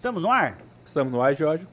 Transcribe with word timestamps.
Estamos 0.00 0.22
no 0.22 0.30
ar? 0.30 0.56
Estamos 0.82 1.12
no 1.12 1.20
ar, 1.20 1.34
Jorge. 1.34 1.66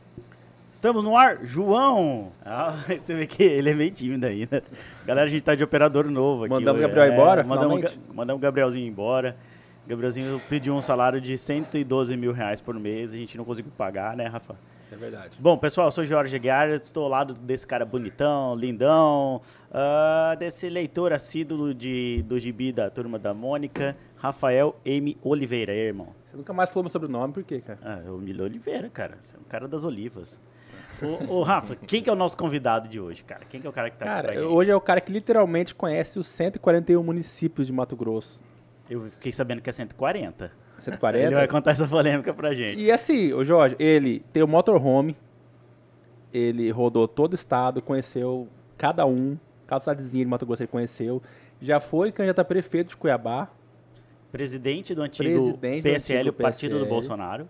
Estamos 0.73 1.01
no 1.01 1.15
ar, 1.15 1.39
João! 1.45 2.33
Ah, 2.43 2.73
você 3.01 3.15
vê 3.15 3.25
que 3.25 3.41
ele 3.41 3.69
é 3.69 3.73
meio 3.73 3.89
tímido 3.89 4.25
ainda. 4.25 4.61
Galera, 5.05 5.27
a 5.27 5.29
gente 5.29 5.43
tá 5.43 5.55
de 5.55 5.63
operador 5.63 6.11
novo 6.11 6.43
aqui. 6.43 6.53
Mandamos 6.53 6.81
o. 6.81 6.83
Gabriel 6.83 7.13
embora, 7.13 7.41
mandamos, 7.45 7.75
finalmente? 7.77 8.01
Mandamos 8.13 8.41
o 8.41 8.43
Gabrielzinho 8.43 8.85
embora. 8.85 9.37
O 9.85 9.89
Gabrielzinho 9.89 10.41
pediu 10.49 10.75
um 10.75 10.81
salário 10.81 11.21
de 11.21 11.37
112 11.37 12.17
mil 12.17 12.33
reais 12.33 12.59
por 12.59 12.77
mês. 12.77 13.13
A 13.13 13.15
gente 13.15 13.37
não 13.37 13.45
conseguiu 13.45 13.71
pagar, 13.77 14.17
né, 14.17 14.27
Rafa? 14.27 14.57
É 14.91 14.95
verdade. 14.97 15.37
Bom, 15.39 15.57
pessoal, 15.57 15.87
eu 15.87 15.91
sou 15.91 16.03
Jorge 16.03 16.37
Guiar, 16.37 16.67
estou 16.71 17.05
ao 17.05 17.09
lado 17.09 17.33
desse 17.33 17.65
cara 17.65 17.85
bonitão, 17.85 18.55
lindão, 18.55 19.41
ah, 19.71 20.35
desse 20.37 20.67
leitor 20.67 21.13
assíduo 21.13 21.73
de, 21.73 22.25
do 22.27 22.37
gibi 22.37 22.73
da 22.73 22.89
Turma 22.89 23.17
da 23.17 23.33
Mônica, 23.33 23.95
Rafael 24.17 24.75
M. 24.83 25.17
Oliveira, 25.23 25.71
aí, 25.71 25.79
irmão. 25.79 26.09
Nunca 26.37 26.53
mais 26.53 26.69
falou 26.69 26.83
meu 26.83 26.89
sobrenome, 26.89 27.33
por 27.33 27.43
quê, 27.43 27.61
cara? 27.61 27.79
Ah, 27.83 28.01
é 28.05 28.09
o 28.11 28.17
Milo 28.17 28.43
Oliveira, 28.43 28.89
cara. 28.89 29.17
Você 29.19 29.35
é 29.35 29.39
um 29.39 29.43
cara 29.43 29.67
das 29.67 29.83
olivas. 29.83 30.39
ô, 31.29 31.35
ô, 31.37 31.41
Rafa, 31.43 31.75
quem 31.75 32.01
que 32.01 32.09
é 32.09 32.13
o 32.13 32.15
nosso 32.15 32.37
convidado 32.37 32.87
de 32.87 32.99
hoje, 32.99 33.23
cara? 33.23 33.41
Quem 33.49 33.59
que 33.59 33.65
é 33.67 33.69
o 33.69 33.73
cara 33.73 33.89
que 33.89 33.97
tá 33.97 34.05
aqui 34.05 34.13
Cara, 34.13 34.27
com 34.27 34.39
a 34.39 34.43
gente? 34.43 34.53
hoje 34.53 34.71
é 34.71 34.75
o 34.75 34.81
cara 34.81 35.01
que 35.01 35.11
literalmente 35.11 35.73
conhece 35.73 36.19
os 36.19 36.27
141 36.27 37.01
municípios 37.03 37.65
de 37.67 37.73
Mato 37.73 37.95
Grosso. 37.95 38.39
Eu 38.89 39.01
fiquei 39.09 39.31
sabendo 39.31 39.61
que 39.61 39.69
é 39.69 39.73
140. 39.73 40.51
140. 40.79 41.25
Ele 41.25 41.35
vai 41.35 41.47
contar 41.47 41.71
essa 41.71 41.87
polêmica 41.87 42.33
pra 42.33 42.53
gente. 42.53 42.81
E 42.81 42.91
assim, 42.91 43.33
o 43.33 43.43
Jorge, 43.43 43.75
ele 43.79 44.19
tem 44.31 44.43
o 44.43 44.47
motorhome, 44.47 45.17
ele 46.33 46.69
rodou 46.69 47.07
todo 47.07 47.31
o 47.31 47.35
estado, 47.35 47.81
conheceu 47.81 48.47
cada 48.77 49.05
um, 49.05 49.37
cada 49.65 49.81
cidadezinha 49.81 50.23
de 50.23 50.29
Mato 50.29 50.45
Grosso 50.45 50.61
ele 50.61 50.67
conheceu. 50.67 51.21
Já 51.59 51.79
foi 51.79 52.11
candidato 52.11 52.39
a 52.39 52.45
prefeito 52.45 52.89
de 52.89 52.97
Cuiabá. 52.97 53.49
Presidente 54.37 54.95
do 54.95 55.01
antigo 55.01 55.29
Presidente 55.29 55.81
do 55.81 55.89
PSL, 55.89 56.19
antigo 56.19 56.29
o 56.29 56.41
Partido 56.41 56.71
do 56.71 56.75
PSL. 56.79 56.89
Bolsonaro. 56.89 57.49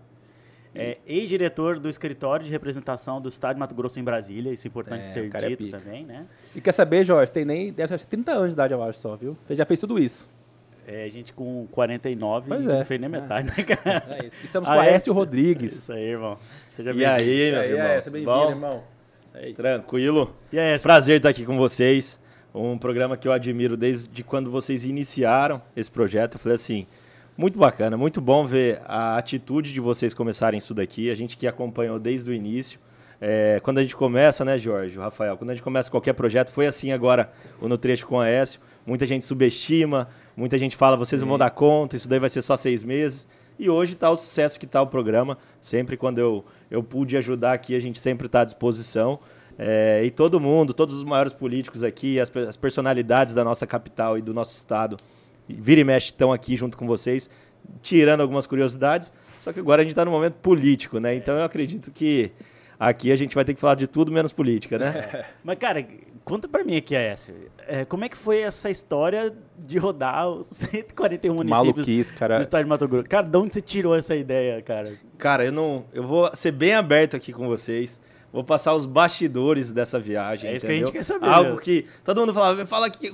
É, 0.76 0.98
ex-diretor 1.08 1.80
do 1.80 1.90
escritório 1.90 2.46
de 2.46 2.52
representação 2.52 3.20
do 3.20 3.28
Estado 3.30 3.56
de 3.56 3.60
Mato 3.60 3.74
Grosso 3.74 4.00
em 4.00 4.04
Brasília. 4.04 4.52
Isso 4.54 4.68
é 4.68 4.70
importante 4.70 5.00
É, 5.00 5.04
ser 5.04 5.30
é 5.36 5.48
dito 5.50 5.66
pica. 5.66 5.80
também, 5.80 6.06
né? 6.06 6.28
E 6.56 6.62
quer 6.62 6.72
saber, 6.72 7.04
Jorge, 7.04 7.32
tem 7.32 7.44
nem, 7.44 7.74
deve 7.74 7.98
ter 7.98 8.06
30 8.06 8.32
anos 8.32 8.48
de 8.50 8.54
idade, 8.54 8.74
eu 8.74 8.84
acho 8.84 9.00
só, 9.00 9.16
viu? 9.16 9.36
Ele 9.50 9.58
já 9.58 9.66
fez 9.66 9.80
tudo 9.80 9.98
isso. 9.98 10.30
É, 10.86 11.04
a 11.04 11.08
gente 11.10 11.34
com 11.34 11.68
49 11.72 12.46
Pois 12.48 12.60
a 12.60 12.64
gente 12.64 12.74
é. 12.74 12.78
não 12.78 12.86
fez 12.86 13.02
nem 13.02 13.10
metade, 13.10 13.48
né, 13.48 13.64
cara? 13.64 14.06
É 14.20 14.26
isso. 14.26 14.38
Estamos 14.44 14.70
com 14.70 14.76
o 14.76 14.80
Aécio. 14.80 15.14
Rodrigues. 15.14 15.74
Isso 15.74 15.92
aí, 15.92 16.04
irmão. 16.04 16.38
Seja 16.70 16.92
E 16.92 16.94
bem-vindo. 16.94 17.12
aí, 17.24 17.52
meus 17.52 17.66
aí, 17.66 17.72
irmãos? 17.72 17.88
Aécio, 17.90 18.12
bem-vindo, 18.12 18.50
irmão. 18.52 18.84
Tranquilo. 19.56 20.36
E 20.52 20.60
aí, 20.60 20.80
Prazer 20.80 21.18
estar 21.18 21.30
aqui 21.30 21.46
com 21.46 21.58
vocês. 21.58 22.20
Um 22.54 22.78
programa 22.78 23.18
que 23.18 23.28
eu 23.28 23.32
admiro 23.32 23.78
desde 23.78 24.24
quando 24.24 24.50
vocês 24.50 24.84
iniciaram 24.84 25.62
esse 25.76 25.92
projeto. 25.92 26.36
Eu 26.36 26.40
falei 26.40 26.56
assim, 26.56 26.88
muito 27.38 27.60
bacana, 27.60 27.96
muito 27.96 28.20
bom 28.20 28.46
ver 28.46 28.82
a 28.86 29.18
atitude 29.18 29.72
de 29.72 29.80
vocês 29.80 30.14
começarem 30.14 30.58
isso 30.58 30.74
daqui. 30.74 31.12
A 31.12 31.16
gente 31.16 31.38
que 31.38 31.46
acompanhou 31.46 32.00
desde 32.00 32.30
o 32.32 32.34
início. 32.34 32.80
É, 33.20 33.60
quando 33.64 33.80
a 33.80 33.84
gente 33.84 33.96
começa, 33.96 34.46
né, 34.46 34.58
Jorge, 34.58 34.98
Rafael? 34.98 35.38
Quando 35.38 35.52
a 35.52 35.54
gente 35.54 35.64
começa 35.64 35.90
qualquer 35.90 36.14
projeto, 36.14 36.50
foi 36.50 36.68
assim 36.68 36.92
agora 36.92 37.32
o 37.62 37.68
No 37.68 37.78
Trecho 37.78 38.06
com 38.08 38.20
a 38.20 38.26
Aécio. 38.26 38.60
Muita 38.86 39.06
gente 39.06 39.26
subestima, 39.26 40.08
muita 40.36 40.58
gente 40.58 40.76
fala, 40.76 40.96
vocês 40.96 41.22
não 41.22 41.28
vão 41.28 41.38
dar 41.38 41.50
conta, 41.50 41.96
isso 41.96 42.08
daí 42.08 42.20
vai 42.20 42.30
ser 42.30 42.42
só 42.42 42.56
seis 42.56 42.84
meses. 42.84 43.28
E 43.60 43.70
hoje 43.70 43.94
está 43.94 44.10
o 44.10 44.16
sucesso 44.16 44.60
que 44.60 44.66
está 44.66 44.82
o 44.82 44.88
programa. 44.88 45.38
Sempre 45.62 45.98
quando 45.98 46.20
eu, 46.20 46.46
eu 46.70 46.84
pude 46.84 47.18
ajudar 47.18 47.54
aqui, 47.54 47.76
a 47.76 47.80
gente 47.80 48.00
sempre 48.00 48.28
está 48.28 48.42
à 48.42 48.46
disposição. 48.46 49.20
É, 49.58 50.04
e 50.06 50.12
todo 50.12 50.40
mundo, 50.40 50.74
todos 50.74 50.94
os 50.94 51.04
maiores 51.04 51.34
políticos 51.34 51.82
aqui, 51.82 52.20
as, 52.20 52.36
as 52.36 52.56
personalidades 52.56 53.34
da 53.34 53.44
nossa 53.44 53.66
capital 53.66 54.18
e 54.18 54.22
do 54.22 54.34
nosso 54.34 54.56
estado, 54.56 54.98
vira 55.50 55.82
e 55.82 55.84
mexe, 55.84 56.08
estão 56.08 56.32
aqui 56.32 56.56
junto 56.56 56.78
com 56.78 56.86
vocês, 56.86 57.30
tirando 57.82 58.22
algumas 58.22 58.46
curiosidades. 58.46 59.12
Só 59.42 59.52
que 59.52 59.60
agora 59.60 59.82
a 59.82 59.84
gente 59.84 59.94
está 59.94 60.06
no 60.06 60.12
momento 60.12 60.36
político, 60.36 61.00
né? 61.00 61.16
Então 61.16 61.38
eu 61.38 61.44
acredito 61.44 61.90
que 61.90 62.32
aqui 62.80 63.12
a 63.12 63.16
gente 63.16 63.34
vai 63.34 63.44
ter 63.44 63.54
que 63.54 63.62
falar 63.62 63.76
de 63.76 63.88
tudo 63.88 64.12
menos 64.12 64.32
política, 64.32 64.78
né? 64.78 65.26
Mas, 65.44 65.58
cara, 65.58 65.86
conta 66.24 66.48
pra 66.48 66.64
mim 66.64 66.76
aqui, 66.76 66.96
Aécio. 66.96 67.34
É, 67.68 67.84
como 67.86 68.06
é 68.06 68.10
que 68.10 68.18
foi 68.18 68.42
essa 68.42 68.70
história 68.70 69.34
de 69.58 69.78
rodar 69.78 70.28
os 70.30 70.48
141 70.54 71.34
municípios 71.34 71.76
Maluquice, 71.76 72.14
do 72.14 72.18
cara. 72.18 72.40
estado 72.40 72.64
de 72.64 72.70
Mato 72.70 72.88
Grosso? 72.88 73.10
Cara, 73.10 73.26
de 73.26 73.38
onde 73.38 73.54
você 73.54 73.62
tirou 73.62 73.96
essa 73.96 74.16
ideia, 74.16 74.62
cara? 74.62 74.94
Cara, 75.18 75.46
eu 75.46 75.52
não. 75.52 75.86
Eu 75.94 76.04
vou 76.04 76.30
ser 76.36 76.52
bem 76.52 76.74
aberto 76.76 77.16
aqui 77.16 77.34
com 77.34 77.48
vocês. 77.48 78.00
Vou 78.38 78.44
passar 78.44 78.76
os 78.76 78.86
bastidores 78.86 79.74
dessa 79.74 80.00
viagem. 80.00 80.52
É 80.52 80.56
isso 80.56 80.64
que 80.64 80.72
a 80.72 80.76
entendeu? 80.76 80.90
gente 80.90 80.96
quer 80.96 81.04
saber, 81.04 81.28
Algo 81.28 81.58
que. 81.58 81.88
Todo 82.06 82.20
mundo 82.20 82.36
fala, 82.36 82.68
fala, 82.68 82.88
que, 82.88 83.12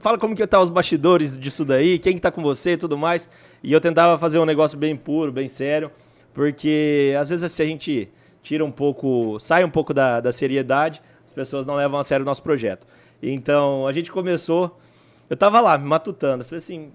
fala 0.00 0.18
como 0.18 0.34
que 0.34 0.44
tá 0.48 0.60
os 0.60 0.68
bastidores 0.68 1.38
disso 1.38 1.64
daí, 1.64 1.96
quem 1.96 2.14
que 2.14 2.20
tá 2.20 2.32
com 2.32 2.42
você 2.42 2.72
e 2.72 2.76
tudo 2.76 2.98
mais. 2.98 3.30
E 3.62 3.72
eu 3.72 3.80
tentava 3.80 4.18
fazer 4.18 4.36
um 4.36 4.44
negócio 4.44 4.76
bem 4.76 4.96
puro, 4.96 5.30
bem 5.30 5.48
sério. 5.48 5.92
Porque 6.34 7.14
às 7.20 7.28
vezes 7.28 7.52
se 7.52 7.62
a 7.62 7.66
gente 7.66 8.10
tira 8.42 8.64
um 8.64 8.72
pouco. 8.72 9.38
sai 9.38 9.62
um 9.62 9.70
pouco 9.70 9.94
da, 9.94 10.20
da 10.20 10.32
seriedade, 10.32 11.00
as 11.24 11.32
pessoas 11.32 11.64
não 11.64 11.76
levam 11.76 12.00
a 12.00 12.02
sério 12.02 12.24
o 12.24 12.26
nosso 12.26 12.42
projeto. 12.42 12.84
Então 13.22 13.86
a 13.86 13.92
gente 13.92 14.10
começou. 14.10 14.76
Eu 15.30 15.36
tava 15.36 15.60
lá, 15.60 15.78
me 15.78 15.86
matutando. 15.86 16.44
Falei 16.44 16.58
assim. 16.58 16.90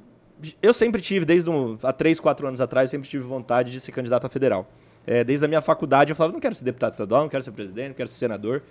Eu 0.61 0.73
sempre 0.73 1.01
tive, 1.01 1.23
desde 1.23 1.49
um, 1.49 1.77
há 1.81 1.93
3, 1.93 2.19
4 2.19 2.45
anos 2.45 2.59
atrás, 2.59 2.89
eu 2.89 2.97
sempre 2.97 3.07
tive 3.07 3.23
vontade 3.23 3.71
de 3.71 3.79
ser 3.79 3.93
candidato 3.93 4.25
a 4.25 4.29
federal. 4.29 4.69
É, 5.05 5.23
desde 5.23 5.45
a 5.45 5.47
minha 5.47 5.61
faculdade 5.61 6.11
eu 6.11 6.15
falava, 6.15 6.33
não 6.33 6.39
quero 6.39 6.55
ser 6.55 6.63
deputado 6.63 6.91
estadual, 6.91 7.21
não 7.23 7.29
quero 7.29 7.43
ser 7.43 7.51
presidente, 7.51 7.89
não 7.89 7.95
quero 7.95 8.09
ser 8.09 8.15
senador. 8.15 8.63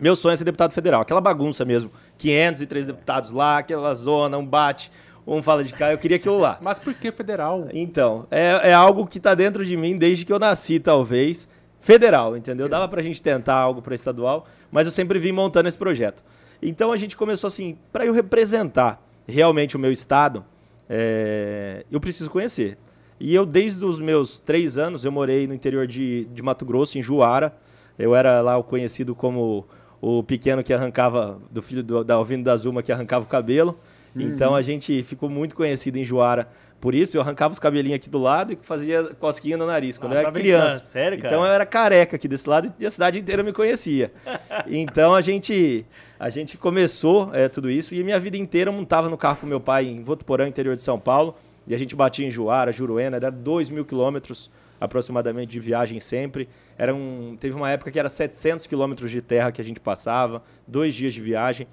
Meu 0.00 0.16
sonho 0.16 0.32
é 0.32 0.36
ser 0.36 0.44
deputado 0.44 0.72
federal, 0.72 1.02
aquela 1.02 1.20
bagunça 1.20 1.64
mesmo. 1.64 1.90
503 2.18 2.86
deputados 2.86 3.30
lá, 3.30 3.58
aquela 3.58 3.94
zona, 3.94 4.38
um 4.38 4.46
bate, 4.46 4.90
um 5.26 5.42
fala 5.42 5.62
de 5.62 5.72
cá, 5.72 5.92
eu 5.92 5.98
queria 5.98 6.16
aquilo 6.16 6.38
lá. 6.38 6.58
Mas 6.62 6.78
por 6.78 6.94
que 6.94 7.12
federal? 7.12 7.68
Então, 7.72 8.26
é, 8.30 8.70
é 8.70 8.72
algo 8.72 9.06
que 9.06 9.20
tá 9.20 9.34
dentro 9.34 9.64
de 9.64 9.76
mim 9.76 9.98
desde 9.98 10.24
que 10.24 10.32
eu 10.32 10.38
nasci, 10.38 10.80
talvez. 10.80 11.48
Federal, 11.80 12.36
entendeu? 12.36 12.68
Dava 12.68 12.86
pra 12.88 13.02
gente 13.02 13.22
tentar 13.22 13.54
algo 13.54 13.80
para 13.80 13.94
estadual, 13.94 14.46
mas 14.70 14.84
eu 14.84 14.92
sempre 14.92 15.18
vim 15.18 15.32
montando 15.32 15.66
esse 15.66 15.78
projeto. 15.78 16.22
Então 16.60 16.92
a 16.92 16.96
gente 16.98 17.16
começou 17.16 17.48
assim, 17.48 17.78
para 17.90 18.04
eu 18.04 18.12
representar 18.12 19.02
realmente 19.26 19.76
o 19.76 19.78
meu 19.78 19.90
estado, 19.90 20.44
é, 20.88 21.86
eu 21.90 21.98
preciso 21.98 22.28
conhecer. 22.28 22.76
E 23.20 23.34
eu, 23.34 23.44
desde 23.44 23.84
os 23.84 24.00
meus 24.00 24.40
três 24.40 24.78
anos, 24.78 25.04
eu 25.04 25.12
morei 25.12 25.46
no 25.46 25.52
interior 25.52 25.86
de, 25.86 26.24
de 26.32 26.42
Mato 26.42 26.64
Grosso, 26.64 26.98
em 26.98 27.02
Juara. 27.02 27.54
Eu 27.98 28.14
era 28.14 28.40
lá 28.40 28.56
o 28.56 28.64
conhecido 28.64 29.14
como 29.14 29.66
o 30.00 30.22
pequeno 30.22 30.64
que 30.64 30.72
arrancava, 30.72 31.38
do 31.50 31.60
filho 31.60 31.82
do, 31.82 32.02
da 32.02 32.14
Alvino 32.14 32.42
da 32.42 32.56
Zuma, 32.56 32.82
que 32.82 32.90
arrancava 32.90 33.24
o 33.24 33.28
cabelo. 33.28 33.78
Então 34.16 34.56
a 34.56 34.62
gente 34.62 35.02
ficou 35.04 35.28
muito 35.28 35.54
conhecido 35.54 35.96
em 35.96 36.04
Juara. 36.04 36.48
Por 36.80 36.94
isso 36.94 37.16
eu 37.16 37.20
arrancava 37.20 37.52
os 37.52 37.58
cabelinhos 37.58 37.96
aqui 37.96 38.08
do 38.08 38.18
lado 38.18 38.54
e 38.54 38.58
fazia 38.62 39.04
cosquinha 39.20 39.56
no 39.56 39.66
nariz 39.66 39.98
quando 39.98 40.12
Ah, 40.12 40.16
eu 40.16 40.16
tá 40.16 40.22
era 40.22 40.30
brincando, 40.30 40.62
criança. 40.64 40.84
sério, 40.84 41.18
cara? 41.18 41.34
Então 41.34 41.46
eu 41.46 41.52
era 41.52 41.66
careca 41.66 42.16
aqui 42.16 42.26
desse 42.26 42.48
lado 42.48 42.72
e 42.78 42.86
a 42.86 42.90
cidade 42.90 43.18
inteira 43.18 43.42
me 43.42 43.52
conhecia. 43.52 44.10
então 44.66 45.14
a 45.14 45.20
gente 45.20 45.84
a 46.18 46.30
gente 46.30 46.56
começou 46.56 47.30
é, 47.34 47.48
tudo 47.48 47.70
isso 47.70 47.94
e 47.94 48.02
minha 48.02 48.18
vida 48.18 48.36
inteira 48.36 48.70
eu 48.70 48.74
montava 48.74 49.08
no 49.10 49.16
carro 49.18 49.36
com 49.36 49.46
meu 49.46 49.60
pai 49.60 49.86
em 49.86 50.02
Votuporã, 50.02 50.48
interior 50.48 50.74
de 50.74 50.82
São 50.82 50.98
Paulo. 50.98 51.36
E 51.66 51.74
a 51.74 51.78
gente 51.78 51.94
batia 51.94 52.26
em 52.26 52.30
Juara, 52.30 52.72
Juruena, 52.72 53.16
era 53.16 53.30
2 53.30 53.70
mil 53.70 53.84
quilômetros 53.84 54.50
aproximadamente 54.80 55.52
de 55.52 55.60
viagem 55.60 56.00
sempre. 56.00 56.48
Era 56.78 56.94
um, 56.94 57.36
teve 57.38 57.54
uma 57.54 57.70
época 57.70 57.90
que 57.90 57.98
era 57.98 58.08
700 58.08 58.66
quilômetros 58.66 59.10
de 59.10 59.20
terra 59.20 59.52
que 59.52 59.60
a 59.60 59.64
gente 59.64 59.78
passava, 59.78 60.42
dois 60.66 60.94
dias 60.94 61.12
de 61.12 61.20
viagem. 61.20 61.66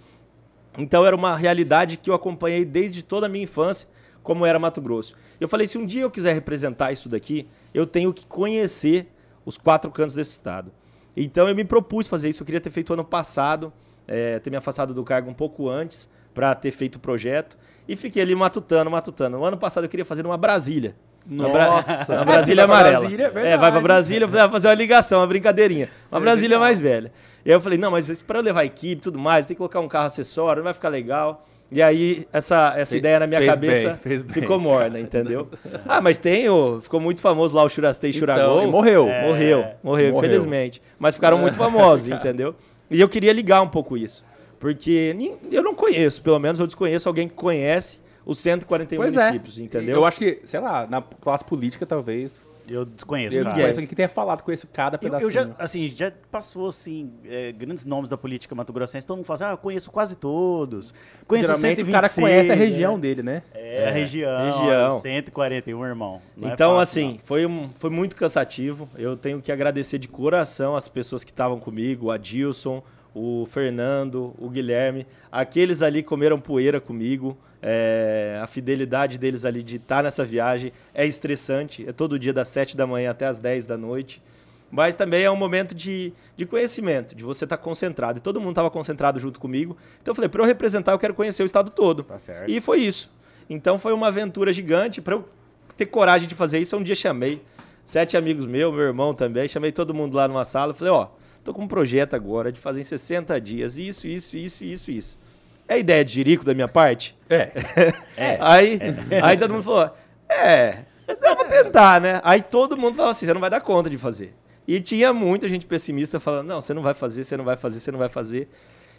Então 0.78 1.06
era 1.06 1.16
uma 1.16 1.36
realidade 1.36 1.98
que 1.98 2.10
eu 2.10 2.14
acompanhei 2.14 2.66
desde 2.66 3.04
toda 3.04 3.26
a 3.26 3.30
minha 3.30 3.46
infância, 3.46 3.88
como 4.22 4.46
era 4.46 4.60
Mato 4.60 4.82
Grosso. 4.82 5.16
Eu 5.40 5.48
falei, 5.48 5.66
se 5.66 5.78
um 5.78 5.86
dia 5.86 6.02
eu 6.02 6.12
quiser 6.12 6.34
representar 6.34 6.92
isso 6.92 7.08
daqui, 7.08 7.48
eu 7.74 7.88
tenho 7.88 8.14
que 8.14 8.26
conhecer 8.26 9.08
os 9.46 9.58
quatro 9.58 9.90
cantos 9.90 10.16
desse 10.16 10.34
estado. 10.34 10.72
Então 11.16 11.48
eu 11.48 11.56
me 11.56 11.64
propus 11.64 12.08
fazer 12.08 12.30
isso, 12.30 12.44
eu 12.44 12.46
queria 12.46 12.60
ter 12.60 12.70
feito 12.70 12.94
ano 12.94 13.06
passado, 13.06 13.72
eh, 14.08 14.38
ter 14.40 14.50
me 14.50 14.58
afastado 14.58 14.94
do 14.94 15.04
cargo 15.04 15.30
um 15.30 15.34
pouco 15.34 15.70
antes, 15.70 16.10
para 16.34 16.54
ter 16.54 16.70
feito 16.70 16.98
o 16.98 17.00
projeto. 17.00 17.58
E 17.88 17.96
fiquei 17.96 18.22
ali 18.22 18.36
matutando, 18.36 18.90
matutando. 18.92 19.38
No 19.38 19.46
ano 19.46 19.58
passado 19.58 19.86
eu 19.86 19.90
queria 19.90 20.06
fazer 20.06 20.26
uma 20.26 20.38
Brasília. 20.38 20.96
Nossa. 21.30 22.06
uma 22.14 22.26
Brasília 22.26 22.68
Vai 22.68 22.76
amarela. 22.80 23.00
Brasília, 23.02 23.32
é 23.36 23.48
é, 23.54 23.58
vai 23.58 23.72
pra 23.72 23.82
Brasília, 23.82 24.28
ah, 24.44 24.50
fazer 24.50 24.68
uma 24.68 24.74
ligação, 24.74 25.20
uma 25.20 25.28
brincadeirinha. 25.28 25.90
Uma 26.12 26.20
Brasília 26.20 26.60
mais 26.60 26.80
velha. 26.80 27.12
E 27.46 27.50
aí 27.50 27.56
eu 27.56 27.62
falei, 27.62 27.78
não, 27.78 27.92
mas 27.92 28.22
pra 28.22 28.40
eu 28.40 28.44
levar 28.44 28.62
a 28.62 28.66
equipe 28.66 29.00
e 29.00 29.04
tudo 29.04 29.18
mais, 29.20 29.46
tem 29.46 29.56
que 29.56 29.58
colocar 29.60 29.80
um 29.80 29.88
carro 29.88 30.06
acessório, 30.08 30.58
não 30.60 30.66
vai 30.66 30.74
ficar 30.74 30.90
legal. 30.90 31.46
E 31.70 31.82
aí 31.82 32.26
essa, 32.32 32.74
essa 32.78 32.92
Fe- 32.94 32.98
ideia 33.00 33.20
na 33.20 33.28
minha 33.28 33.46
cabeça 33.46 33.90
bem, 33.90 33.98
fez 33.98 34.24
bem. 34.24 34.34
ficou 34.34 34.58
morna, 34.58 35.00
entendeu? 35.00 35.50
ah, 35.88 36.00
mas 36.00 36.18
tem 36.18 36.48
o... 36.50 36.80
Ficou 36.82 37.00
muito 37.00 37.20
famoso 37.20 37.54
lá 37.56 37.64
o 37.64 37.70
Churastei 37.70 38.10
Então, 38.12 38.20
Churagol. 38.20 38.64
e 38.64 38.68
morreu. 38.68 39.08
É, 39.10 39.28
morreu, 39.28 39.58
morreu, 39.84 40.14
Morreu. 40.14 40.18
infelizmente. 40.18 40.82
Mas 40.98 41.16
ficaram 41.16 41.38
muito 41.38 41.58
famosos, 41.58 42.08
entendeu? 42.10 42.56
E 42.90 43.02
eu 43.02 43.10
queria 43.10 43.34
ligar 43.34 43.62
um 43.62 43.68
pouco 43.68 43.98
isso. 43.98 44.24
Porque 44.60 45.16
eu 45.52 45.62
não 45.64 45.76
conheço, 45.76 46.22
pelo 46.22 46.40
menos 46.40 46.60
eu 46.60 46.66
desconheço 46.66 47.08
alguém 47.08 47.28
que 47.28 47.36
conhece 47.36 48.00
os 48.26 48.40
141 48.40 48.98
Pois 49.02 49.14
municípios, 49.16 49.58
é. 49.58 49.62
entendeu? 49.62 49.96
Eu 49.98 50.06
acho 50.06 50.18
que, 50.20 50.42
sei 50.44 50.60
lá, 50.60 50.86
na 50.88 51.02
classe 51.02 51.44
política 51.46 51.86
talvez. 51.86 52.46
Eu 52.70 52.84
desconheço, 52.84 53.34
Eu 53.34 53.46
desconheço 53.46 53.72
alguém 53.72 53.88
que 53.88 53.96
tenha 53.96 54.10
falado, 54.10 54.42
conheço 54.44 54.68
cada 54.68 54.98
Eu, 54.98 55.00
pedacinho. 55.00 55.28
eu 55.28 55.32
já, 55.32 55.50
assim, 55.58 55.88
já 55.88 56.12
passou, 56.30 56.68
assim, 56.68 57.14
é, 57.24 57.54
grandes 57.54 57.86
nomes 57.86 58.10
da 58.10 58.18
política 58.18 58.54
mato-grossense. 58.54 59.08
Todo 59.08 59.16
mundo 59.16 59.26
fala 59.26 59.36
assim, 59.36 59.44
ah, 59.46 59.52
eu 59.52 59.58
conheço 59.58 59.90
quase 59.90 60.18
todos. 60.18 60.94
Conheço 61.26 61.48
Geralmente 61.48 61.78
126, 61.78 61.88
o 61.88 61.92
cara 61.94 62.10
conhece 62.10 62.52
a 62.52 62.56
né? 62.58 62.62
região 62.66 63.00
dele, 63.00 63.24
né? 63.24 63.42
É, 63.54 63.88
a 63.88 63.92
região. 63.92 64.52
região. 64.52 65.00
141, 65.00 65.86
irmão. 65.86 66.22
Não 66.36 66.50
é 66.50 66.54
Então, 66.54 66.76
fácil, 66.76 66.82
assim, 67.02 67.20
foi, 67.24 67.46
um, 67.46 67.70
foi 67.80 67.90
muito 67.90 68.18
cansativo. 68.18 68.90
Eu 68.98 69.16
tenho 69.16 69.42
que 69.42 69.50
agradecer 69.50 69.98
de 69.98 70.10
coração 70.10 70.76
as 70.76 70.90
pessoas 70.90 71.24
que 71.24 71.32
estavam 71.32 71.60
comigo, 71.60 72.08
o 72.08 72.12
Adilson, 72.12 72.84
o 73.18 73.46
Fernando, 73.48 74.36
o 74.38 74.48
Guilherme. 74.48 75.08
Aqueles 75.32 75.82
ali 75.82 76.04
comeram 76.04 76.40
poeira 76.40 76.80
comigo. 76.80 77.36
É, 77.60 78.40
a 78.42 78.46
fidelidade 78.46 79.18
deles 79.18 79.44
ali 79.44 79.64
de 79.64 79.78
estar 79.78 80.04
nessa 80.04 80.24
viagem 80.24 80.72
é 80.94 81.06
estressante. 81.06 81.84
É 81.88 81.92
todo 81.92 82.20
dia 82.20 82.32
das 82.32 82.48
7 82.50 82.78
da 82.78 82.86
manhã 82.86 83.10
até 83.10 83.26
as 83.26 83.40
10 83.40 83.66
da 83.66 83.76
noite. 83.76 84.22
Mas 84.70 84.96
também 84.96 85.24
é 85.24 85.32
um 85.32 85.36
momento 85.36 85.74
de, 85.74 86.14
de 86.36 86.46
conhecimento, 86.46 87.16
de 87.16 87.24
você 87.24 87.46
estar 87.46 87.58
concentrado. 87.58 88.20
E 88.20 88.22
todo 88.22 88.40
mundo 88.40 88.52
estava 88.52 88.70
concentrado 88.70 89.20
junto 89.20 89.40
comigo. 89.40 89.76
Então 90.02 90.12
eu 90.12 90.16
falei, 90.16 90.30
para 90.30 90.44
eu 90.44 90.46
representar, 90.46 90.92
eu 90.92 91.00
quero 91.00 91.16
conhecer 91.16 91.42
o 91.42 91.46
estado 91.46 91.72
todo. 91.72 92.04
Tá 92.04 92.20
certo. 92.20 92.52
E 92.52 92.62
foi 92.62 92.82
isso. 92.82 93.12
Então 93.50 93.80
foi 93.80 93.94
uma 93.94 94.08
aventura 94.08 94.54
gigante. 94.54 95.02
Para 95.02 95.16
eu 95.16 95.28
ter 95.76 95.88
coragem 95.88 96.28
de 96.28 96.36
fazer 96.36 96.60
isso, 96.60 96.78
um 96.78 96.84
dia 96.84 96.96
chamei 96.96 97.42
sete 97.84 98.18
amigos 98.18 98.46
meus, 98.46 98.74
meu 98.74 98.84
irmão 98.84 99.14
também, 99.14 99.48
chamei 99.48 99.72
todo 99.72 99.94
mundo 99.94 100.16
lá 100.16 100.28
numa 100.28 100.46
sala. 100.46 100.74
Falei, 100.74 100.94
ó, 100.94 101.08
tô 101.48 101.54
com 101.54 101.64
um 101.64 101.68
projeto 101.68 102.14
agora 102.14 102.52
de 102.52 102.60
fazer 102.60 102.82
em 102.82 102.84
60 102.84 103.40
dias 103.40 103.78
isso, 103.78 104.06
isso, 104.06 104.36
isso, 104.36 104.66
isso, 104.66 104.92
isso. 104.92 105.18
É 105.66 105.80
ideia 105.80 106.04
de 106.04 106.14
jirico 106.14 106.44
da 106.44 106.54
minha 106.54 106.68
parte? 106.68 107.18
É. 107.30 107.52
É. 108.18 108.38
Aí, 108.42 108.80
aí 109.24 109.38
todo 109.38 109.54
mundo 109.54 109.64
falou, 109.64 109.92
é, 110.28 110.80
eu 111.08 111.36
vou 111.36 111.46
tentar, 111.46 112.02
né? 112.02 112.20
Aí 112.24 112.42
todo 112.42 112.76
mundo 112.76 112.96
falava 112.96 113.12
assim, 113.12 113.26
você 113.26 113.34
não 113.34 113.40
vai 113.40 113.50
dar 113.50 113.62
conta 113.62 113.90
de 113.90 113.98
fazer. 113.98 114.34
E 114.68 114.82
tinha 114.82 115.14
muita 115.14 115.48
gente 115.48 115.66
pessimista 115.66 116.20
falando, 116.20 116.48
não, 116.48 116.60
você 116.60 116.74
não 116.74 116.82
vai 116.82 116.94
fazer, 116.94 117.24
você 117.24 117.38
não 117.38 117.46
vai 117.46 117.56
fazer, 117.56 117.80
você 117.80 117.92
não 117.92 118.00
vai 118.00 118.10
fazer. 118.10 118.50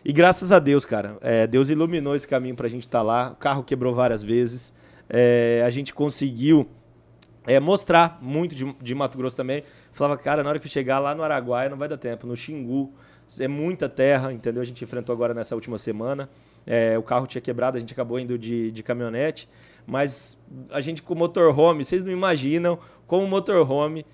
E 0.04 0.12
graças 0.12 0.52
a 0.52 0.58
Deus, 0.58 0.84
cara, 0.84 1.18
é, 1.20 1.46
Deus 1.46 1.68
iluminou 1.68 2.14
esse 2.14 2.26
caminho 2.26 2.54
pra 2.54 2.68
gente 2.68 2.84
estar 2.84 3.02
lá. 3.02 3.32
O 3.32 3.36
carro 3.36 3.62
quebrou 3.64 3.94
várias 3.94 4.22
vezes. 4.22 4.72
É, 5.08 5.62
a 5.66 5.70
gente 5.70 5.92
conseguiu 5.92 6.66
é, 7.46 7.58
mostrar 7.58 8.18
muito 8.22 8.54
de, 8.54 8.72
de 8.80 8.94
Mato 8.94 9.18
Grosso 9.18 9.36
também. 9.36 9.64
Falava, 9.92 10.16
cara, 10.20 10.42
na 10.42 10.50
hora 10.50 10.58
que 10.58 10.66
eu 10.66 10.70
chegar 10.70 10.98
lá 10.98 11.14
no 11.14 11.22
Araguaia 11.22 11.68
não 11.68 11.76
vai 11.76 11.88
dar 11.88 11.96
tempo. 11.96 12.26
No 12.26 12.36
Xingu 12.36 12.92
é 13.40 13.48
muita 13.48 13.88
terra, 13.88 14.32
entendeu? 14.32 14.62
A 14.62 14.64
gente 14.64 14.82
enfrentou 14.82 15.12
agora 15.12 15.34
nessa 15.34 15.54
última 15.54 15.78
semana. 15.78 16.28
É, 16.66 16.98
o 16.98 17.02
carro 17.02 17.26
tinha 17.26 17.40
quebrado, 17.40 17.76
a 17.76 17.80
gente 17.80 17.92
acabou 17.92 18.18
indo 18.18 18.38
de, 18.38 18.70
de 18.70 18.82
caminhonete. 18.82 19.48
Mas 19.86 20.38
a 20.70 20.80
gente 20.80 21.02
com 21.02 21.14
motorhome, 21.14 21.84
vocês 21.84 22.04
não 22.04 22.12
imaginam 22.12 22.78
como 23.06 23.26
motorhome 23.26 24.04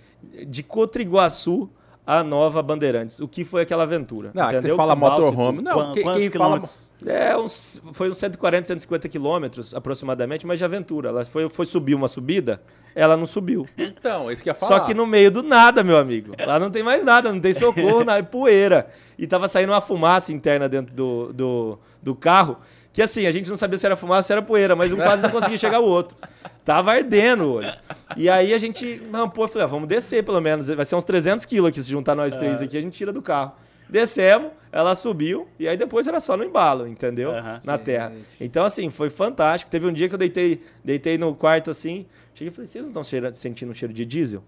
de 0.46 0.62
Cotriguaçu 0.62 1.68
a 2.06 2.22
Nova 2.22 2.62
Bandeirantes. 2.62 3.18
O 3.18 3.26
que 3.26 3.44
foi 3.44 3.62
aquela 3.62 3.82
aventura? 3.84 4.30
Não, 4.34 4.44
é 4.44 4.46
que 4.46 4.52
você 4.52 4.58
entendeu? 4.58 4.76
fala 4.76 4.94
motorhome. 4.94 5.62
Não, 5.62 5.72
Quan- 5.74 5.92
quem, 5.92 6.02
quantos 6.02 6.20
quem 6.20 6.30
fala. 6.30 6.44
quilômetros? 6.44 6.92
É, 7.06 7.36
uns, 7.36 7.82
foi 7.92 8.10
uns 8.10 8.18
140, 8.18 8.66
150 8.66 9.08
quilômetros 9.08 9.74
aproximadamente, 9.74 10.46
mas 10.46 10.58
de 10.58 10.64
aventura. 10.64 11.08
Ela 11.08 11.24
foi, 11.24 11.48
foi 11.48 11.66
subir 11.66 11.94
uma 11.94 12.06
subida, 12.08 12.62
ela 12.94 13.16
não 13.16 13.26
subiu. 13.26 13.66
Então, 13.76 14.30
isso 14.30 14.42
que 14.42 14.48
ia 14.48 14.54
falar. 14.54 14.78
Só 14.78 14.84
que 14.84 14.94
no 14.94 15.06
meio 15.06 15.30
do 15.30 15.42
nada, 15.42 15.82
meu 15.82 15.98
amigo. 15.98 16.34
Lá 16.46 16.58
não 16.58 16.70
tem 16.70 16.82
mais 16.82 17.04
nada, 17.04 17.32
não 17.32 17.40
tem 17.40 17.52
socorro, 17.52 18.04
nada, 18.04 18.18
é 18.18 18.22
poeira. 18.22 18.88
E 19.18 19.26
tava 19.26 19.48
saindo 19.48 19.72
uma 19.72 19.80
fumaça 19.80 20.32
interna 20.32 20.68
dentro 20.68 20.94
do, 20.94 21.32
do, 21.32 21.78
do 22.02 22.14
carro, 22.14 22.58
que 22.92 23.02
assim, 23.02 23.26
a 23.26 23.32
gente 23.32 23.50
não 23.50 23.56
sabia 23.56 23.76
se 23.76 23.86
era 23.86 23.96
fumaça 23.96 24.18
ou 24.18 24.22
se 24.22 24.32
era 24.32 24.42
poeira, 24.42 24.76
mas 24.76 24.92
um 24.92 24.96
quase 24.96 25.22
não 25.22 25.30
conseguia 25.30 25.58
chegar 25.58 25.80
o 25.80 25.84
outro. 25.84 26.16
Tava 26.64 26.92
ardendo 26.92 27.44
o 27.44 27.52
olho. 27.54 27.72
E 28.16 28.28
aí 28.28 28.54
a 28.54 28.58
gente 28.58 29.02
rampou, 29.12 29.48
falei, 29.48 29.64
ah, 29.64 29.68
vamos 29.68 29.88
descer 29.88 30.24
pelo 30.24 30.40
menos, 30.40 30.68
vai 30.68 30.84
ser 30.84 30.94
uns 30.94 31.04
300 31.04 31.44
quilos 31.44 31.68
aqui, 31.68 31.82
se 31.82 31.90
juntar 31.90 32.14
nós 32.14 32.36
três 32.36 32.62
aqui, 32.62 32.78
a 32.78 32.80
gente 32.80 32.96
tira 32.96 33.12
do 33.12 33.20
carro. 33.20 33.52
Descemos, 33.88 34.50
ela 34.72 34.94
subiu, 34.94 35.46
e 35.58 35.68
aí 35.68 35.76
depois 35.76 36.06
era 36.06 36.18
só 36.20 36.36
no 36.36 36.42
embalo, 36.44 36.86
entendeu? 36.86 37.30
Aham. 37.30 37.60
Na 37.64 37.78
terra. 37.78 38.12
Então, 38.40 38.64
assim, 38.64 38.90
foi 38.90 39.10
fantástico. 39.10 39.70
Teve 39.70 39.86
um 39.86 39.92
dia 39.92 40.08
que 40.08 40.14
eu 40.14 40.18
deitei, 40.18 40.62
deitei 40.82 41.16
no 41.18 41.34
quarto 41.34 41.70
assim, 41.70 42.06
cheguei 42.34 42.48
e 42.48 42.54
falei, 42.54 42.66
vocês 42.66 42.84
não 42.84 42.90
estão 43.02 43.32
sentindo 43.32 43.70
um 43.70 43.74
cheiro 43.74 43.92
de 43.94 44.04
diesel? 44.04 44.42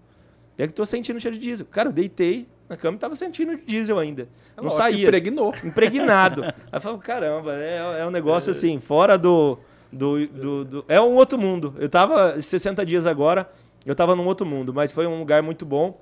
É 0.57 0.65
que 0.65 0.73
tô 0.73 0.85
sentindo 0.85 1.19
cheiro 1.19 1.37
de 1.37 1.43
diesel. 1.43 1.67
Cara, 1.69 1.89
eu 1.89 1.93
deitei 1.93 2.47
na 2.67 2.75
cama 2.75 2.97
e 2.97 2.99
tava 2.99 3.15
sentindo 3.15 3.55
diesel 3.57 3.99
ainda. 3.99 4.27
Não 4.57 4.63
Lógico, 4.65 4.81
saía. 4.81 5.05
Impregnou. 5.07 5.53
Impregnado. 5.63 6.43
Aí 6.43 6.51
eu 6.73 6.81
falo, 6.81 6.97
caramba, 6.97 7.53
é, 7.55 7.99
é 8.01 8.05
um 8.05 8.09
negócio 8.09 8.49
assim, 8.49 8.79
fora 8.79 9.17
do, 9.19 9.59
do, 9.93 10.27
do, 10.27 10.65
do- 10.65 10.85
É 10.87 10.99
um 10.99 11.13
outro 11.13 11.37
mundo. 11.37 11.75
Eu 11.77 11.87
tava 11.87 12.41
60 12.41 12.83
dias 12.85 13.05
agora, 13.05 13.47
eu 13.85 13.95
tava 13.95 14.15
num 14.15 14.25
outro 14.25 14.45
mundo, 14.47 14.73
mas 14.73 14.91
foi 14.91 15.05
um 15.05 15.19
lugar 15.19 15.43
muito 15.43 15.63
bom. 15.63 16.01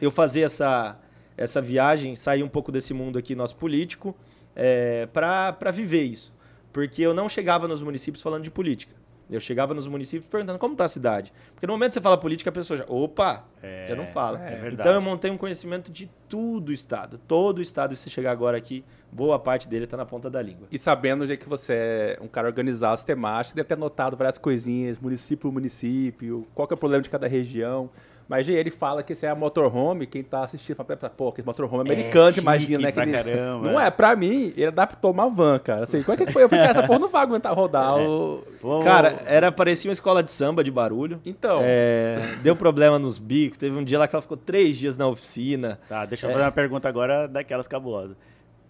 Eu 0.00 0.12
fazer 0.12 0.42
essa, 0.42 0.96
essa 1.36 1.60
viagem, 1.60 2.16
sair 2.16 2.42
um 2.42 2.48
pouco 2.48 2.70
desse 2.72 2.92
mundo 2.94 3.18
aqui, 3.18 3.34
nosso 3.34 3.56
político, 3.56 4.16
é, 4.54 5.06
para 5.06 5.70
viver 5.72 6.02
isso. 6.02 6.32
Porque 6.72 7.02
eu 7.02 7.12
não 7.12 7.28
chegava 7.28 7.68
nos 7.68 7.82
municípios 7.82 8.22
falando 8.22 8.44
de 8.44 8.50
política. 8.50 8.94
Eu 9.30 9.40
chegava 9.40 9.72
nos 9.72 9.86
municípios 9.86 10.28
perguntando 10.28 10.58
como 10.58 10.74
está 10.74 10.84
a 10.84 10.88
cidade. 10.88 11.32
Porque 11.54 11.66
no 11.66 11.72
momento 11.72 11.90
que 11.90 11.94
você 11.94 12.00
fala 12.00 12.18
política, 12.18 12.50
a 12.50 12.52
pessoa 12.52 12.78
já, 12.78 12.84
opa, 12.86 13.44
É, 13.62 13.86
já 13.88 13.94
não 13.96 14.04
fala. 14.06 14.38
é 14.42 14.68
então 14.70 14.92
eu 14.92 15.00
montei 15.00 15.30
um 15.30 15.38
conhecimento 15.38 15.90
de 15.90 16.10
tudo 16.28 16.68
o 16.68 16.72
estado. 16.72 17.18
Todo 17.26 17.58
o 17.58 17.62
estado, 17.62 17.96
se 17.96 18.02
você 18.02 18.10
chegar 18.10 18.30
agora 18.30 18.58
aqui, 18.58 18.84
boa 19.10 19.38
parte 19.38 19.68
dele 19.68 19.84
está 19.84 19.96
na 19.96 20.04
ponta 20.04 20.28
da 20.28 20.42
língua. 20.42 20.66
E 20.70 20.78
sabendo 20.78 21.26
já 21.26 21.36
que 21.36 21.48
você 21.48 21.72
é 21.72 22.18
um 22.20 22.28
cara 22.28 22.46
organizado, 22.46 22.96
sistemático, 22.96 23.56
deve 23.56 23.68
ter 23.68 23.74
anotado 23.74 24.16
várias 24.16 24.36
coisinhas, 24.36 24.98
município 24.98 25.48
por 25.48 25.52
município, 25.52 26.46
qual 26.54 26.68
que 26.68 26.74
é 26.74 26.76
o 26.76 26.78
problema 26.78 27.02
de 27.02 27.08
cada 27.08 27.26
região. 27.26 27.88
Mas 28.32 28.48
ele 28.48 28.70
fala 28.70 29.02
que 29.02 29.12
esse 29.12 29.26
é 29.26 29.28
a 29.28 29.34
motorhome, 29.34 30.06
quem 30.06 30.22
tá 30.22 30.42
assistindo 30.42 30.74
fala, 30.74 30.96
pô, 31.14 31.30
que 31.30 31.42
motorhome 31.42 31.90
é 31.90 31.92
americano, 31.92 32.28
chique 32.28 32.40
imagina, 32.40 32.78
né? 32.78 32.86
Que 32.90 32.94
pra 32.94 33.06
caramba. 33.06 33.70
Não 33.72 33.78
é, 33.78 33.90
pra 33.90 34.16
mim, 34.16 34.54
ele 34.56 34.64
adaptou 34.68 35.10
uma 35.10 35.28
van, 35.28 35.58
cara. 35.58 35.82
Assim, 35.82 36.02
qual 36.02 36.16
que 36.16 36.24
foi? 36.32 36.42
Eu 36.42 36.48
falei, 36.48 36.64
essa 36.64 36.82
porra 36.82 36.98
não 36.98 37.10
vai 37.10 37.22
aguentar 37.22 37.52
rodar. 37.54 37.98
o- 37.98 38.42
Vou- 38.62 38.82
Cara, 38.82 39.18
era, 39.26 39.52
parecia 39.52 39.90
uma 39.90 39.92
escola 39.92 40.22
de 40.22 40.30
samba 40.30 40.64
de 40.64 40.70
barulho. 40.70 41.20
Então, 41.26 41.58
É, 41.62 42.36
deu 42.42 42.56
problema 42.56 42.98
nos 42.98 43.18
bicos. 43.18 43.58
Teve 43.58 43.76
um 43.76 43.84
dia 43.84 43.98
lá 43.98 44.08
que 44.08 44.14
ela 44.16 44.22
ficou 44.22 44.38
três 44.38 44.78
dias 44.78 44.96
na 44.96 45.06
oficina. 45.06 45.78
Tá, 45.86 46.06
deixa 46.06 46.26
eu 46.26 46.30
fazer 46.32 46.42
uma 46.44 46.50
pergunta 46.52 46.88
agora 46.88 47.28
daquelas 47.28 47.68
cabulosas. 47.68 48.16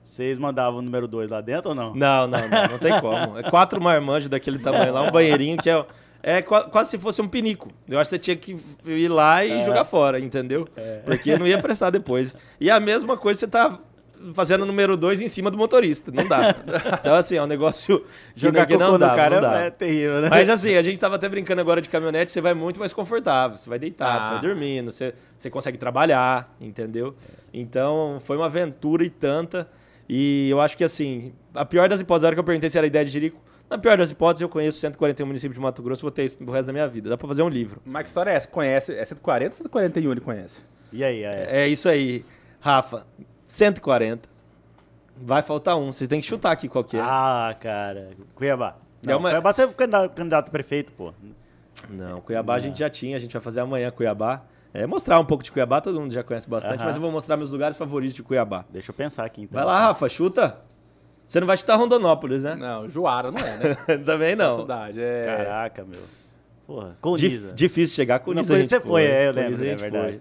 Vocês 0.02 0.38
mandavam 0.40 0.80
o 0.80 0.82
número 0.82 1.06
2 1.06 1.30
lá 1.30 1.40
dentro 1.40 1.68
ou 1.68 1.74
não? 1.76 1.94
Não, 1.94 2.26
não, 2.26 2.40
não, 2.48 2.68
não 2.72 2.78
tem 2.80 3.00
como. 3.00 3.38
É 3.38 3.44
quatro 3.48 3.80
marmanjos 3.80 4.28
daquele 4.28 4.58
tamanho 4.58 4.92
lá, 4.92 5.02
um 5.02 5.12
banheirinho 5.12 5.56
que 5.56 5.70
é, 5.70 5.86
é 6.22 6.40
qua- 6.42 6.64
quase 6.64 6.90
se 6.90 6.98
fosse 6.98 7.20
um 7.20 7.28
pinico. 7.28 7.70
Eu 7.88 7.98
acho 7.98 8.08
que 8.10 8.16
você 8.16 8.18
tinha 8.18 8.36
que 8.36 8.56
ir 8.86 9.08
lá 9.08 9.44
e 9.44 9.64
jogar 9.64 9.84
fora, 9.84 10.20
entendeu? 10.20 10.68
Porque 11.04 11.36
não 11.38 11.46
ia 11.46 11.58
prestar 11.58 11.90
depois. 11.90 12.36
E 12.60 12.70
a 12.70 12.78
mesma 12.78 13.16
coisa 13.16 13.40
você 13.40 13.48
tá 13.48 13.78
fazendo 14.34 14.62
o 14.62 14.66
número 14.66 14.96
dois 14.96 15.20
em 15.20 15.26
cima 15.26 15.50
do 15.50 15.58
motorista. 15.58 16.12
Não 16.12 16.24
dá. 16.28 16.54
Então, 17.00 17.12
assim, 17.16 17.34
é 17.34 17.42
um 17.42 17.46
negócio 17.46 18.04
Jogar 18.36 18.66
que 18.66 18.76
não 18.76 18.92
no 18.92 18.98
dá, 18.98 19.16
cara 19.16 19.40
não 19.40 19.50
dá. 19.50 19.60
é 19.62 19.70
terrível, 19.70 20.20
né? 20.20 20.28
Mas 20.30 20.48
assim, 20.48 20.76
a 20.76 20.82
gente 20.82 20.98
tava 21.00 21.16
até 21.16 21.28
brincando 21.28 21.60
agora 21.60 21.82
de 21.82 21.88
caminhonete, 21.88 22.30
você 22.30 22.40
vai 22.40 22.54
muito 22.54 22.78
mais 22.78 22.92
confortável. 22.92 23.58
Você 23.58 23.68
vai 23.68 23.80
deitado, 23.80 24.20
Ah. 24.20 24.24
você 24.24 24.30
vai 24.30 24.40
dormindo, 24.40 24.92
você, 24.92 25.12
você 25.36 25.50
consegue 25.50 25.76
trabalhar, 25.76 26.54
entendeu? 26.60 27.16
Então, 27.52 28.20
foi 28.24 28.36
uma 28.36 28.46
aventura 28.46 29.04
e 29.04 29.10
tanta. 29.10 29.68
E 30.08 30.48
eu 30.50 30.60
acho 30.60 30.76
que 30.76 30.84
assim, 30.84 31.32
a 31.52 31.64
pior 31.64 31.88
das 31.88 32.00
hipóteses, 32.00 32.24
a 32.24 32.26
hora 32.28 32.36
que 32.36 32.40
eu 32.40 32.44
perguntei 32.44 32.70
se 32.70 32.78
era 32.78 32.86
ideia 32.86 33.04
de 33.04 33.10
Jerico, 33.10 33.40
na 33.72 33.78
pior 33.78 33.96
das 33.98 34.10
hipóteses, 34.10 34.42
eu 34.42 34.48
conheço 34.48 34.78
141 34.78 35.26
municípios 35.26 35.54
de 35.54 35.60
Mato 35.60 35.82
Grosso, 35.82 36.02
vou 36.02 36.10
ter 36.10 36.24
isso 36.24 36.36
pro 36.36 36.50
resto 36.52 36.66
da 36.68 36.72
minha 36.72 36.86
vida. 36.88 37.08
Dá 37.10 37.16
pra 37.16 37.26
fazer 37.28 37.42
um 37.42 37.48
livro. 37.48 37.80
mas 37.84 38.02
que 38.04 38.08
história 38.08 38.30
é 38.30 38.34
essa? 38.34 38.46
Conhece? 38.48 38.92
É 38.94 39.04
140 39.04 39.54
ou 39.54 39.56
141 39.58 40.10
ele 40.12 40.20
conhece? 40.20 40.54
E 40.92 41.02
aí, 41.02 41.22
é. 41.24 41.62
É 41.62 41.68
isso 41.68 41.88
aí. 41.88 42.24
Rafa, 42.60 43.06
140. 43.48 44.28
Vai 45.16 45.42
faltar 45.42 45.76
um. 45.76 45.92
Vocês 45.92 46.08
têm 46.08 46.20
que 46.20 46.26
chutar 46.26 46.52
aqui 46.52 46.68
qual 46.68 46.82
que 46.84 46.96
é. 46.96 47.00
Ah, 47.00 47.54
cara. 47.60 48.10
Cuiabá. 48.34 48.76
É 49.04 49.10
Não, 49.10 49.18
uma- 49.18 49.30
Cuiabá 49.30 49.52
você 49.52 49.62
é 49.62 49.66
candidato, 49.68 50.48
a 50.48 50.50
prefeito, 50.50 50.92
pô. 50.92 51.12
Não, 51.90 52.20
Cuiabá 52.20 52.54
a 52.54 52.58
gente 52.60 52.78
já 52.78 52.88
tinha, 52.88 53.16
a 53.16 53.20
gente 53.20 53.32
vai 53.32 53.42
fazer 53.42 53.60
amanhã 53.60 53.90
Cuiabá. 53.90 54.42
É 54.74 54.86
mostrar 54.86 55.18
um 55.20 55.24
pouco 55.24 55.44
de 55.44 55.52
Cuiabá, 55.52 55.80
todo 55.80 56.00
mundo 56.00 56.12
já 56.14 56.22
conhece 56.22 56.48
bastante, 56.48 56.76
Aham. 56.78 56.86
mas 56.86 56.96
eu 56.96 57.02
vou 57.02 57.10
mostrar 57.12 57.36
meus 57.36 57.50
lugares 57.50 57.76
favoritos 57.76 58.14
de 58.14 58.22
Cuiabá. 58.22 58.64
Deixa 58.70 58.90
eu 58.90 58.94
pensar 58.94 59.24
aqui 59.24 59.42
então. 59.42 59.54
Vai 59.54 59.64
lá, 59.66 59.78
Rafa, 59.88 60.08
chuta. 60.08 60.58
Você 61.32 61.40
não 61.40 61.46
vai 61.46 61.56
chutar 61.56 61.76
Rondonópolis, 61.76 62.42
né? 62.42 62.54
Não, 62.54 62.86
Juara 62.90 63.30
não 63.30 63.38
é, 63.38 63.56
né? 63.56 63.74
Também 64.04 64.36
não. 64.36 64.60
cidade, 64.60 65.00
é... 65.00 65.24
Caraca, 65.24 65.82
meu. 65.82 66.00
Porra, 66.66 66.88
Dif- 66.88 66.98
Coniza. 67.00 67.52
difícil 67.54 67.96
chegar 67.96 68.18
com 68.18 68.34
Não, 68.34 68.44
você 68.44 68.78
foi, 68.78 69.04
é, 69.04 69.28
eu 69.28 69.32
lembro, 69.32 69.52
a 69.52 69.54
é 69.54 69.70
gente 69.70 69.80
verdade. 69.80 70.18
foi. 70.18 70.20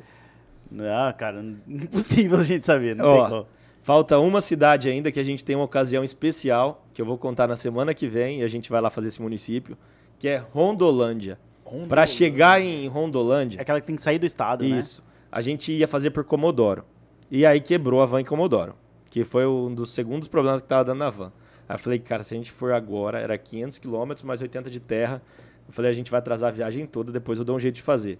Não, 0.72 1.14
cara, 1.18 1.44
impossível 1.68 2.40
a 2.40 2.44
gente 2.44 2.66
saber, 2.66 2.96
não 2.96 3.04
Ó, 3.04 3.14
tem 3.20 3.30
como. 3.30 3.48
Falta 3.84 4.18
uma 4.20 4.40
cidade 4.40 4.90
ainda 4.90 5.12
que 5.12 5.20
a 5.20 5.24
gente 5.24 5.44
tem 5.44 5.54
uma 5.54 5.66
ocasião 5.66 6.02
especial, 6.02 6.88
que 6.94 7.02
eu 7.02 7.06
vou 7.06 7.18
contar 7.18 7.46
na 7.46 7.58
semana 7.58 7.94
que 7.94 8.08
vem, 8.08 8.40
e 8.40 8.44
a 8.44 8.48
gente 8.48 8.70
vai 8.72 8.80
lá 8.80 8.90
fazer 8.90 9.10
esse 9.10 9.22
município, 9.22 9.78
que 10.18 10.30
é 10.30 10.38
Rondolândia. 10.38 11.38
Rondolândia. 11.66 11.90
Para 11.90 12.08
chegar 12.08 12.62
em 12.62 12.88
Rondolândia, 12.88 13.60
É 13.60 13.64
aquela 13.64 13.82
que 13.82 13.88
tem 13.88 13.98
que 13.98 14.02
sair 14.02 14.18
do 14.18 14.26
estado, 14.26 14.64
né? 14.64 14.80
Isso. 14.80 15.04
A 15.30 15.42
gente 15.42 15.74
ia 15.74 15.90
fazer 15.90 16.12
por 16.12 16.24
Comodoro. 16.24 16.86
E 17.30 17.46
aí 17.46 17.60
quebrou 17.60 18.02
a 18.02 18.06
van 18.06 18.22
em 18.22 18.26
Comodoro. 18.26 18.76
Que 19.12 19.24
foi 19.24 19.46
um 19.46 19.76
dos 19.76 19.94
segundos 19.94 20.28
problemas 20.28 20.64
que 20.64 20.68
tava 20.68 20.86
dando 20.86 20.98
na 20.98 21.12
van. 21.12 21.32
Aí 21.70 21.76
eu 21.76 21.80
falei, 21.80 22.00
cara, 22.00 22.24
se 22.24 22.34
a 22.34 22.38
gente 22.38 22.52
for 22.52 22.72
agora, 22.72 23.20
era 23.20 23.38
500 23.38 23.78
quilômetros 23.78 24.24
mais 24.24 24.42
80 24.42 24.72
de 24.72 24.80
terra. 24.80 25.22
Eu 25.68 25.74
falei, 25.74 25.92
a 25.92 25.94
gente 25.94 26.10
vai 26.10 26.18
atrasar 26.18 26.50
a 26.50 26.52
viagem 26.52 26.88
toda, 26.88 27.12
depois 27.12 27.38
eu 27.38 27.46
dou 27.46 27.56
um 27.56 27.60
jeito 27.60 27.76
de 27.76 27.82
fazer. 27.84 28.18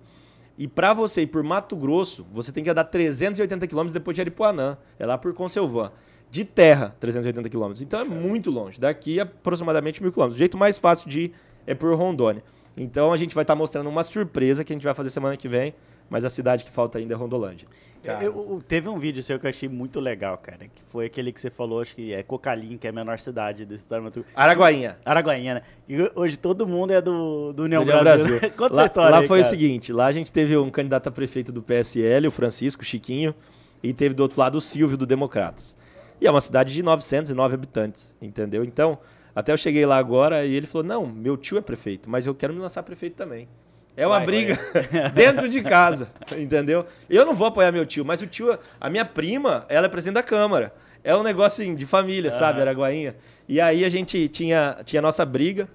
E 0.58 0.68
para 0.68 0.94
você 0.94 1.24
ir 1.24 1.28
por 1.28 1.42
Mato 1.42 1.76
Grosso, 1.76 2.28
você 2.32 2.52
tem 2.52 2.64
que 2.64 2.70
andar 2.70 2.84
380 2.84 3.66
quilômetros 3.66 3.94
depois 3.94 4.14
de 4.14 4.22
Aripuanã. 4.22 4.78
É 5.00 5.06
lá 5.06 5.18
por 5.18 5.34
Conselvan. 5.34 5.92
De 6.30 6.46
terra, 6.46 6.96
380 7.00 7.50
quilômetros. 7.50 7.82
Então 7.82 8.00
é 8.00 8.04
muito 8.04 8.52
longe. 8.52 8.80
Daqui 8.80 9.20
aproximadamente 9.20 10.04
mil 10.04 10.12
quilômetros. 10.12 10.36
O 10.36 10.40
jeito 10.40 10.58
mais 10.58 10.78
fácil 10.78 11.10
de 11.10 11.22
ir 11.22 11.34
é 11.66 11.74
por 11.74 11.94
Rondônia. 11.96 12.44
Então 12.78 13.12
a 13.12 13.18
gente 13.18 13.34
vai 13.34 13.44
estar 13.44 13.56
mostrando 13.56 13.90
uma 13.90 14.04
surpresa 14.04 14.64
que 14.64 14.72
a 14.72 14.76
gente 14.76 14.84
vai 14.84 14.94
fazer 14.94 15.10
semana 15.10 15.36
que 15.36 15.48
vem. 15.48 15.74
Mas 16.12 16.26
a 16.26 16.30
cidade 16.30 16.66
que 16.66 16.70
falta 16.72 16.98
ainda 16.98 17.14
é 17.14 17.18
Rondolândia. 17.18 17.66
Eu, 18.04 18.20
eu- 18.22 18.64
teve 18.68 18.90
um 18.90 19.00
vídeo 19.00 19.24
seu 19.24 19.40
que 19.40 19.46
eu 19.46 19.50
achei 19.50 19.70
muito 19.70 19.98
legal, 19.98 20.38
cara. 20.38 20.66
Que 20.66 20.82
foi 20.92 21.06
aquele 21.06 21.32
que 21.32 21.40
você 21.40 21.50
falou, 21.50 21.80
acho 21.80 21.96
que 21.96 22.12
é 22.14 22.22
Cocalim, 22.22 22.76
que 22.78 22.86
é 22.86 22.90
a 22.90 22.94
menor 22.94 23.18
cidade 23.18 23.66
desse 23.66 23.88
Grosso. 23.88 24.26
Araguainha. 24.36 24.98
Araguainha, 25.06 25.54
né? 25.54 25.62
E 25.88 25.96
hoje 26.14 26.36
todo 26.36 26.68
mundo 26.68 26.92
é 26.92 27.02
do, 27.02 27.54
do 27.54 27.64
União 27.64 27.86
Brasil. 27.86 28.40
Brasil. 28.40 28.52
Conta 28.58 28.76
lá, 28.76 28.82
essa 28.82 28.92
história 28.92 29.12
lá 29.12 29.20
aí, 29.22 29.28
foi 29.28 29.40
o 29.40 29.42
cara. 29.44 29.50
seguinte, 29.50 29.94
lá 29.94 30.08
a 30.08 30.12
gente 30.12 30.34
teve 30.34 30.58
um 30.58 30.70
candidato 30.70 31.08
a 31.08 31.12
prefeito 31.12 31.50
do 31.50 31.62
PSL, 31.64 32.28
o 32.28 32.32
Francisco 32.32 32.84
Chiquinho, 32.84 33.34
e 33.82 33.94
teve 33.94 34.14
do 34.14 34.22
outro 34.22 34.38
lado 34.38 34.58
o 34.58 34.62
Silvio 34.62 34.98
do 34.98 35.06
Democratas. 35.06 35.78
E 36.20 36.28
é 36.28 36.32
uma 36.32 36.42
cidade 36.42 36.74
de 36.74 36.84
909 36.84 37.54
habitantes, 37.56 38.14
entendeu? 38.22 38.66
Então, 38.66 38.98
até 39.34 39.54
eu 39.54 39.58
cheguei 39.58 39.86
lá 39.86 39.96
agora 39.98 40.44
e 40.46 40.54
ele 40.54 40.68
falou: 40.68 40.86
"Não, 40.86 41.08
meu 41.08 41.38
tio 41.38 41.58
é 41.58 41.62
prefeito, 41.62 42.10
mas 42.10 42.26
eu 42.26 42.36
quero 42.36 42.54
me 42.54 42.60
lançar 42.60 42.84
prefeito 42.84 43.16
também". 43.16 43.48
É 43.96 44.08
uma 44.08 44.18
Vai, 44.18 44.26
briga 44.26 44.60
dentro 45.14 45.50
de 45.50 45.62
casa, 45.62 46.10
entendeu? 46.38 46.86
Eu 47.10 47.26
não 47.26 47.34
vou 47.34 47.48
apoiar 47.48 47.72
meu 47.72 47.86
tio, 47.86 48.06
mas 48.06 48.22
o 48.22 48.28
tio, 48.28 48.58
a 48.80 48.90
minha 48.90 49.04
prima, 49.06 49.66
ela 49.68 49.86
é 49.88 49.90
presidente 49.90 50.16
da 50.16 50.24
Câmara. 50.24 50.74
É 51.04 51.16
um 51.16 51.24
negócio 51.24 51.64
assim, 51.64 51.76
de 51.76 51.86
família, 51.86 52.32
sabe, 52.32 52.62
Araguainha. 52.62 53.16
E 53.50 53.60
aí 53.60 53.84
a 53.84 53.90
gente 53.90 54.28
tinha, 54.30 54.78
tinha 54.86 55.02
nossa 55.02 55.26
briga, 55.26 55.68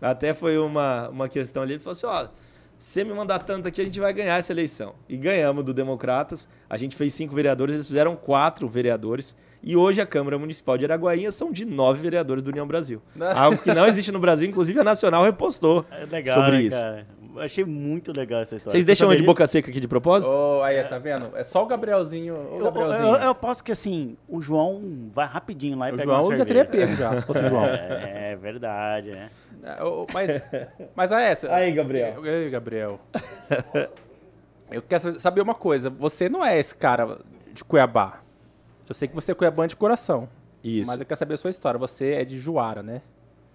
até 0.00 0.34
foi 0.34 0.58
uma, 0.58 1.08
uma 1.08 1.28
questão 1.28 1.62
ali, 1.62 1.74
ele 1.74 1.80
falou 1.80 1.92
assim, 1.92 2.06
ó, 2.06 2.28
se 2.78 2.90
você 2.94 3.04
me 3.04 3.14
mandar 3.14 3.38
tanto 3.38 3.68
aqui, 3.68 3.80
a 3.80 3.84
gente 3.84 4.00
vai 4.00 4.12
ganhar 4.12 4.36
essa 4.38 4.52
eleição. 4.52 4.94
E 5.08 5.16
ganhamos 5.16 5.64
do 5.64 5.72
Democratas, 5.72 6.48
a 6.68 6.76
gente 6.76 6.96
fez 6.96 7.14
cinco 7.14 7.32
vereadores, 7.34 7.76
eles 7.76 7.86
fizeram 7.86 8.16
quatro 8.16 8.68
vereadores, 8.68 9.36
e 9.62 9.76
hoje 9.76 10.00
a 10.00 10.06
Câmara 10.06 10.36
Municipal 10.36 10.76
de 10.76 10.84
Araguainha 10.84 11.30
são 11.30 11.52
de 11.52 11.64
nove 11.64 12.02
vereadores 12.02 12.42
do 12.42 12.48
União 12.48 12.66
Brasil. 12.66 13.00
Algo 13.36 13.58
que 13.58 13.72
não 13.72 13.86
existe 13.86 14.10
no 14.10 14.18
Brasil, 14.18 14.48
inclusive 14.48 14.80
a 14.80 14.84
Nacional 14.84 15.22
repostou 15.22 15.86
É 15.92 16.04
legal, 16.04 16.34
sobre 16.34 16.56
né, 16.58 16.62
isso. 16.64 16.76
cara? 16.76 17.06
Eu 17.34 17.42
Achei 17.42 17.64
muito 17.64 18.12
legal 18.12 18.42
essa 18.42 18.56
história. 18.56 18.72
Vocês 18.72 18.84
Você 18.84 18.86
deixam 18.86 19.10
eu 19.10 19.16
de 19.16 19.22
boca 19.22 19.46
seca 19.46 19.70
aqui 19.70 19.80
de 19.80 19.88
propósito? 19.88 20.30
Ô, 20.30 20.62
aí, 20.62 20.82
tá 20.84 20.98
vendo? 20.98 21.30
É 21.36 21.44
só 21.44 21.62
o 21.62 21.66
Gabrielzinho. 21.66 22.34
O 22.34 22.58
Eu, 22.58 22.64
Gabrielzinho. 22.64 23.06
eu, 23.06 23.14
eu 23.16 23.34
posso 23.34 23.62
que 23.64 23.72
assim, 23.72 24.16
o 24.28 24.40
João 24.42 25.08
vai 25.12 25.26
rapidinho 25.26 25.78
lá 25.78 25.88
e 25.90 25.92
o 25.92 25.96
pega 25.96 26.12
João 26.12 26.26
uma 26.28 26.36
já 26.36 26.44
teria 26.44 26.64
pego 26.64 26.94
já, 26.94 27.20
se 27.20 27.26
fosse 27.26 27.40
o 27.40 27.48
João. 27.48 27.64
É, 28.22 28.36
verdade, 28.36 29.10
né? 29.10 29.30
É, 29.62 29.76
Mas, 30.12 30.42
mas 30.94 31.12
a 31.12 31.20
essa. 31.20 31.54
Aí, 31.54 31.72
Gabriel. 31.72 32.24
Ei, 32.24 32.48
Gabriel. 32.50 33.00
Eu 34.70 34.80
quero 34.82 35.20
saber 35.20 35.40
uma 35.42 35.54
coisa. 35.54 35.90
Você 35.90 36.28
não 36.28 36.44
é 36.44 36.58
esse 36.58 36.74
cara 36.74 37.18
de 37.52 37.62
Cuiabá. 37.62 38.20
Eu 38.88 38.94
sei 38.94 39.08
que 39.08 39.14
você 39.14 39.32
é 39.32 39.34
cuiabano 39.34 39.68
de 39.68 39.76
coração. 39.76 40.28
Isso, 40.62 40.90
Mas 40.90 41.00
eu 41.00 41.06
quero 41.06 41.18
saber 41.18 41.34
a 41.34 41.36
sua 41.38 41.50
história. 41.50 41.78
Você 41.78 42.12
é 42.12 42.24
de 42.24 42.38
Juara, 42.38 42.82
né? 42.82 43.00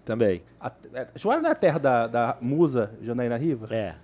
Também. 0.07 0.41
A- 0.59 0.71
é- 0.93 1.07
Juara 1.15 1.41
não 1.41 1.49
é 1.49 1.51
a 1.51 1.55
terra 1.55 1.77
da, 1.77 2.07
da 2.07 2.37
musa 2.41 2.91
Janaína 3.01 3.37
Riva? 3.37 3.67
É. 3.75 3.95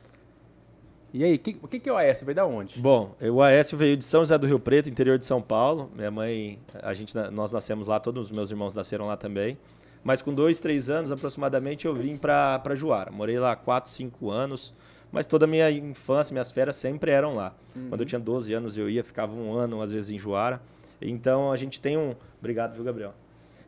E 1.13 1.23
aí, 1.23 1.37
que- 1.37 1.57
o 1.61 1.67
que, 1.67 1.79
que 1.79 1.87
é 1.89 1.93
o 1.93 1.97
AS? 1.97 2.21
Veio 2.23 2.35
da 2.35 2.45
onde? 2.45 2.79
Bom, 2.79 3.15
o 3.21 3.41
Aécio 3.41 3.77
veio 3.77 3.95
de 3.95 4.03
São 4.03 4.21
José 4.21 4.37
do 4.37 4.47
Rio 4.47 4.59
Preto, 4.59 4.89
interior 4.89 5.17
de 5.17 5.25
São 5.25 5.41
Paulo. 5.41 5.89
Minha 5.95 6.09
mãe, 6.11 6.59
a 6.81 6.93
gente, 6.93 7.15
nós 7.31 7.51
nascemos 7.51 7.87
lá, 7.87 7.99
todos 7.99 8.25
os 8.29 8.35
meus 8.35 8.49
irmãos 8.51 8.75
nasceram 8.75 9.05
lá 9.07 9.15
também. 9.15 9.57
Mas 10.03 10.21
com 10.21 10.33
dois, 10.33 10.59
três 10.59 10.89
anos 10.89 11.11
aproximadamente 11.11 11.85
eu 11.85 11.93
vim 11.93 12.17
para 12.17 12.61
Juara. 12.75 13.11
Morei 13.11 13.39
lá 13.39 13.55
quatro, 13.55 13.89
cinco 13.89 14.29
anos. 14.31 14.73
Mas 15.11 15.27
toda 15.27 15.45
a 15.45 15.47
minha 15.47 15.69
infância, 15.71 16.33
minhas 16.33 16.51
férias 16.51 16.75
sempre 16.77 17.11
eram 17.11 17.35
lá. 17.35 17.53
Quando 17.89 18.01
eu 18.01 18.05
tinha 18.05 18.19
12 18.19 18.51
anos 18.51 18.77
eu 18.77 18.89
ia, 18.89 19.03
ficava 19.03 19.31
um 19.33 19.53
ano 19.53 19.79
às 19.81 19.91
vezes 19.91 20.09
em 20.09 20.17
Juara. 20.17 20.59
Então 20.99 21.51
a 21.51 21.55
gente 21.55 21.79
tem 21.79 21.95
um. 21.97 22.15
Obrigado, 22.39 22.73
viu, 22.73 22.83
Gabriel? 22.83 23.13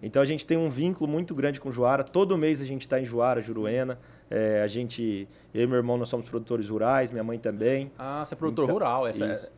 Então 0.01 0.21
a 0.21 0.25
gente 0.25 0.45
tem 0.45 0.57
um 0.57 0.69
vínculo 0.69 1.09
muito 1.09 1.33
grande 1.33 1.59
com 1.59 1.71
Juara. 1.71 2.03
Todo 2.03 2.37
mês 2.37 2.61
a 2.61 2.65
gente 2.65 2.81
está 2.81 2.99
em 2.99 3.05
Juara, 3.05 3.41
Juruena. 3.41 3.97
É, 4.29 4.61
a 4.61 4.67
gente, 4.67 5.27
eu 5.53 5.63
e 5.63 5.67
meu 5.67 5.77
irmão, 5.77 5.97
nós 5.97 6.09
somos 6.09 6.29
produtores 6.29 6.69
rurais, 6.69 7.11
minha 7.11 7.23
mãe 7.23 7.39
também. 7.39 7.91
Ah, 7.97 8.23
você 8.25 8.33
é 8.33 8.37
produtor 8.37 8.65
Então, 8.65 8.73
rural. 8.73 9.07
Essa 9.07 9.25
isso. 9.31 9.51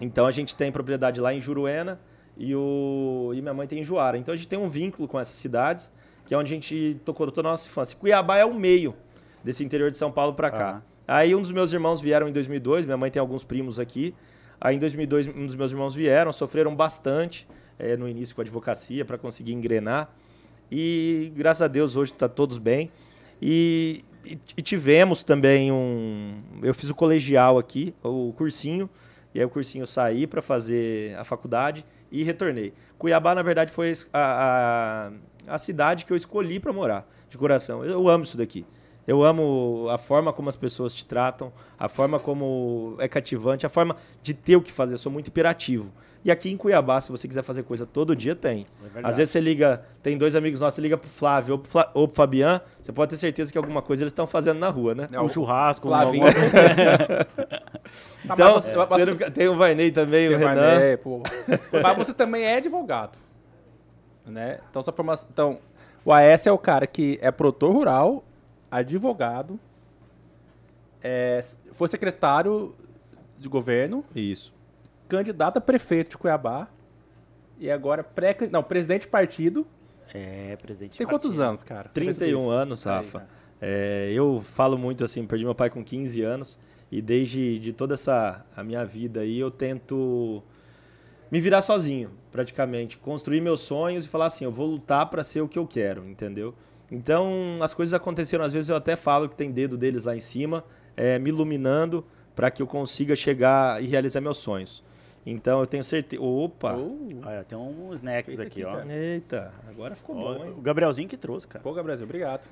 Então 0.00 0.26
a 0.26 0.30
gente 0.30 0.56
tem 0.56 0.72
propriedade 0.72 1.20
lá 1.20 1.32
em 1.34 1.40
Juruena 1.40 2.00
e, 2.36 2.54
o, 2.54 3.32
e 3.34 3.42
minha 3.42 3.52
mãe 3.52 3.66
tem 3.66 3.80
em 3.80 3.84
Juara. 3.84 4.16
Então 4.16 4.32
a 4.32 4.36
gente 4.36 4.48
tem 4.48 4.58
um 4.58 4.68
vínculo 4.68 5.06
com 5.06 5.20
essas 5.20 5.36
cidades, 5.36 5.92
que 6.24 6.32
é 6.34 6.38
onde 6.38 6.52
a 6.52 6.54
gente 6.54 6.98
tocou 7.04 7.30
toda 7.30 7.48
a 7.48 7.50
nossa 7.50 7.68
infância. 7.68 7.96
Cuiabá 7.98 8.38
é 8.38 8.44
o 8.44 8.54
meio 8.54 8.94
desse 9.44 9.62
interior 9.62 9.90
de 9.90 9.96
São 9.96 10.10
Paulo 10.10 10.34
para 10.34 10.50
cá. 10.50 10.82
Aí 11.06 11.34
um 11.34 11.42
dos 11.42 11.52
meus 11.52 11.72
irmãos 11.72 12.00
vieram 12.00 12.28
em 12.28 12.32
2002, 12.32 12.84
minha 12.86 12.96
mãe 12.96 13.10
tem 13.10 13.20
alguns 13.20 13.44
primos 13.44 13.78
aqui. 13.78 14.14
Aí 14.60 14.76
em 14.76 14.78
2002 14.78 15.26
um 15.28 15.46
dos 15.46 15.54
meus 15.56 15.72
irmãos 15.72 15.94
vieram, 15.94 16.32
sofreram 16.32 16.74
bastante 16.74 17.46
eh, 17.80 17.96
no 17.96 18.08
início 18.08 18.34
com 18.34 18.40
a 18.40 18.44
advocacia 18.44 19.04
para 19.04 19.18
conseguir 19.18 19.52
engrenar. 19.52 20.10
E 20.70 21.32
graças 21.34 21.62
a 21.62 21.68
Deus 21.68 21.96
hoje 21.96 22.12
está 22.12 22.28
todos 22.28 22.58
bem. 22.58 22.90
E, 23.42 24.04
e- 24.24 24.62
tivemos 24.62 25.24
também 25.24 25.72
um. 25.72 26.40
Eu 26.62 26.74
fiz 26.74 26.90
o 26.90 26.94
colegial 26.94 27.58
aqui, 27.58 27.94
o 28.02 28.32
cursinho, 28.36 28.88
e 29.34 29.40
aí 29.40 29.44
o 29.44 29.50
cursinho 29.50 29.82
eu 29.82 29.86
saí 29.86 30.26
para 30.26 30.42
fazer 30.42 31.16
a 31.18 31.24
faculdade 31.24 31.84
e 32.12 32.22
retornei. 32.22 32.72
Cuiabá, 32.98 33.34
na 33.34 33.42
verdade, 33.42 33.72
foi 33.72 33.92
a, 34.12 35.10
a, 35.48 35.54
a 35.54 35.58
cidade 35.58 36.04
que 36.04 36.12
eu 36.12 36.16
escolhi 36.16 36.60
para 36.60 36.72
morar, 36.72 37.08
de 37.28 37.38
coração. 37.38 37.84
Eu 37.84 38.08
amo 38.08 38.24
isso 38.24 38.36
daqui. 38.36 38.64
Eu 39.06 39.24
amo 39.24 39.88
a 39.90 39.98
forma 39.98 40.32
como 40.32 40.48
as 40.48 40.56
pessoas 40.56 40.94
te 40.94 41.04
tratam, 41.06 41.52
a 41.78 41.88
forma 41.88 42.20
como 42.20 42.94
é 42.98 43.08
cativante, 43.08 43.64
a 43.64 43.68
forma 43.68 43.96
de 44.22 44.34
ter 44.34 44.56
o 44.56 44.60
que 44.62 44.70
fazer. 44.70 44.94
Eu 44.94 44.98
sou 44.98 45.10
muito 45.10 45.28
imperativo. 45.28 45.90
E 46.22 46.30
aqui 46.30 46.50
em 46.50 46.56
Cuiabá, 46.56 47.00
se 47.00 47.10
você 47.10 47.26
quiser 47.26 47.42
fazer 47.42 47.62
coisa 47.62 47.86
todo 47.86 48.14
dia, 48.14 48.34
tem. 48.36 48.66
É. 48.94 49.00
Às 49.02 49.16
vezes 49.16 49.32
você 49.32 49.40
liga, 49.40 49.82
tem 50.02 50.18
dois 50.18 50.34
amigos 50.36 50.60
nossos, 50.60 50.74
você 50.74 50.82
liga 50.82 50.98
pro 50.98 51.08
Flávio 51.08 51.52
ou 51.54 51.58
pro, 51.58 51.70
Fla, 51.70 51.90
ou 51.94 52.06
pro 52.06 52.14
Fabian, 52.16 52.60
você 52.78 52.92
pode 52.92 53.10
ter 53.10 53.16
certeza 53.16 53.50
que 53.50 53.56
alguma 53.56 53.80
coisa 53.80 54.02
eles 54.02 54.12
estão 54.12 54.26
fazendo 54.26 54.58
na 54.58 54.68
rua, 54.68 54.94
né? 54.94 55.08
É, 55.10 55.18
um 55.18 55.24
o 55.24 55.28
churrasco, 55.30 55.88
Flavinho. 55.88 56.26
alguma. 56.26 56.40
Tá, 58.26 58.34
Então, 58.34 58.52
você- 58.54 58.72
você 58.72 59.04
não 59.06 59.16
tem 59.30 59.48
o 59.48 59.56
Varney 59.56 59.90
também, 59.90 60.28
o 60.28 60.30
Tem 60.30 60.38
Renan. 60.38 60.54
Varney, 60.74 60.96
pô. 60.98 61.22
Mas 61.72 61.96
você 61.96 62.12
também 62.14 62.44
é 62.44 62.56
advogado. 62.58 63.18
Né? 64.26 64.60
Então, 64.70 64.80
sua 64.82 64.92
formação. 64.92 65.26
Então, 65.32 65.58
o 66.04 66.12
AS 66.12 66.46
é 66.46 66.52
o 66.52 66.58
cara 66.58 66.86
que 66.86 67.18
é 67.22 67.30
produtor 67.32 67.72
rural, 67.72 68.22
advogado, 68.70 69.58
é, 71.02 71.42
foi 71.72 71.88
secretário 71.88 72.74
de 73.38 73.48
governo, 73.48 74.04
Isso. 74.14 74.52
Candidato 75.10 75.58
a 75.58 75.60
prefeito 75.60 76.10
de 76.10 76.18
Cuiabá 76.18 76.68
e 77.58 77.70
agora 77.70 78.02
pré 78.02 78.36
não, 78.50 78.62
presidente 78.62 79.02
de 79.02 79.08
partido. 79.08 79.66
É, 80.12 80.56
presidente. 80.56 80.96
Tem 80.96 81.06
de 81.06 81.12
quantos 81.12 81.36
partido. 81.36 81.48
anos, 81.48 81.62
cara? 81.62 81.88
31 81.90 82.38
Isso. 82.40 82.50
anos, 82.50 82.86
Aí, 82.86 82.96
Rafa. 82.96 83.18
cara. 83.20 83.30
É, 83.60 84.10
eu 84.12 84.40
falo 84.42 84.78
muito 84.78 85.04
assim, 85.04 85.26
perdi 85.26 85.44
meu 85.44 85.54
pai 85.54 85.68
com 85.68 85.84
15 85.84 86.22
anos 86.22 86.58
e 86.90 87.02
desde 87.02 87.58
de 87.58 87.72
toda 87.72 87.94
essa 87.94 88.44
a 88.56 88.64
minha 88.64 88.84
vida 88.86 89.20
aí 89.20 89.38
eu 89.38 89.50
tento 89.50 90.42
me 91.30 91.40
virar 91.40 91.62
sozinho, 91.62 92.10
praticamente, 92.32 92.96
construir 92.96 93.40
meus 93.40 93.60
sonhos 93.60 94.06
e 94.06 94.08
falar 94.08 94.26
assim, 94.26 94.44
eu 94.44 94.50
vou 94.50 94.66
lutar 94.66 95.06
para 95.10 95.22
ser 95.22 95.42
o 95.42 95.48
que 95.48 95.58
eu 95.58 95.66
quero, 95.66 96.08
entendeu? 96.08 96.54
Então 96.90 97.58
as 97.60 97.72
coisas 97.72 97.92
aconteceram, 97.94 98.44
às 98.44 98.52
vezes 98.52 98.68
eu 98.70 98.76
até 98.76 98.96
falo 98.96 99.28
que 99.28 99.36
tem 99.36 99.52
dedo 99.52 99.76
deles 99.76 100.04
lá 100.04 100.16
em 100.16 100.20
cima, 100.20 100.64
é, 100.96 101.18
me 101.18 101.28
iluminando 101.28 102.04
para 102.34 102.50
que 102.50 102.62
eu 102.62 102.66
consiga 102.66 103.14
chegar 103.14 103.82
e 103.82 103.86
realizar 103.86 104.20
meus 104.20 104.38
sonhos. 104.38 104.82
Então 105.24 105.60
eu 105.60 105.66
tenho 105.66 105.84
certeza. 105.84 106.22
Opa! 106.22 106.74
Oh, 106.74 107.26
Olha, 107.26 107.44
tem 107.44 107.56
uns 107.58 107.96
snacks 107.96 108.34
aqui, 108.34 108.42
aqui, 108.42 108.64
ó. 108.64 108.76
cara. 108.76 108.92
Eita, 108.92 109.52
agora 109.68 109.94
ficou 109.94 110.16
Ó, 110.16 110.34
bom, 110.34 110.44
hein? 110.44 110.54
O 110.56 110.60
Gabrielzinho 110.60 111.08
que 111.08 111.16
trouxe, 111.16 111.46
cara. 111.46 111.62
Pô, 111.62 111.72
Gabriel, 111.72 112.02
obrigado. 112.02 112.48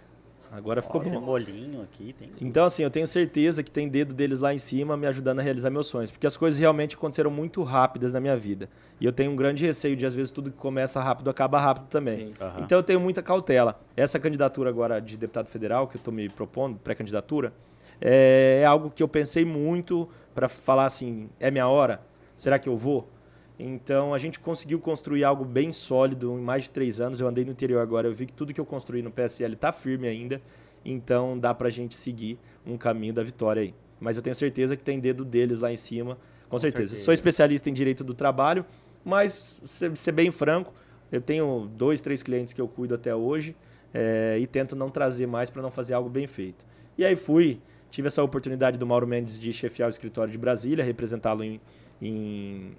Agora 0.51 0.81
ficou 0.81 1.03
tem 1.03 1.13
bom. 1.13 1.19
um 1.19 1.23
molinho 1.23 1.83
aqui, 1.83 2.15
tem. 2.15 2.31
Então, 2.41 2.65
assim, 2.65 2.83
eu 2.83 2.91
tenho 2.91 3.07
certeza 3.07 3.63
que 3.63 3.71
tem 3.71 3.87
dedo 3.87 4.15
deles 4.15 4.41
lá 4.41 4.55
em 4.55 4.59
cima 4.59 4.97
me 4.97 5.07
ajudando 5.07 5.41
a 5.41 5.43
realizar 5.43 5.69
meus 5.69 5.89
sonhos. 5.89 6.11
Porque 6.11 6.27
as 6.27 6.39
coisas 6.39 6.59
realmente 6.59 6.97
aconteceram 6.97 7.31
muito 7.31 7.63
rápidas 7.63 8.15
na 8.15 8.21
minha 8.21 8.35
vida. 8.37 8.69
E 8.99 9.05
eu 9.05 9.13
tenho 9.13 9.31
um 9.31 9.37
grande 9.37 9.65
receio 9.67 9.95
de, 9.95 10.07
às 10.07 10.15
vezes, 10.15 10.31
tudo 10.33 10.51
que 10.51 10.57
começa 10.57 11.03
rápido 11.03 11.29
acaba 11.29 11.61
rápido 11.61 11.87
também. 11.89 12.29
Sim. 12.29 12.35
Aham. 12.41 12.61
Então, 12.63 12.79
eu 12.79 12.83
tenho 12.83 12.99
muita 12.99 13.23
cautela. 13.23 13.79
Essa 13.95 14.19
candidatura 14.19 14.71
agora 14.71 15.01
de 15.01 15.19
deputado 15.19 15.49
federal, 15.49 15.87
que 15.87 15.97
eu 15.97 16.01
estou 16.01 16.15
me 16.15 16.31
propondo, 16.31 16.79
pré-candidatura, 16.79 17.53
é, 18.01 18.61
é 18.63 18.65
algo 18.65 18.91
que 18.91 19.03
eu 19.03 19.09
pensei 19.09 19.45
muito 19.45 20.09
para 20.35 20.49
falar 20.49 20.87
assim: 20.87 21.29
é 21.39 21.51
minha 21.51 21.69
hora? 21.69 22.01
Será 22.39 22.57
que 22.57 22.69
eu 22.69 22.77
vou? 22.77 23.11
Então, 23.59 24.15
a 24.15 24.19
gente 24.19 24.39
conseguiu 24.39 24.79
construir 24.79 25.25
algo 25.25 25.45
bem 25.45 25.73
sólido 25.73 26.39
em 26.39 26.41
mais 26.41 26.65
de 26.65 26.71
três 26.71 27.01
anos. 27.01 27.19
Eu 27.19 27.27
andei 27.27 27.45
no 27.45 27.51
interior 27.51 27.81
agora, 27.81 28.07
eu 28.07 28.15
vi 28.15 28.27
que 28.27 28.33
tudo 28.33 28.55
que 28.55 28.61
eu 28.61 28.65
construí 28.65 29.03
no 29.03 29.11
PSL 29.11 29.55
está 29.55 29.73
firme 29.73 30.07
ainda. 30.07 30.41
Então, 30.85 31.37
dá 31.37 31.53
para 31.53 31.67
a 31.67 31.71
gente 31.71 31.97
seguir 31.97 32.39
um 32.65 32.79
caminho 32.79 33.13
da 33.13 33.25
vitória 33.25 33.63
aí. 33.63 33.75
Mas 33.99 34.17
eu 34.17 34.23
tenho 34.23 34.37
certeza 34.37 34.77
que 34.77 34.85
tem 34.85 35.01
dedo 35.01 35.25
deles 35.25 35.61
lá 35.61 35.73
em 35.73 35.77
cima. 35.77 36.17
Com, 36.49 36.57
certeza. 36.61 36.87
certeza. 36.87 37.05
Sou 37.05 37.13
especialista 37.13 37.69
em 37.69 37.73
direito 37.73 38.05
do 38.05 38.15
trabalho, 38.15 38.65
mas, 39.05 39.61
ser, 39.65 39.97
ser 39.97 40.13
bem 40.13 40.31
franco, 40.31 40.73
eu 41.11 41.21
tenho 41.21 41.69
dois, 41.75 42.01
três 42.01 42.23
clientes 42.23 42.53
que 42.53 42.61
eu 42.61 42.69
cuido 42.69 42.95
até 42.95 43.13
hoje 43.13 43.57
eh, 43.93 44.39
e 44.41 44.47
tento 44.47 44.77
não 44.77 44.91
trazer 44.91 45.27
mais 45.27 45.51
para 45.51 45.61
não 45.61 45.73
fazer 45.73 45.95
algo 45.95 46.09
bem 46.09 46.29
feito. 46.29 46.65
E 46.97 47.05
aí 47.05 47.17
fui, 47.17 47.61
tive 47.91 48.07
essa 48.07 48.23
oportunidade 48.23 48.79
do 48.79 48.87
Mauro 48.87 49.07
Mendes 49.07 49.39
de 49.39 49.53
chefiar 49.53 49.87
o 49.87 49.91
escritório 49.91 50.31
de 50.31 50.39
Brasília, 50.39 50.85
representá-lo 50.85 51.43
em, 51.43 51.61
em, 52.01 52.77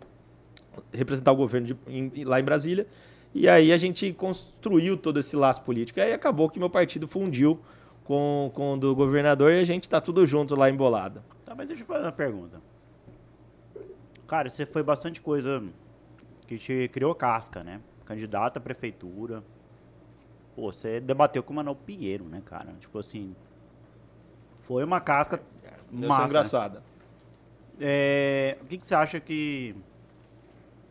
representar 0.93 1.31
o 1.31 1.35
governo 1.35 1.67
de, 1.67 1.77
em, 1.87 2.23
lá 2.23 2.39
em 2.39 2.43
Brasília. 2.43 2.87
E 3.33 3.47
aí 3.47 3.71
a 3.71 3.77
gente 3.77 4.11
construiu 4.13 4.97
todo 4.97 5.19
esse 5.19 5.35
laço 5.35 5.61
político. 5.63 5.99
E 5.99 6.01
aí 6.01 6.13
acabou 6.13 6.49
que 6.49 6.59
meu 6.59 6.69
partido 6.69 7.07
fundiu 7.07 7.59
com, 8.03 8.51
com 8.53 8.73
o 8.73 8.77
do 8.77 8.95
governador 8.95 9.53
e 9.53 9.59
a 9.59 9.65
gente 9.65 9.83
está 9.83 10.01
tudo 10.01 10.25
junto 10.25 10.55
lá 10.55 10.69
embolado. 10.69 11.23
Tá, 11.45 11.53
mas 11.53 11.67
deixa 11.67 11.83
eu 11.83 11.87
fazer 11.87 12.05
uma 12.05 12.11
pergunta. 12.11 12.61
Cara, 14.27 14.49
você 14.49 14.65
foi 14.65 14.83
bastante 14.83 15.21
coisa 15.21 15.63
que 16.47 16.57
te 16.57 16.89
criou 16.91 17.13
casca, 17.13 17.63
né? 17.63 17.81
Candidato 18.05 18.57
à 18.57 18.59
prefeitura. 18.59 19.43
Pô, 20.55 20.71
você 20.71 20.99
debateu 20.99 21.43
com 21.43 21.53
o 21.53 21.55
Manuel 21.55 21.75
Pinheiro, 21.75 22.25
né, 22.25 22.41
cara? 22.43 22.73
Tipo 22.79 22.99
assim. 22.99 23.35
Foi 24.63 24.83
uma 24.83 24.99
casca 24.99 25.41
Eu 25.91 26.07
massa. 26.07 26.43
sou 26.43 26.61
né? 26.61 26.81
É, 27.79 28.57
o 28.61 28.65
que, 28.65 28.77
que 28.77 28.85
você 28.87 28.95
acha 28.95 29.19
que. 29.19 29.75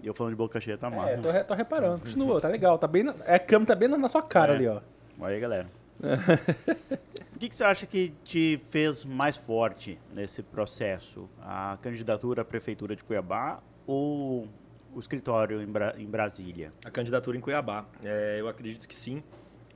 Eu 0.02 0.14
falando 0.14 0.33
de 0.33 0.37
boca 0.37 0.61
cheia 0.61 0.78
tá 0.78 0.88
massa. 0.88 1.11
É, 1.11 1.16
tô, 1.16 1.30
re- 1.30 1.45
tô 1.45 1.54
reparando. 1.54 2.00
Continua, 2.00 2.40
tá 2.40 2.49
legal. 2.49 2.78
Tá 2.78 2.87
bem 2.87 3.02
na- 3.02 3.14
é, 3.25 3.35
a 3.35 3.38
câmera 3.38 3.66
tá 3.66 3.75
bem 3.75 3.88
na, 3.88 3.99
na 3.99 4.09
sua 4.09 4.23
cara 4.23 4.52
É. 4.52 4.57
ali, 4.57 4.66
ó. 4.68 4.80
Olha 5.21 5.35
aí, 5.35 5.40
galera. 5.40 5.66
o 7.35 7.38
que, 7.38 7.49
que 7.49 7.57
você 7.57 7.64
acha 7.64 7.85
que 7.87 8.12
te 8.25 8.61
fez 8.71 9.04
mais 9.04 9.37
forte 9.37 9.99
nesse 10.14 10.42
processo? 10.42 11.28
A 11.42 11.76
candidatura 11.83 12.42
à 12.42 12.45
prefeitura 12.45 12.95
de 12.95 13.02
Cuiabá 13.02 13.61
ou 13.87 14.47
o 14.95 14.99
escritório 15.00 15.61
em, 15.61 15.66
Bra- 15.66 15.95
em 15.99 16.07
Brasília? 16.07 16.71
A 16.85 16.90
candidatura 16.90 17.37
em 17.37 17.40
Cuiabá. 17.40 17.85
É, 18.04 18.37
eu 18.38 18.47
acredito 18.49 18.87
que 18.87 18.97
sim, 18.99 19.23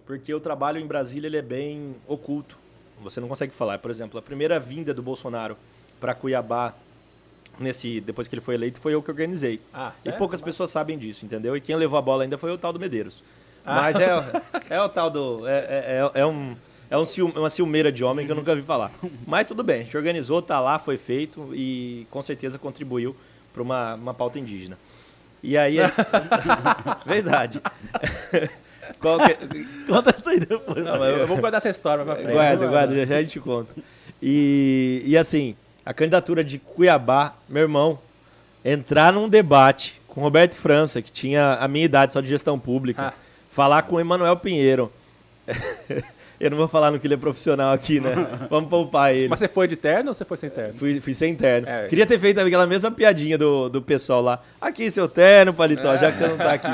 porque 0.07 0.33
o 0.33 0.39
trabalho 0.41 0.79
em 0.79 0.87
Brasília 0.87 1.27
ele 1.27 1.37
é 1.37 1.43
bem 1.43 1.97
oculto. 2.07 2.57
Você 3.03 3.21
não 3.21 3.27
consegue 3.27 3.53
falar. 3.53 3.79
Por 3.79 3.91
exemplo, 3.91 4.17
a 4.19 4.23
primeira 4.23 4.61
vinda 4.61 4.95
do 4.95 5.03
Bolsonaro 5.03 5.57
para 6.01 6.15
Cuiabá, 6.15 6.73
nesse, 7.63 8.01
depois 8.01 8.29
que 8.29 8.35
ele 8.35 8.43
foi 8.43 8.55
eleito, 8.55 8.81
foi 8.81 8.95
eu 8.95 9.03
que 9.03 9.11
organizei. 9.11 9.61
Ah, 9.73 9.93
E 10.05 10.13
poucas 10.13 10.41
pessoas 10.41 10.71
sabem 10.71 10.99
disso, 10.99 11.25
entendeu? 11.25 11.57
E 11.57 11.61
quem 11.61 11.77
levou 11.77 11.99
a 11.99 12.03
bola 12.03 12.25
ainda 12.25 12.37
foi 12.37 12.51
o 12.53 12.59
tal 12.59 12.73
do 12.73 12.81
Medeiros. 12.81 13.23
Ah. 13.65 13.75
Mas 13.83 13.97
é, 14.01 14.09
é 14.69 14.81
o 14.83 14.89
tal 14.89 15.09
do. 15.11 15.47
É, 15.47 15.53
é, 15.59 16.11
é- 16.15 16.21
é 16.21 16.27
um. 16.27 16.57
É 16.91 16.99
um 16.99 17.07
cium- 17.07 17.31
uma 17.35 17.49
ciumeira 17.49 17.91
de 17.91 18.05
homem 18.05 18.27
que 18.27 18.33
eu 18.33 18.37
nunca 18.37 18.55
vi 18.55 18.61
falar. 18.61 18.91
Mas 19.27 19.47
tudo 19.49 19.63
bem, 19.65 19.81
a 19.81 19.85
gente 19.85 19.97
organizou, 19.97 20.43
tá 20.43 20.61
lá, 20.61 20.79
foi 20.79 20.99
feito 20.99 21.49
e 21.55 22.07
com 22.11 22.21
certeza 22.21 22.59
contribuiu 22.59 23.17
para 23.55 23.63
uma, 23.63 23.95
uma 23.95 24.13
pauta 24.13 24.39
indígena. 24.39 24.77
E 25.43 25.57
aí. 25.57 25.77
Verdade. 27.07 27.61
Qual 28.99 29.19
que- 29.21 29.65
Conta 29.87 30.15
isso 30.19 30.29
aí 30.29 30.41
depois. 30.41 30.85
Não, 30.85 30.99
mas 30.99 31.19
eu 31.19 31.27
vou 31.27 31.39
guardar 31.39 31.59
essa 31.61 31.71
história 31.71 32.05
pra 32.05 32.15
frente. 32.17 32.33
Guarda, 32.33 32.67
guarda, 32.67 32.87
guardar. 32.95 33.07
já 33.07 33.17
a 33.17 33.23
gente 33.23 33.41
conta. 33.41 33.75
E, 34.21 35.03
e 35.07 35.17
assim, 35.17 35.57
a 35.85 35.93
candidatura 35.93 36.43
de 36.45 36.59
Cuiabá, 36.59 37.35
meu 37.49 37.63
irmão, 37.63 37.99
entrar 38.65 39.13
num 39.13 39.29
debate 39.29 40.01
com 40.09 40.21
Roberto 40.21 40.55
França, 40.55 41.01
que 41.03 41.11
tinha 41.11 41.55
a 41.55 41.67
minha 41.67 41.85
idade 41.85 42.13
só 42.13 42.21
de 42.21 42.29
gestão 42.29 42.59
pública, 42.59 43.09
Ah. 43.09 43.13
falar 43.51 43.83
com 43.83 43.97
o 43.97 44.01
Emanuel 44.01 44.37
Pinheiro. 44.37 44.93
Eu 46.41 46.51
não 46.51 46.57
vou 46.59 46.67
falar 46.67 46.91
no 46.91 46.99
que 46.99 47.07
ele 47.07 47.15
é 47.15 47.17
profissional 47.17 47.73
aqui, 47.73 48.01
né? 48.01 48.15
Vamos 48.51 48.69
poupar 48.69 49.15
ele. 49.15 49.29
Mas 49.29 49.39
você 49.39 49.47
foi 49.47 49.69
de 49.69 49.77
terno 49.77 50.09
ou 50.09 50.15
você 50.15 50.25
foi 50.25 50.37
sem 50.37 50.51
terno? 50.51 50.75
Fui, 50.77 51.01
fui 51.01 51.15
sem 51.15 51.37
terno. 51.37 51.69
É. 51.69 51.87
Queria 51.87 52.05
ter 52.05 52.19
feito 52.19 52.41
aquela 52.41 52.67
mesma 52.67 52.91
piadinha 52.91 53.39
do, 53.39 53.69
do 53.69 53.81
pessoal 53.81 54.21
lá. 54.21 54.43
Aqui, 54.61 54.91
seu 54.91 55.09
terno, 55.09 55.55
paletó, 55.55 55.97
já 55.97 56.11
que 56.11 56.17
você 56.17 56.27
não 56.27 56.37
tá 56.37 56.53
aqui. 56.55 56.69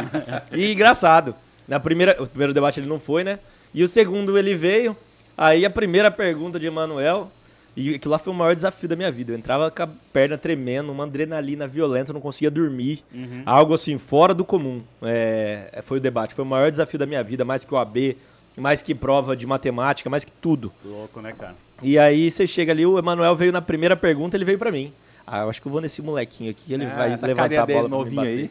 E 0.53 0.73
engraçado. 0.73 1.35
Na 1.67 1.79
primeira, 1.79 2.17
o 2.19 2.27
primeiro 2.27 2.55
debate 2.55 2.81
ele 2.81 2.89
não 2.89 2.99
foi, 2.99 3.23
né? 3.25 3.39
E 3.75 3.83
o 3.85 3.89
segundo 3.89 4.39
ele 4.39 4.55
veio. 4.55 4.97
Aí 5.37 5.67
a 5.67 5.71
primeira 5.71 6.11
pergunta 6.11 6.59
de 6.59 6.67
Emanuel. 6.67 7.31
E 7.77 7.95
aquilo 7.95 8.11
lá 8.11 8.19
foi 8.19 8.33
o 8.33 8.37
maior 8.37 8.55
desafio 8.55 8.89
da 8.89 8.97
minha 8.97 9.11
vida. 9.13 9.33
Eu 9.33 9.37
entrava 9.39 9.71
com 9.71 9.83
a 9.83 9.89
perna 10.13 10.37
tremendo, 10.37 10.91
uma 10.91 11.05
adrenalina 11.05 11.67
violenta, 11.67 12.13
não 12.13 12.21
conseguia 12.21 12.51
dormir. 12.51 13.05
Algo 13.47 13.75
assim, 13.75 13.99
fora 13.99 14.35
do 14.35 14.45
comum. 14.45 14.83
É, 15.03 15.81
foi 15.85 15.99
o 15.99 16.01
debate. 16.01 16.35
Foi 16.35 16.45
o 16.45 16.49
maior 16.49 16.71
desafio 16.71 16.99
da 16.99 17.07
minha 17.07 17.23
vida, 17.23 17.45
mais 17.45 17.65
que 17.65 17.73
o 17.73 17.77
AB, 17.79 18.17
mais 18.57 18.83
que 18.83 18.95
prova 18.95 19.37
de 19.37 19.47
matemática, 19.47 20.11
mais 20.11 20.25
que 20.25 20.33
tudo. 20.33 20.73
Louco, 20.85 21.21
né, 21.21 21.33
cara? 21.39 21.55
E 21.81 21.97
aí 21.97 22.29
você 22.31 22.47
chega 22.49 22.73
ali, 22.73 22.85
o 22.85 22.99
Emanuel 22.99 23.37
veio 23.37 23.53
na 23.53 23.63
primeira 23.63 23.97
pergunta, 23.97 24.37
ele 24.37 24.45
veio 24.45 24.59
pra 24.59 24.73
mim. 24.73 24.93
Ah, 25.25 25.43
eu 25.43 25.51
acho 25.51 25.61
que 25.63 25.69
eu 25.69 25.73
vou 25.73 25.81
nesse 25.81 26.03
molequinho 26.03 26.51
aqui, 26.51 26.73
ele 26.73 26.87
Ah, 26.87 26.89
vai 26.97 27.11
levantar 27.11 27.63
a 27.63 27.67
bola 27.67 27.89
pra 27.89 28.11
bater. 28.17 28.29
aí. 28.29 28.51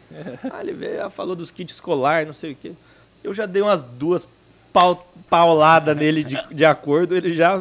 Ah, 0.50 0.62
ele 0.62 0.72
veio, 0.74 1.04
ah, 1.06 1.10
falou 1.10 1.36
dos 1.36 1.52
kits 1.52 1.74
escolar, 1.74 2.26
não 2.26 2.34
sei 2.34 2.52
o 2.52 2.56
quê. 2.56 2.72
Eu 3.24 3.34
já 3.34 3.46
dei 3.46 3.62
umas 3.62 3.82
duas 3.84 4.26
pau, 4.72 5.12
pauladas 5.30 5.98
nele 5.98 6.24
de, 6.24 6.38
de 6.52 6.64
acordo, 6.64 7.16
ele 7.18 7.34
já 7.36 7.60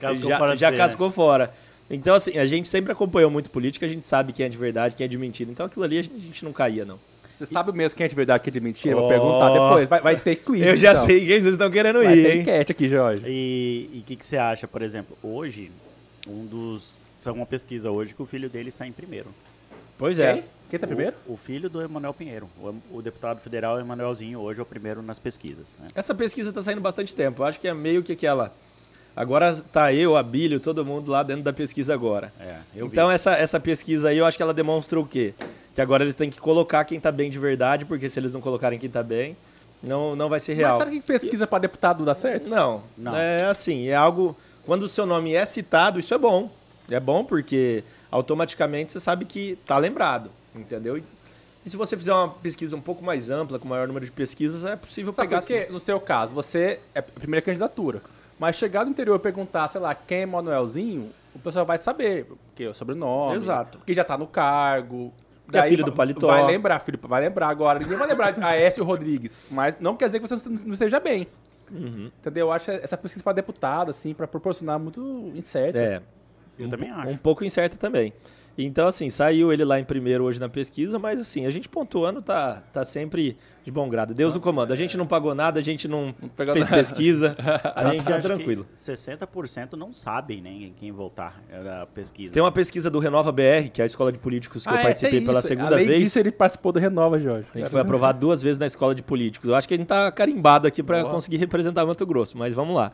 Cascou 0.00 0.30
já, 0.30 0.38
fora 0.38 0.56
já 0.56 0.70
você, 0.70 0.76
cascou 0.76 1.10
fora. 1.10 1.54
Então, 1.90 2.14
assim, 2.14 2.38
a 2.38 2.46
gente 2.46 2.68
sempre 2.68 2.92
acompanhou 2.92 3.30
muito 3.30 3.50
política, 3.50 3.84
a 3.84 3.88
gente 3.88 4.06
sabe 4.06 4.32
quem 4.32 4.46
é 4.46 4.48
de 4.48 4.56
verdade, 4.56 4.94
quem 4.94 5.04
é 5.04 5.08
de 5.08 5.18
mentira. 5.18 5.50
Então, 5.50 5.66
aquilo 5.66 5.84
ali 5.84 5.98
a 5.98 6.02
gente, 6.02 6.16
a 6.16 6.20
gente 6.20 6.44
não 6.44 6.52
caía, 6.52 6.84
não. 6.84 6.98
Você 7.34 7.46
sabe 7.46 7.72
mesmo 7.72 7.96
quem 7.96 8.04
é 8.04 8.08
de 8.08 8.14
verdade, 8.14 8.42
quem 8.42 8.50
é 8.50 8.52
de 8.52 8.60
mentira? 8.60 8.96
Ó. 8.96 9.00
Vou 9.00 9.08
perguntar 9.08 9.50
depois. 9.50 9.88
Vai, 9.88 10.00
vai 10.00 10.16
ter 10.20 10.36
quiz. 10.36 10.62
eu 10.62 10.76
já 10.76 10.92
então. 10.92 11.04
sei 11.04 11.20
quem 11.20 11.40
vocês 11.40 11.46
estão 11.46 11.70
querendo 11.70 12.02
Vai 12.02 12.16
ir, 12.16 12.26
hein? 12.26 12.40
enquete 12.42 12.72
aqui, 12.72 12.88
Jorge. 12.88 13.22
E 13.26 14.02
o 14.02 14.06
que, 14.06 14.16
que 14.16 14.26
você 14.26 14.36
acha, 14.36 14.68
por 14.68 14.82
exemplo, 14.82 15.16
hoje, 15.22 15.70
um 16.28 16.44
dos. 16.44 17.08
Saiu 17.16 17.34
uma 17.34 17.46
pesquisa 17.46 17.90
hoje 17.90 18.14
que 18.14 18.22
o 18.22 18.26
filho 18.26 18.48
dele 18.48 18.68
está 18.68 18.86
em 18.86 18.92
primeiro. 18.92 19.28
Pois 19.98 20.18
é. 20.18 20.34
Quem? 20.34 20.44
Quem 20.70 20.78
tá 20.78 20.86
primeiro? 20.86 21.16
O, 21.26 21.34
o 21.34 21.36
filho 21.36 21.68
do 21.68 21.82
Emanuel 21.82 22.14
Pinheiro. 22.14 22.48
O, 22.58 22.98
o 22.98 23.02
deputado 23.02 23.40
federal 23.40 23.80
Emanuelzinho 23.80 24.38
hoje 24.38 24.60
é 24.60 24.62
o 24.62 24.66
primeiro 24.66 25.02
nas 25.02 25.18
pesquisas. 25.18 25.66
Né? 25.78 25.88
Essa 25.94 26.14
pesquisa 26.14 26.52
tá 26.52 26.62
saindo 26.62 26.80
bastante 26.80 27.12
tempo. 27.12 27.42
Eu 27.42 27.46
acho 27.46 27.58
que 27.58 27.68
é 27.68 27.74
meio 27.74 28.02
que 28.02 28.12
aquela. 28.12 28.54
Agora 29.20 29.54
tá 29.54 29.92
eu, 29.92 30.16
a 30.16 30.22
Bílio, 30.22 30.58
todo 30.58 30.82
mundo 30.82 31.10
lá 31.10 31.22
dentro 31.22 31.42
da 31.42 31.52
pesquisa 31.52 31.92
agora. 31.92 32.32
É, 32.40 32.56
eu 32.74 32.86
vi. 32.86 32.92
então 32.92 33.10
essa, 33.10 33.32
essa 33.32 33.60
pesquisa 33.60 34.08
aí 34.08 34.16
eu 34.16 34.24
acho 34.24 34.34
que 34.34 34.42
ela 34.42 34.54
demonstra 34.54 34.98
o 34.98 35.04
quê? 35.04 35.34
Que 35.74 35.80
agora 35.82 36.02
eles 36.02 36.14
têm 36.14 36.30
que 36.30 36.40
colocar 36.40 36.86
quem 36.86 36.98
tá 36.98 37.12
bem 37.12 37.28
de 37.28 37.38
verdade, 37.38 37.84
porque 37.84 38.08
se 38.08 38.18
eles 38.18 38.32
não 38.32 38.40
colocarem 38.40 38.78
quem 38.78 38.88
tá 38.88 39.02
bem, 39.02 39.36
não, 39.82 40.16
não 40.16 40.30
vai 40.30 40.40
ser 40.40 40.52
Mas 40.52 40.58
real. 40.60 40.78
será 40.78 40.90
que 40.90 41.02
pesquisa 41.02 41.46
pra 41.46 41.58
deputado 41.58 42.02
dá 42.02 42.14
certo? 42.14 42.48
Não, 42.48 42.82
Não. 42.96 43.14
É 43.14 43.44
assim, 43.44 43.88
é 43.88 43.94
algo. 43.94 44.34
Quando 44.64 44.84
o 44.84 44.88
seu 44.88 45.04
nome 45.04 45.34
é 45.34 45.44
citado, 45.44 46.00
isso 46.00 46.14
é 46.14 46.18
bom. 46.18 46.50
É 46.90 46.98
bom 46.98 47.22
porque 47.22 47.84
automaticamente 48.10 48.90
você 48.92 49.00
sabe 49.00 49.26
que 49.26 49.58
tá 49.66 49.76
lembrado, 49.76 50.30
entendeu? 50.54 50.96
E, 50.96 51.04
e 51.66 51.68
se 51.68 51.76
você 51.76 51.94
fizer 51.94 52.14
uma 52.14 52.28
pesquisa 52.30 52.74
um 52.74 52.80
pouco 52.80 53.04
mais 53.04 53.28
ampla, 53.28 53.58
com 53.58 53.68
maior 53.68 53.86
número 53.86 54.06
de 54.06 54.12
pesquisas, 54.12 54.64
é 54.64 54.76
possível 54.76 55.12
Sabe 55.12 55.28
pegar 55.28 55.42
por 55.42 55.46
quê? 55.46 55.68
No 55.70 55.78
seu 55.78 56.00
caso, 56.00 56.34
você 56.34 56.80
é 56.94 57.00
a 57.00 57.02
primeira 57.02 57.44
candidatura. 57.44 58.00
Mas 58.40 58.56
chegar 58.56 58.86
no 58.86 58.90
interior 58.90 59.16
e 59.16 59.18
perguntar, 59.18 59.68
sei 59.68 59.78
lá, 59.78 59.94
quem 59.94 60.22
é 60.22 60.26
Manuelzinho, 60.26 61.10
o 61.34 61.38
pessoal 61.38 61.66
vai 61.66 61.76
saber, 61.76 62.24
porque 62.24 62.64
é 62.64 62.70
o 62.70 62.74
sobrenome. 62.74 63.36
Exato. 63.36 63.78
Que 63.84 63.92
já 63.92 64.02
tá 64.02 64.16
no 64.16 64.26
cargo. 64.26 65.12
Que 65.52 65.58
é 65.58 65.62
filho 65.64 65.84
do 65.84 65.92
paletó. 65.92 66.28
Vai 66.28 66.46
lembrar, 66.46 66.80
filho, 66.80 66.98
vai 67.02 67.20
lembrar 67.20 67.48
agora. 67.48 67.78
Ninguém 67.78 67.98
vai 67.98 68.08
lembrar 68.08 68.30
de 68.30 68.42
Aécio 68.42 68.82
Rodrigues. 68.82 69.44
Mas 69.50 69.74
não 69.78 69.94
quer 69.94 70.06
dizer 70.06 70.20
que 70.20 70.26
você 70.26 70.48
não 70.48 70.72
esteja 70.72 70.98
bem. 70.98 71.26
Uhum. 71.70 72.10
Entendeu? 72.18 72.46
Eu 72.46 72.52
acho 72.52 72.70
essa 72.70 72.96
pesquisa 72.96 73.22
pra 73.22 73.34
deputado, 73.34 73.90
assim, 73.90 74.14
pra 74.14 74.26
proporcionar 74.26 74.78
muito 74.78 75.30
incerta. 75.34 75.78
É. 75.78 76.02
Eu 76.60 76.66
um, 76.66 76.70
também 76.70 76.90
acho. 76.90 77.10
Um 77.10 77.16
pouco 77.16 77.44
incerta 77.44 77.76
também. 77.76 78.12
Então, 78.58 78.86
assim, 78.86 79.08
saiu 79.08 79.52
ele 79.52 79.64
lá 79.64 79.80
em 79.80 79.84
primeiro 79.84 80.24
hoje 80.24 80.38
na 80.38 80.48
pesquisa, 80.48 80.98
mas 80.98 81.20
assim, 81.20 81.46
a 81.46 81.50
gente 81.50 81.68
pontuando 81.68 82.20
tá, 82.20 82.62
tá 82.72 82.84
sempre 82.84 83.36
de 83.64 83.70
bom 83.70 83.88
grado. 83.88 84.12
Deus 84.14 84.34
no 84.34 84.40
comando. 84.40 84.72
A 84.72 84.76
gente 84.76 84.96
não 84.96 85.06
pagou 85.06 85.34
nada, 85.34 85.60
a 85.60 85.62
gente 85.62 85.86
não, 85.86 86.14
pegou 86.36 86.52
fez 86.52 86.66
nada. 86.66 86.76
pesquisa, 86.76 87.36
a 87.74 87.90
gente 87.90 88.04
tá 88.04 88.18
tranquilo. 88.20 88.66
60% 88.76 89.74
não 89.74 89.92
sabem 89.94 90.40
nem 90.40 90.64
em 90.64 90.72
quem 90.72 90.90
votar. 90.92 91.42
Era 91.50 91.82
a 91.82 91.86
pesquisa. 91.86 92.32
Tem 92.32 92.42
uma 92.42 92.52
pesquisa 92.52 92.90
do 92.90 92.98
Renova 92.98 93.30
BR, 93.32 93.70
que 93.72 93.80
é 93.80 93.84
a 93.84 93.86
escola 93.86 94.12
de 94.12 94.18
políticos 94.18 94.64
que 94.64 94.70
Ah, 94.70 94.76
eu 94.76 94.78
é, 94.78 94.82
participei 94.82 95.18
tem 95.18 95.26
pela 95.26 95.42
segunda 95.42 95.76
Além 95.76 95.86
vez. 95.86 96.00
disso, 96.00 96.18
ele 96.18 96.32
participou 96.32 96.72
do 96.72 96.78
Renova, 96.78 97.18
Jorge. 97.18 97.46
A 97.54 97.58
gente 97.58 97.70
foi 97.70 97.80
aprovado 97.80 98.18
duas 98.18 98.42
vezes 98.42 98.58
na 98.58 98.66
escola 98.66 98.94
de 98.94 99.02
políticos. 99.02 99.48
Eu 99.48 99.54
acho 99.54 99.68
que 99.68 99.74
a 99.74 99.76
gente 99.76 99.86
tá 99.86 100.10
carimbado 100.10 100.66
aqui 100.66 100.82
para 100.82 101.04
conseguir 101.04 101.36
representar 101.36 101.86
Mato 101.86 102.04
Grosso, 102.04 102.36
mas 102.36 102.52
vamos 102.52 102.74
lá. 102.74 102.92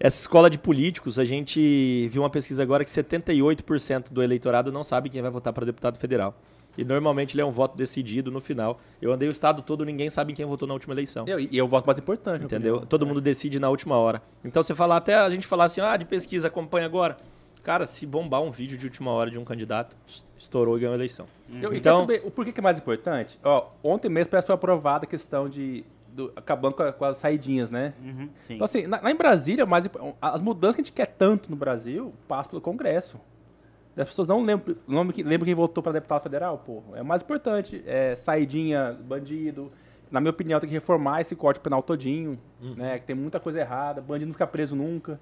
Essa 0.00 0.20
escola 0.20 0.48
de 0.48 0.58
políticos, 0.58 1.18
a 1.18 1.24
gente 1.24 2.08
viu 2.08 2.22
uma 2.22 2.30
pesquisa 2.30 2.62
agora 2.62 2.84
que 2.84 2.90
78% 2.90 4.10
do 4.12 4.22
eleitorado 4.22 4.70
não 4.70 4.84
sabe 4.84 5.08
quem 5.08 5.20
vai 5.20 5.30
votar 5.30 5.52
para 5.52 5.64
deputado 5.66 5.98
federal. 5.98 6.34
E 6.76 6.84
normalmente 6.84 7.34
ele 7.34 7.40
é 7.42 7.44
um 7.44 7.50
voto 7.50 7.76
decidido 7.76 8.30
no 8.30 8.40
final. 8.40 8.80
Eu 9.02 9.12
andei 9.12 9.28
o 9.28 9.32
estado 9.32 9.62
todo, 9.62 9.84
ninguém 9.84 10.08
sabe 10.10 10.32
quem 10.32 10.46
votou 10.46 10.68
na 10.68 10.74
última 10.74 10.94
eleição. 10.94 11.24
Eu- 11.26 11.40
E 11.40 11.58
é 11.58 11.62
o 11.62 11.66
voto 11.66 11.86
mais 11.86 11.98
importante. 11.98 12.44
Entendeu? 12.44 12.86
Todo 12.86 13.04
mundo 13.04 13.20
decide 13.20 13.58
na 13.58 13.68
última 13.68 13.96
hora. 13.96 14.22
Então 14.44 14.62
você 14.62 14.74
falar 14.76 14.98
até 14.98 15.16
a 15.16 15.28
gente 15.28 15.44
falar 15.46 15.64
assim, 15.64 15.80
ah, 15.80 15.96
de 15.96 16.04
pesquisa, 16.04 16.46
acompanha 16.46 16.86
agora. 16.86 17.16
Cara, 17.64 17.84
se 17.84 18.06
bombar 18.06 18.40
um 18.42 18.50
vídeo 18.52 18.78
de 18.78 18.86
última 18.86 19.10
hora 19.10 19.28
de 19.28 19.36
um 19.38 19.44
candidato, 19.44 19.96
estourou 20.38 20.76
e 20.76 20.80
ganhou 20.80 20.92
a 20.92 20.96
eleição. 20.96 21.26
Eu, 21.60 21.72
e 21.72 21.78
Então- 21.78 22.00
saber 22.02 22.22
o 22.24 22.30
porquê 22.30 22.52
que 22.52 22.60
é 22.60 22.62
mais 22.62 22.78
importante? 22.78 23.36
Ó, 23.42 23.66
ontem 23.82 24.08
mesmo 24.08 24.30
parece 24.30 24.50
aprovada 24.52 25.04
a 25.04 25.08
questão 25.08 25.48
de. 25.48 25.84
Do- 26.18 26.32
acabando 26.34 26.74
com, 26.74 26.82
a- 26.82 26.92
com 26.92 27.04
as 27.04 27.16
saidinhas, 27.18 27.70
né? 27.70 27.94
Uhum. 28.02 28.28
Então, 28.50 28.64
assim, 28.64 28.86
na- 28.86 29.00
lá 29.00 29.10
em 29.10 29.14
Brasília, 29.16 29.62
imp- 29.64 30.14
as 30.20 30.40
mudanças 30.42 30.74
que 30.76 30.80
a 30.82 30.84
gente 30.84 30.92
quer 30.92 31.06
tanto 31.06 31.48
no 31.50 31.56
Brasil 31.56 32.12
passam 32.26 32.50
pelo 32.50 32.60
Congresso. 32.60 33.20
As 33.96 34.08
pessoas 34.08 34.28
não 34.28 34.42
lembram, 34.42 34.76
não 34.86 35.02
lembram 35.02 35.44
quem 35.44 35.54
votou 35.54 35.82
para 35.82 35.92
deputado 35.92 36.22
federal, 36.22 36.58
pô. 36.58 36.82
É 36.94 37.02
mais 37.02 37.22
importante. 37.22 37.82
É 37.86 38.14
saidinha, 38.14 38.96
bandido. 39.04 39.72
Na 40.10 40.20
minha 40.20 40.30
opinião, 40.30 40.58
tem 40.60 40.68
que 40.68 40.74
reformar 40.74 41.20
esse 41.20 41.34
código 41.36 41.62
penal 41.64 41.82
todinho, 41.82 42.38
Uhum. 42.60 42.74
né? 42.76 42.98
Que 42.98 43.06
tem 43.06 43.16
muita 43.16 43.38
coisa 43.40 43.58
errada. 43.60 44.00
Bandido 44.00 44.26
não 44.26 44.32
fica 44.32 44.46
preso 44.46 44.74
nunca. 44.76 45.18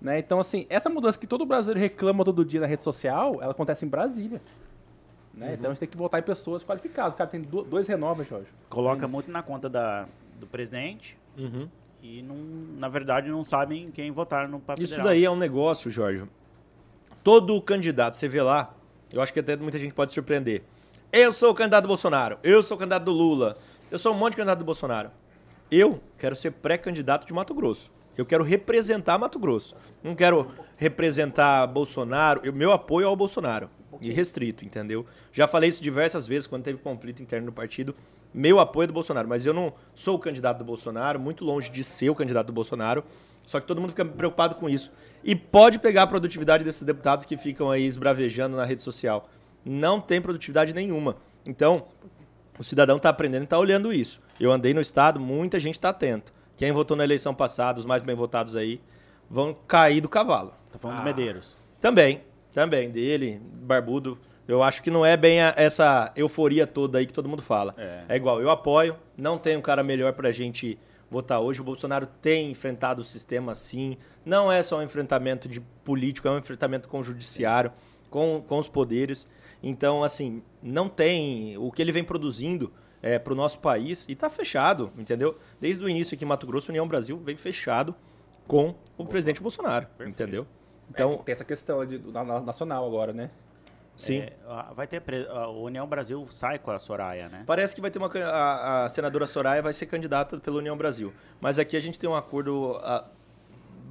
Né? 0.00 0.18
Então, 0.18 0.38
assim, 0.38 0.66
essa 0.68 0.88
mudança 0.90 1.18
que 1.18 1.26
todo 1.26 1.44
brasileiro 1.46 1.80
reclama 1.80 2.24
todo 2.24 2.44
dia 2.44 2.60
na 2.60 2.66
rede 2.66 2.82
social, 2.84 3.38
ela 3.40 3.50
acontece 3.52 3.84
em 3.84 3.88
Brasília. 3.88 4.40
Né? 5.36 5.54
Então 5.54 5.70
a 5.70 5.74
gente 5.74 5.80
tem 5.80 5.88
que 5.88 5.96
votar 5.96 6.18
em 6.20 6.22
pessoas 6.22 6.64
qualificadas. 6.64 7.12
O 7.12 7.16
cara 7.16 7.28
tem 7.28 7.42
do- 7.42 7.62
dois 7.62 7.86
renovas, 7.86 8.26
Jorge. 8.26 8.46
Coloca 8.70 9.06
muito 9.06 9.30
na 9.30 9.42
conta 9.42 9.68
da, 9.68 10.06
do 10.40 10.46
presidente 10.46 11.16
Uhum. 11.36 11.68
e, 12.02 12.22
não, 12.22 12.34
na 12.78 12.88
verdade, 12.88 13.28
não 13.28 13.44
sabem 13.44 13.90
quem 13.90 14.10
votar 14.10 14.48
no 14.48 14.58
papel 14.58 14.82
Isso 14.84 15.00
daí 15.02 15.24
é 15.24 15.30
um 15.30 15.36
negócio, 15.36 15.90
Jorge. 15.90 16.24
Todo 17.22 17.60
candidato, 17.60 18.14
você 18.14 18.28
vê 18.28 18.40
lá, 18.40 18.72
eu 19.12 19.20
acho 19.20 19.32
que 19.32 19.40
até 19.40 19.56
muita 19.56 19.78
gente 19.78 19.92
pode 19.92 20.12
surpreender. 20.12 20.62
Eu 21.12 21.32
sou 21.32 21.50
o 21.50 21.54
candidato 21.54 21.82
do 21.82 21.88
Bolsonaro, 21.88 22.38
eu 22.42 22.62
sou 22.62 22.76
o 22.76 22.78
candidato 22.80 23.04
do 23.04 23.12
Lula, 23.12 23.56
eu 23.90 23.98
sou 23.98 24.12
um 24.14 24.16
monte 24.16 24.32
de 24.32 24.36
candidato 24.38 24.60
do 24.60 24.64
Bolsonaro. 24.64 25.10
Eu 25.70 26.00
quero 26.16 26.36
ser 26.36 26.52
pré-candidato 26.52 27.26
de 27.26 27.32
Mato 27.34 27.52
Grosso. 27.54 27.90
Eu 28.16 28.24
quero 28.24 28.44
representar 28.44 29.18
Mato 29.18 29.38
Grosso. 29.38 29.74
Não 30.02 30.14
quero 30.14 30.50
representar 30.76 31.66
Bolsonaro. 31.66 32.48
O 32.48 32.52
meu 32.54 32.70
apoio 32.72 33.04
é 33.04 33.08
ao 33.08 33.16
Bolsonaro. 33.16 33.68
E 34.00 34.10
restrito, 34.10 34.64
entendeu? 34.64 35.06
Já 35.32 35.46
falei 35.46 35.68
isso 35.68 35.82
diversas 35.82 36.26
vezes 36.26 36.46
quando 36.46 36.64
teve 36.64 36.78
conflito 36.78 37.22
interno 37.22 37.46
no 37.46 37.52
partido. 37.52 37.94
Meu 38.32 38.60
apoio 38.60 38.84
é 38.84 38.86
do 38.88 38.92
Bolsonaro, 38.92 39.28
mas 39.28 39.46
eu 39.46 39.54
não 39.54 39.72
sou 39.94 40.16
o 40.16 40.18
candidato 40.18 40.58
do 40.58 40.64
Bolsonaro, 40.64 41.18
muito 41.18 41.44
longe 41.44 41.70
de 41.70 41.82
ser 41.82 42.10
o 42.10 42.14
candidato 42.14 42.48
do 42.48 42.52
Bolsonaro. 42.52 43.02
Só 43.46 43.60
que 43.60 43.66
todo 43.66 43.80
mundo 43.80 43.90
fica 43.90 44.04
preocupado 44.04 44.56
com 44.56 44.68
isso. 44.68 44.92
E 45.22 45.34
pode 45.34 45.78
pegar 45.78 46.02
a 46.02 46.06
produtividade 46.06 46.64
desses 46.64 46.82
deputados 46.82 47.24
que 47.24 47.36
ficam 47.36 47.70
aí 47.70 47.84
esbravejando 47.86 48.56
na 48.56 48.64
rede 48.64 48.82
social. 48.82 49.28
Não 49.64 50.00
tem 50.00 50.20
produtividade 50.20 50.74
nenhuma. 50.74 51.16
Então, 51.46 51.86
o 52.58 52.64
cidadão 52.64 52.96
está 52.96 53.08
aprendendo 53.08 53.42
e 53.42 53.44
está 53.44 53.58
olhando 53.58 53.92
isso. 53.92 54.20
Eu 54.38 54.50
andei 54.50 54.74
no 54.74 54.80
estado, 54.80 55.20
muita 55.20 55.60
gente 55.60 55.74
está 55.74 55.90
atento. 55.90 56.32
Quem 56.56 56.72
votou 56.72 56.96
na 56.96 57.04
eleição 57.04 57.34
passada, 57.34 57.78
os 57.78 57.86
mais 57.86 58.02
bem 58.02 58.16
votados 58.16 58.56
aí, 58.56 58.80
vão 59.30 59.54
cair 59.66 60.00
do 60.00 60.08
cavalo. 60.08 60.52
Tá 60.72 60.78
falando 60.78 60.98
do 60.98 61.04
Medeiros. 61.04 61.56
Também, 61.80 62.22
também, 62.56 62.88
dele, 62.90 63.38
barbudo. 63.52 64.16
Eu 64.48 64.62
acho 64.62 64.82
que 64.82 64.90
não 64.90 65.04
é 65.04 65.14
bem 65.14 65.42
a- 65.42 65.52
essa 65.58 66.10
euforia 66.16 66.66
toda 66.66 66.96
aí 66.96 67.04
que 67.06 67.12
todo 67.12 67.28
mundo 67.28 67.42
fala. 67.42 67.74
É. 68.08 68.16
igual, 68.16 68.40
eu 68.40 68.48
apoio, 68.48 68.96
não 69.14 69.36
tem 69.36 69.58
um 69.58 69.60
cara 69.60 69.82
melhor 69.82 70.10
pra 70.14 70.30
gente 70.32 70.78
votar 71.10 71.38
hoje. 71.38 71.60
O 71.60 71.64
Bolsonaro 71.64 72.06
tem 72.06 72.50
enfrentado 72.50 73.02
o 73.02 73.04
sistema 73.04 73.54
sim. 73.54 73.98
Não 74.24 74.50
é 74.50 74.62
só 74.62 74.78
um 74.78 74.82
enfrentamento 74.82 75.46
de 75.50 75.60
político, 75.84 76.26
é 76.28 76.30
um 76.30 76.38
enfrentamento 76.38 76.88
com 76.88 77.00
o 77.00 77.04
judiciário, 77.04 77.70
com, 78.08 78.42
com 78.48 78.58
os 78.58 78.68
poderes. 78.68 79.28
Então, 79.62 80.02
assim, 80.02 80.42
não 80.62 80.88
tem 80.88 81.58
o 81.58 81.70
que 81.70 81.82
ele 81.82 81.92
vem 81.92 82.04
produzindo 82.04 82.72
é, 83.02 83.18
para 83.18 83.34
o 83.34 83.36
nosso 83.36 83.58
país 83.58 84.06
e 84.08 84.14
tá 84.14 84.30
fechado, 84.30 84.90
entendeu? 84.96 85.36
Desde 85.60 85.84
o 85.84 85.88
início 85.90 86.14
aqui 86.14 86.24
em 86.24 86.28
Mato 86.28 86.46
Grosso, 86.46 86.70
União 86.70 86.88
Brasil 86.88 87.18
vem 87.22 87.36
fechado 87.36 87.94
com 88.46 88.74
o 88.96 89.04
presidente 89.04 89.42
Bolsonaro, 89.42 89.86
entendeu? 90.06 90.46
Então, 90.90 91.12
Então, 91.12 91.24
tem 91.24 91.32
essa 91.32 91.44
questão 91.44 91.84
de, 91.84 91.98
na- 92.12 92.40
nacional 92.40 92.86
agora, 92.86 93.12
né? 93.12 93.30
sim. 93.96 94.18
É, 94.18 94.32
a- 94.46 94.72
vai 94.74 94.86
ter 94.86 95.00
pre- 95.00 95.26
a 95.28 95.48
União 95.48 95.86
Brasil 95.86 96.26
sai 96.30 96.58
com 96.58 96.70
a 96.70 96.78
Soraya, 96.78 97.28
né? 97.28 97.44
Parece 97.46 97.74
que 97.74 97.80
vai 97.80 97.90
ter 97.90 97.98
uma. 97.98 98.08
A, 98.08 98.84
a 98.84 98.88
senadora 98.88 99.26
Soraya 99.26 99.62
vai 99.62 99.72
ser 99.72 99.86
candidata 99.86 100.38
pela 100.38 100.58
União 100.58 100.76
Brasil. 100.76 101.12
Mas 101.40 101.58
aqui 101.58 101.76
a 101.76 101.80
gente 101.80 101.98
tem 101.98 102.08
um 102.08 102.14
acordo 102.14 102.76
ah, 102.82 103.04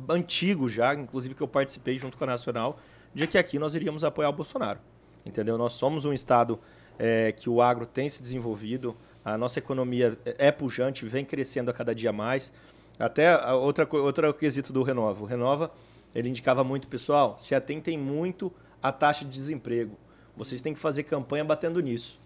antigo 0.08 0.69
já, 0.69 0.93
inclusive 0.93 1.34
que 1.36 1.41
eu 1.41 1.47
participei 1.47 1.97
junto 1.97 2.17
com 2.17 2.23
a 2.23 2.27
Nacional, 2.27 2.77
de 3.13 3.25
que 3.27 3.38
aqui 3.38 3.58
nós 3.58 3.73
iríamos 3.73 4.03
apoiar 4.03 4.29
o 4.29 4.34
Bolsonaro. 4.34 4.79
Entendeu? 5.25 5.58
Nós 5.58 5.73
somos 5.73 6.05
um 6.05 6.13
estado 6.13 6.60
eh, 6.99 7.31
que 7.31 7.49
o 7.49 7.62
agro 7.62 7.86
tem 7.88 8.08
se 8.10 8.21
desenvolvido, 8.21 8.95
a 9.23 9.38
nossa 9.38 9.58
economia 9.58 10.17
é 10.38 10.51
pujante, 10.51 11.03
vem 11.05 11.25
crescendo 11.25 11.71
a 11.71 11.73
cada 11.73 11.95
dia 11.95 12.13
mais. 12.13 12.53
Até 12.99 13.34
a 13.34 13.55
outra, 13.55 13.88
outro 13.91 14.31
quesito 14.36 14.71
do 14.71 14.84
Renova. 14.84 15.23
O 15.23 15.25
Renova, 15.25 15.71
ele 16.15 16.30
indicava 16.30 16.63
muito, 16.63 16.88
pessoal, 16.88 17.38
se 17.38 17.54
atentem 17.54 17.97
muito 17.97 18.51
à 18.82 18.91
taxa 18.91 19.25
de 19.25 19.32
desemprego. 19.32 19.97
Vocês 20.36 20.62
têm 20.62 20.73
que 20.73 20.80
fazer 20.80 21.04
campanha 21.04 21.43
batendo 21.43 21.82
nisso. 21.82 22.17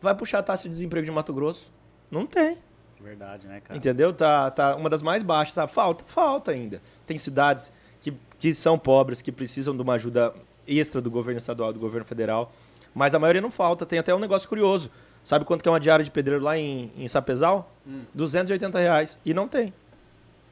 Vai 0.00 0.14
puxar 0.14 0.38
a 0.38 0.42
taxa 0.42 0.64
de 0.64 0.70
desemprego 0.70 1.04
de 1.04 1.12
Mato 1.12 1.32
Grosso? 1.32 1.70
Não 2.10 2.26
tem. 2.26 2.56
Verdade, 3.00 3.46
né, 3.46 3.60
cara? 3.60 3.76
Entendeu? 3.76 4.12
Tá, 4.12 4.50
tá 4.50 4.76
uma 4.76 4.88
das 4.88 5.02
mais 5.02 5.22
baixas. 5.22 5.54
Tá? 5.54 5.68
Falta, 5.68 6.04
falta 6.06 6.50
ainda. 6.50 6.80
Tem 7.06 7.18
cidades 7.18 7.70
que, 8.00 8.14
que 8.38 8.54
são 8.54 8.78
pobres, 8.78 9.20
que 9.20 9.30
precisam 9.30 9.76
de 9.76 9.82
uma 9.82 9.94
ajuda 9.94 10.34
extra 10.66 11.00
do 11.00 11.10
governo 11.10 11.38
estadual, 11.38 11.72
do 11.72 11.78
governo 11.78 12.06
federal. 12.06 12.52
Mas 12.94 13.14
a 13.14 13.18
maioria 13.18 13.42
não 13.42 13.50
falta. 13.50 13.84
Tem 13.84 13.98
até 13.98 14.14
um 14.14 14.18
negócio 14.18 14.48
curioso. 14.48 14.90
Sabe 15.22 15.44
quanto 15.44 15.62
que 15.62 15.68
é 15.68 15.72
uma 15.72 15.80
diária 15.80 16.04
de 16.04 16.10
pedreiro 16.10 16.42
lá 16.42 16.56
em, 16.56 16.90
em 16.96 17.08
Sapezal? 17.08 17.70
280 18.14 18.78
reais. 18.78 19.18
E 19.24 19.34
não 19.34 19.48
tem. 19.48 19.72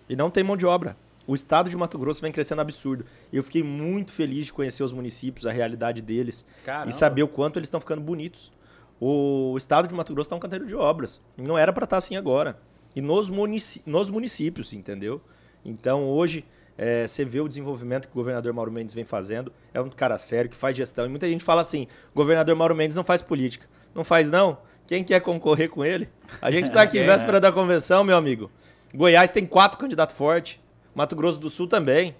E 0.09 0.17
não 0.17 0.31
tem 0.31 0.45
mão 0.45 0.57
de 0.57 0.67
obra. 0.67 0.97
O 1.27 1.35
estado 1.35 1.71
de 1.71 1.77
Mato 1.77 1.99
Grosso 1.99 2.21
vem 2.21 2.31
crescendo 2.33 2.61
absurdo. 2.61 3.05
E 3.33 3.37
eu 3.37 3.43
fiquei 3.43 3.63
muito 3.63 4.13
feliz 4.13 4.47
de 4.47 4.53
conhecer 4.53 4.83
os 4.83 4.93
municípios, 4.93 5.47
a 5.47 5.53
realidade 5.53 6.03
deles. 6.03 6.47
Caramba. 6.65 6.91
E 6.91 6.93
saber 6.93 7.23
o 7.23 7.29
quanto 7.29 7.59
eles 7.59 7.67
estão 7.69 7.81
ficando 7.81 8.03
bonitos. 8.03 8.53
O 9.01 9.55
estado 9.59 9.89
de 9.89 9.95
Mato 9.95 10.13
Grosso 10.15 10.27
está 10.29 10.37
um 10.37 10.41
canteiro 10.41 10.67
de 10.67 10.75
obras. 10.75 11.21
Não 11.37 11.59
era 11.59 11.73
para 11.73 11.85
estar 11.85 11.97
assim 11.97 12.17
agora. 12.17 12.59
E 12.95 13.01
nos, 13.01 13.29
munici- 13.29 13.83
nos 13.85 14.09
municípios, 14.11 14.73
entendeu? 14.73 15.21
Então 15.65 16.05
hoje 16.05 16.45
é, 16.79 17.07
você 17.07 17.25
vê 17.25 17.41
o 17.41 17.49
desenvolvimento 17.49 18.07
que 18.07 18.13
o 18.13 18.15
governador 18.15 18.53
Mauro 18.53 18.71
Mendes 18.71 18.95
vem 18.95 19.05
fazendo. 19.05 19.53
É 19.73 19.81
um 19.81 19.89
cara 19.89 20.17
sério, 20.19 20.51
que 20.51 20.57
faz 20.57 20.77
gestão. 20.77 21.07
E 21.07 21.09
muita 21.09 21.29
gente 21.29 21.43
fala 21.43 21.61
assim: 21.63 21.87
governador 22.15 22.55
Mauro 22.55 22.75
Mendes 22.75 22.97
não 22.97 23.05
faz 23.05 23.21
política. 23.23 23.67
Não 23.95 24.05
faz, 24.05 24.31
não? 24.31 24.59
Quem 24.87 25.03
quer 25.03 25.21
concorrer 25.21 25.71
com 25.71 25.85
ele? 25.85 26.09
A 26.43 26.51
gente 26.51 26.67
está 26.67 26.83
aqui 26.83 26.99
É. 27.01 27.07
véspera 27.07 27.41
da 27.41 27.51
convenção, 27.51 28.05
meu 28.05 28.17
amigo. 28.17 28.51
Goiás 28.95 29.31
tem 29.31 29.45
quatro 29.47 29.79
candidatos 29.79 30.15
fortes. 30.17 30.61
Mato 30.95 31.17
Grosso 31.17 31.39
do 31.39 31.51
Sul 31.51 31.67
também. 31.67 32.15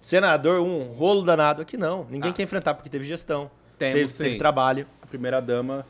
Senador, 0.00 0.60
um 0.60 0.84
rolo 0.92 1.22
danado. 1.22 1.62
Aqui 1.62 1.76
não. 1.76 2.06
Ninguém 2.10 2.30
Ah. 2.30 2.34
quer 2.34 2.42
enfrentar 2.42 2.74
porque 2.74 2.88
teve 2.88 3.04
gestão. 3.04 3.50
Temos, 3.78 4.12
teve, 4.12 4.24
teve 4.30 4.38
trabalho. 4.38 4.86
A 5.02 5.06
primeira 5.06 5.40
dama. 5.40 5.84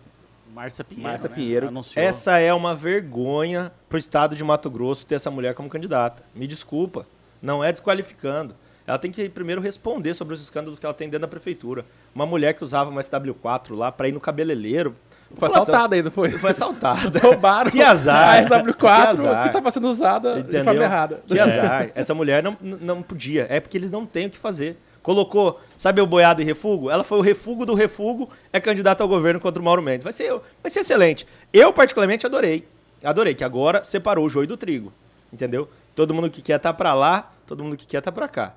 Márcia 0.52 0.82
Pinheiro. 0.84 1.08
Márcia 1.10 1.28
né? 1.28 1.34
Pinheiro. 1.34 1.68
Anunciou. 1.68 2.02
Essa 2.04 2.38
é 2.38 2.52
uma 2.54 2.74
vergonha 2.74 3.70
pro 3.88 3.98
estado 3.98 4.34
de 4.34 4.42
Mato 4.42 4.70
Grosso 4.70 5.04
ter 5.06 5.16
essa 5.16 5.30
mulher 5.30 5.54
como 5.54 5.68
candidata. 5.68 6.22
Me 6.34 6.46
desculpa. 6.46 7.06
Não 7.42 7.62
é 7.62 7.70
desqualificando. 7.70 8.54
Ela 8.86 8.98
tem 8.98 9.10
que 9.10 9.28
primeiro 9.28 9.60
responder 9.60 10.14
sobre 10.14 10.32
os 10.32 10.40
escândalos 10.40 10.78
que 10.78 10.86
ela 10.86 10.94
tem 10.94 11.08
dentro 11.08 11.22
da 11.22 11.28
prefeitura. 11.28 11.84
Uma 12.14 12.24
mulher 12.24 12.54
que 12.54 12.62
usava 12.64 12.88
uma 12.88 13.00
SW4 13.02 13.74
lá 13.76 13.90
pra 13.92 14.08
ir 14.08 14.12
no 14.12 14.20
cabeleireiro. 14.20 14.94
Foi 15.34 15.48
assaltada 15.48 15.94
aí, 15.96 16.02
não 16.02 16.10
foi? 16.10 16.30
Foi 16.30 16.50
assaltada. 16.50 17.18
Roubaram 17.20 17.70
Que 17.70 17.82
azar. 17.82 18.38
a 18.38 18.48
SW4 18.48 19.16
Que 19.16 19.42
que 19.42 19.46
estava 19.48 19.70
sendo 19.70 19.88
usada 19.88 20.34
de 20.34 20.40
Entendeu? 20.40 20.64
forma 20.64 20.82
errada. 20.82 21.20
Que 21.26 21.38
azar. 21.38 21.90
Essa 21.94 22.14
mulher 22.14 22.42
não, 22.42 22.56
não 22.60 23.02
podia. 23.02 23.46
É 23.50 23.60
porque 23.60 23.76
eles 23.76 23.90
não 23.90 24.06
têm 24.06 24.26
o 24.26 24.30
que 24.30 24.38
fazer. 24.38 24.78
Colocou, 25.02 25.60
sabe 25.78 26.00
o 26.00 26.06
boiado 26.06 26.42
e 26.42 26.44
refugo? 26.44 26.90
Ela 26.90 27.04
foi 27.04 27.18
o 27.18 27.20
refugo 27.20 27.64
do 27.64 27.74
refugo, 27.74 28.28
é 28.52 28.58
candidata 28.58 29.04
ao 29.04 29.08
governo 29.08 29.38
contra 29.38 29.60
o 29.62 29.64
Mauro 29.64 29.80
Mendes. 29.80 30.02
Vai 30.02 30.12
ser, 30.12 30.32
vai 30.62 30.68
ser 30.70 30.80
excelente. 30.80 31.26
Eu, 31.52 31.72
particularmente, 31.72 32.26
adorei. 32.26 32.66
Adorei, 33.04 33.32
que 33.34 33.44
agora 33.44 33.84
separou 33.84 34.24
o 34.24 34.28
joio 34.28 34.48
do 34.48 34.56
trigo. 34.56 34.92
Entendeu? 35.32 35.68
Todo 35.94 36.12
mundo 36.12 36.28
que 36.28 36.42
quer 36.42 36.58
tá 36.58 36.72
pra 36.72 36.92
lá, 36.92 37.30
todo 37.46 37.62
mundo 37.62 37.76
que 37.76 37.86
quer 37.86 38.00
tá 38.00 38.10
pra 38.10 38.26
cá. 38.26 38.54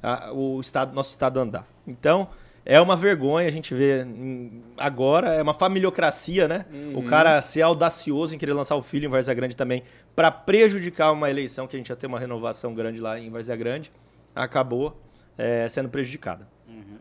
Ah, 0.00 0.30
o 0.32 0.60
estado, 0.60 0.94
nosso 0.94 1.10
estado 1.10 1.40
andar. 1.40 1.66
Então, 1.86 2.28
é 2.70 2.78
uma 2.78 2.94
vergonha 2.94 3.48
a 3.48 3.50
gente 3.50 3.74
ver 3.74 4.04
hum, 4.06 4.60
agora, 4.76 5.30
é 5.34 5.42
uma 5.42 5.54
familiocracia, 5.54 6.46
né? 6.46 6.66
O 6.94 7.02
cara 7.02 7.40
ser 7.40 7.62
audacioso 7.62 8.34
em 8.34 8.38
querer 8.38 8.52
lançar 8.52 8.76
o 8.76 8.82
filho 8.82 9.06
em 9.06 9.08
Várzea 9.08 9.32
Grande 9.32 9.56
também 9.56 9.82
para 10.14 10.30
prejudicar 10.30 11.10
uma 11.12 11.30
eleição 11.30 11.66
que 11.66 11.74
a 11.74 11.78
gente 11.78 11.88
ia 11.88 11.96
ter 11.96 12.06
uma 12.06 12.18
renovação 12.20 12.74
grande 12.74 13.00
lá 13.00 13.18
em 13.18 13.30
Várzea 13.30 13.56
Grande, 13.56 13.90
acabou 14.34 15.00
é, 15.38 15.66
sendo 15.70 15.88
prejudicada. 15.88 16.46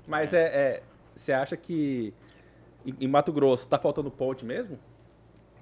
Mas 0.08 0.34
é, 0.34 0.44
é- 0.46 0.84
Você 1.14 1.34
acha 1.34 1.58
que 1.58 2.14
em, 2.86 2.96
em 3.02 3.08
Mato 3.08 3.34
Grosso 3.34 3.68
tá 3.68 3.78
faltando 3.78 4.10
ponte 4.10 4.46
mesmo? 4.46 4.80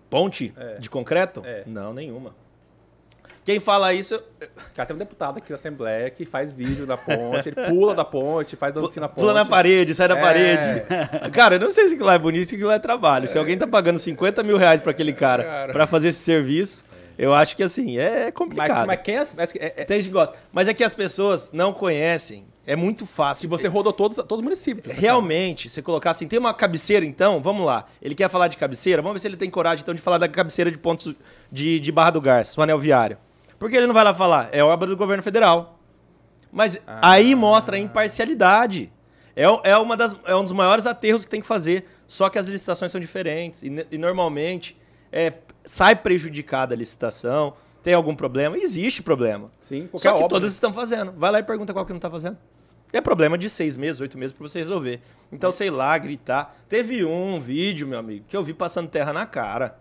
Ponte 0.07 0.53
É. 0.55 0.77
de 0.77 0.87
concreto? 0.89 1.41
É. 1.43 1.63
Não, 1.65 1.93
nenhuma. 1.93 2.35
Quem 3.45 3.59
fala 3.59 3.93
isso, 3.93 4.19
Cara, 4.75 4.87
tem 4.87 4.95
um 4.95 4.99
deputado 4.99 5.37
aqui 5.37 5.49
na 5.51 5.55
Assembleia 5.55 6.09
que 6.09 6.25
faz 6.25 6.51
vídeo 6.51 6.85
da 6.87 6.97
ponte, 6.97 7.47
ele 7.49 7.69
pula 7.69 7.93
da 7.95 8.03
ponte, 8.03 8.55
faz 8.55 8.73
dancinha 8.73 9.01
na 9.01 9.07
ponte. 9.07 9.19
pula 9.21 9.33
na 9.33 9.45
parede, 9.45 9.93
sai 9.95 10.07
da 10.07 10.17
É. 10.17 10.21
parede. 10.21 11.29
Cara, 11.31 11.55
eu 11.55 11.59
não 11.59 11.71
sei 11.71 11.87
se 11.87 11.93
aquilo 11.93 12.07
lá 12.07 12.15
é 12.15 12.19
bonito, 12.19 12.49
se 12.49 12.55
aquilo 12.55 12.69
lá 12.69 12.75
é 12.75 12.79
trabalho. 12.79 13.27
Se 13.27 13.37
alguém 13.37 13.55
tá 13.57 13.67
pagando 13.67 13.99
50 13.99 14.41
mil 14.43 14.57
reais 14.57 14.81
pra 14.81 14.89
aquele 14.91 15.13
cara, 15.13 15.43
Cara. 15.43 15.73
pra 15.73 15.85
fazer 15.87 16.07
esse 16.09 16.19
serviço, 16.19 16.83
eu 17.17 17.33
acho 17.33 17.55
que 17.55 17.61
assim, 17.63 17.97
é 17.99 18.25
Mas, 18.25 18.33
complicado. 18.33 18.87
mas 18.87 18.99
quem 19.01 19.15
é, 19.17 19.23
mas 19.37 19.55
é- 19.55 19.73
é- 19.77 19.85
Tem 19.85 19.97
gente 19.97 20.07
que 20.07 20.13
gosta. 20.13 20.35
Mas 20.51 20.67
é 20.67 20.73
que 20.73 20.83
as 20.83 20.93
pessoas 20.93 21.51
não 21.53 21.71
conhecem. 21.71 22.45
É 22.67 22.75
muito 22.75 23.05
fácil. 23.05 23.41
se 23.41 23.47
você 23.47 23.67
rodou 23.67 23.93
todos, 23.93 24.17
todos 24.17 24.37
os 24.37 24.41
municípios. 24.41 24.91
Realmente, 24.97 25.69
você 25.69 25.83
colocar 25.83 26.09
assim, 26.09 26.27
tem 26.27 26.39
uma 26.39 26.51
cabeceira 26.51 27.05
então, 27.05 27.39
vamos 27.39 27.63
lá. 27.63 27.85
Ele 28.01 28.15
quer 28.15 28.27
falar 28.27 28.47
de 28.47 28.57
cabeceira, 28.57 29.03
vamos 29.03 29.13
ver 29.13 29.19
se 29.19 29.27
ele 29.27 29.37
tem 29.37 29.51
coragem 29.51 29.83
então 29.83 29.93
de 29.93 30.01
falar 30.01 30.17
da 30.17 30.27
cabeceira 30.27 30.71
de 30.71 30.77
pontos 30.79 31.13
de, 31.51 31.79
de 31.79 31.91
Barra 31.91 32.09
do 32.09 32.19
Garça, 32.21 32.59
o 32.59 32.63
anel 32.63 32.79
viário. 32.79 33.19
Por 33.59 33.69
que 33.69 33.77
ele 33.77 33.87
não 33.87 33.93
vai 33.93 34.03
lá 34.03 34.13
falar? 34.13 34.49
É 34.51 34.63
obra 34.63 34.87
do 34.87 34.97
governo 34.97 35.23
federal. 35.23 35.79
Mas 36.51 36.81
aí 37.01 37.35
mostra 37.35 37.75
a 37.75 37.79
imparcialidade. 37.79 38.91
É, 39.35 39.43
é, 39.71 39.77
uma 39.77 39.97
das, 39.97 40.15
é 40.25 40.35
um 40.35 40.43
dos 40.43 40.53
maiores 40.53 40.85
aterros 40.85 41.25
que 41.25 41.29
tem 41.29 41.41
que 41.41 41.47
fazer. 41.47 41.85
Só 42.07 42.29
que 42.29 42.37
as 42.37 42.47
licitações 42.47 42.91
são 42.91 43.01
diferentes. 43.01 43.63
E, 43.63 43.87
e 43.91 43.97
normalmente 43.97 44.77
é, 45.11 45.33
sai 45.63 45.95
prejudicada 45.95 46.73
a 46.73 46.77
licitação. 46.77 47.53
Tem 47.83 47.93
algum 47.93 48.15
problema? 48.15 48.57
Existe 48.57 49.03
problema. 49.03 49.51
Sim, 49.61 49.89
Só 49.93 49.99
que 49.99 50.17
obra. 50.17 50.29
todos 50.29 50.53
estão 50.53 50.73
fazendo. 50.73 51.11
Vai 51.11 51.31
lá 51.31 51.39
e 51.39 51.43
pergunta 51.43 51.73
qual 51.73 51.85
que 51.85 51.91
não 51.91 51.97
está 51.97 52.09
fazendo. 52.09 52.37
É 52.91 53.01
problema 53.01 53.37
de 53.37 53.49
seis 53.49 53.75
meses, 53.75 53.99
oito 53.99 54.17
meses 54.17 54.31
para 54.31 54.47
você 54.47 54.59
resolver. 54.59 55.01
Então, 55.31 55.51
sei 55.51 55.69
lá, 55.69 55.97
gritar. 55.97 56.55
Teve 56.69 57.03
um 57.03 57.39
vídeo, 57.39 57.87
meu 57.87 57.99
amigo, 57.99 58.25
que 58.27 58.37
eu 58.37 58.43
vi 58.43 58.53
passando 58.53 58.87
terra 58.87 59.11
na 59.11 59.25
cara. 59.25 59.77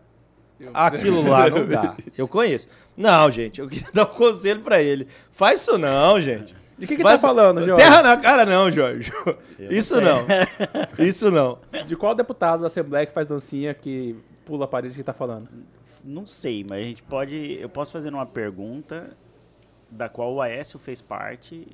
Aquilo 0.72 1.28
lá 1.28 1.48
não 1.50 1.66
dá. 1.66 1.96
Eu 2.16 2.28
conheço. 2.28 2.68
Não, 2.96 3.28
gente, 3.30 3.60
eu 3.60 3.68
queria 3.68 3.88
dar 3.92 4.04
um 4.04 4.14
conselho 4.14 4.60
para 4.62 4.80
ele. 4.80 5.08
Faz 5.32 5.60
isso 5.60 5.76
não, 5.76 6.20
gente. 6.20 6.54
De 6.78 6.86
que 6.86 6.96
que 6.96 7.02
Faz- 7.02 7.20
tá 7.20 7.28
falando, 7.28 7.60
Jorge? 7.62 7.82
Terra 7.82 8.02
na 8.02 8.16
cara 8.16 8.44
não, 8.46 8.70
Jorge. 8.70 9.12
Eu 9.58 9.70
Isso 9.72 9.94
sei. 9.96 10.04
não. 10.04 10.24
Isso 11.04 11.30
não. 11.30 11.58
De 11.86 11.96
qual 11.96 12.14
deputado 12.14 12.60
da 12.62 12.66
Assembleia 12.68 13.04
que 13.06 13.12
faz 13.12 13.26
dancinha 13.28 13.72
que 13.74 14.16
pula 14.44 14.64
a 14.64 14.68
parede 14.68 14.94
que 14.94 15.02
tá 15.02 15.12
falando? 15.12 15.48
Não 16.04 16.26
sei, 16.26 16.64
mas 16.68 16.78
a 16.80 16.82
gente 16.84 17.02
pode. 17.02 17.58
Eu 17.60 17.68
posso 17.68 17.90
fazer 17.92 18.10
uma 18.12 18.26
pergunta 18.26 19.12
da 19.90 20.08
qual 20.08 20.34
o 20.34 20.40
Aécio 20.42 20.78
fez 20.78 21.00
parte, 21.00 21.66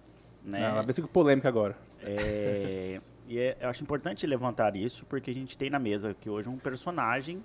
né? 0.45 0.71
Não, 0.75 0.85
vai 0.85 0.93
ser 0.95 1.03
polêmica 1.07 1.49
agora. 1.49 1.77
É, 2.03 3.01
e 3.29 3.39
é- 3.39 3.57
eu 3.61 3.69
acho 3.69 3.83
importante 3.83 4.27
levantar 4.27 4.75
isso, 4.77 5.05
porque 5.07 5.31
a 5.31 5.35
gente 5.35 5.57
tem 5.57 5.69
na 5.71 5.79
mesa 5.79 6.11
aqui 6.11 6.29
hoje 6.31 6.49
um 6.49 6.57
personagem 6.59 7.43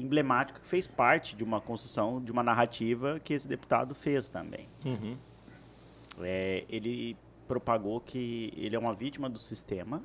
emblemático 0.00 0.60
que 0.60 0.66
fez 0.66 0.86
parte 0.86 1.36
de 1.36 1.44
uma 1.44 1.60
construção, 1.60 2.20
de 2.22 2.32
uma 2.32 2.42
narrativa 2.42 3.20
que 3.20 3.34
esse 3.34 3.48
deputado 3.48 3.94
fez 3.94 4.28
também. 4.28 4.66
Uhum. 4.84 5.16
É, 6.20 6.64
ele 6.68 7.16
propagou 7.46 8.00
que 8.00 8.52
ele 8.56 8.76
é 8.76 8.78
uma 8.78 8.94
vítima 8.94 9.28
do 9.28 9.38
sistema, 9.38 10.02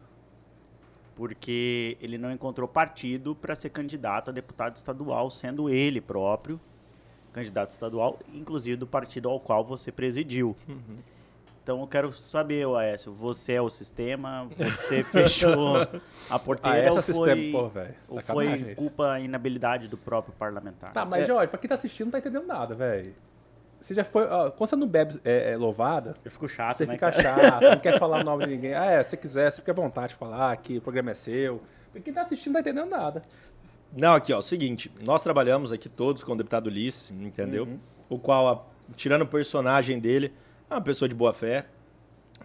porque 1.15 1.97
ele 2.01 2.17
não 2.17 2.31
encontrou 2.31 2.67
partido 2.67 3.35
para 3.35 3.55
ser 3.55 3.69
candidato 3.69 4.29
a 4.29 4.33
deputado 4.33 4.75
estadual, 4.75 5.29
sendo 5.29 5.69
ele 5.69 6.01
próprio 6.01 6.59
candidato 7.31 7.71
estadual, 7.71 8.19
inclusive 8.31 8.77
do 8.77 8.87
partido 8.87 9.27
ao 9.27 9.39
qual 9.39 9.65
você 9.65 9.91
presidiu. 9.91 10.55
Então 11.63 11.79
eu 11.79 11.87
quero 11.87 12.11
saber, 12.11 12.67
Aécio, 12.75 13.13
você 13.13 13.53
é 13.53 13.61
o 13.61 13.69
sistema? 13.69 14.47
Você 14.57 15.01
fechou 15.05 15.77
a 15.77 15.87
Ah, 16.29 16.37
porteira 16.37 16.77
essa 16.79 16.91
ou 16.91 16.97
é 16.97 16.99
o 16.99 17.03
foi, 17.03 17.29
sistema, 17.35 17.59
pô, 17.61 17.69
velho. 17.69 17.95
ou 18.09 18.21
foi 18.21 18.75
culpa 18.75 19.19
inabilidade 19.19 19.87
do 19.87 19.97
próprio 19.97 20.33
parlamentar? 20.37 20.91
Tá, 20.91 21.05
mas 21.05 21.25
Jorge, 21.25 21.47
pra 21.47 21.57
quem 21.57 21.69
tá 21.69 21.75
assistindo 21.75 22.07
não 22.07 22.11
tá 22.11 22.17
entendendo 22.19 22.45
nada, 22.45 22.75
velho. 22.75 23.15
Você 23.79 23.93
já 23.93 24.03
foi. 24.03 24.25
ó, 24.25 24.49
quando 24.51 24.69
você 24.69 24.75
não 24.75 24.87
bebe 24.87 25.19
é, 25.23 25.51
é, 25.51 25.57
louvada, 25.57 26.15
Eu 26.23 26.31
fico 26.31 26.47
chato, 26.49 26.77
você 26.77 26.85
né, 26.85 26.93
fica 26.93 27.11
cara? 27.11 27.21
chato, 27.21 27.61
não 27.63 27.79
quer 27.79 27.97
falar 27.99 28.21
o 28.21 28.23
nome 28.23 28.45
de 28.45 28.51
ninguém. 28.55 28.73
Ah, 28.73 28.85
é, 28.85 29.03
se 29.03 29.11
você 29.11 29.17
quiser, 29.17 29.51
você 29.51 29.61
fica 29.61 29.71
à 29.71 29.75
vontade 29.75 30.09
de 30.09 30.15
falar 30.15 30.55
que 30.57 30.77
o 30.77 30.81
programa 30.81 31.11
é 31.11 31.13
seu. 31.13 31.61
Porque 31.85 32.01
quem 32.01 32.13
tá 32.13 32.21
assistindo 32.23 32.53
não 32.53 32.61
tá 32.63 32.69
entendendo 32.69 32.89
nada. 32.89 33.21
Não, 33.95 34.15
aqui, 34.15 34.33
ó, 34.33 34.39
o 34.39 34.41
seguinte, 34.41 34.91
nós 35.05 35.21
trabalhamos 35.21 35.71
aqui 35.71 35.87
todos 35.89 36.23
com 36.23 36.31
o 36.33 36.35
deputado 36.35 36.67
Ulisses, 36.67 37.09
entendeu? 37.11 37.77
O 38.09 38.17
qual, 38.17 38.47
a- 38.49 38.61
tirando 38.95 39.21
o 39.23 39.27
personagem 39.27 39.99
dele, 39.99 40.33
é 40.73 40.77
uma 40.77 40.81
pessoa 40.83 41.07
de 41.07 41.15
boa 41.15 41.33
fé 41.33 41.65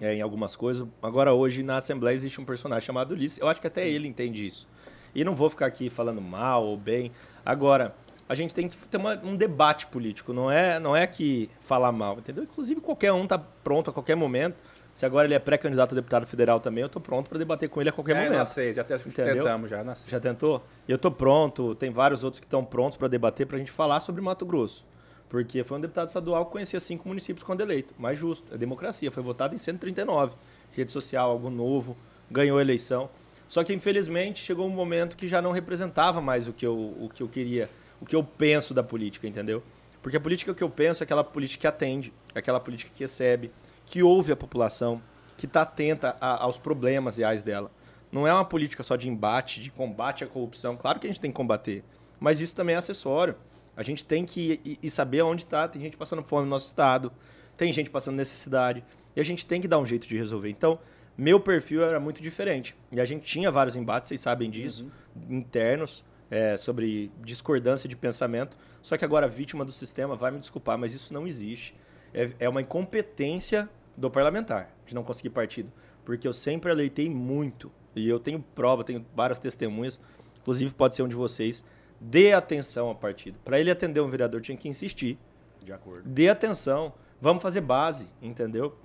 é, 0.01 0.15
em 0.15 0.21
algumas 0.23 0.55
coisas. 0.55 0.87
Agora, 1.03 1.33
hoje, 1.33 1.63
na 1.63 1.77
Assembleia, 1.79 2.15
existe 2.15 2.41
um 2.41 2.45
personagem 2.45 2.87
chamado 2.87 3.13
Ulisses. 3.13 3.39
Eu 3.39 3.49
acho 3.49 3.61
que 3.61 3.67
até 3.67 3.89
ele 3.89 4.07
entende 4.07 4.47
isso. 4.47 4.67
E 5.15 5.25
não 5.25 5.35
vou 5.35 5.51
ficar 5.51 5.67
aqui 5.67 5.91
falando 5.91 6.21
mal 6.21 6.65
ou 6.65 6.77
bem. 6.77 7.11
Agora, 7.45 7.95
a 8.29 8.35
gente 8.35 8.55
tem 8.55 8.69
que 8.69 8.77
ter 8.77 8.97
uma- 8.99 9.19
um 9.25 9.35
debate 9.37 9.87
político, 9.87 10.33
não 10.33 10.51
é, 10.51 10.79
não 10.79 10.95
é 10.95 11.07
que 11.07 11.51
falar 11.61 11.91
mal, 11.91 12.19
entendeu? 12.19 12.45
Inclusive, 12.45 12.81
qualquer 12.81 13.13
um 13.13 13.27
tá 13.27 13.39
pronto 13.39 13.91
a 13.91 13.93
qualquer 13.93 14.15
momento. 14.15 14.57
Se 14.95 15.07
agora 15.07 15.27
ele 15.29 15.35
é 15.35 15.39
pré-candidato 15.39 15.93
a 15.93 15.95
deputado 15.95 16.27
federal 16.27 16.59
também, 16.59 16.83
eu 16.83 16.89
tô 16.89 17.01
pronto 17.01 17.29
para 17.29 17.39
debater 17.39 17.69
com 17.69 17.81
ele 17.81 17.89
a 17.89 17.93
qualquer 17.93 18.17
é, 18.17 18.25
momento. 18.25 18.47
sei, 18.47 18.75
já 18.75 18.83
Entendeu? 18.83 19.45
tentamos 19.45 19.71
já, 19.71 19.85
não 19.85 19.95
sei. 19.95 20.11
Já 20.11 20.19
tentou? 20.19 20.63
Eu 20.89 20.99
tô 20.99 21.09
pronto, 21.11 21.75
tem 21.77 21.91
vários 21.91 22.25
outros 22.25 22.41
que 22.41 22.47
estão 22.47 22.65
prontos 22.65 22.99
para 22.99 23.07
debater 23.07 23.47
para 23.47 23.57
a 23.57 23.59
gente 23.61 23.71
falar 23.71 24.01
sobre 24.01 24.21
Mato 24.21 24.45
Grosso. 24.45 24.85
Porque 25.29 25.63
foi 25.63 25.77
um 25.79 25.81
deputado 25.81 26.09
estadual 26.09 26.47
que 26.47 26.53
conhecia 26.53 26.81
cinco 26.81 27.07
municípios 27.07 27.45
quando 27.45 27.61
eleito. 27.61 27.95
Mais 27.99 28.19
justo, 28.19 28.55
é 28.55 28.59
democracia. 28.59 29.11
Foi 29.11 29.23
votado 29.23 29.55
em 29.55 29.59
139. 29.59 30.33
Rede 30.73 30.91
social, 30.93 31.31
algo 31.31 31.51
novo, 31.51 31.97
ganhou 32.31 32.59
a 32.59 32.61
eleição. 32.63 33.11
Só 33.47 33.63
que, 33.65 33.73
infelizmente, 33.75 34.41
chegou 34.43 34.67
um 34.67 34.71
momento 34.71 35.17
que 35.17 35.27
já 35.29 35.41
não 35.43 35.53
representava 35.53 36.21
mais 36.21 36.47
o 36.47 36.53
que 36.53 36.67
eu, 36.67 36.75
o 36.77 37.11
que 37.13 37.23
eu 37.23 37.29
queria, 37.29 37.69
o 38.01 38.07
que 38.07 38.15
eu 38.17 38.23
penso 38.23 38.73
da 38.75 38.83
política, 38.83 39.27
entendeu? 39.27 39.63
Porque 40.03 40.17
a 40.17 40.21
política 40.21 40.55
que 40.55 40.63
eu 40.63 40.71
penso 40.71 41.03
é 41.03 41.05
aquela 41.05 41.25
política 41.25 41.63
que 41.63 41.67
atende, 41.67 42.13
é 42.35 42.39
aquela 42.39 42.61
política 42.61 42.91
que 42.95 43.03
recebe, 43.03 43.51
que 43.87 44.03
ouve 44.03 44.33
a 44.33 44.37
população, 44.37 45.03
que 45.37 45.47
está 45.47 45.63
atenta 45.63 46.17
a- 46.21 46.43
aos 46.43 46.59
problemas 46.59 47.17
reais 47.17 47.43
dela. 47.43 47.71
Não 48.13 48.27
é 48.27 48.33
uma 48.33 48.45
política 48.45 48.83
só 48.83 48.97
de 48.97 49.09
embate, 49.09 49.61
de 49.61 49.71
combate 49.71 50.25
à 50.25 50.27
corrupção. 50.27 50.77
Claro 50.77 50.99
que 51.01 51.07
a 51.07 51.11
gente 51.11 51.21
tem 51.21 51.31
que 51.31 51.37
combater, 51.37 51.83
mas 52.21 52.41
isso 52.41 52.55
também 52.55 52.75
é 52.75 52.79
acessório. 52.79 53.35
A 53.79 53.85
gente 53.85 54.05
tem 54.05 54.25
que 54.27 54.61
ir, 54.65 54.79
ir 54.83 54.91
saber 54.91 55.23
onde 55.23 55.45
está. 55.45 55.69
Tem 55.69 55.81
gente 55.81 55.97
passando 55.97 56.21
fome 56.25 56.43
no 56.43 56.51
nosso 56.51 56.67
estado, 56.67 57.13
tem 57.57 57.73
gente 57.73 57.89
passando 57.89 58.17
necessidade, 58.17 58.83
e 59.15 59.21
a 59.21 59.25
gente 59.25 59.47
tem 59.47 59.61
que 59.61 59.69
dar 59.69 59.79
um 59.79 59.87
jeito 59.87 60.09
de 60.09 60.19
resolver. 60.19 60.51
Então, 60.51 60.81
meu 61.17 61.39
perfil 61.39 61.85
era 61.85 62.01
muito 62.01 62.21
diferente. 62.21 62.75
E 62.91 63.01
a 63.01 63.05
gente 63.05 63.25
tinha 63.25 63.53
vários 63.53 63.77
embates, 63.77 64.09
vocês 64.09 64.21
sabem 64.21 64.51
disso, 64.51 64.91
internos, 65.31 66.03
é, 66.29 66.57
sobre 66.57 67.13
discordância 67.23 67.89
de 67.89 67.95
pensamento. 67.95 68.57
Só 68.83 68.97
que 68.97 69.05
agora, 69.05 69.29
vítima 69.29 69.65
do 69.65 69.71
sistema, 69.71 70.17
vai 70.17 70.33
me 70.33 70.41
desculpar, 70.41 70.77
mas 70.77 70.93
isso 70.93 71.15
não 71.15 71.25
existe. 71.25 71.73
É, 72.13 72.33
é 72.41 72.49
uma 72.49 72.61
incompetência 72.61 73.71
do 73.97 74.11
parlamentar 74.11 74.75
de 74.85 74.93
não 74.93 75.05
conseguir 75.05 75.31
partido. 75.31 75.73
Porque 76.05 76.27
eu 76.27 76.33
sempre 76.33 76.73
aleitei 76.73 77.09
muito. 77.09 77.71
E 77.95 78.09
eu 78.09 78.19
tenho 78.19 78.45
prova, 78.57 78.83
tenho 78.83 79.07
várias 79.15 79.39
testemunhas. 79.39 80.01
Inclusive, 80.41 80.75
pode 80.75 80.97
ser 80.97 81.03
um 81.03 81.09
de 81.09 81.15
vocês. 81.15 81.65
Dê 82.01 82.33
atenção 82.33 82.89
ao 82.89 82.95
partido. 82.95 83.39
Para 83.45 83.59
ele 83.59 83.71
atender 83.71 84.01
um 84.01 84.09
vereador, 84.09 84.41
tinha 84.41 84.57
que 84.57 84.69
insistir. 84.69 85.19
De 85.63 85.73
acordo. 85.73 86.03
Dê 86.05 86.29
atenção. 86.29 86.93
Vamos 87.21 87.43
fazer 87.43 87.61
base, 87.61 88.09
entendeu? 88.23 88.77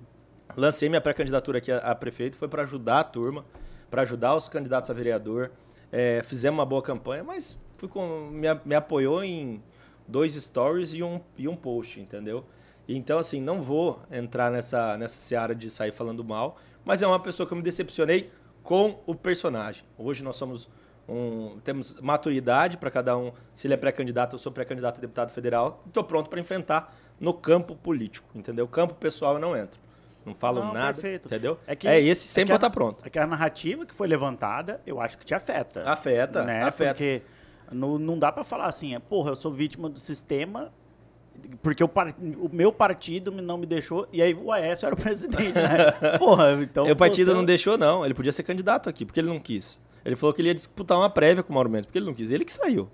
Lancei 0.58 0.90
minha 0.90 1.02
pré-candidatura 1.02 1.60
aqui 1.60 1.72
a, 1.72 1.78
a 1.78 1.96
prefeito, 1.96 2.36
foi 2.36 2.48
para 2.48 2.64
ajudar 2.64 3.00
a 3.00 3.04
turma, 3.04 3.46
para 3.90 4.02
ajudar 4.02 4.36
os 4.36 4.50
candidatos 4.50 4.90
a 4.90 4.94
vereador. 4.94 5.52
É, 5.92 6.22
fizemos 6.24 6.58
uma 6.58 6.66
boa 6.66 6.82
campanha, 6.82 7.24
mas 7.24 7.60
fui 7.78 7.88
com, 7.88 8.30
me, 8.32 8.48
me 8.66 8.76
apoiou 8.76 9.24
em 9.24 9.62
dois 10.08 10.34
stories 10.34 10.94
e 10.94 11.04
um, 11.04 11.22
e 11.38 11.48
um 11.48 11.56
post, 11.56 12.00
entendeu? 12.00 12.46
Então, 12.88 13.20
assim, 13.20 13.40
não 13.40 13.62
vou 13.62 14.02
entrar 14.12 14.52
nessa, 14.52 14.98
nessa 14.98 15.16
seara 15.16 15.56
de 15.56 15.70
sair 15.70 15.92
falando 15.92 16.24
mal, 16.24 16.58
mas 16.84 17.02
é 17.02 17.08
uma 17.08 17.20
pessoa 17.20 17.48
que 17.48 17.54
eu 17.54 17.58
me 17.58 17.64
decepcionei 17.64 18.32
com 18.62 19.00
o 19.06 19.16
personagem. 19.16 19.84
Hoje 19.98 20.24
nós 20.24 20.36
somos 20.36 20.70
um, 21.08 21.58
temos 21.64 22.00
maturidade 22.00 22.78
para 22.78 22.90
cada 22.92 23.18
um. 23.18 23.32
Se 23.54 23.68
ele 23.68 23.74
é 23.74 23.78
pré-candidato, 23.78 24.36
eu 24.36 24.40
sou 24.40 24.52
pré-candidato 24.52 24.98
a 24.98 25.02
deputado 25.02 25.32
federal. 25.32 25.84
Estou 25.88 26.04
pronto 26.04 26.30
para 26.30 26.40
enfrentar 26.40 26.96
no 27.20 27.34
campo 27.34 27.76
político, 27.76 28.28
entendeu? 28.36 28.68
Campo 28.68 28.94
pessoal 28.96 29.36
eu 29.36 29.40
não 29.40 29.56
entro. 29.56 29.80
Não 30.26 30.34
falo 30.34 30.64
Não, 30.64 30.74
nada, 30.74 30.94
perfeito. 30.94 31.26
entendeu? 31.28 31.60
É 31.68 31.74
É, 31.74 31.76
que- 31.76 31.88
esse 31.88 32.26
é 32.26 32.28
sempre 32.30 32.46
que 32.48 32.52
eu 32.54 32.56
a- 32.56 32.58
estar 32.58 32.70
pronto. 32.70 33.04
É 33.06 33.10
que 33.10 33.20
a 33.20 33.28
narrativa 33.28 33.86
que 33.86 33.94
foi 33.94 34.08
levantada, 34.08 34.80
eu 34.88 35.02
acho 35.02 35.18
que 35.18 35.26
te 35.26 35.34
afeta. 35.36 35.84
Afeta, 35.90 36.44
né? 36.46 36.64
afeta. 36.64 36.94
Porque 36.94 37.22
não, 37.72 37.98
não 38.00 38.18
dá 38.18 38.32
pra 38.32 38.44
falar 38.46 38.68
assim, 38.68 38.96
é, 38.96 39.00
porra, 39.00 39.32
eu 39.32 39.36
sou 39.36 39.52
vítima 39.52 39.90
do 39.90 40.00
sistema 40.00 40.72
porque 41.62 41.84
o, 41.84 41.88
par- 41.90 42.16
o 42.38 42.48
meu 42.54 42.72
partido 42.72 43.32
não 43.32 43.58
me 43.58 43.66
deixou 43.66 44.08
e 44.14 44.22
aí 44.22 44.34
o 44.34 44.52
Aécio 44.52 44.86
era 44.86 44.96
o 44.96 44.98
presidente, 45.02 45.56
né? 45.56 45.92
Porra, 46.20 46.54
então... 46.62 46.90
o 46.90 46.96
partido 46.96 47.32
você- 47.32 47.34
não 47.36 47.44
deixou, 47.44 47.78
não. 47.78 48.06
Ele 48.06 48.14
podia 48.14 48.32
ser 48.32 48.44
candidato 48.44 48.88
aqui, 48.88 49.04
porque 49.06 49.20
ele 49.20 49.28
não 49.28 49.40
quis. 49.40 49.82
Ele 50.06 50.16
falou 50.16 50.34
que 50.34 50.42
ele 50.42 50.50
ia 50.50 50.56
disputar 50.56 50.98
uma 50.98 51.10
prévia 51.10 51.42
com 51.44 51.52
o 51.52 51.54
Mauro 51.56 51.70
Mendes, 51.70 51.86
porque 51.86 51.98
ele 51.98 52.06
não 52.06 52.14
quis. 52.14 52.30
Ele 52.32 52.44
que 52.46 52.52
saiu. 52.52 52.90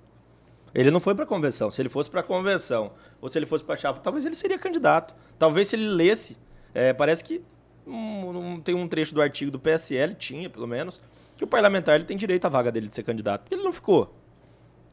Ele 0.74 0.92
não 0.92 1.00
foi 1.00 1.16
pra 1.16 1.26
convenção. 1.26 1.72
Se 1.72 1.82
ele 1.82 1.90
fosse 1.90 2.10
pra 2.10 2.22
convenção, 2.22 2.92
ou 3.20 3.28
se 3.28 3.38
ele 3.40 3.46
fosse 3.48 3.64
pra 3.64 3.76
chapa, 3.76 4.00
talvez 4.00 4.26
ele 4.26 4.36
seria 4.36 4.60
candidato. 4.60 5.16
Talvez 5.40 5.68
se 5.68 5.76
ele 5.76 5.88
lesse, 5.88 6.38
é, 6.74 6.94
parece 6.94 7.24
que 7.24 7.42
um- 7.88 8.30
um- 8.38 8.62
tem 8.62 8.76
um 8.76 8.88
trecho 8.88 9.16
do 9.16 9.22
artigo 9.22 9.50
do 9.50 9.60
PSL, 9.60 10.14
tinha 10.14 10.48
pelo 10.50 10.68
menos, 10.68 11.02
que 11.36 11.44
o 11.44 11.48
parlamentar 11.48 11.96
ele 11.96 12.04
tem 12.04 12.16
direito 12.16 12.46
à 12.46 12.50
vaga 12.50 12.72
dele 12.72 12.88
de 12.88 12.94
ser 12.94 13.02
candidato, 13.04 13.42
porque 13.42 13.56
ele 13.56 13.64
não 13.64 13.74
ficou. 13.74 14.14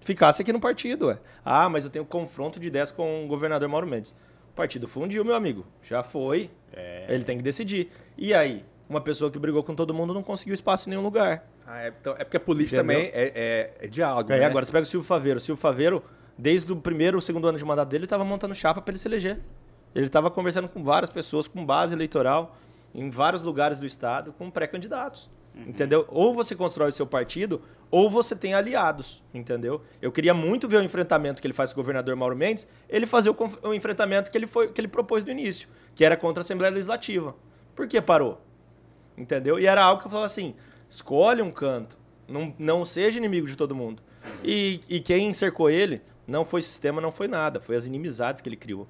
Ficasse 0.00 0.40
aqui 0.40 0.52
no 0.52 0.60
partido, 0.60 1.08
ué. 1.08 1.18
Ah, 1.44 1.68
mas 1.68 1.84
eu 1.84 1.90
tenho 1.90 2.04
confronto 2.06 2.58
de 2.60 2.68
ideias 2.68 2.90
com 2.90 3.24
o 3.24 3.28
governador 3.28 3.68
Mauro 3.68 3.86
Mendes. 3.86 4.12
O 4.50 4.54
partido 4.54 4.86
fundiu, 4.88 5.24
meu 5.24 5.34
amigo. 5.34 5.66
Já 5.82 6.02
foi. 6.02 6.50
É. 6.72 7.06
Ele 7.12 7.24
tem 7.24 7.36
que 7.36 7.42
decidir. 7.42 7.90
E 8.16 8.32
aí? 8.32 8.64
Uma 8.88 9.00
pessoa 9.00 9.30
que 9.30 9.38
brigou 9.38 9.62
com 9.64 9.74
todo 9.74 9.92
mundo 9.92 10.14
não 10.14 10.22
conseguiu 10.22 10.54
espaço 10.54 10.88
em 10.88 10.90
nenhum 10.90 11.02
lugar. 11.02 11.44
Ah, 11.66 11.82
é, 11.82 11.88
então, 11.88 12.14
é 12.16 12.24
porque 12.24 12.36
a 12.36 12.40
política 12.40 12.76
Entendeu? 12.76 12.96
também 12.96 13.10
é, 13.12 13.32
é, 13.34 13.86
é 13.86 13.88
diálogo. 13.88 14.32
Aí 14.32 14.38
né? 14.38 14.46
agora 14.46 14.64
você 14.64 14.70
pega 14.70 14.84
o 14.84 14.86
Silvio 14.86 15.06
Faveiro. 15.06 15.38
O 15.38 15.40
Silvio 15.40 15.60
Faveiro, 15.60 16.02
desde 16.38 16.70
o 16.70 16.76
primeiro 16.76 17.16
ou 17.16 17.20
segundo 17.20 17.48
ano 17.48 17.58
de 17.58 17.64
mandato 17.64 17.88
dele, 17.88 18.02
ele 18.02 18.06
estava 18.06 18.24
montando 18.24 18.54
chapa 18.54 18.80
para 18.80 18.92
ele 18.92 18.98
se 18.98 19.08
eleger. 19.08 19.40
Ele 19.94 20.06
estava 20.06 20.30
conversando 20.30 20.68
com 20.68 20.84
várias 20.84 21.10
pessoas, 21.10 21.48
com 21.48 21.64
base 21.64 21.94
eleitoral, 21.94 22.56
em 22.94 23.10
vários 23.10 23.42
lugares 23.42 23.80
do 23.80 23.86
estado, 23.86 24.32
com 24.32 24.50
pré-candidatos. 24.50 25.28
Entendeu? 25.66 26.04
Ou 26.08 26.34
você 26.34 26.54
constrói 26.54 26.90
o 26.90 26.92
seu 26.92 27.06
partido, 27.06 27.62
ou 27.90 28.10
você 28.10 28.36
tem 28.36 28.52
aliados, 28.52 29.22
entendeu? 29.32 29.80
Eu 30.02 30.12
queria 30.12 30.34
muito 30.34 30.68
ver 30.68 30.76
o 30.76 30.82
enfrentamento 30.82 31.40
que 31.40 31.46
ele 31.46 31.54
faz 31.54 31.72
com 31.72 31.80
o 31.80 31.82
governador 31.82 32.14
Mauro 32.14 32.36
Mendes, 32.36 32.68
ele 32.88 33.06
fazer 33.06 33.30
o, 33.30 33.36
o 33.62 33.72
enfrentamento 33.72 34.30
que 34.30 34.36
ele, 34.36 34.46
foi, 34.46 34.68
que 34.68 34.78
ele 34.80 34.88
propôs 34.88 35.24
no 35.24 35.30
início, 35.30 35.68
que 35.94 36.04
era 36.04 36.16
contra 36.16 36.40
a 36.40 36.44
Assembleia 36.44 36.72
Legislativa. 36.72 37.34
Por 37.74 37.88
que 37.88 38.00
parou? 38.02 38.40
Entendeu? 39.16 39.58
E 39.58 39.66
era 39.66 39.82
algo 39.82 40.00
que 40.00 40.06
eu 40.06 40.10
falava 40.10 40.26
assim: 40.26 40.54
escolhe 40.88 41.42
um 41.42 41.50
canto, 41.50 41.96
não, 42.28 42.54
não 42.58 42.84
seja 42.84 43.18
inimigo 43.18 43.46
de 43.46 43.56
todo 43.56 43.74
mundo. 43.74 44.02
E, 44.42 44.80
e 44.88 45.00
quem 45.00 45.32
cercou 45.32 45.70
ele 45.70 46.02
Não 46.26 46.44
foi 46.44 46.60
sistema, 46.60 47.00
não 47.00 47.12
foi 47.12 47.28
nada. 47.28 47.60
Foi 47.60 47.76
as 47.76 47.86
inimizades 47.86 48.42
que 48.42 48.48
ele 48.48 48.56
criou. 48.56 48.88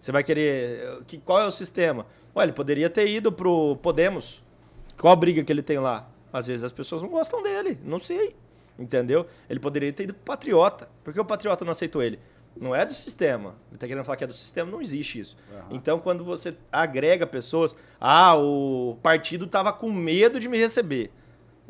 Você 0.00 0.10
vai 0.10 0.24
querer. 0.24 1.02
Que, 1.06 1.18
qual 1.18 1.40
é 1.40 1.46
o 1.46 1.50
sistema? 1.50 2.06
Olha, 2.34 2.46
ele 2.46 2.52
poderia 2.52 2.88
ter 2.88 3.06
ido 3.08 3.30
pro 3.30 3.76
Podemos. 3.82 4.42
Qual 4.98 5.12
a 5.12 5.16
briga 5.16 5.44
que 5.44 5.52
ele 5.52 5.62
tem 5.62 5.78
lá? 5.78 6.08
Às 6.32 6.46
vezes 6.46 6.64
as 6.64 6.72
pessoas 6.72 7.02
não 7.02 7.10
gostam 7.10 7.42
dele. 7.42 7.78
Não 7.84 7.98
sei. 7.98 8.34
Entendeu? 8.78 9.26
Ele 9.48 9.60
poderia 9.60 9.92
ter 9.92 10.04
ido 10.04 10.14
pro 10.14 10.24
Patriota. 10.24 10.88
Por 11.04 11.12
que 11.12 11.20
o 11.20 11.24
Patriota 11.24 11.64
não 11.64 11.72
aceitou 11.72 12.02
ele? 12.02 12.18
Não 12.56 12.74
é 12.74 12.84
do 12.84 12.92
sistema. 12.92 13.54
Ele 13.70 13.78
tá 13.78 13.86
querendo 13.86 14.04
falar 14.04 14.16
que 14.16 14.24
é 14.24 14.26
do 14.26 14.32
sistema, 14.32 14.70
não 14.70 14.82
existe 14.82 15.20
isso. 15.20 15.36
Uhum. 15.50 15.76
Então, 15.76 15.98
quando 15.98 16.24
você 16.24 16.56
agrega 16.70 17.26
pessoas, 17.26 17.76
ah, 18.00 18.36
o 18.36 18.98
partido 19.02 19.46
tava 19.46 19.72
com 19.72 19.90
medo 19.90 20.38
de 20.38 20.48
me 20.48 20.58
receber. 20.58 21.10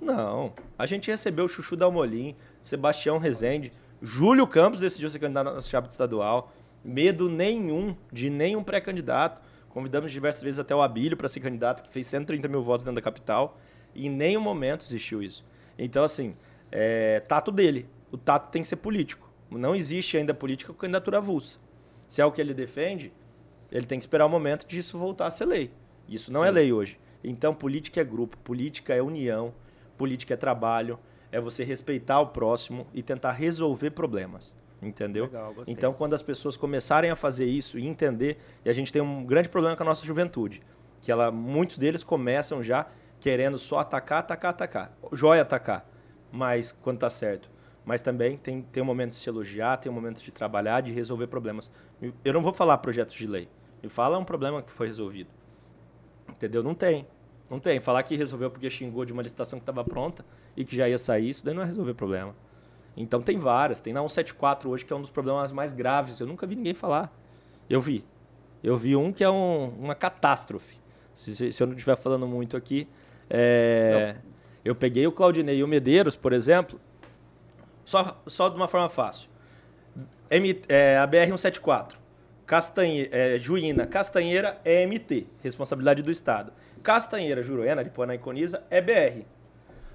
Não. 0.01 0.53
A 0.79 0.87
gente 0.87 1.11
recebeu 1.11 1.45
o 1.45 1.49
Chuchu 1.49 1.77
Dalmolin, 1.77 2.35
Sebastião 2.63 3.19
Rezende, 3.19 3.73
Júlio 4.03 4.47
Campos 4.47 4.81
decidiu 4.81 5.11
ser 5.11 5.19
candidato 5.19 5.45
na 5.45 5.53
nossa 5.55 5.69
chapa 5.69 5.89
estadual. 5.89 6.53
Medo 6.83 7.29
nenhum 7.29 7.95
de 8.11 8.31
nenhum 8.31 8.63
pré-candidato. 8.63 9.43
Convidamos 9.69 10.11
diversas 10.11 10.43
vezes 10.43 10.59
até 10.59 10.75
o 10.75 10.81
Abílio 10.81 11.17
para 11.17 11.29
ser 11.29 11.41
candidato, 11.41 11.83
que 11.83 11.93
fez 11.93 12.07
130 12.07 12.49
mil 12.49 12.63
votos 12.63 12.85
dentro 12.85 12.97
da 12.97 13.03
capital. 13.03 13.59
E 13.95 14.07
em 14.07 14.11
nenhum 14.11 14.41
momento 14.41 14.85
existiu 14.85 15.23
isso. 15.23 15.45
Então, 15.79 16.03
assim, 16.03 16.35
é 16.73 17.21
tato 17.21 17.53
dele. 17.53 17.87
O 18.11 18.17
tato 18.17 18.51
tem 18.51 18.63
que 18.63 18.69
ser 18.69 18.77
político. 18.77 19.30
Não 19.51 19.75
existe 19.75 20.17
ainda 20.17 20.33
política 20.33 20.73
com 20.73 20.79
candidatura 20.79 21.19
avulsa. 21.19 21.59
Se 22.09 22.21
é 22.21 22.25
o 22.25 22.33
que 22.33 22.41
ele 22.41 22.55
defende, 22.55 23.13
ele 23.71 23.87
tem 23.87 23.99
que 23.99 24.05
esperar 24.05 24.27
o 24.27 24.29
momento 24.29 24.67
de 24.67 24.79
isso 24.79 24.99
voltar 24.99 25.27
a 25.27 25.31
ser 25.31 25.47
lei. 25.47 25.71
Isso 26.09 26.33
não 26.33 26.45
é 26.45 26.49
Sim. 26.49 26.55
lei 26.55 26.73
hoje. 26.73 26.99
Então, 27.23 27.55
política 27.55 28.01
é 28.01 28.05
grupo, 28.05 28.37
política 28.39 28.95
é 28.95 29.03
união, 29.03 29.55
política 29.97 30.35
é 30.35 30.37
trabalho, 30.37 30.99
é 31.31 31.41
você 31.41 31.63
respeitar 31.63 32.21
o 32.21 32.29
próximo 32.29 32.87
e 32.95 33.03
tentar 33.03 33.33
resolver 33.33 33.91
problemas. 33.91 34.57
Entendeu? 34.83 35.25
Legal. 35.27 35.55
Então, 35.67 35.93
quando 35.93 36.15
as 36.15 36.23
pessoas 36.23 36.57
começarem 36.57 37.11
a 37.11 37.17
fazer 37.17 37.45
isso 37.45 37.79
e 37.79 37.87
entender, 37.87 38.39
e 38.65 38.71
a 38.71 38.73
gente 38.73 38.91
tem 38.91 39.03
um 39.03 39.25
grande 39.25 39.49
problema 39.49 39.77
com 39.77 39.83
a 39.83 39.87
nossa 39.87 40.05
juventude, 40.05 40.63
que 41.03 41.13
ela, 41.13 41.31
muitos 41.31 41.77
deles 41.77 42.03
começam 42.03 42.63
já 42.63 42.87
querendo 43.21 43.59
só 43.59 43.81
atacar, 43.81 44.21
atacar, 44.21 44.51
atacar. 44.51 44.97
Joia 45.13 45.43
atacar, 45.43 45.87
mas 46.33 46.73
quando 46.73 46.99
tá 46.99 47.11
certo. 47.11 47.50
Mas 47.85 48.03
também 48.03 48.37
tem, 48.37 48.63
tem 48.63 48.83
um 48.83 48.87
momento 48.87 49.11
de 49.11 49.17
se 49.17 49.29
elogiar, 49.29 49.77
tem 49.79 49.91
um 49.91 49.95
momento 49.95 50.23
de 50.23 50.31
trabalhar, 50.31 50.81
de 50.83 50.93
resolver 50.93 51.27
problemas. 51.27 51.71
Eu 52.25 52.33
não 52.33 52.43
vou 52.43 52.53
falar 52.53 52.77
projetos 52.79 53.15
de 53.15 53.27
lei. 53.27 53.49
Me 53.83 53.89
fala 53.89 54.19
um 54.19 54.25
problema 54.25 54.63
que 54.63 54.71
foi 54.71 54.87
resolvido. 54.87 55.31
Entendeu? 56.29 56.63
Não 56.63 56.75
tem. 56.75 57.07
Não 57.49 57.59
tem. 57.59 57.81
Falar 57.81 58.03
que 58.03 58.15
resolveu 58.17 58.51
porque 58.51 58.69
xingou 58.71 59.05
de 59.05 59.13
uma 59.13 59.23
licitação 59.23 59.59
que 59.59 59.63
estava 59.63 59.83
pronta 59.85 60.25
e 60.57 60.65
que 60.65 60.77
já 60.77 60.89
ia 60.89 60.99
sair, 60.99 61.31
isso 61.31 61.45
daí 61.45 61.55
não 61.55 61.63
é 61.63 61.67
resolver 61.67 61.95
problema. 61.95 62.35
Então 62.97 63.21
tem 63.23 63.39
várias. 63.39 63.81
Tem 63.81 63.93
na 63.93 64.01
174 64.01 64.69
hoje, 64.69 64.85
que 64.85 64.93
é 64.93 64.97
um 64.97 65.01
dos 65.01 65.11
problemas 65.11 65.51
mais 65.53 65.73
graves. 65.73 66.21
Eu 66.21 66.27
nunca 66.27 66.47
vi 66.47 66.55
ninguém 66.57 66.75
falar. 66.75 67.13
Eu 67.69 67.81
vi. 67.81 68.05
Eu 68.63 68.77
vi 68.77 68.95
um 68.95 69.11
que 69.13 69.25
é 69.25 69.31
um- 69.31 69.69
uma 69.79 69.95
catástrofe. 69.95 70.77
Se, 71.15 71.35
se- 71.35 71.53
se 71.53 71.63
eu 71.63 71.67
não 71.67 71.75
estiver 71.75 71.97
falando 71.97 72.27
muito 72.27 72.57
aqui. 72.57 72.87
é, 73.33 74.17
eu 74.65 74.75
peguei 74.75 75.07
o 75.07 75.13
Claudinei 75.13 75.59
e 75.59 75.63
o 75.65 75.69
Medeiros, 75.69 76.17
por 76.17 76.33
exemplo, 76.33 76.81
só, 77.91 78.23
só 78.27 78.49
de 78.49 78.55
uma 78.57 78.69
forma 78.69 78.89
fácil. 78.89 79.29
M, 80.31 80.63
é, 80.69 80.97
a 80.97 81.07
BR-174. 81.09 81.95
Castanhe, 82.47 83.09
é, 83.11 83.37
Juína, 83.39 83.85
Castanheira 83.87 84.59
é 84.65 84.85
MT, 84.87 85.27
responsabilidade 85.43 86.03
do 86.03 86.11
Estado. 86.11 86.53
Castanheira, 86.85 87.43
Juruena, 87.43 87.81
Aripuana 87.81 88.15
e 88.15 88.19
Coniza 88.19 88.63
é 88.71 88.81
BR. 88.81 89.25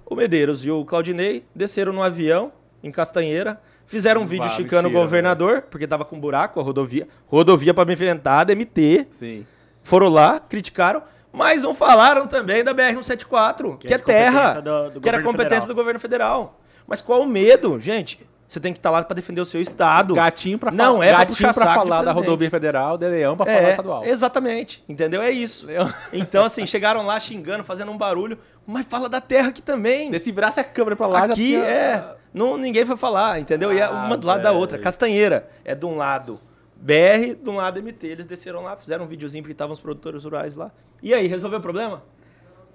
O 0.06 0.14
Medeiros 0.16 0.64
e 0.66 0.70
o 0.70 0.84
Claudinei 0.86 1.46
desceram 1.56 1.92
no 1.94 2.04
avião 2.04 2.52
em 2.84 2.92
Castanheira, 2.92 3.60
fizeram 3.86 4.22
um 4.22 4.26
vídeo 4.26 4.48
Vá, 4.48 4.54
chicando 4.56 4.88
o 4.88 4.92
mentira, 4.92 5.02
governador, 5.04 5.62
porque 5.64 5.88
tava 5.88 6.04
com 6.06 6.20
buraco 6.20 6.60
a 6.60 6.64
rodovia. 6.64 7.08
Rodovia 7.28 7.74
pavimentada, 7.74 8.54
MT. 8.54 9.08
Sim. 9.12 9.48
Foram 9.82 10.10
lá, 10.10 10.40
criticaram, 10.40 11.02
mas 11.32 11.62
não 11.62 11.74
falaram 11.74 12.28
também 12.28 12.64
da 12.64 12.74
BR-174, 12.74 13.78
que, 13.78 13.88
Que 13.88 13.94
é 13.94 13.96
é 13.96 14.00
terra, 14.00 14.60
do- 14.62 14.92
do 14.92 15.02
que 15.02 15.08
era 15.10 15.22
competência 15.24 15.62
federal. 15.62 15.68
do 15.68 15.76
governo 15.76 16.00
federal. 16.00 16.62
Mas 16.88 17.02
qual 17.02 17.22
o 17.22 17.28
medo, 17.28 17.80
gente? 17.80 18.20
Você 18.48 18.60
tem 18.60 18.72
que 18.72 18.78
estar 18.80 18.92
lá 18.92 19.04
para 19.04 19.16
defender 19.16 19.42
o 19.42 19.46
seu 19.46 19.60
estado. 19.60 20.14
Gatinho 20.14 20.60
Não 20.72 20.94
falar- 21.02 21.06
é 21.06 21.26
puxar 21.26 21.52
pra 21.54 21.64
saco 21.66 21.84
de 21.84 21.90
falar 21.90 22.04
da 22.04 22.12
rodovia 22.12 22.50
federal, 22.50 22.96
de 22.96 23.08
leão 23.10 23.36
falar 23.36 23.52
É, 23.52 23.70
estadual. 23.72 24.06
exatamente. 24.06 24.84
Entendeu? 24.88 25.22
É 25.22 25.32
isso. 25.32 25.66
Leão. 25.66 25.92
Então, 26.14 26.46
assim, 26.46 26.66
chegaram 26.68 27.04
lá 27.06 27.20
xingando, 27.20 27.64
fazendo 27.64 27.92
um 27.92 27.98
barulho, 27.98 28.38
mas 28.66 28.86
fala 28.86 29.10
da 29.10 29.20
terra 29.20 29.50
aqui 29.50 29.64
também. 29.64 30.18
Se 30.20 30.32
virasse 30.32 30.60
a 30.60 30.64
câmera 30.64 30.96
pra 30.96 31.08
lá, 31.08 31.24
aqui 31.26 31.34
tinha- 31.36 31.64
é. 31.66 32.16
Não, 32.32 32.56
ninguém 32.56 32.84
vai 32.86 32.96
falar, 32.96 33.40
entendeu? 33.40 33.74
e 33.74 33.80
é 33.80 33.84
Ah, 33.84 33.92
uma 34.06 34.16
do 34.16 34.28
lado 34.28 34.44
da 34.44 34.52
outra. 34.52 34.78
Castanheira 34.78 35.50
é 35.66 35.74
de 35.74 35.86
um 35.86 35.98
lado 35.98 36.40
BR, 36.76 37.34
de 37.42 37.50
um 37.50 37.56
lado 37.56 37.80
MT. 37.80 38.06
Eles 38.08 38.26
desceram 38.28 38.62
lá, 38.62 38.76
fizeram 38.78 39.06
um 39.06 39.08
videozinho 39.08 39.42
porque 39.44 39.54
estavam 39.54 39.74
os 39.74 39.80
produtores 39.80 40.24
rurais 40.24 40.56
lá. 40.56 40.70
E 41.02 41.14
aí, 41.16 41.26
resolveu 41.26 41.58
o 41.60 41.62
problema? 41.62 42.04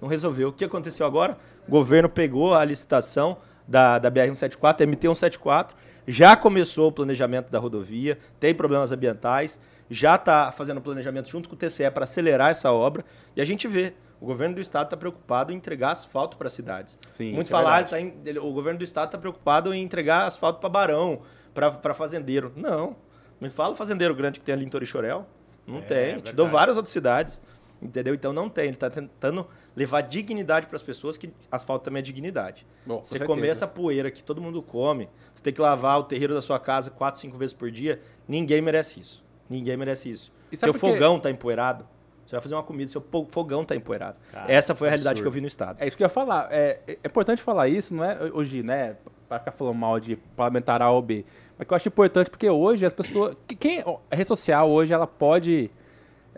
Não 0.00 0.08
resolveu. 0.08 0.48
O 0.48 0.52
que 0.52 0.64
aconteceu 0.64 1.06
agora? 1.06 1.38
O 1.68 1.70
governo 1.70 2.08
pegou 2.08 2.54
a 2.54 2.64
licitação 2.64 3.36
da, 3.66 3.98
da 3.98 4.10
BR-174, 4.10 4.80
MT-174, 4.86 5.70
já 6.06 6.36
começou 6.36 6.88
o 6.88 6.92
planejamento 6.92 7.50
da 7.50 7.58
rodovia, 7.58 8.18
tem 8.38 8.54
problemas 8.54 8.90
ambientais, 8.92 9.60
já 9.88 10.14
está 10.14 10.50
fazendo 10.52 10.80
planejamento 10.80 11.28
junto 11.28 11.48
com 11.48 11.54
o 11.54 11.58
TCE 11.58 11.90
para 11.90 12.04
acelerar 12.04 12.50
essa 12.50 12.72
obra. 12.72 13.04
E 13.36 13.40
a 13.40 13.44
gente 13.44 13.66
vê, 13.68 13.92
o 14.20 14.26
governo 14.26 14.54
do 14.56 14.60
estado 14.60 14.86
está 14.86 14.96
preocupado 14.96 15.52
em 15.52 15.56
entregar 15.56 15.90
asfalto 15.92 16.36
para 16.36 16.46
as 16.46 16.52
cidades. 16.52 16.98
Sim, 17.10 17.32
Muitos 17.32 17.50
é 17.50 17.56
falaram, 17.56 17.86
verdade. 17.88 18.12
tá 18.22 18.30
em- 18.30 18.38
o 18.38 18.52
governo 18.52 18.78
do 18.78 18.84
estado 18.84 19.06
está 19.06 19.18
preocupado 19.18 19.72
em 19.74 19.82
entregar 19.82 20.26
asfalto 20.26 20.60
para 20.60 20.68
Barão, 20.68 21.22
para 21.54 21.94
fazendeiro. 21.94 22.52
Não. 22.56 22.96
Me 23.40 23.50
fala 23.50 23.72
o 23.72 23.76
fazendeiro 23.76 24.14
grande 24.14 24.38
que 24.38 24.44
tem 24.46 24.52
ali 24.54 24.64
em 24.64 24.68
Torixorel. 24.68 25.26
Não 25.66 25.78
É, 25.78 25.82
tem. 25.82 26.06
Te 26.08 26.12
verdade. 26.14 26.36
dou 26.36 26.46
várias 26.48 26.76
outras 26.76 26.92
cidades. 26.92 27.40
Entendeu? 27.82 28.12
Então 28.14 28.32
não 28.32 28.48
tem. 28.48 28.64
Ele 28.66 28.74
está 28.74 28.90
tentando 28.90 29.46
levar 29.74 30.02
dignidade 30.02 30.66
para 30.66 30.76
as 30.76 30.82
pessoas, 30.82 31.16
que 31.16 31.32
asfalto 31.50 31.84
também 31.84 32.00
é 32.00 32.02
dignidade. 32.02 32.66
Bom, 32.84 32.98
Você 32.98 33.10
certeza. 33.18 33.26
comer 33.26 33.48
essa 33.48 33.66
poeira 33.66 34.10
que 34.10 34.22
todo 34.22 34.40
mundo 34.40 34.60
come, 34.62 35.08
você 35.32 35.42
tem 35.42 35.52
que 35.52 35.60
lavar 35.62 35.98
o 35.98 36.04
terreiro 36.04 36.34
da 36.34 36.42
sua 36.42 36.58
casa 36.60 36.90
quatro, 36.90 37.18
cinco 37.20 37.38
vezes 37.38 37.54
por 37.54 37.70
dia, 37.70 38.00
ninguém 38.28 38.60
merece 38.60 39.00
isso. 39.00 39.24
Ninguém 39.48 39.76
merece 39.76 40.10
isso. 40.10 40.30
E 40.52 40.56
Seu 40.56 40.72
por 40.72 40.80
quê? 40.80 40.86
fogão 40.92 41.18
tá 41.18 41.30
empoeirado. 41.30 41.86
Você 42.26 42.36
vai 42.36 42.40
fazer 42.42 42.54
uma 42.54 42.62
comida, 42.62 42.88
seu 42.90 43.02
fogão 43.28 43.64
tá 43.64 43.74
empoeirado. 43.74 44.16
Cara, 44.30 44.52
Essa 44.52 44.72
foi 44.74 44.86
a 44.86 44.90
realidade 44.90 45.14
absurdo. 45.14 45.24
que 45.24 45.28
eu 45.28 45.32
vi 45.32 45.40
no 45.40 45.46
estado. 45.48 45.78
É 45.80 45.86
isso 45.88 45.96
que 45.96 46.02
eu 46.02 46.06
ia 46.06 46.08
falar. 46.10 46.48
É, 46.52 46.78
é 46.86 46.98
importante 47.04 47.42
falar 47.42 47.66
isso, 47.68 47.92
não 47.94 48.04
é 48.04 48.30
hoje, 48.32 48.62
né? 48.62 48.96
Pra 49.28 49.38
ficar 49.40 49.50
falando 49.52 49.74
mal 49.76 49.98
de 49.98 50.14
parlamentar 50.36 50.80
A 50.82 50.90
ou 50.90 51.02
B. 51.02 51.24
Mas 51.58 51.66
que 51.66 51.72
eu 51.72 51.76
acho 51.76 51.88
importante 51.88 52.30
porque 52.30 52.48
hoje 52.48 52.86
as 52.86 52.92
pessoas. 52.92 53.36
que- 53.48 53.56
Quem, 53.56 53.80
a 53.80 54.14
rede 54.14 54.28
social 54.28 54.70
hoje 54.70 54.92
ela 54.92 55.06
pode 55.08 55.70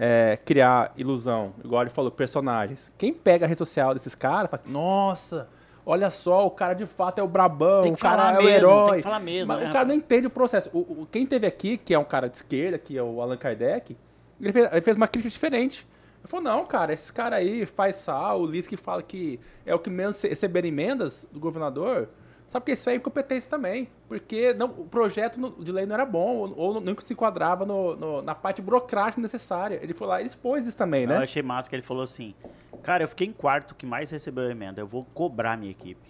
é, 0.05 0.37
criar 0.45 0.93
ilusão, 0.97 1.53
igual 1.65 1.83
ele 1.83 1.91
falou, 1.91 2.11
personagens. 2.11 2.93
Quem 2.99 3.13
pega 3.15 3.45
a 3.47 3.49
rede 3.49 3.59
social 3.61 3.95
desses 3.95 4.17
caras 4.17 4.51
fala, 4.51 4.63
nossa, 4.67 5.49
olha 5.87 6.11
só, 6.11 6.45
o 6.45 6.51
cara 6.51 6.75
de 6.75 6.87
fato 6.87 7.21
é 7.21 7.23
o 7.23 7.29
brabão, 7.29 7.83
Tem 7.83 7.93
o 7.93 7.95
que 7.95 8.03
cara 8.03 8.17
falar 8.23 8.35
é 8.35 8.39
o 8.39 8.43
mesmo, 8.43 8.57
herói. 8.69 8.85
tem 8.87 8.95
que 8.97 9.03
falar 9.03 9.21
mesmo, 9.21 9.47
Mas 9.47 9.61
né, 9.61 9.71
o 9.71 9.73
cara 9.73 9.85
não 9.85 9.95
entende 9.95 10.27
o 10.27 10.31
processo. 10.31 10.69
O, 10.73 11.03
o- 11.03 11.07
quem 11.09 11.25
teve 11.25 11.47
aqui, 11.47 11.77
que 11.77 11.95
é 11.95 11.99
um 12.01 12.05
cara 12.05 12.29
de 12.29 12.37
esquerda, 12.37 12.79
que 12.79 12.99
é 12.99 13.03
o 13.03 13.21
Allan 13.23 13.37
Kardec, 13.37 13.97
ele 14.41 14.53
fez, 14.53 14.73
ele 14.73 14.81
fez 14.81 14.97
uma 14.97 15.07
crítica 15.07 15.31
diferente. 15.31 15.87
Ele 16.21 16.29
falou, 16.29 16.45
não, 16.45 16.67
cara, 16.67 16.93
esse 16.93 17.13
cara 17.13 17.37
aí 17.37 17.65
faz 17.65 17.95
sal, 17.97 18.41
o 18.41 18.47
Liz 18.47 18.67
que 18.67 18.77
fala 18.77 19.03
que 19.03 19.39
é 19.65 19.73
o 19.73 19.79
que 19.79 19.89
menos 19.91 20.21
receber 20.21 20.65
emendas 20.65 21.29
do 21.31 21.39
governador, 21.39 22.09
sabe 22.53 22.67
que 22.67 22.73
isso 22.73 22.89
é 22.91 22.95
incompetência 22.95 23.51
também. 23.51 23.89
Porque 24.07 24.53
não, 24.55 24.67
o 24.69 24.85
projeto 24.87 25.41
de 25.59 25.73
lei 25.73 25.87
não 25.87 25.95
era 25.95 26.05
bom, 26.07 26.37
ou, 26.37 26.57
ou 26.77 27.01
se 27.01 27.13
enquadrava 27.15 27.65
no- 27.67 27.97
no- 27.97 28.23
na 28.23 28.35
parte 28.35 28.61
burocrática 28.63 29.21
necessária. 29.21 29.79
Ele 29.83 29.95
foi 29.95 30.07
lá 30.07 30.23
e 30.23 30.27
expôs 30.27 30.67
isso 30.67 30.77
também, 30.77 31.03
Eu 31.03 31.09
né? 31.09 31.17
achei 31.19 31.43
massa 31.43 31.69
que 31.69 31.75
ele 31.75 31.83
falou 31.83 32.03
assim: 32.03 32.35
Cara, 32.83 33.03
eu 33.05 33.09
fiquei 33.09 33.27
em 33.27 33.33
quarto 33.33 33.75
que 33.75 33.87
mais 33.87 34.11
recebeu 34.11 34.49
emenda. 34.51 34.81
Eu 34.81 34.87
vou 34.87 35.05
cobrar 35.15 35.57
minha 35.57 35.71
equipe. 35.71 36.01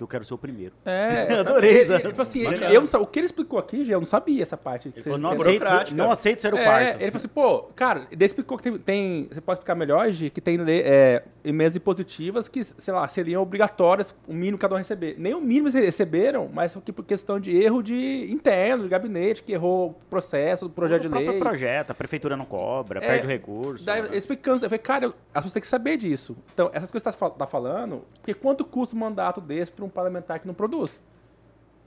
Que 0.00 0.04
eu 0.04 0.08
quero 0.08 0.24
ser 0.24 0.32
o 0.32 0.38
primeiro. 0.38 0.72
É, 0.82 1.26
Eu 1.30 1.40
adorei 1.40 1.80
ele- 1.82 1.98
Tipo 2.00 2.22
assim, 2.22 2.44
Bacana. 2.44 2.72
eu 2.72 2.80
não 2.80 3.00
o 3.02 3.06
que 3.06 3.18
ele 3.18 3.26
explicou 3.26 3.58
aqui, 3.58 3.84
já 3.84 3.92
eu 3.92 3.98
não 4.00 4.06
sabia 4.06 4.42
essa 4.42 4.56
parte. 4.56 4.88
Ele 4.88 5.02
falou: 5.02 5.18
Não 5.18 5.30
aceito, 5.30 5.94
não 5.94 6.10
aceito 6.10 6.40
ser 6.40 6.54
o 6.54 6.56
É, 6.56 6.64
quarto. 6.64 7.02
ele 7.02 7.10
falou 7.10 7.16
assim, 7.16 7.28
pô, 7.28 7.62
cara, 7.76 8.06
ele 8.10 8.24
explicou 8.24 8.56
que 8.56 8.62
tem, 8.64 8.78
tem- 8.78 9.28
você 9.30 9.42
pode 9.42 9.58
explicar 9.58 9.74
melhor, 9.74 10.10
Gi, 10.10 10.30
que 10.30 10.40
tem 10.40 10.58
é, 10.66 11.22
emendas 11.44 11.76
impositivas 11.76 12.48
que, 12.48 12.64
sei 12.64 12.94
lá, 12.94 13.06
seriam 13.08 13.42
obrigatórias, 13.42 14.14
o 14.26 14.32
mínimo 14.32 14.56
cada 14.56 14.74
um 14.74 14.78
receber. 14.78 15.16
Nem 15.18 15.34
o 15.34 15.40
mínimo 15.40 15.68
eles 15.68 15.84
receberam, 15.84 16.48
mas 16.50 16.72
foi 16.72 16.80
por 16.80 17.04
questão 17.04 17.38
de 17.38 17.54
erro 17.54 17.82
de 17.82 18.26
interno, 18.32 18.84
de 18.84 18.88
gabinete, 18.88 19.42
que 19.42 19.52
errou 19.52 19.90
o 19.90 19.94
processo 20.08 20.64
do 20.66 20.70
projeto 20.72 21.02
de 21.02 21.08
o 21.08 21.10
próprio 21.10 21.30
lei. 21.32 21.40
projeto, 21.40 21.90
a 21.90 21.94
prefeitura 21.94 22.38
não 22.38 22.46
cobra, 22.46 23.00
É, 23.04 23.06
perde 23.06 23.26
o 23.26 23.28
recurso. 23.30 23.84
Daí, 23.84 24.00
né? 24.00 24.16
explicando, 24.16 24.64
eu 24.64 24.70
falei, 24.70 24.78
cara, 24.78 25.06
as 25.08 25.14
pessoas 25.34 25.52
têm 25.52 25.60
que 25.60 25.68
saber 25.68 25.98
disso. 25.98 26.34
Então, 26.54 26.70
essas 26.72 26.90
coisas 26.90 27.14
que 27.14 27.18
você 27.18 27.30
tá, 27.30 27.36
tá 27.36 27.46
falando, 27.46 28.02
porque 28.14 28.32
quanto 28.32 28.64
custa 28.64 28.96
um 28.96 28.98
mandato 28.98 29.40
desse 29.40 29.72
para 29.72 29.84
um 29.84 29.88
parlamentar 29.90 30.38
que 30.40 30.46
não 30.46 30.54
produz? 30.54 31.02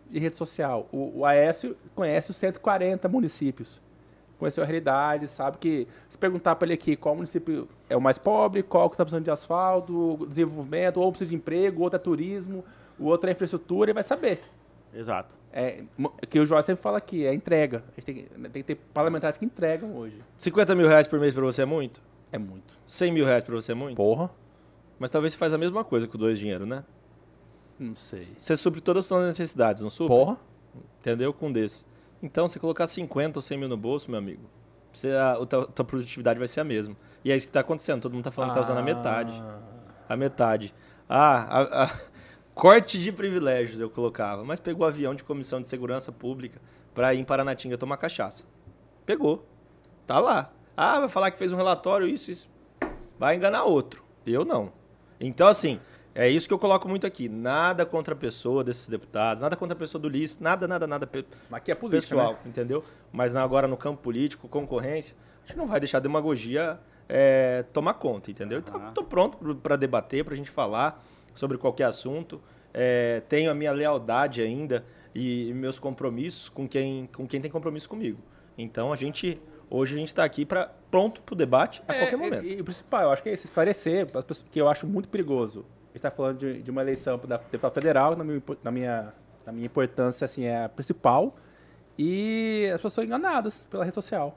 De 0.09 0.19
rede 0.19 0.35
social. 0.37 0.87
O, 0.91 1.19
o 1.19 1.25
Aécio 1.25 1.75
conhece 1.95 2.31
os 2.31 2.37
140 2.37 3.07
municípios. 3.09 3.81
Conheceu 4.37 4.63
a 4.63 4.67
realidade, 4.67 5.27
sabe 5.27 5.57
que 5.57 5.87
se 6.09 6.17
perguntar 6.17 6.55
para 6.55 6.65
ele 6.65 6.73
aqui 6.73 6.95
qual 6.95 7.15
município 7.15 7.67
é 7.89 7.95
o 7.95 8.01
mais 8.01 8.17
pobre, 8.17 8.61
qual 8.61 8.89
que 8.89 8.95
está 8.95 9.05
precisando 9.05 9.23
de 9.23 9.31
asfalto, 9.31 10.25
desenvolvimento, 10.27 10.99
ou 10.99 11.09
precisa 11.11 11.29
de 11.29 11.35
emprego, 11.35 11.81
outro 11.81 11.95
é 11.95 11.99
turismo, 11.99 12.63
o 12.99 13.05
outro 13.05 13.29
é 13.29 13.33
infraestrutura, 13.33 13.89
ele 13.89 13.93
vai 13.93 14.03
saber. 14.03 14.41
Exato. 14.93 15.35
É, 15.51 15.83
que 16.29 16.39
o 16.39 16.45
Jorge 16.45 16.65
sempre 16.65 16.81
fala 16.81 16.97
aqui, 16.97 17.25
é 17.25 17.33
entrega. 17.33 17.83
A 17.91 17.95
gente 17.95 18.05
tem, 18.05 18.15
que- 18.15 18.23
tem 18.49 18.51
que 18.51 18.63
ter 18.63 18.75
parlamentares 18.93 19.37
que 19.37 19.45
entregam 19.45 19.95
hoje. 19.95 20.21
50 20.37 20.75
mil 20.75 20.87
reais 20.87 21.07
por 21.07 21.19
mês 21.19 21.33
pra 21.33 21.43
você 21.43 21.61
é 21.61 21.65
muito? 21.65 22.01
É 22.31 22.37
muito. 22.37 22.77
100 22.85 23.11
mil 23.11 23.25
reais 23.25 23.43
pra 23.43 23.55
você 23.55 23.71
é 23.71 23.75
muito? 23.75 23.95
Porra. 23.95 24.29
Mas 24.99 25.09
talvez 25.09 25.33
você 25.33 25.39
faz 25.39 25.53
a 25.53 25.57
mesma 25.57 25.83
coisa 25.83 26.07
com 26.07 26.17
dois 26.17 26.37
dinheiro, 26.37 26.65
né? 26.65 26.83
Não 27.79 27.95
sei. 27.95 28.21
Você 28.21 28.55
supre 28.55 28.79
todas 28.81 29.01
as 29.01 29.07
suas 29.07 29.27
necessidades, 29.27 29.81
não 29.83 29.89
supre? 29.89 30.15
Porra. 30.15 30.37
Entendeu? 30.99 31.33
Com 31.33 31.47
um 31.47 31.51
desse. 31.51 31.85
Então, 32.21 32.47
você 32.47 32.59
colocar 32.59 32.87
50 32.87 33.37
ou 33.39 33.41
100 33.43 33.57
mil 33.57 33.67
no 33.69 33.75
bolso, 33.77 34.09
meu 34.09 34.17
amigo, 34.17 34.43
você, 34.93 35.11
a, 35.11 35.33
a 35.33 35.45
tua, 35.45 35.65
tua 35.67 35.83
produtividade 35.85 36.39
vai 36.39 36.47
ser 36.47 36.61
a 36.61 36.63
mesma. 36.63 36.95
E 37.25 37.31
é 37.31 37.35
isso 37.37 37.45
que 37.47 37.51
tá 37.53 37.59
acontecendo. 37.59 38.01
Todo 38.01 38.13
mundo 38.13 38.23
tá 38.23 38.31
falando 38.31 38.51
que 38.51 38.55
tá 38.55 38.61
usando 38.61 38.77
a 38.77 38.83
metade. 38.83 39.33
Ah. 39.43 39.59
A 40.09 40.15
metade. 40.15 40.73
Ah, 41.09 41.59
a- 41.59 41.83
a- 41.85 41.99
corte 42.55 42.99
de 42.99 43.11
privilégios 43.11 43.79
eu 43.79 43.89
colocava. 43.89 44.43
Mas 44.45 44.59
pegou 44.59 44.85
avião 44.87 45.13
de 45.13 45.23
comissão 45.23 45.61
de 45.61 45.67
segurança 45.67 46.11
pública 46.11 46.61
pra 46.93 47.13
ir 47.13 47.19
em 47.19 47.23
Paranatinga 47.25 47.77
tomar 47.77 47.97
cachaça. 47.97 48.45
Pegou. 49.05 49.45
Tá 50.07 50.19
lá. 50.19 50.51
Ah, 50.77 50.99
vai 51.01 51.09
falar 51.09 51.31
que 51.31 51.37
fez 51.37 51.51
um 51.51 51.57
relatório, 51.57 52.07
isso, 52.07 52.31
isso. 52.31 52.49
Vai 53.19 53.35
enganar 53.35 53.63
outro. 53.65 54.03
Eu 54.25 54.45
não. 54.45 54.71
Então, 55.19 55.47
assim, 55.47 55.79
é 56.15 56.29
isso 56.29 56.47
que 56.47 56.53
eu 56.53 56.59
coloco 56.59 56.87
muito 56.87 57.05
aqui. 57.07 57.27
Nada 57.29 57.85
contra 57.85 58.13
a 58.13 58.17
pessoa 58.17 58.63
desses 58.63 58.87
deputados, 58.89 59.41
nada 59.41 59.55
contra 59.55 59.75
a 59.75 59.79
pessoa 59.79 60.01
do 60.01 60.07
Lice, 60.09 60.37
nada, 60.41 60.67
nada, 60.67 60.85
nada 60.87 61.09
Mas 61.49 61.57
aqui 61.59 61.71
é 61.71 61.75
política, 61.75 62.15
pessoal, 62.15 62.33
né? 62.33 62.39
entendeu? 62.45 62.83
Mas 63.11 63.35
agora 63.35 63.67
no 63.67 63.77
campo 63.77 64.01
político, 64.01 64.47
concorrência, 64.47 65.15
a 65.43 65.47
gente 65.47 65.57
não 65.57 65.67
vai 65.67 65.79
deixar 65.79 65.97
a 65.97 66.01
demagogia 66.01 66.79
é, 67.09 67.63
tomar 67.73 67.95
conta, 67.95 68.31
entendeu? 68.31 68.59
Então, 68.59 68.75
Aham. 68.75 68.91
tô 68.93 69.03
pronto 69.03 69.37
para 69.55 69.75
debater, 69.75 70.23
pra 70.23 70.35
gente 70.35 70.49
falar 70.51 71.03
sobre 71.35 71.57
qualquer 71.57 71.85
assunto. 71.85 72.41
É, 72.73 73.21
tenho 73.29 73.51
a 73.51 73.53
minha 73.53 73.71
lealdade 73.71 74.41
ainda 74.41 74.83
e 75.13 75.51
meus 75.53 75.77
compromissos 75.77 76.49
com 76.49 76.67
quem, 76.67 77.07
com 77.07 77.27
quem 77.27 77.39
tem 77.39 77.51
compromisso 77.51 77.87
comigo. 77.89 78.19
Então, 78.57 78.91
a 78.91 78.95
gente 78.95 79.39
hoje 79.69 79.95
a 79.95 79.97
gente 79.97 80.07
está 80.09 80.23
aqui 80.23 80.45
para 80.45 80.71
pronto 80.89 81.21
para 81.21 81.33
o 81.33 81.35
debate 81.35 81.81
a 81.87 81.93
É, 81.93 81.97
qualquer 81.99 82.15
e- 82.15 82.19
momento. 82.19 82.45
E, 82.45 82.61
o 82.61 82.63
principal, 82.63 83.01
eu 83.03 83.09
acho 83.11 83.21
que 83.23 83.29
é 83.29 83.33
isso, 83.33 83.45
esclarecer, 83.45 84.07
que 84.51 84.59
eu 84.61 84.67
acho 84.69 84.85
muito 84.87 85.09
perigoso. 85.09 85.65
A 85.93 85.95
gente 85.95 86.01
tá 86.01 86.09
falando 86.09 86.39
de, 86.39 86.63
de 86.63 86.71
uma 86.71 86.81
eleição 86.81 87.19
para 87.19 87.37
deputado 87.37 87.71
federal, 87.73 88.15
na 88.15 88.23
minha, 88.23 88.41
na, 88.63 88.71
minha, 88.71 89.13
na 89.45 89.51
minha 89.53 89.67
importância, 89.67 90.25
assim, 90.25 90.43
é 90.43 90.65
a 90.65 90.69
principal. 90.69 91.35
E 91.97 92.65
as 92.69 92.77
pessoas 92.77 92.93
são 92.93 93.03
enganadas 93.03 93.67
pela 93.69 93.83
rede 93.85 93.93
social. 93.93 94.35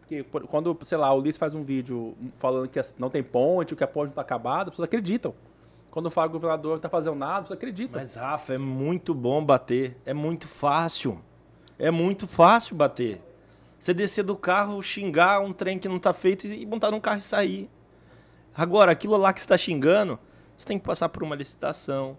Porque 0.00 0.22
por- 0.22 0.46
quando, 0.46 0.76
sei 0.84 0.96
lá, 0.96 1.12
o 1.12 1.18
Ulisses 1.18 1.36
faz 1.38 1.54
um 1.54 1.62
vídeo 1.62 2.14
falando 2.38 2.66
que 2.66 2.80
não 2.98 3.10
tem 3.10 3.22
ponte, 3.22 3.76
que 3.76 3.84
a 3.84 3.86
ponte 3.86 4.04
não 4.04 4.10
está 4.12 4.22
acabada, 4.22 4.64
as 4.64 4.70
pessoas 4.70 4.86
acreditam. 4.86 5.34
Quando 5.90 6.10
fala 6.10 6.28
que 6.28 6.36
o 6.36 6.38
governador 6.40 6.70
não 6.70 6.76
está 6.76 6.88
fazendo 6.88 7.16
nada, 7.16 7.34
as 7.34 7.42
pessoas 7.42 7.58
acreditam. 7.58 8.00
Mas, 8.00 8.14
Rafa, 8.14 8.54
é 8.54 8.58
muito 8.58 9.12
bom 9.12 9.44
bater. 9.44 9.98
É 10.06 10.14
muito 10.14 10.48
fácil. 10.48 11.20
É 11.78 11.90
muito 11.90 12.26
fácil 12.26 12.74
bater. 12.74 13.20
Você 13.78 13.92
descer 13.92 14.24
do 14.24 14.34
carro, 14.34 14.80
xingar 14.82 15.40
um 15.40 15.52
trem 15.52 15.78
que 15.78 15.88
não 15.88 15.98
tá 15.98 16.14
feito 16.14 16.46
e 16.46 16.64
montar 16.64 16.90
num 16.90 17.00
carro 17.00 17.18
e 17.18 17.22
sair. 17.22 17.68
Agora, 18.56 18.90
aquilo 18.90 19.16
lá 19.18 19.30
que 19.32 19.40
você 19.40 19.44
está 19.44 19.58
xingando, 19.58 20.18
você 20.58 20.66
tem 20.66 20.78
que 20.78 20.84
passar 20.84 21.08
por 21.08 21.22
uma 21.22 21.34
licitação. 21.36 22.18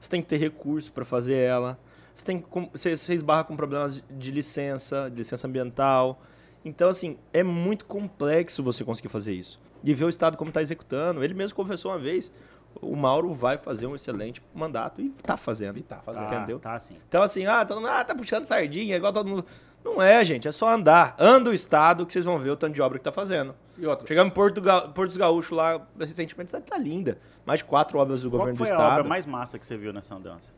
Você 0.00 0.08
tem 0.08 0.22
que 0.22 0.28
ter 0.28 0.36
recurso 0.38 0.90
para 0.92 1.04
fazer 1.04 1.34
ela. 1.34 1.78
Você, 2.14 2.24
tem 2.24 2.38
que, 2.40 2.48
você, 2.72 2.96
você 2.96 3.12
esbarra 3.14 3.44
com 3.44 3.54
problemas 3.56 4.02
de- 4.10 4.30
licença, 4.30 5.10
de 5.10 5.16
licença 5.16 5.46
ambiental. 5.46 6.22
Então, 6.64 6.88
assim, 6.88 7.18
é 7.32 7.42
muito 7.42 7.84
complexo 7.84 8.62
você 8.62 8.84
conseguir 8.84 9.08
fazer 9.08 9.34
isso. 9.34 9.60
E 9.82 9.92
ver 9.92 10.04
o 10.04 10.08
Estado 10.08 10.36
como 10.36 10.50
está 10.50 10.62
executando. 10.62 11.22
Ele 11.24 11.34
mesmo 11.34 11.56
confessou 11.56 11.90
uma 11.90 11.98
vez, 11.98 12.32
o 12.80 12.94
Mauro 12.94 13.34
vai 13.34 13.58
fazer 13.58 13.86
um 13.86 13.94
excelente 13.96 14.42
mandato 14.54 15.00
e 15.00 15.06
está 15.18 15.36
fazendo. 15.36 15.78
E 15.78 15.82
tá 15.82 15.96
fazendo. 15.98 16.28
Tá, 16.28 16.36
Entendeu? 16.36 16.58
Tá 16.58 16.78
sim. 16.78 16.94
Então, 17.08 17.22
assim, 17.22 17.44
ah, 17.46 17.64
todo 17.66 17.78
mundo, 17.80 17.88
ah, 17.90 18.04
tá 18.04 18.14
puxando 18.14 18.46
sardinha, 18.46 18.96
igual 18.96 19.12
todo 19.12 19.28
mundo. 19.28 19.44
Não 19.84 20.00
é, 20.02 20.22
gente, 20.24 20.46
é 20.46 20.52
só 20.52 20.70
andar. 20.70 21.14
Anda 21.18 21.50
o 21.50 21.54
Estado 21.54 22.04
que 22.06 22.12
vocês 22.12 22.24
vão 22.24 22.38
ver 22.38 22.50
o 22.50 22.56
tanto 22.56 22.74
de 22.74 22.82
obra 22.82 22.98
que 22.98 23.04
tá 23.04 23.12
fazendo. 23.12 23.54
E 23.78 23.86
outra, 23.86 24.06
Chegamos 24.06 24.30
em 24.30 24.34
Porto, 24.34 24.60
Ga- 24.60 24.82
Porto 24.88 25.08
dos 25.08 25.16
Gaúchos 25.16 25.56
lá 25.56 25.80
recentemente, 25.98 26.48
a 26.54 26.58
cidade 26.58 26.64
tá 26.66 26.76
linda. 26.78 27.18
Mais 27.46 27.60
de 27.60 27.64
quatro 27.64 27.98
obras 27.98 28.22
do 28.22 28.28
Qual 28.30 28.40
governo 28.40 28.54
do 28.56 28.58
foi 28.58 28.68
a 28.70 28.74
Estado. 28.76 28.92
obra 28.92 29.04
mais 29.04 29.24
massa 29.24 29.58
que 29.58 29.64
você 29.66 29.76
viu 29.76 29.92
nessa 29.92 30.14
andança? 30.14 30.52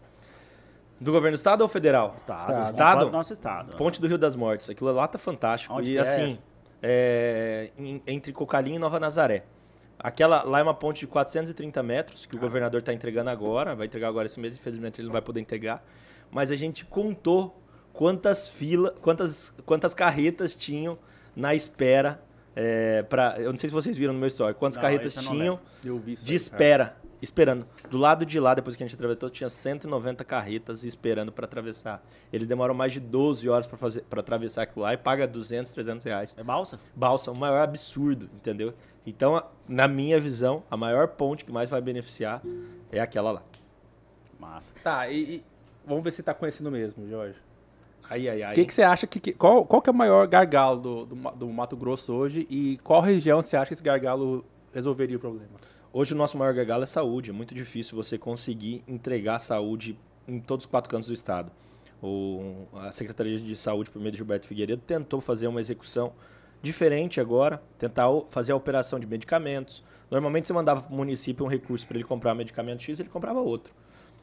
Do 1.00 1.12
governo 1.12 1.36
do 1.36 1.38
Estado 1.38 1.60
ou 1.62 1.68
federal? 1.68 2.14
Estado. 2.16 2.40
Estado. 2.50 2.62
Estado? 2.64 3.04
do 3.06 3.10
nosso 3.12 3.32
estado. 3.32 3.76
Ponte 3.76 4.00
do 4.00 4.06
Rio 4.08 4.18
das 4.18 4.34
Mortes. 4.34 4.68
Aquilo 4.70 4.92
lá 4.92 5.06
tá 5.08 5.18
fantástico. 5.18 5.72
Onde 5.74 5.90
e 5.90 5.94
que 5.94 5.98
é 5.98 6.00
assim, 6.02 6.38
é, 6.82 7.70
em- 7.78 8.02
entre 8.06 8.32
Cocalinha 8.32 8.76
e 8.76 8.78
Nova 8.78 8.98
Nazaré. 8.98 9.44
Aquela 9.98 10.42
lá 10.42 10.58
é 10.58 10.62
uma 10.64 10.74
ponte 10.74 11.00
de 11.00 11.06
430 11.06 11.80
metros 11.82 12.26
que 12.26 12.34
o 12.34 12.38
governador 12.40 12.80
está 12.80 12.92
entregando 12.92 13.30
agora. 13.30 13.74
Vai 13.76 13.86
entregar 13.86 14.08
agora 14.08 14.26
esse 14.26 14.38
mês, 14.40 14.54
infelizmente 14.56 15.00
ele 15.00 15.06
não 15.06 15.12
vai 15.12 15.22
poder 15.22 15.40
entregar. 15.40 15.84
Mas 16.30 16.50
a 16.50 16.56
gente 16.56 16.84
contou 16.84 17.61
quantas 17.93 18.49
filas, 18.49 18.93
quantas, 19.01 19.55
quantas 19.64 19.95
carretas 19.95 20.55
tinham 20.55 20.99
na 21.34 21.55
espera. 21.55 22.20
É, 22.55 23.03
pra, 23.03 23.36
eu 23.38 23.51
não 23.51 23.59
sei 23.59 23.68
se 23.70 23.74
vocês 23.74 23.97
viram 23.97 24.12
no 24.12 24.18
meu 24.18 24.28
story. 24.28 24.55
Quantas 24.55 24.76
Não, 24.76 24.82
carretas 24.82 25.14
tinham 25.14 25.59
de 26.22 26.34
espera, 26.34 26.97
esperando. 27.20 27.66
Do 27.88 27.97
lado 27.97 28.26
de 28.26 28.38
lá, 28.38 28.55
depois 28.55 28.76
que 28.76 28.82
a 28.82 28.86
gente 28.86 28.95
atravessou, 28.95 29.30
tinha 29.30 29.49
190 29.49 30.22
carretas 30.24 30.84
esperando 30.84 31.32
para 31.32 31.47
atravessar. 31.47 32.05
Eles 32.30 32.47
demoram 32.47 32.74
mais 32.74 32.93
de 32.93 33.01
12 33.01 33.49
horas 33.49 33.66
para 33.66 34.20
atravessar 34.20 34.62
aquilo 34.62 34.82
lá 34.82 34.93
e 34.93 34.99
paga 34.99 35.26
200, 35.26 35.72
300 35.72 36.05
reais. 36.05 36.34
É 36.36 36.43
balsa? 36.43 36.78
Balsa, 36.95 37.30
o 37.30 37.38
maior 37.38 37.62
absurdo, 37.62 38.28
entendeu? 38.34 38.74
Então, 39.07 39.43
na 39.66 39.88
minha 39.88 40.20
visão, 40.20 40.62
a 40.70 40.76
maior 40.76 41.09
ponte 41.09 41.45
que 41.45 41.51
mais 41.51 41.70
vai 41.70 41.80
beneficiar 41.80 42.43
é 42.90 43.01
aquela 43.01 43.32
lá. 43.32 43.43
Massa. 44.38 44.74
Tá, 44.82 45.09
e, 45.09 45.36
e 45.36 45.45
vamos 45.86 46.05
ver 46.05 46.12
se 46.12 46.22
tá 46.22 46.34
conhecendo 46.34 46.70
mesmo, 46.70 47.09
Jorge. 47.09 47.36
Ai, 48.12 48.28
ai, 48.28 48.42
ai. 48.42 48.52
O 48.52 48.54
que, 48.54 48.64
que 48.66 48.74
você 48.74 48.82
acha 48.82 49.06
que. 49.06 49.18
que- 49.18 49.32
qual, 49.32 49.64
qual 49.64 49.80
que 49.80 49.88
é 49.88 49.92
o 49.92 49.96
maior 49.96 50.26
gargalo 50.26 50.80
do, 50.80 51.06
do, 51.06 51.14
do 51.32 51.48
Mato 51.48 51.76
Grosso 51.76 52.12
hoje 52.12 52.46
e 52.50 52.78
qual 52.84 53.00
região 53.00 53.40
você 53.40 53.56
acha 53.56 53.68
que 53.68 53.74
esse 53.74 53.82
gargalo 53.82 54.44
resolveria 54.72 55.16
o 55.16 55.20
problema? 55.20 55.48
Hoje 55.92 56.12
o 56.14 56.16
nosso 56.16 56.36
maior 56.36 56.52
gargalo 56.54 56.82
é 56.84 56.86
saúde. 56.86 57.30
É 57.30 57.32
muito 57.32 57.54
difícil 57.54 57.96
você 57.96 58.18
conseguir 58.18 58.82
entregar 58.86 59.38
saúde 59.38 59.98
em 60.28 60.38
todos 60.40 60.64
os 60.66 60.70
quatro 60.70 60.90
cantos 60.90 61.08
do 61.08 61.14
estado. 61.14 61.50
O, 62.02 62.66
a 62.74 62.90
Secretaria 62.90 63.38
de 63.38 63.56
Saúde, 63.56 63.90
por 63.90 63.98
meio 63.98 64.10
de 64.12 64.18
Gilberto 64.18 64.46
Figueiredo, 64.46 64.82
tentou 64.86 65.20
fazer 65.20 65.46
uma 65.46 65.60
execução 65.60 66.12
diferente 66.62 67.20
agora, 67.20 67.62
tentar 67.78 68.08
fazer 68.28 68.52
a 68.52 68.56
operação 68.56 68.98
de 68.98 69.06
medicamentos. 69.06 69.82
Normalmente 70.10 70.46
você 70.48 70.52
mandava 70.52 70.82
para 70.82 70.92
o 70.92 70.96
município 70.96 71.44
um 71.44 71.48
recurso 71.48 71.86
para 71.86 71.96
ele 71.96 72.04
comprar 72.04 72.32
um 72.32 72.36
medicamento 72.36 72.82
X, 72.82 72.98
ele 73.00 73.08
comprava 73.08 73.40
outro. 73.40 73.72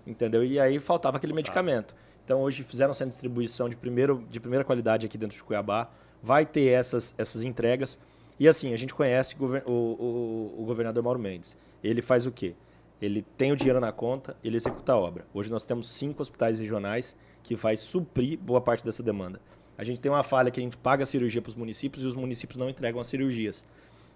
Entendeu? 0.06 0.44
E 0.44 0.60
aí 0.60 0.80
faltava 0.80 1.18
aquele 1.18 1.34
medicamento. 1.34 1.94
Então 2.30 2.42
hoje 2.44 2.62
fizeram 2.64 2.92
essa 2.92 3.08
distribuição 3.08 3.68
de, 3.68 3.76
primeiro, 3.76 4.24
de 4.30 4.40
primeira 4.40 4.64
qualidade 4.64 5.04
aqui 5.04 5.18
dentro 5.18 5.36
de 5.36 5.42
Cuiabá. 5.44 5.90
Vai 6.22 6.46
ter 6.46 6.68
essas, 6.68 7.12
essas 7.18 7.42
entregas. 7.42 7.98
E 8.40 8.48
assim, 8.48 8.72
a 8.72 8.78
gente 8.78 8.94
conhece 8.94 9.36
o, 9.40 9.46
o- 9.68 10.56
o 10.60 10.64
governador 10.64 11.02
Mauro 11.02 11.18
Mendes. 11.18 11.58
Ele 11.84 12.04
faz 12.04 12.28
o 12.28 12.32
quê? 12.32 12.54
Ele 13.02 13.24
tem 13.36 13.52
o 13.52 13.56
dinheiro 13.56 13.80
na 13.80 13.92
conta, 13.92 14.36
ele 14.44 14.58
executa 14.58 14.94
a 14.94 14.96
obra. 14.96 15.26
Hoje 15.34 15.50
nós 15.50 15.66
temos 15.66 15.90
cinco 15.90 16.22
hospitais 16.22 16.60
regionais 16.60 17.18
que 17.42 17.56
vai 17.56 17.76
suprir 17.76 18.38
boa 18.38 18.62
parte 18.62 18.86
dessa 18.86 19.02
demanda. 19.02 19.42
A 19.76 19.84
gente 19.84 20.00
tem 20.00 20.12
uma 20.12 20.22
falha 20.22 20.52
que 20.52 20.60
a 20.60 20.64
gente 20.64 20.78
paga 20.78 21.02
a 21.02 21.08
cirurgia 21.08 21.42
para 21.42 21.50
os 21.50 21.56
municípios 21.56 22.04
e 22.04 22.06
os 22.06 22.14
municípios 22.14 22.60
não 22.60 22.70
entregam 22.70 23.02
as 23.02 23.08
cirurgias. 23.08 23.66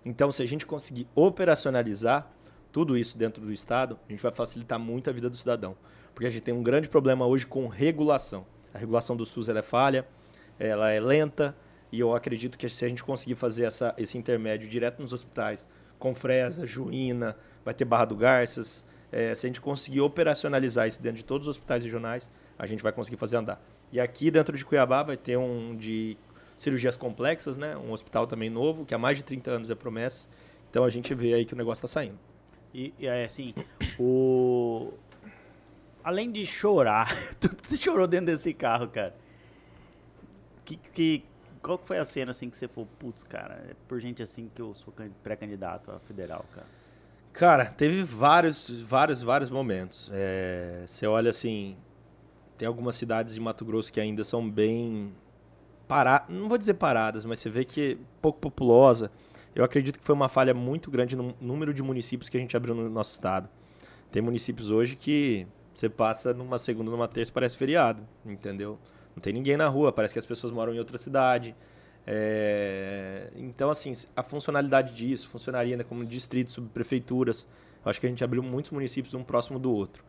Então, 0.05 0.32
se 0.32 0.43
a 0.43 0.45
gente 0.45 0.68
conseguir 0.68 1.07
operacionalizar 1.16 2.32
tudo 2.72 2.95
isso 2.95 3.18
dentro 3.18 3.41
do 3.41 3.51
Estado, 3.51 3.97
a 4.07 4.11
gente 4.11 4.22
vai 4.22 4.32
facilitar 4.32 4.78
muito 4.78 5.09
a 5.09 5.14
vida 5.14 5.32
do 5.32 5.36
cidadão. 5.38 5.76
Porque 6.14 6.28
a 6.28 6.30
gente 6.30 6.43
tem 6.43 6.53
um 6.53 6.64
grande 6.64 6.88
problema 6.88 7.26
hoje 7.26 7.45
com 7.45 7.68
regulação. 7.68 8.45
A 8.74 8.78
regulação 8.78 9.16
do 9.16 9.26
SUS 9.26 9.49
é 9.49 9.61
falha, 9.61 10.07
ela 10.59 10.91
é 10.91 10.99
lenta, 10.99 11.55
e 11.91 11.99
eu 11.99 12.16
acredito 12.16 12.57
que 12.57 12.68
se 12.68 12.84
a 12.86 12.88
gente 12.88 13.03
conseguir 13.03 13.36
fazer 13.36 13.66
essa, 13.66 13.93
esse 13.97 14.18
intermédio 14.18 14.68
direto 14.68 15.01
nos 15.01 15.14
hospitais, 15.14 15.66
com 15.99 16.14
Fresa, 16.16 16.66
Juína, 16.66 17.38
vai 17.64 17.74
ter 17.74 17.86
Barra 17.86 18.05
do 18.05 18.16
Garças, 18.16 18.86
eh, 19.11 19.34
se 19.36 19.45
a 19.45 19.49
gente 19.49 19.61
conseguir 19.61 20.01
operacionalizar 20.01 20.88
isso 20.88 21.01
dentro 21.01 21.18
de 21.18 21.26
todos 21.26 21.47
os 21.47 21.55
hospitais 21.55 21.84
regionais, 21.84 22.30
a 22.57 22.66
gente 22.66 22.82
vai 22.82 22.91
conseguir 22.91 23.18
fazer 23.18 23.38
andar. 23.38 23.64
E 23.91 23.99
aqui 23.99 24.32
dentro 24.32 24.57
de 24.57 24.66
Cuiabá 24.66 25.03
vai 25.03 25.16
ter 25.16 25.38
um 25.38 25.76
de 25.76 26.18
cirurgias 26.57 26.95
complexas, 26.95 27.57
né? 27.57 27.78
Um 27.78 27.91
hospital 27.91 28.26
também 28.26 28.49
novo, 28.49 28.86
que 28.86 28.93
há 28.93 28.97
mais 28.97 29.18
de 29.18 29.24
30 29.24 29.51
anos 29.51 29.70
é 29.70 29.76
promessa. 29.76 30.28
Então 30.70 30.84
a 30.84 30.89
gente 30.89 31.14
vê 31.14 31.36
aí 31.36 31.45
que 31.45 31.53
o 31.53 31.57
negócio 31.57 31.86
está 31.86 31.99
saindo. 31.99 32.18
E, 32.74 32.91
e 32.97 33.05
é 33.05 33.26
assim, 33.26 33.53
o. 33.99 34.91
Além 36.04 36.32
de 36.32 36.45
chorar, 36.45 37.08
você 37.64 37.78
chorou 37.78 38.08
dentro 38.08 38.28
desse 38.28 38.54
carro, 38.54 38.88
cara. 38.89 39.16
Que, 40.66 40.78
que, 40.78 41.24
qual 41.62 41.78
que 41.78 41.88
foi 41.88 41.97
a 41.97 42.06
cena 42.06 42.32
assim 42.32 42.49
que 42.49 42.58
você 42.58 42.68
falou, 42.68 42.89
putz, 42.99 43.24
cara, 43.24 43.66
é 43.70 43.74
por 43.88 43.99
gente 43.99 44.22
assim 44.22 44.49
que 44.54 44.62
eu 44.62 44.74
sou 44.74 44.93
can- 44.93 45.12
pré-candidato 45.24 45.91
a 45.91 45.99
federal, 45.99 46.45
cara. 46.54 46.68
Cara, 47.32 47.66
teve 47.66 48.04
vários, 48.04 48.70
vários, 48.82 49.22
vários 49.22 49.49
momentos. 49.49 50.10
É, 50.14 50.84
você 50.86 51.08
olha 51.08 51.32
assim, 51.32 51.76
tem 52.58 52.68
algumas 52.68 52.95
cidades 52.95 53.34
de 53.34 53.39
Mato 53.39 53.66
Grosso 53.66 53.91
que 53.91 53.99
ainda 53.99 54.24
são 54.24 54.47
bem 54.49 55.14
paradas, 55.88 56.30
não 56.30 56.47
vou 56.47 56.58
dizer 56.58 56.76
paradas, 56.76 57.26
mas 57.26 57.39
você 57.39 57.49
vê 57.49 57.66
que 57.66 57.93
é 57.93 57.97
pouco 58.22 58.39
populosa. 58.39 59.12
Eu 59.56 59.64
acredito 59.64 59.99
que 59.99 60.06
foi 60.06 60.16
uma 60.16 60.30
falha 60.30 60.54
muito 60.54 60.89
grande 60.89 61.16
no 61.16 61.36
número 61.41 61.74
de 61.74 61.84
municípios 61.84 62.30
que 62.30 62.38
a 62.38 62.39
gente 62.39 62.56
abriu 62.56 62.74
no 62.74 62.89
nosso 62.89 63.14
estado. 63.14 63.49
Tem 64.12 64.22
municípios 64.22 64.70
hoje 64.72 64.95
que 64.95 65.47
Você 65.74 65.89
passa 65.89 66.34
numa 66.34 66.57
segunda, 66.57 66.91
numa 66.91 67.07
terça, 67.07 67.32
parece 67.32 67.57
feriado, 67.57 68.03
entendeu? 68.26 68.78
Não 69.15 69.21
tem 69.21 69.34
ninguém 69.34 69.57
na 69.57 69.67
rua, 69.67 69.91
parece 69.91 70.13
que 70.13 70.19
as 70.19 70.26
pessoas 70.26 70.53
moram 70.53 70.74
em 70.74 70.80
outra 70.80 70.97
cidade. 70.97 71.55
É, 72.05 73.30
Então, 73.36 73.69
assim, 73.69 73.91
a 74.15 74.24
funcionalidade 74.24 74.93
disso 74.93 75.28
funcionaria 75.30 75.76
né, 75.78 75.84
como 75.84 76.05
distritos, 76.05 76.53
subprefeituras. 76.53 77.47
Eu 77.84 77.89
acho 77.89 77.99
que 77.99 78.05
a 78.05 78.09
gente 78.09 78.24
abriu 78.24 78.41
muitos 78.43 78.71
municípios 78.71 79.13
um 79.13 79.24
próximo 79.24 79.57
do 79.59 79.71
outro. 79.74 80.03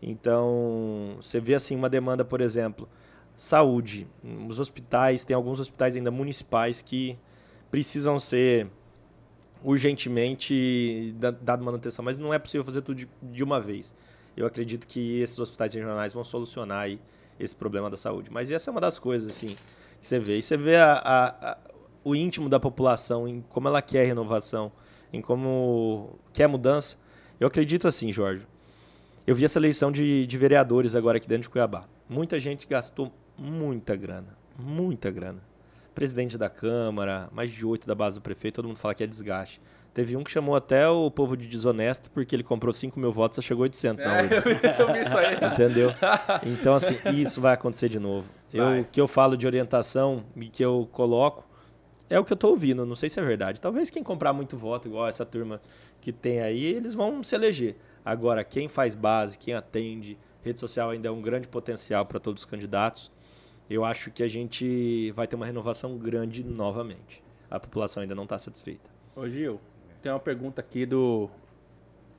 Então, 0.00 1.16
você 1.20 1.40
vê 1.40 1.54
assim 1.54 1.74
uma 1.76 1.88
demanda, 1.88 2.24
por 2.24 2.40
exemplo, 2.40 2.88
saúde. 3.36 4.06
Os 4.48 4.58
hospitais, 4.60 5.24
tem 5.24 5.34
alguns 5.34 5.58
hospitais 5.60 5.96
ainda 5.96 6.10
municipais 6.10 6.82
que 6.82 7.18
precisam 7.70 8.18
ser 8.18 8.68
urgentemente 9.64 11.12
da- 11.18 11.30
dado 11.30 11.64
manutenção, 11.64 12.04
mas 12.04 12.18
não 12.18 12.32
é 12.32 12.38
possível 12.38 12.64
fazer 12.64 12.82
tudo 12.82 12.96
de, 12.98 13.08
de 13.22 13.42
uma 13.42 13.60
vez. 13.60 13.94
Eu 14.38 14.46
acredito 14.46 14.86
que 14.86 15.20
esses 15.20 15.38
hospitais 15.38 15.74
regionais 15.74 16.12
vão 16.12 16.22
solucionar 16.24 16.82
aí 16.82 17.00
esse 17.40 17.54
problema 17.54 17.90
da 17.90 17.96
saúde. 17.96 18.30
Mas 18.30 18.50
essa 18.50 18.70
é 18.70 18.72
uma 18.72 18.80
das 18.80 18.98
coisas 18.98 19.28
assim 19.28 19.56
que 20.00 20.06
você 20.06 20.18
vê. 20.18 20.38
E 20.38 20.42
você 20.42 20.56
vê 20.56 20.76
a- 20.76 20.92
a- 20.94 21.50
a- 21.52 21.58
o 22.04 22.14
íntimo 22.14 22.48
da 22.48 22.60
população, 22.60 23.26
em 23.26 23.40
como 23.48 23.66
ela 23.68 23.82
quer 23.82 24.04
renovação, 24.06 24.70
em 25.12 25.20
como 25.20 26.18
quer 26.32 26.46
mudança. 26.46 26.96
Eu 27.40 27.46
acredito 27.48 27.88
assim, 27.88 28.12
Jorge. 28.12 28.46
Eu 29.26 29.34
vi 29.34 29.44
essa 29.44 29.58
eleição 29.58 29.90
de, 29.92 30.26
de 30.26 30.38
vereadores 30.38 30.94
agora 30.94 31.18
aqui 31.18 31.28
dentro 31.28 31.42
de 31.42 31.48
Cuiabá. 31.50 31.84
Muita 32.08 32.38
gente 32.40 32.66
gastou 32.66 33.12
muita 33.36 33.94
grana, 33.94 34.36
muita 34.58 35.10
grana. 35.10 35.42
Presidente 35.94 36.38
da 36.38 36.48
Câmara, 36.48 37.28
mais 37.32 37.50
de 37.50 37.66
oito 37.66 37.86
da 37.86 37.94
base 37.94 38.16
do 38.16 38.22
prefeito, 38.22 38.54
todo 38.56 38.68
mundo 38.68 38.78
fala 38.78 38.94
que 38.94 39.02
é 39.02 39.06
desgaste. 39.06 39.60
Teve 39.94 40.16
um 40.16 40.22
que 40.22 40.30
chamou 40.30 40.54
até 40.54 40.88
o 40.88 41.10
povo 41.10 41.36
de 41.36 41.46
desonesto 41.48 42.08
porque 42.10 42.36
ele 42.36 42.44
comprou 42.44 42.72
5 42.72 43.00
mil 43.00 43.10
votos 43.12 43.36
e 43.36 43.42
só 43.42 43.46
chegou 43.46 43.64
800 43.64 44.04
na 44.04 44.18
É, 44.18 44.22
urna. 44.22 44.34
eu, 44.36 44.42
vi- 44.42 44.50
eu 44.78 44.92
vi 44.92 45.00
isso 45.00 45.18
aí. 45.18 45.36
Entendeu? 45.52 45.90
Então, 46.46 46.74
assim, 46.74 46.96
isso 47.16 47.40
vai 47.40 47.54
acontecer 47.54 47.88
de 47.88 47.98
novo. 47.98 48.28
Eu, 48.52 48.80
o 48.80 48.84
que 48.84 49.00
eu 49.00 49.08
falo 49.08 49.36
de 49.36 49.46
orientação 49.46 50.24
e 50.36 50.48
que 50.48 50.64
eu 50.64 50.88
coloco 50.92 51.44
é 52.08 52.18
o 52.18 52.24
que 52.24 52.32
eu 52.32 52.36
tô 52.36 52.50
ouvindo. 52.50 52.86
Não 52.86 52.94
sei 52.96 53.10
se 53.10 53.18
é 53.18 53.22
verdade. 53.24 53.60
Talvez 53.60 53.90
quem 53.90 54.02
comprar 54.02 54.32
muito 54.32 54.56
voto, 54.56 54.86
igual 54.88 55.08
essa 55.08 55.26
turma 55.26 55.60
que 56.00 56.12
tem 56.12 56.40
aí, 56.40 56.64
eles 56.64 56.94
vão 56.94 57.22
se 57.24 57.34
eleger. 57.34 57.76
Agora, 58.04 58.44
quem 58.44 58.68
faz 58.68 58.94
base, 58.94 59.36
quem 59.36 59.52
atende, 59.52 60.16
rede 60.42 60.60
social 60.60 60.90
ainda 60.90 61.08
é 61.08 61.10
um 61.10 61.20
grande 61.20 61.48
potencial 61.48 62.06
para 62.06 62.20
todos 62.20 62.42
os 62.42 62.46
candidatos. 62.48 63.10
Eu 63.68 63.84
acho 63.84 64.10
que 64.10 64.22
a 64.22 64.28
gente 64.28 65.10
vai 65.12 65.26
ter 65.26 65.36
uma 65.36 65.44
renovação 65.44 65.98
grande 65.98 66.42
novamente. 66.44 67.22
A 67.50 67.58
população 67.60 68.02
ainda 68.02 68.14
não 68.14 68.22
está 68.24 68.38
satisfeita. 68.38 68.88
Ô, 69.14 69.28
Gil, 69.28 69.60
tem 70.02 70.10
uma 70.12 70.20
pergunta 70.20 70.60
aqui 70.60 70.84
do 70.86 71.28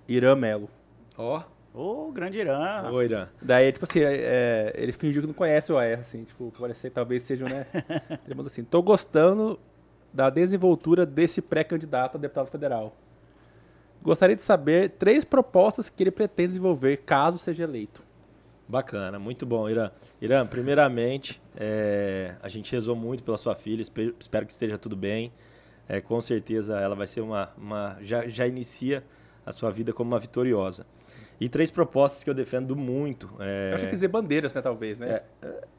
Irã 0.07 0.35
Melo. 0.35 0.69
Ó, 1.17 1.41
Ô, 1.73 2.11
grande 2.11 2.39
Irã. 2.39 2.89
Oi, 2.91 3.05
Irã. 3.05 3.27
Daí, 3.41 3.71
tipo 3.71 3.85
assim, 3.85 3.99
é, 4.01 4.73
ele 4.75 4.91
fingiu 4.91 5.21
que 5.21 5.27
não 5.27 5.33
conhece 5.35 5.71
o 5.71 5.77
AES, 5.77 5.99
assim, 5.99 6.23
tipo, 6.23 6.51
parecer 6.59 6.89
talvez 6.89 7.23
seja, 7.23 7.45
né? 7.45 7.67
Ele 8.25 8.33
mandou 8.35 8.47
assim, 8.47 8.63
tô 8.63 8.81
gostando 8.81 9.59
da 10.11 10.31
desenvoltura 10.31 11.05
desse 11.05 11.41
pré-candidato 11.43 12.17
a 12.17 12.19
deputado 12.19 12.47
federal. 12.49 12.95
Gostaria 14.01 14.35
de 14.35 14.41
saber 14.41 14.91
três 14.91 15.23
propostas 15.23 15.89
que 15.89 16.01
ele 16.01 16.09
pretende 16.11 16.49
desenvolver 16.49 16.97
caso 16.97 17.37
seja 17.37 17.65
eleito. 17.65 18.01
Bacana, 18.67 19.19
muito 19.19 19.45
bom, 19.45 19.69
Irã. 19.69 19.91
Irã, 20.19 20.47
primeiramente, 20.47 21.39
é, 21.55 22.33
a 22.41 22.47
gente 22.49 22.71
rezou 22.71 22.95
muito 22.95 23.23
pela 23.23 23.37
sua 23.37 23.55
filha, 23.55 23.81
espe- 23.81 24.15
espero 24.19 24.45
que 24.45 24.51
esteja 24.53 24.77
tudo 24.77 24.95
bem. 24.95 25.31
É, 25.89 25.99
com 25.99 26.21
certeza 26.21 26.79
ela 26.79 26.95
vai 26.95 27.07
ser 27.07 27.21
uma. 27.21 27.49
uma 27.57 27.97
já, 28.01 28.27
já 28.27 28.45
inicia 28.47 29.03
a 29.45 29.51
sua 29.51 29.71
vida 29.71 29.91
como 29.91 30.11
uma 30.11 30.19
vitoriosa. 30.19 30.85
E 31.41 31.47
três 31.49 31.71
propostas 31.71 32.23
que 32.23 32.29
eu 32.29 32.33
defendo 32.33 32.75
muito. 32.75 33.29
é, 33.39 33.69
Eu 33.71 33.75
acho 33.75 33.85
que 33.85 33.91
dizer 33.91 34.09
bandeiras, 34.09 34.53
né, 34.53 34.61
talvez, 34.61 34.99
né? 34.99 35.21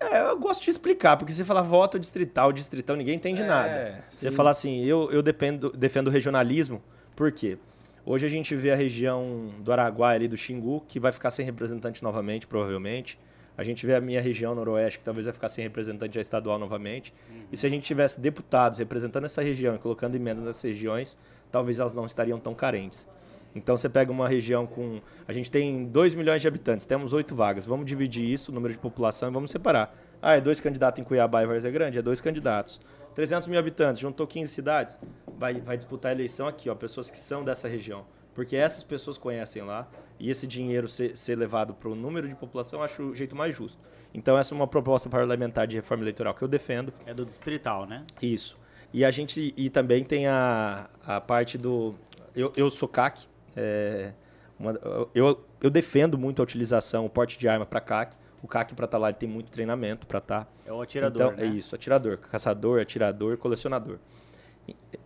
é, 0.00 0.20
eu 0.22 0.38
gosto 0.38 0.64
de 0.64 0.70
explicar, 0.70 1.16
porque 1.18 1.32
você 1.32 1.44
fala 1.44 1.62
voto 1.62 1.98
distrital, 1.98 2.50
distritão, 2.50 2.96
ninguém 2.96 3.14
entende 3.14 3.42
É, 3.42 3.46
nada. 3.46 4.04
Você 4.10 4.30
sim. 4.30 4.36
fala 4.36 4.50
assim, 4.50 4.82
eu, 4.84 5.10
eu 5.12 5.22
dependo, 5.22 5.70
defendo 5.70 6.08
o 6.08 6.10
regionalismo, 6.10 6.82
por 7.14 7.30
quê? 7.30 7.58
Hoje 8.06 8.24
a 8.24 8.28
gente 8.30 8.56
vê 8.56 8.72
a 8.72 8.74
região 8.74 9.50
do 9.58 9.70
Araguaia 9.70 10.16
ali, 10.16 10.26
do 10.26 10.36
Xingu, 10.36 10.82
que 10.88 10.98
vai 10.98 11.12
ficar 11.12 11.30
sem 11.30 11.44
representante 11.44 12.02
novamente, 12.02 12.46
provavelmente. 12.46 13.18
A 13.56 13.64
gente 13.64 13.84
vê 13.84 13.94
a 13.94 14.00
minha 14.00 14.20
região 14.20 14.54
noroeste, 14.54 14.98
que 14.98 15.04
talvez 15.04 15.26
vai 15.26 15.32
ficar 15.32 15.48
sem 15.48 15.62
representante 15.62 16.14
já 16.14 16.20
estadual 16.20 16.58
novamente. 16.58 17.12
E 17.52 17.56
se 17.56 17.66
a 17.66 17.70
gente 17.70 17.84
tivesse 17.84 18.20
deputados 18.20 18.78
representando 18.78 19.24
essa 19.24 19.42
região 19.42 19.74
e 19.74 19.78
colocando 19.78 20.14
emendas 20.14 20.44
nessas 20.44 20.62
regiões, 20.62 21.18
talvez 21.50 21.78
elas 21.78 21.94
não 21.94 22.06
estariam 22.06 22.38
tão 22.38 22.54
carentes. 22.54 23.06
Então 23.54 23.76
você 23.76 23.88
pega 23.88 24.12
uma 24.12 24.28
região 24.28 24.66
com. 24.66 25.00
A 25.26 25.32
gente 25.32 25.50
tem 25.50 25.84
2 25.84 26.14
milhões 26.14 26.40
de 26.40 26.48
habitantes, 26.48 26.86
temos 26.86 27.12
oito 27.12 27.34
vagas. 27.34 27.66
Vamos 27.66 27.86
dividir 27.86 28.24
isso, 28.24 28.52
o 28.52 28.54
número 28.54 28.72
de 28.72 28.78
população, 28.78 29.28
e 29.28 29.32
vamos 29.32 29.50
separar. 29.50 29.94
Ah, 30.22 30.36
é 30.36 30.40
dois 30.40 30.60
candidatos 30.60 31.00
em 31.00 31.04
Cuiabá 31.04 31.42
e 31.42 31.46
Várzea 31.46 31.70
Grande? 31.70 31.98
É 31.98 32.02
dois 32.02 32.20
candidatos. 32.20 32.80
300 33.14 33.48
mil 33.48 33.58
habitantes, 33.58 34.00
juntou 34.00 34.26
15 34.26 34.52
cidades. 34.52 34.98
Vai, 35.36 35.54
vai 35.60 35.76
disputar 35.76 36.10
a 36.10 36.14
eleição 36.14 36.46
aqui, 36.46 36.70
ó, 36.70 36.74
pessoas 36.74 37.10
que 37.10 37.18
são 37.18 37.42
dessa 37.42 37.66
região. 37.66 38.04
Porque 38.34 38.56
essas 38.56 38.82
pessoas 38.82 39.18
conhecem 39.18 39.62
lá 39.62 39.88
e 40.18 40.30
esse 40.30 40.46
dinheiro 40.46 40.88
ser, 40.88 41.16
ser 41.16 41.36
levado 41.36 41.74
para 41.74 41.88
o 41.88 41.94
número 41.94 42.28
de 42.28 42.36
população, 42.36 42.78
eu 42.80 42.84
acho 42.84 43.02
o 43.02 43.14
jeito 43.14 43.34
mais 43.34 43.54
justo. 43.56 43.78
Então, 44.14 44.36
essa 44.38 44.54
é 44.54 44.56
uma 44.56 44.66
proposta 44.66 45.08
parlamentar 45.08 45.66
de 45.66 45.76
reforma 45.76 46.04
eleitoral 46.04 46.34
que 46.34 46.42
eu 46.42 46.48
defendo. 46.48 46.92
É 47.06 47.12
do 47.14 47.24
distrital, 47.24 47.86
né? 47.86 48.04
Isso. 48.22 48.58
E 48.92 49.04
a 49.04 49.10
gente 49.10 49.54
e 49.56 49.70
também 49.70 50.02
tem 50.04 50.26
a, 50.26 50.88
a 51.06 51.20
parte 51.20 51.56
do 51.56 51.94
eu, 52.34 52.52
eu 52.56 52.70
sou 52.70 52.88
CAC, 52.88 53.26
é, 53.56 54.12
uma- 54.58 54.78
eu, 55.14 55.44
eu 55.60 55.70
defendo 55.70 56.18
muito 56.18 56.40
a 56.40 56.44
utilização, 56.44 57.06
o 57.06 57.10
porte 57.10 57.38
de 57.38 57.48
arma 57.48 57.64
para 57.66 57.80
CAC. 57.80 58.16
O 58.42 58.48
CAC 58.48 58.74
para 58.74 58.86
estar 58.86 58.98
lá 58.98 59.08
ele 59.10 59.18
tem 59.18 59.28
muito 59.28 59.50
treinamento 59.50 60.06
para 60.06 60.18
estar. 60.18 60.52
É 60.64 60.72
o 60.72 60.80
atirador, 60.80 61.32
então, 61.34 61.36
né? 61.36 61.44
é 61.44 61.46
isso, 61.56 61.74
atirador, 61.74 62.16
caçador, 62.18 62.80
atirador, 62.80 63.36
colecionador. 63.36 63.98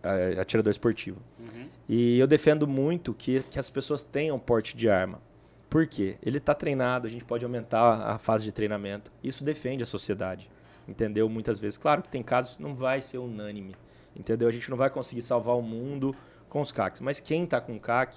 É, 0.03 0.39
Atirador 0.39 0.71
esportivo. 0.71 1.19
Uhum. 1.39 1.64
E 1.87 2.17
eu 2.17 2.25
defendo 2.27 2.67
muito 2.67 3.13
que, 3.13 3.41
que 3.43 3.59
as 3.59 3.69
pessoas 3.69 4.01
tenham 4.03 4.39
porte 4.39 4.75
de 4.75 4.89
arma. 4.89 5.21
Por 5.69 5.85
quê? 5.87 6.15
Ele 6.23 6.37
está 6.37 6.53
treinado, 6.53 7.05
a 7.05 7.09
gente 7.09 7.25
pode 7.25 7.43
aumentar 7.45 8.09
a 8.09 8.17
fase 8.17 8.43
de 8.45 8.51
treinamento. 8.51 9.11
Isso 9.23 9.43
defende 9.43 9.83
a 9.83 9.85
sociedade. 9.85 10.49
Entendeu? 10.87 11.27
Muitas 11.27 11.59
vezes. 11.59 11.77
Claro 11.77 12.01
que 12.01 12.09
tem 12.09 12.23
casos 12.23 12.57
que 12.57 12.63
não 12.63 12.75
vai 12.75 13.01
ser 13.01 13.17
unânime. 13.17 13.75
Entendeu? 14.15 14.47
A 14.47 14.51
gente 14.51 14.69
não 14.69 14.77
vai 14.77 14.89
conseguir 14.89 15.21
salvar 15.21 15.55
o 15.55 15.61
mundo 15.61 16.15
com 16.49 16.61
os 16.61 16.71
CACs. 16.71 17.01
Mas 17.01 17.19
quem 17.19 17.43
está 17.43 17.59
com 17.59 17.77
CAC, 17.79 18.15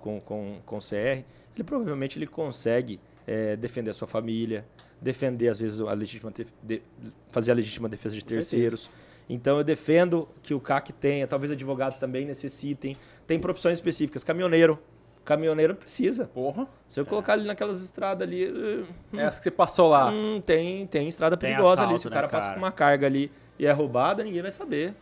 com, 0.00 0.20
com, 0.20 0.60
com 0.64 0.78
CR, 0.78 0.94
ele 1.54 1.64
provavelmente 1.64 2.18
ele 2.18 2.26
consegue 2.26 3.00
eh, 3.26 3.56
defender 3.56 3.90
a 3.90 3.94
sua 3.94 4.06
família, 4.06 4.64
defender, 5.00 5.48
às 5.48 5.58
vezes, 5.58 5.80
a 5.80 5.92
legítima 5.92 6.32
de- 6.62 6.82
fazer 7.30 7.50
a 7.50 7.54
legítima 7.54 7.88
defesa 7.88 8.14
de 8.14 8.24
terceiros. 8.24 8.88
Então 9.28 9.58
eu 9.58 9.64
defendo 9.64 10.28
que 10.42 10.54
o 10.54 10.60
CAC 10.60 10.92
tenha, 10.92 11.26
talvez 11.26 11.50
advogados 11.52 11.96
também 11.98 12.24
necessitem. 12.24 12.96
Tem 13.26 13.38
profissões 13.38 13.74
específicas. 13.78 14.24
Caminhoneiro. 14.24 14.78
Caminhoneiro 15.24 15.74
precisa. 15.74 16.24
Porra. 16.32 16.66
Se 16.86 16.98
eu 16.98 17.04
colocar 17.04 17.34
ele 17.36 17.46
naquelas 17.46 17.82
estradas 17.82 18.26
ali. 18.26 18.44
eh, 19.12 19.18
É 19.18 19.22
essa 19.24 19.38
que 19.38 19.44
você 19.44 19.50
passou 19.50 19.90
lá. 19.90 20.10
hum, 20.10 20.40
tem, 20.44 20.86
tem 20.86 21.06
estrada 21.06 21.36
Tem 21.36 21.50
perigosa 21.50 21.82
ali. 21.82 21.94
assalto, 21.94 22.00
Se 22.00 22.06
o 22.06 22.10
né, 22.10 22.14
cara, 22.16 22.28
passa 22.28 22.46
cara? 22.46 22.58
com 22.58 22.64
uma 22.64 22.72
carga 22.72 23.06
ali 23.06 23.30
e 23.58 23.66
é 23.66 23.70
roubada, 23.72 24.24
ninguém 24.24 24.40
vai 24.40 24.50
saber. 24.50 24.94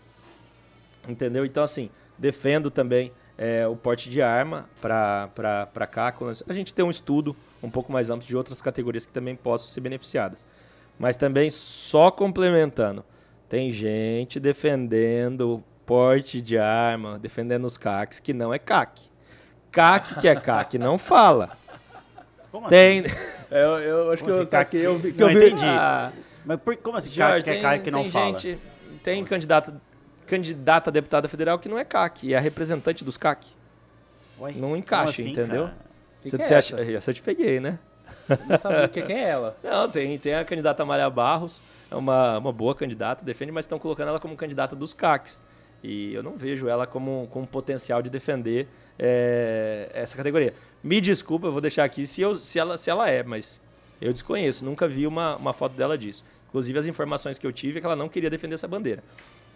Entendeu? 1.08 1.44
Então, 1.44 1.62
assim, 1.62 1.88
defendo 2.18 2.68
também 2.70 3.12
eh, 3.38 3.64
o 3.68 3.76
porte 3.76 4.10
de 4.10 4.20
arma 4.20 4.68
para 4.80 5.86
cá. 5.88 6.12
A 6.48 6.52
gente 6.52 6.74
tem 6.74 6.84
um 6.84 6.90
estudo 6.90 7.36
um 7.62 7.70
pouco 7.70 7.92
mais 7.92 8.10
amplo 8.10 8.26
de 8.26 8.36
outras 8.36 8.60
categorias 8.60 9.06
que 9.06 9.12
também 9.12 9.36
possam 9.36 9.68
ser 9.68 9.80
beneficiadas. 9.80 10.44
Mas 10.98 11.16
também, 11.16 11.48
só 11.50 12.10
complementando, 12.10 13.04
tem 13.49 13.70
gente 13.70 14.38
defendendo 14.40 15.62
porte 15.84 16.40
de 16.40 16.59
arma, 16.59 17.18
defendendo 17.18 17.64
os 17.64 17.76
CACs, 17.76 18.18
que 18.18 18.32
não 18.32 18.53
é 18.53 18.59
CAC. 18.59 19.03
CAC 19.70 20.20
que 20.20 20.28
é 20.28 20.34
CAC, 20.34 20.78
não 20.78 20.99
fala. 20.99 21.57
Como 22.51 22.68
Tem. 22.68 23.05
É, 23.51 23.62
Eu, 23.62 23.78
eu 23.78 24.12
acho 24.12 24.22
Como 24.22 24.32
que 24.34 24.38
assim, 24.38 24.40
eu, 24.40 24.47
CAC? 24.49 24.70
que 24.70 24.76
eu 24.78 24.99
vi. 24.99 25.12
Que 25.12 25.20
Não 25.20 25.30
eu 25.30 25.38
vi 25.38 25.47
entendi. 25.47 25.64
Ah, 25.66 26.07
assim? 26.09 26.18
Mas 26.44 26.61
por, 26.61 26.76
como 26.76 26.97
assim? 26.97 27.11
Jorge, 27.11 27.44
que 27.44 27.51
é 27.51 27.53
tem, 27.55 27.62
cara 27.62 27.78
que 27.78 27.90
não 27.90 28.03
tem 28.03 28.11
fala? 28.11 28.26
gente, 28.38 28.59
tem 29.03 29.24
candidata, 29.24 29.80
candidata 30.26 30.90
a 30.90 30.92
deputada 30.92 31.28
federal 31.28 31.59
que 31.59 31.68
não 31.68 31.78
é 31.78 31.84
CAC, 31.84 32.32
é 32.32 32.36
a 32.36 32.40
representante 32.40 33.05
dos 33.05 33.16
CAC. 33.16 33.49
Ué, 34.40 34.53
Não 34.53 34.76
encaixa, 34.76 35.11
assim, 35.22 35.30
entendeu? 35.30 35.70
Quem 36.22 36.30
Você, 36.30 36.36
que 36.36 36.42
é 36.42 36.47
você 36.47 36.55
essa? 36.55 36.76
acha, 36.76 36.92
essa 36.92 37.11
eu 37.11 37.14
te 37.14 37.22
peguei, 37.22 37.61
né? 37.61 37.78
Não 38.49 38.59
sabia 38.59 38.88
quem 38.88 39.16
é 39.16 39.28
ela. 39.28 39.57
Não, 39.62 39.88
tem, 39.88 40.18
tem 40.18 40.34
a 40.34 40.44
candidata 40.44 40.82
Amália 40.82 41.09
Barros, 41.09 41.62
uma, 41.95 42.39
uma 42.39 42.53
boa 42.53 42.74
candidata, 42.74 43.24
defende, 43.24 43.53
mas 43.53 43.64
estão 43.64 43.78
colocando 43.78 44.09
ela 44.09 44.20
como 44.20 44.37
candidata 44.37 44.74
dos 44.74 44.93
CACs. 44.93 45.43
E 45.82 46.14
eu 46.14 46.22
não 46.22 46.37
vejo 46.37 46.68
ela 46.68 46.87
como, 46.87 47.28
como 47.30 47.47
potencial 47.47 48.03
de 48.03 48.11
defender 48.11 48.66
é, 48.99 49.91
essa 49.95 50.16
categoria. 50.16 50.55
Me 50.82 51.01
desculpa, 51.01 51.47
eu 51.47 51.53
vou 51.53 51.61
deixar 51.61 51.84
aqui 51.84 52.07
se, 52.07 52.20
eu, 52.22 52.34
se, 52.37 52.59
ela, 52.59 52.76
se 52.78 52.91
ela 52.91 53.09
é, 53.09 53.22
mas 53.22 53.61
eu 54.01 54.12
desconheço, 54.12 54.64
nunca 54.64 54.89
vi 54.89 55.07
uma, 55.07 55.37
uma 55.37 55.53
foto 55.53 55.76
dela 55.76 55.97
disso. 55.97 56.24
Inclusive, 56.49 56.78
as 56.78 56.87
informações 56.87 57.39
que 57.39 57.47
eu 57.47 57.53
tive 57.53 57.78
é 57.78 57.80
que 57.80 57.87
ela 57.87 57.97
não 57.97 58.09
queria 58.09 58.30
defender 58.30 58.55
essa 58.55 58.66
bandeira. 58.66 59.03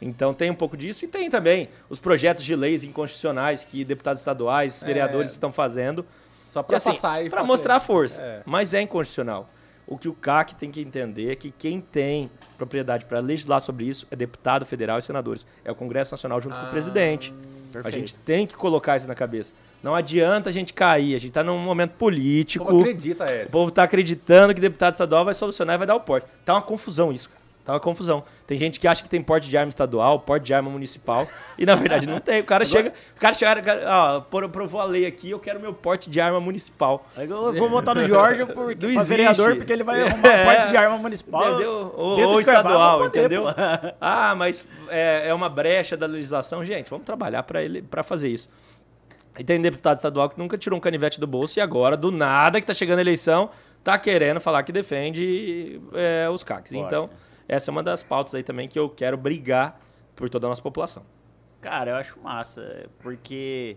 Então 0.01 0.33
tem 0.33 0.51
um 0.51 0.55
pouco 0.55 0.77
disso 0.77 1.05
e 1.05 1.09
tem 1.09 1.29
também 1.29 1.69
os 1.89 1.99
projetos 1.99 2.45
de 2.45 2.55
leis 2.57 2.85
inconstitucionais 2.85 3.65
que 3.65 3.85
deputados 3.85 4.21
estaduais, 4.21 4.83
É. 4.83 4.87
vereadores 4.87 5.31
estão 5.31 5.53
fazendo 5.53 6.07
Só 6.45 6.63
pra 6.63 6.77
assim, 6.79 6.93
passar 6.93 7.25
e 7.25 7.31
falar 7.31 7.45
mostrar 7.45 7.77
a 7.77 7.81
força. 7.81 8.21
É. 8.21 8.43
Mas 8.47 8.73
é 8.73 8.81
inconstitucional. 8.81 9.49
O 9.91 9.99
que 9.99 10.09
o 10.09 10.15
CAC 10.15 10.55
tem 10.55 10.71
que 10.71 10.81
entender 10.81 11.33
é 11.33 11.35
que 11.37 11.51
quem 11.51 11.81
tem 11.81 12.31
propriedade 12.57 13.05
para 13.07 13.19
legislar 13.19 13.61
sobre 13.61 13.85
isso 13.87 14.07
é 14.11 14.15
deputado 14.15 14.65
federal 14.65 14.99
e 14.99 15.03
senadores. 15.03 15.45
É 15.65 15.71
o 15.73 15.75
Congresso 15.75 16.13
Nacional 16.13 16.41
junto 16.41 16.55
com 16.55 16.63
o 16.63 16.67
Ah, 16.67 16.71
presidente. 16.71 17.35
A 17.71 17.73
Perfeito. 17.73 17.95
gente 17.97 18.15
tem 18.15 18.47
que 18.47 18.55
colocar 18.57 18.97
isso 18.97 19.09
na 19.09 19.17
cabeça. 19.17 19.53
Não 19.83 19.95
adianta 19.95 20.49
a 20.49 20.53
gente 20.53 20.73
cair. 20.73 21.17
A 21.17 21.19
gente 21.19 21.33
tá 21.33 21.43
num 21.43 21.59
momento 21.59 21.91
O 21.93 21.97
político. 21.99 22.65
povo 22.67 22.81
acredita, 22.81 23.25
O 23.25 23.27
essa. 23.29 23.51
povo 23.53 23.71
tá 23.73 23.83
acreditando 23.83 24.55
que 24.55 24.61
deputado 24.61 24.93
estadual 24.93 25.25
vai 25.25 25.35
solucionar 25.35 25.75
e 25.75 25.79
vai 25.79 25.87
dar 25.89 25.97
o 25.97 26.01
porte. 26.01 26.27
Tá 26.45 26.55
uma 26.55 26.63
confusão 26.63 27.13
isso, 27.13 27.29
cara. 27.29 27.40
Tá 27.71 27.75
uma 27.75 27.81
confusão. 27.81 28.25
Tem 28.49 28.59
gente 28.59 28.81
que 28.81 28.89
acha 28.89 29.01
que 29.01 29.09
tem 29.09 29.23
porte 29.23 29.49
de 29.49 29.57
arma 29.57 29.69
estadual, 29.69 30.19
porte 30.19 30.47
de 30.47 30.53
arma 30.53 30.69
municipal, 30.69 31.29
e 31.57 31.65
na 31.65 31.77
verdade 31.77 32.05
não 32.05 32.19
tem. 32.19 32.41
O 32.41 32.45
cara 32.45 32.65
chega, 32.65 32.93
o 33.17 33.21
cara 33.21 33.33
chega, 33.33 33.63
ó, 33.87 34.17
aprovou 34.45 34.81
a 34.81 34.85
lei 34.85 35.07
aqui, 35.07 35.31
eu 35.31 35.39
quero 35.39 35.61
meu 35.61 35.73
porte 35.73 36.11
de 36.11 36.21
arma 36.21 36.41
municipal. 36.41 37.07
Aí 37.17 37.31
Eu 37.31 37.55
vou 37.55 37.69
votar 37.69 37.95
no 37.95 38.03
Jorge 38.03 38.45
porque, 38.47 38.87
Não 38.93 39.05
vereador 39.05 39.57
porque 39.57 39.73
ele 39.73 39.85
vai 39.85 40.03
arrumar 40.03 40.27
É. 40.31 40.43
um 40.43 40.45
porte 40.47 40.69
de 40.69 40.77
arma 40.77 40.99
municipal. 40.99 41.49
Entendeu? 41.49 41.95
Ou, 41.97 42.21
ou 42.21 42.41
estadual, 42.41 42.99
poder, 43.03 43.21
entendeu? 43.21 43.45
pô. 43.45 43.51
Ah, 44.01 44.35
mas 44.35 44.67
é, 44.89 45.29
é 45.29 45.35
uma 45.35 45.49
brecha 45.49 45.97
da 45.97 46.07
legislação. 46.07 46.65
Gente, 46.65 46.91
vamos 46.91 47.07
trabalhar 47.07 47.45
para 47.45 47.63
ele 47.63 47.83
para 47.83 48.03
fazer 48.03 48.29
isso. 48.29 48.49
E 49.39 49.45
tem 49.45 49.61
deputado 49.61 49.97
estadual 49.97 50.29
que 50.29 50.39
nunca 50.39 50.59
tirou 50.59 50.77
um 50.77 50.81
canivete 50.81 51.21
do 51.21 51.27
bolso 51.27 51.59
e 51.59 51.63
agora, 51.63 51.97
do 51.97 52.11
nada, 52.11 52.61
que 52.61 52.67
tá 52.67 52.75
chegando 52.75 52.99
a 52.99 53.03
eleição, 53.03 53.51
tá 53.83 53.99
querendo 53.99 54.41
falar 54.41 54.63
que 54.63 54.73
defende 54.73 55.81
é, 55.95 56.29
os 56.29 56.43
CACs. 56.43 56.73
Então, 56.73 57.09
essa 57.51 57.71
é 57.71 57.73
uma 57.73 57.83
das 57.83 58.03
pautas 58.03 58.35
aí 58.35 58.43
também 58.43 58.69
que 58.69 58.79
eu 58.79 58.89
quero 58.89 59.17
brigar 59.17 59.81
por 60.17 60.29
toda 60.31 60.47
a 60.47 60.51
nossa 60.51 60.63
população. 60.63 61.05
Cara, 61.61 61.91
eu 61.91 61.97
acho 61.97 62.19
massa, 62.21 62.89
porque 63.01 63.77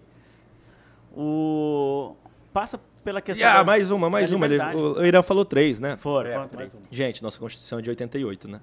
o 1.15 2.15
passa 2.53 2.80
pela 3.03 3.21
questão 3.21 3.47
Ah, 3.47 3.55
da- 3.57 3.63
mais 3.63 3.91
uma, 3.91 4.09
mais 4.09 4.32
uma. 4.32 4.45
Ele- 4.45 4.55
liberdade. 4.55 4.82
o 4.82 5.05
Irã 5.05 5.21
falou 5.21 5.43
três, 5.43 5.80
né? 5.80 5.97
Foram, 5.97 6.30
É, 6.30 6.34
foram 6.36 6.47
três. 6.47 6.80
Gente, 6.91 7.21
nossa 7.24 7.38
Constituição 7.39 7.80
é 7.80 7.82
de 7.82 7.89
88, 7.89 8.47
né? 8.47 8.61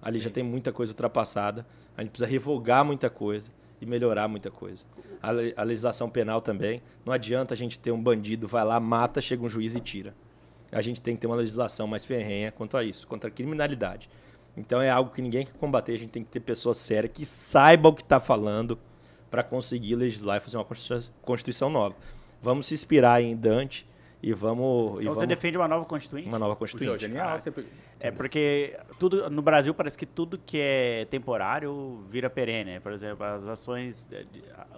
Ali 0.00 0.18
já 0.20 0.30
tem 0.30 0.42
muita 0.42 0.72
coisa 0.72 0.92
ultrapassada. 0.92 1.66
A 1.96 2.00
gente 2.02 2.10
precisa 2.10 2.28
revogar 2.30 2.84
muita 2.84 3.08
coisa 3.10 3.50
e 3.80 3.86
melhorar 3.86 4.26
muita 4.28 4.50
coisa. 4.50 4.84
A, 5.22 5.30
a 5.60 5.62
legislação 5.64 6.08
penal 6.08 6.40
também. 6.40 6.82
Não 7.04 7.12
adianta 7.12 7.54
a 7.54 7.56
gente 7.56 7.78
ter 7.78 7.92
um 7.92 8.02
bandido, 8.02 8.48
vai 8.48 8.64
lá, 8.64 8.80
mata, 8.80 9.20
chega 9.20 9.44
um 9.44 9.48
juiz 9.48 9.74
e 9.74 9.80
tira. 9.80 10.14
A 10.72 10.80
gente 10.80 11.00
tem 11.00 11.14
que 11.14 11.20
ter 11.20 11.26
uma 11.26 11.36
legislação 11.36 11.86
mais 11.86 12.04
ferrenha 12.04 12.50
quanto 12.50 12.76
a 12.76 12.82
isso, 12.82 13.06
contra 13.06 13.28
a 13.28 13.30
criminalidade. 13.32 14.08
Então 14.56 14.80
é 14.82 14.90
algo 14.90 15.10
que 15.10 15.22
ninguém 15.22 15.44
quer 15.46 15.54
combater. 15.54 15.92
A 15.92 15.98
gente 15.98 16.10
tem 16.10 16.24
que 16.24 16.30
ter 16.30 16.40
pessoas 16.40 16.78
sérias 16.78 17.12
que 17.12 17.24
saibam 17.24 17.92
o 17.92 17.94
que 17.94 18.02
está 18.02 18.20
falando 18.20 18.78
para 19.30 19.42
conseguir 19.42 19.94
legislar 19.96 20.36
e 20.36 20.40
fazer 20.40 20.58
uma 20.58 20.64
Constituição, 20.64 21.12
Constituição 21.22 21.70
nova. 21.70 21.96
Vamos 22.42 22.66
se 22.66 22.74
inspirar 22.74 23.22
em 23.22 23.34
Dante 23.34 23.86
e 24.22 24.32
vamos. 24.32 24.98
e 24.98 25.02
Então 25.02 25.14
você 25.14 25.20
vamos 25.20 25.28
defende 25.28 25.56
uma 25.56 25.66
nova 25.66 25.84
constituinte? 25.84 26.28
uma 26.28 26.38
nova 26.38 26.54
Constituinte. 26.54 27.00
genial. 27.00 27.26
cara. 27.26 27.38
Sempre... 27.38 27.66
É 27.98 28.10
porque 28.10 28.76
tudo 28.98 29.30
no 29.30 29.40
Brasil 29.40 29.72
parece 29.74 29.96
que 29.96 30.04
tudo 30.06 30.38
que 30.38 30.58
é 30.60 31.06
temporário 31.06 32.04
vira 32.10 32.28
perene. 32.28 32.78
Por 32.80 32.92
exemplo, 32.92 33.24
as 33.24 33.48
ações, 33.48 34.08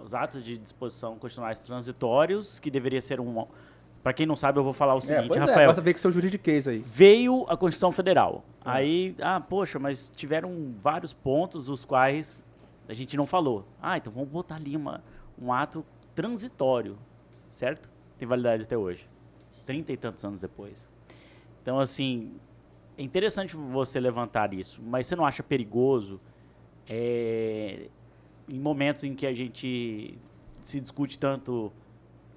os 0.03 0.13
atos 0.13 0.43
de 0.43 0.57
disposição 0.57 1.17
constitucionais 1.17 1.59
transitórios, 1.59 2.59
que 2.59 2.71
deveria 2.71 3.01
ser 3.01 3.19
um. 3.19 3.45
Para 4.05 4.13
quem 4.13 4.27
não 4.27 4.35
sabe, 4.35 4.59
eu 4.59 4.63
vou 4.63 4.71
falar 4.71 4.93
o 4.93 4.99
É, 4.99 5.01
seguinte, 5.01 5.35
é, 5.35 5.39
Rafael. 5.39 5.65
basta 5.65 5.81
ver 5.81 5.93
com 5.93 5.97
seu 5.99 6.11
juridiquês 6.11 6.67
aí. 6.67 6.77
Veio 6.85 7.43
a 7.49 7.57
Constituição 7.57 7.91
Federal. 7.91 8.45
Aí, 8.63 9.15
ah, 9.19 9.39
poxa, 9.41 9.79
mas 9.79 10.11
tiveram 10.15 10.75
vários 10.77 11.11
pontos 11.11 11.67
os 11.69 11.83
quais 11.83 12.47
a 12.87 12.93
gente 12.93 13.17
não 13.17 13.25
falou. 13.25 13.65
Ah, 13.81 13.97
então 13.97 14.13
vamos 14.13 14.29
botar 14.29 14.57
ali 14.57 14.77
uma, 14.77 15.03
um 15.41 15.51
ato 15.51 15.83
transitório, 16.13 16.99
certo? 17.49 17.89
Tem 18.19 18.27
validade 18.27 18.61
até 18.61 18.77
hoje. 18.77 19.09
Trinta 19.65 19.91
e 19.91 19.97
tantos 19.97 20.23
anos 20.23 20.39
depois. 20.39 20.87
Então, 21.63 21.79
assim, 21.79 22.31
é 22.99 23.01
interessante 23.01 23.55
você 23.55 23.99
levantar 23.99 24.53
isso, 24.53 24.83
mas 24.85 25.07
você 25.07 25.15
não 25.15 25.25
acha 25.25 25.41
perigoso 25.41 26.21
é, 26.87 27.87
em 28.47 28.59
momentos 28.59 29.03
em 29.03 29.15
que 29.15 29.25
a 29.25 29.33
gente 29.33 30.15
se 30.61 30.79
discute 30.79 31.17
tanto 31.17 31.73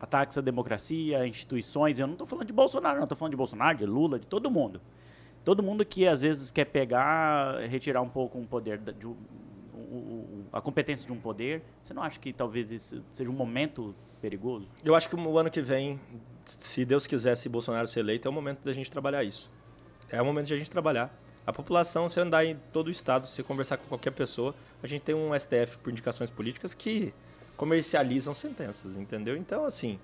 ataques 0.01 0.39
à 0.39 0.41
democracia, 0.41 1.27
instituições, 1.27 1.99
eu 1.99 2.07
não 2.07 2.15
estou 2.15 2.27
falando 2.27 2.47
de 2.47 2.53
Bolsonaro, 2.53 2.97
não, 2.97 3.05
estou 3.05 3.17
falando 3.17 3.33
de 3.33 3.37
Bolsonaro, 3.37 3.79
de 3.79 3.87
Lula, 3.87 4.19
de 4.19 4.27
todo 4.27 4.51
mundo. 4.51 4.81
Todo 5.45 5.63
mundo 5.63 5.85
que 5.85 6.07
às 6.07 6.23
vezes 6.23 6.51
quer 6.51 6.67
pegar, 6.67 7.59
retirar 7.69 8.03
um 8.03 8.09
pouco 8.09 8.39
um 8.39 8.45
poder, 8.45 8.79
da- 8.79 8.93
de 8.93 9.07
um- 9.07 9.17
o- 9.91 10.45
a 10.53 10.61
competência 10.61 11.07
de 11.07 11.13
um 11.13 11.19
poder, 11.19 11.63
você 11.81 11.95
não 11.95 12.03
acha 12.03 12.19
que 12.19 12.33
talvez 12.33 12.71
isso 12.71 13.03
seja 13.11 13.31
um 13.31 13.35
momento 13.35 13.95
perigoso? 14.21 14.69
Eu 14.85 14.95
acho 14.95 15.09
que 15.09 15.17
o 15.17 15.39
ano 15.39 15.51
que 15.51 15.61
vem, 15.63 15.99
se 16.45 16.85
Deus 16.85 17.07
quiser, 17.07 17.37
se 17.37 17.49
Bolsonaro 17.49 17.87
ser 17.89 18.01
eleito, 18.01 18.29
é 18.29 18.31
o 18.31 18.35
momento 18.35 18.61
da 18.65 18.73
gente 18.73 18.91
trabalhar 18.91 19.25
isso. 19.25 19.51
É 20.11 20.21
o 20.21 20.25
momento 20.25 20.47
de 20.47 20.55
a 20.55 20.59
gente 20.59 20.71
trabalhar. 20.71 21.15
A 21.47 21.53
população, 21.53 22.09
se 22.09 22.21
andar 22.21 22.45
em 22.45 22.57
todo 22.73 22.89
o 22.89 22.91
estado, 22.91 23.27
se 23.27 23.43
conversar 23.43 23.79
com 23.79 23.87
qualquer 23.89 24.11
pessoa, 24.11 24.55
a 24.83 24.87
gente 24.87 25.03
tem 25.03 25.15
um 25.15 25.35
STF 25.35 25.79
por 25.79 25.91
indicações 25.91 26.29
políticas 26.29 26.75
que 26.75 27.15
comercializam 27.59 28.33
sentenças, 28.35 28.97
entendeu? 28.97 29.37
Então, 29.37 29.67
assim, 29.67 29.99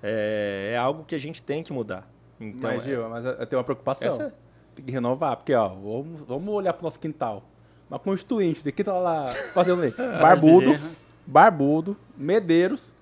é, 0.00 0.70
é 0.74 0.76
algo 0.76 1.02
que 1.04 1.14
a 1.16 1.18
gente 1.18 1.42
tem 1.42 1.62
que 1.64 1.72
mudar. 1.72 2.06
Então, 2.40 2.70
mas, 2.70 2.82
é- 2.82 2.86
Gil, 2.86 3.08
mas 3.08 3.24
eu 3.24 3.46
tenho 3.46 3.58
uma 3.58 3.64
preocupação. 3.64 4.06
Essa- 4.06 4.32
Tem 4.76 4.84
que 4.84 4.92
renovar, 4.92 5.36
porque, 5.36 5.52
ó, 5.54 5.66
vamos, 5.68 6.20
vamos 6.22 6.54
olhar 6.54 6.72
pro 6.72 6.84
nosso 6.84 7.00
quintal. 7.00 7.42
Uma 7.90 7.98
constituinte, 7.98 8.62
daqui 8.62 8.84
tá 8.84 8.92
lá 8.96 9.28
fazendo 9.52 9.80
lei. 9.80 9.90
Barbudo. 10.22 10.78
Barbudo, 11.26 11.96
Medeiros. 12.16 12.92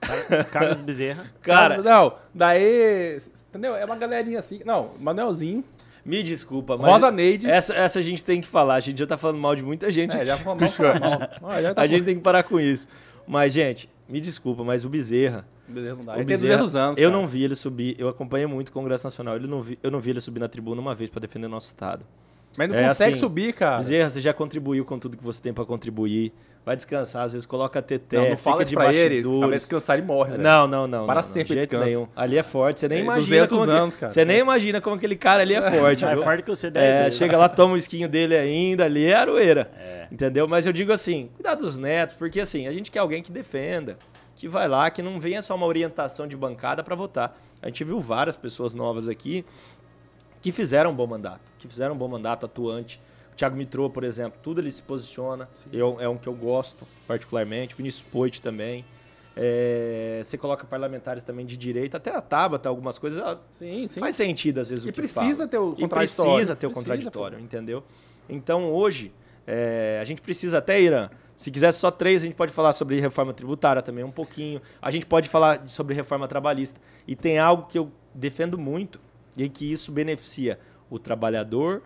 Carlos 0.50 0.80
Bezerra. 0.80 1.26
Cara- 1.42 1.78
Não, 1.82 2.14
daí. 2.34 3.18
Entendeu? 3.50 3.76
É 3.76 3.84
uma 3.84 3.96
galerinha 3.96 4.38
assim. 4.38 4.60
Não, 4.64 4.92
Manuelzinho. 4.98 5.62
me 6.04 6.22
desculpa, 6.22 6.76
mas 6.76 6.90
Rosa 6.90 7.10
Neide. 7.10 7.48
essa, 7.50 7.74
essa 7.74 7.98
a 7.98 8.02
gente 8.02 8.24
tem 8.24 8.40
que 8.40 8.46
falar. 8.46 8.74
A 8.76 8.80
gente 8.80 8.98
já 8.98 9.06
tá 9.06 9.18
falando 9.18 9.38
mal 9.38 9.54
de 9.54 9.62
muita 9.62 9.90
gente 9.90 10.16
É, 10.16 10.24
já 10.24 10.36
falou 10.36 10.58
mal, 11.42 11.62
já 11.62 11.74
tá 11.74 11.82
A 11.82 11.86
gente 11.86 12.04
tem 12.04 12.14
que 12.16 12.20
parar 12.22 12.42
com 12.44 12.58
isso. 12.60 12.86
Mas, 13.26 13.52
gente, 13.52 13.90
me 14.08 14.20
desculpa, 14.20 14.62
mas 14.62 14.84
o 14.84 14.88
Bezerra, 14.88 15.46
Bezerra 15.66 15.96
não 15.96 16.04
dá. 16.04 16.12
O 16.12 16.16
Ele 16.16 16.24
tem 16.24 16.36
Bezerra, 16.38 16.58
200 16.58 16.76
anos. 16.76 16.98
Eu 16.98 17.10
cara. 17.10 17.20
não 17.20 17.26
vi 17.26 17.42
ele 17.42 17.54
subir, 17.54 17.96
eu 17.98 18.08
acompanhei 18.08 18.46
muito 18.46 18.68
o 18.68 18.72
Congresso 18.72 19.06
Nacional, 19.06 19.36
ele 19.36 19.46
não 19.46 19.62
vi, 19.62 19.78
eu 19.82 19.90
não 19.90 20.00
vi 20.00 20.10
ele 20.10 20.20
subir 20.20 20.40
na 20.40 20.48
tribuna 20.48 20.80
uma 20.80 20.94
vez 20.94 21.10
para 21.10 21.20
defender 21.20 21.48
nosso 21.48 21.66
Estado. 21.66 22.04
Mas 22.56 22.68
não 22.68 22.76
É 22.76 22.88
consegue 22.88 23.12
assim, 23.12 23.20
subir, 23.20 23.52
cara. 23.52 23.76
Bezerra, 23.78 24.10
você 24.10 24.20
já 24.20 24.32
contribuiu 24.32 24.84
com 24.84 24.98
tudo 24.98 25.16
que 25.16 25.22
você 25.24 25.42
tem 25.42 25.52
para 25.52 25.64
contribuir, 25.64 26.32
vai 26.64 26.74
descansar, 26.74 27.24
às 27.24 27.32
vezes 27.32 27.46
coloca 27.46 27.80
TT, 27.82 28.16
não, 28.16 28.20
não 28.22 28.30
fica 28.30 28.36
fala 28.38 28.64
de 28.64 28.74
pra 28.74 28.92
eles. 28.92 29.18
bastidores. 29.18 29.40
Talvez 29.40 29.62
descansar 29.62 29.98
ele 29.98 30.06
morre, 30.06 30.30
velho. 30.32 30.42
Não, 30.42 30.66
não, 30.66 30.86
não. 30.86 31.06
Para 31.06 31.20
não, 31.20 31.28
não, 31.28 31.34
sempre 31.34 31.54
jeito 31.54 31.60
descansa. 31.70 31.84
nenhum. 31.84 32.08
Ali 32.16 32.38
é 32.38 32.42
forte, 32.42 32.80
você 32.80 32.88
nem 32.88 32.98
É, 32.98 33.02
imagina 33.02 33.46
200 33.46 33.58
como 33.58 33.70
anos, 33.70 33.94
que, 33.94 34.00
cara. 34.00 34.12
Você 34.12 34.24
nem 34.24 34.38
imagina 34.38 34.80
como 34.80 34.96
aquele 34.96 35.16
cara 35.16 35.42
ali 35.42 35.54
é 35.54 35.70
forte, 35.70 36.04
É 36.04 36.14
viu? 36.14 36.22
forte 36.24 36.42
que 36.42 36.50
você 36.50 36.70
10 36.70 36.84
É, 36.84 37.02
vezes. 37.04 37.18
chega 37.18 37.36
lá, 37.36 37.48
toma 37.48 37.74
o 37.74 37.76
esquinho 37.76 38.08
dele 38.08 38.36
ainda, 38.36 38.84
ali 38.84 39.04
é 39.04 39.14
aroeira. 39.14 39.70
Entendeu? 40.10 40.48
Mas 40.48 40.64
eu 40.66 40.72
digo 40.72 40.92
assim, 40.92 41.28
cuidado 41.34 41.64
dos 41.64 41.78
netos, 41.78 42.16
porque 42.16 42.40
assim, 42.40 42.66
a 42.66 42.72
gente 42.72 42.90
quer 42.90 43.00
alguém 43.00 43.22
que 43.22 43.30
defenda, 43.30 43.96
que 44.34 44.48
vai 44.48 44.66
lá, 44.68 44.90
que 44.90 45.02
não 45.02 45.18
venha 45.20 45.42
só 45.42 45.54
uma 45.54 45.66
orientação 45.66 46.26
de 46.26 46.36
bancada 46.36 46.82
para 46.82 46.94
votar. 46.94 47.38
A 47.62 47.68
gente 47.68 47.82
viu 47.84 47.98
várias 48.00 48.36
pessoas 48.36 48.74
novas 48.74 49.08
aqui 49.08 49.44
que 50.46 50.52
fizeram 50.52 50.92
um 50.92 50.94
bom 50.94 51.08
mandato, 51.08 51.40
que 51.58 51.66
fizeram 51.66 51.92
um 51.96 51.98
bom 51.98 52.06
mandato 52.06 52.46
atuante. 52.46 53.00
O 53.32 53.34
Thiago 53.36 53.56
Mitrô, 53.56 53.90
por 53.90 54.04
exemplo, 54.04 54.38
tudo 54.40 54.60
ele 54.60 54.70
se 54.70 54.80
posiciona. 54.80 55.48
Eu, 55.72 55.96
é 55.98 56.08
um 56.08 56.16
que 56.16 56.28
eu 56.28 56.32
gosto 56.34 56.86
particularmente. 57.04 57.74
O 57.74 57.76
Vinícius 57.76 58.06
Poit 58.12 58.40
também. 58.40 58.84
É, 59.34 60.20
você 60.22 60.38
coloca 60.38 60.64
parlamentares 60.64 61.24
também 61.24 61.44
de 61.44 61.56
direita, 61.56 61.96
até 61.96 62.14
a 62.14 62.20
Tabata, 62.22 62.68
algumas 62.68 62.96
coisas. 62.96 63.20
Sim, 63.54 63.88
sim. 63.88 63.98
Faz 63.98 64.14
sentido 64.14 64.60
às 64.60 64.68
vezes 64.68 64.86
E 64.86 64.88
o 64.88 64.92
que 64.92 65.00
precisa 65.00 65.36
fala. 65.38 65.48
ter 65.48 65.58
o 65.58 65.74
E 65.76 65.80
contraditório. 65.80 66.32
precisa 66.34 66.54
ter 66.56 66.66
o 66.68 66.70
contraditório, 66.70 67.40
entendeu? 67.40 67.82
Então 68.28 68.72
hoje, 68.72 69.12
é, 69.48 69.98
a 70.00 70.04
gente 70.04 70.22
precisa 70.22 70.58
até, 70.58 70.80
Irã, 70.80 71.10
se 71.34 71.50
quiser 71.50 71.72
só 71.72 71.90
três, 71.90 72.22
a 72.22 72.24
gente 72.26 72.36
pode 72.36 72.52
falar 72.52 72.72
sobre 72.72 73.00
reforma 73.00 73.34
tributária 73.34 73.82
também 73.82 74.04
um 74.04 74.12
pouquinho. 74.12 74.62
A 74.80 74.92
gente 74.92 75.06
pode 75.06 75.28
falar 75.28 75.68
sobre 75.68 75.92
reforma 75.92 76.28
trabalhista. 76.28 76.80
E 77.04 77.16
tem 77.16 77.36
algo 77.36 77.66
que 77.66 77.76
eu 77.76 77.90
defendo 78.14 78.56
muito, 78.56 79.00
e 79.36 79.48
que 79.48 79.70
isso 79.70 79.92
beneficia 79.92 80.58
o 80.90 80.98
trabalhador 80.98 81.82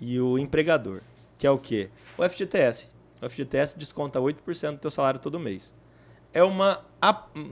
e 0.00 0.20
o 0.20 0.38
empregador, 0.38 1.00
que 1.38 1.46
é 1.46 1.50
o 1.50 1.58
quê? 1.58 1.90
O 2.16 2.28
FGTS. 2.28 2.90
O 3.20 3.28
FGTS 3.28 3.78
desconta 3.78 4.18
8% 4.18 4.72
do 4.72 4.78
teu 4.78 4.90
salário 4.90 5.20
todo 5.20 5.38
mês. 5.38 5.74
É 6.32 6.42
uma, 6.42 6.84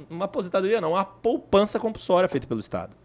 uma 0.08 0.24
aposentadoria, 0.24 0.80
não, 0.80 0.92
uma 0.92 1.04
poupança 1.04 1.78
compulsória 1.78 2.28
feita 2.28 2.46
pelo 2.46 2.60
Estado. 2.60 2.96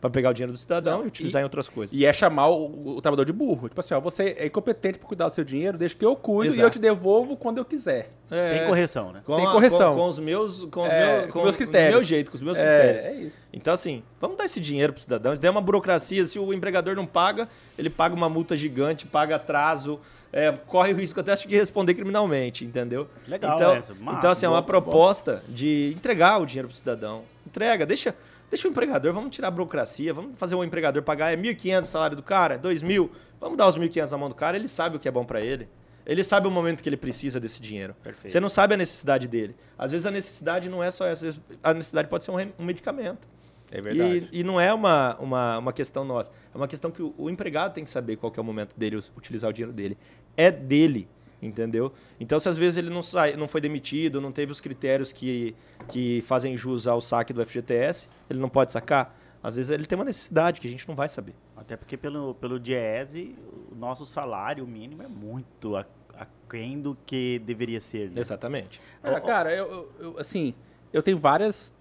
Para 0.00 0.10
pegar 0.10 0.30
o 0.30 0.32
dinheiro 0.34 0.52
do 0.52 0.58
cidadão 0.58 0.98
Não, 0.98 1.04
e 1.04 1.08
utilizar 1.08 1.40
e- 1.40 1.42
em 1.42 1.44
outras 1.44 1.68
coisas. 1.68 1.96
E 1.96 2.04
é 2.04 2.12
chamar 2.12 2.48
o, 2.48 2.96
o 2.96 3.00
trabalhador 3.00 3.24
de 3.24 3.32
burro. 3.32 3.68
Tipo 3.68 3.80
assim, 3.80 3.94
ó, 3.94 4.00
você 4.00 4.34
é 4.38 4.46
incompetente 4.46 4.98
pra 4.98 5.06
cuidar 5.08 5.28
do 5.28 5.34
seu 5.34 5.44
dinheiro, 5.44 5.76
deixa 5.78 5.94
que 5.94 6.04
eu 6.04 6.14
cuido 6.16 6.52
e 6.52 6.56
Exato. 6.56 6.66
eu 6.66 6.70
te 6.70 6.78
devolvo 6.78 7.36
quando 7.36 7.58
eu 7.58 7.64
quiser. 7.64 8.10
Sem 8.30 8.64
correção, 8.66 9.10
né? 9.12 9.22
Com 9.24 9.34
Sem 9.34 9.44
a- 9.46 9.50
correção. 9.50 9.94
Com, 9.94 10.00
com 10.02 10.06
os 10.08 10.18
meus, 10.20 10.64
com 10.66 10.86
os 10.86 10.92
É, 10.92 11.20
meus, 11.22 11.32
com 11.32 11.42
meus 11.42 11.56
critérios. 11.56 11.90
Do 11.94 11.96
meu 11.98 12.02
jeito, 12.06 12.30
com 12.30 12.36
os 12.36 12.42
meus 12.42 12.58
É, 12.58 12.62
critérios. 12.62 13.04
é 13.06 13.14
isso. 13.26 13.36
Então, 13.52 13.74
assim, 13.74 14.04
vamos 14.20 14.36
dar 14.36 14.44
esse 14.44 14.60
dinheiro 14.60 14.92
pro 14.92 15.02
cidadão. 15.02 15.32
Isso 15.32 15.42
daí 15.42 15.48
é 15.48 15.50
uma 15.50 15.60
burocracia. 15.60 16.24
Se 16.24 16.38
o 16.38 16.52
empregador 16.54 16.94
não 16.94 17.06
paga, 17.06 17.48
ele 17.76 17.90
paga 17.90 18.14
uma 18.14 18.28
multa 18.28 18.56
gigante, 18.56 19.04
paga 19.06 19.34
atraso, 19.34 19.98
é, 20.32 20.52
corre 20.52 20.92
o 20.92 20.96
risco 20.96 21.18
até 21.18 21.34
de 21.34 21.48
responder 21.56 21.94
criminalmente, 21.94 22.64
entendeu? 22.64 23.08
Legal 23.26 23.56
então, 23.56 23.72
essa, 23.74 23.94
massa, 23.94 24.18
então, 24.18 24.30
assim, 24.30 24.46
é 24.46 24.48
uma 24.48 24.62
proposta. 24.62 25.32
proposta 25.40 25.52
de 25.52 25.92
entregar 25.96 26.40
o 26.40 26.46
dinheiro 26.46 26.68
pro 26.68 26.76
cidadão. 26.76 27.22
Entrega, 27.44 27.84
deixa. 27.84 28.14
Deixa 28.50 28.66
o 28.66 28.70
empregador, 28.70 29.14
vamos 29.14 29.34
tirar 29.34 29.48
a 29.48 29.50
burocracia, 29.50 30.12
vamos 30.12 30.36
fazer 30.36 30.56
o 30.56 30.64
empregador 30.64 31.02
pagar 31.02 31.32
é 31.32 31.36
1.500 31.36 31.82
o 31.82 31.84
salário 31.86 32.16
do 32.16 32.22
cara, 32.22 32.58
2.000, 32.58 33.08
vamos 33.40 33.56
dar 33.56 33.68
os 33.68 33.78
1.500 33.78 34.10
na 34.10 34.18
mão 34.18 34.28
do 34.28 34.34
cara, 34.34 34.56
ele 34.56 34.66
sabe 34.66 34.96
o 34.96 34.98
que 34.98 35.06
é 35.06 35.10
bom 35.10 35.24
para 35.24 35.40
ele. 35.40 35.68
Ele 36.04 36.24
sabe 36.24 36.48
o 36.48 36.50
momento 36.50 36.82
que 36.82 36.88
ele 36.88 36.96
precisa 36.96 37.38
desse 37.38 37.62
dinheiro. 37.62 37.94
Perfeito. 38.02 38.32
Você 38.32 38.40
não 38.40 38.48
sabe 38.48 38.74
a 38.74 38.76
necessidade 38.76 39.28
dele. 39.28 39.54
Às 39.78 39.92
vezes 39.92 40.06
a 40.06 40.10
necessidade 40.10 40.68
não 40.68 40.82
é 40.82 40.90
só 40.90 41.06
essa, 41.06 41.12
às 41.12 41.34
vezes 41.34 41.40
a 41.62 41.72
necessidade 41.72 42.08
pode 42.08 42.24
ser 42.24 42.32
um, 42.32 42.52
um 42.58 42.64
medicamento. 42.64 43.28
É 43.70 43.80
verdade. 43.80 44.28
E, 44.32 44.40
e 44.40 44.44
não 44.44 44.60
é 44.60 44.72
uma, 44.74 45.16
uma, 45.20 45.58
uma 45.58 45.72
questão 45.72 46.04
nossa. 46.04 46.32
É 46.52 46.56
uma 46.56 46.66
questão 46.66 46.90
que 46.90 47.00
o, 47.00 47.14
o 47.16 47.30
empregado 47.30 47.72
tem 47.72 47.84
que 47.84 47.90
saber 47.90 48.16
qual 48.16 48.32
que 48.32 48.40
é 48.40 48.42
o 48.42 48.44
momento 48.44 48.76
dele 48.76 48.96
utilizar 49.16 49.50
o 49.50 49.52
dinheiro 49.52 49.72
dele. 49.72 49.96
É 50.36 50.50
dele, 50.50 51.08
entendeu? 51.42 51.92
Então, 52.18 52.38
se 52.38 52.48
às 52.48 52.56
vezes 52.56 52.76
ele 52.76 52.90
não, 52.90 53.02
sai, 53.02 53.36
não 53.36 53.48
foi 53.48 53.60
demitido, 53.60 54.20
não 54.20 54.30
teve 54.32 54.52
os 54.52 54.60
critérios 54.60 55.12
que, 55.12 55.54
que 55.88 56.22
fazem 56.22 56.56
jus 56.56 56.86
ao 56.86 57.00
saque 57.00 57.32
do 57.32 57.44
FGTS, 57.44 58.08
ele 58.28 58.38
não 58.38 58.48
pode 58.48 58.72
sacar. 58.72 59.16
Às 59.42 59.56
vezes 59.56 59.70
ele 59.70 59.86
tem 59.86 59.96
uma 59.98 60.04
necessidade 60.04 60.60
que 60.60 60.68
a 60.68 60.70
gente 60.70 60.86
não 60.86 60.94
vai 60.94 61.08
saber. 61.08 61.34
Até 61.56 61.76
porque 61.76 61.96
pelo, 61.96 62.34
pelo 62.34 62.60
Diese, 62.60 63.34
o 63.72 63.74
nosso 63.74 64.04
salário 64.04 64.66
mínimo 64.66 65.02
é 65.02 65.08
muito 65.08 65.76
aquém 66.14 66.80
do 66.80 66.96
que 67.06 67.38
deveria 67.38 67.80
ser. 67.80 68.10
né? 68.10 68.20
Exatamente. 68.20 68.80
Ah, 69.02 69.18
cara, 69.20 69.54
eu, 69.54 69.90
eu- 69.98 70.18
assim, 70.18 70.54
eu 70.92 71.02
tenho 71.02 71.18
vários 71.18 71.72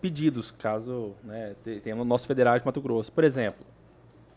pedidos, 0.00 0.50
caso 0.50 1.14
né, 1.24 1.54
te- 1.64 1.80
tenha 1.80 1.96
no 1.96 2.04
nosso 2.04 2.26
federal 2.26 2.58
de 2.58 2.64
Mato 2.64 2.80
Grosso. 2.80 3.10
Por 3.12 3.24
exemplo, 3.24 3.64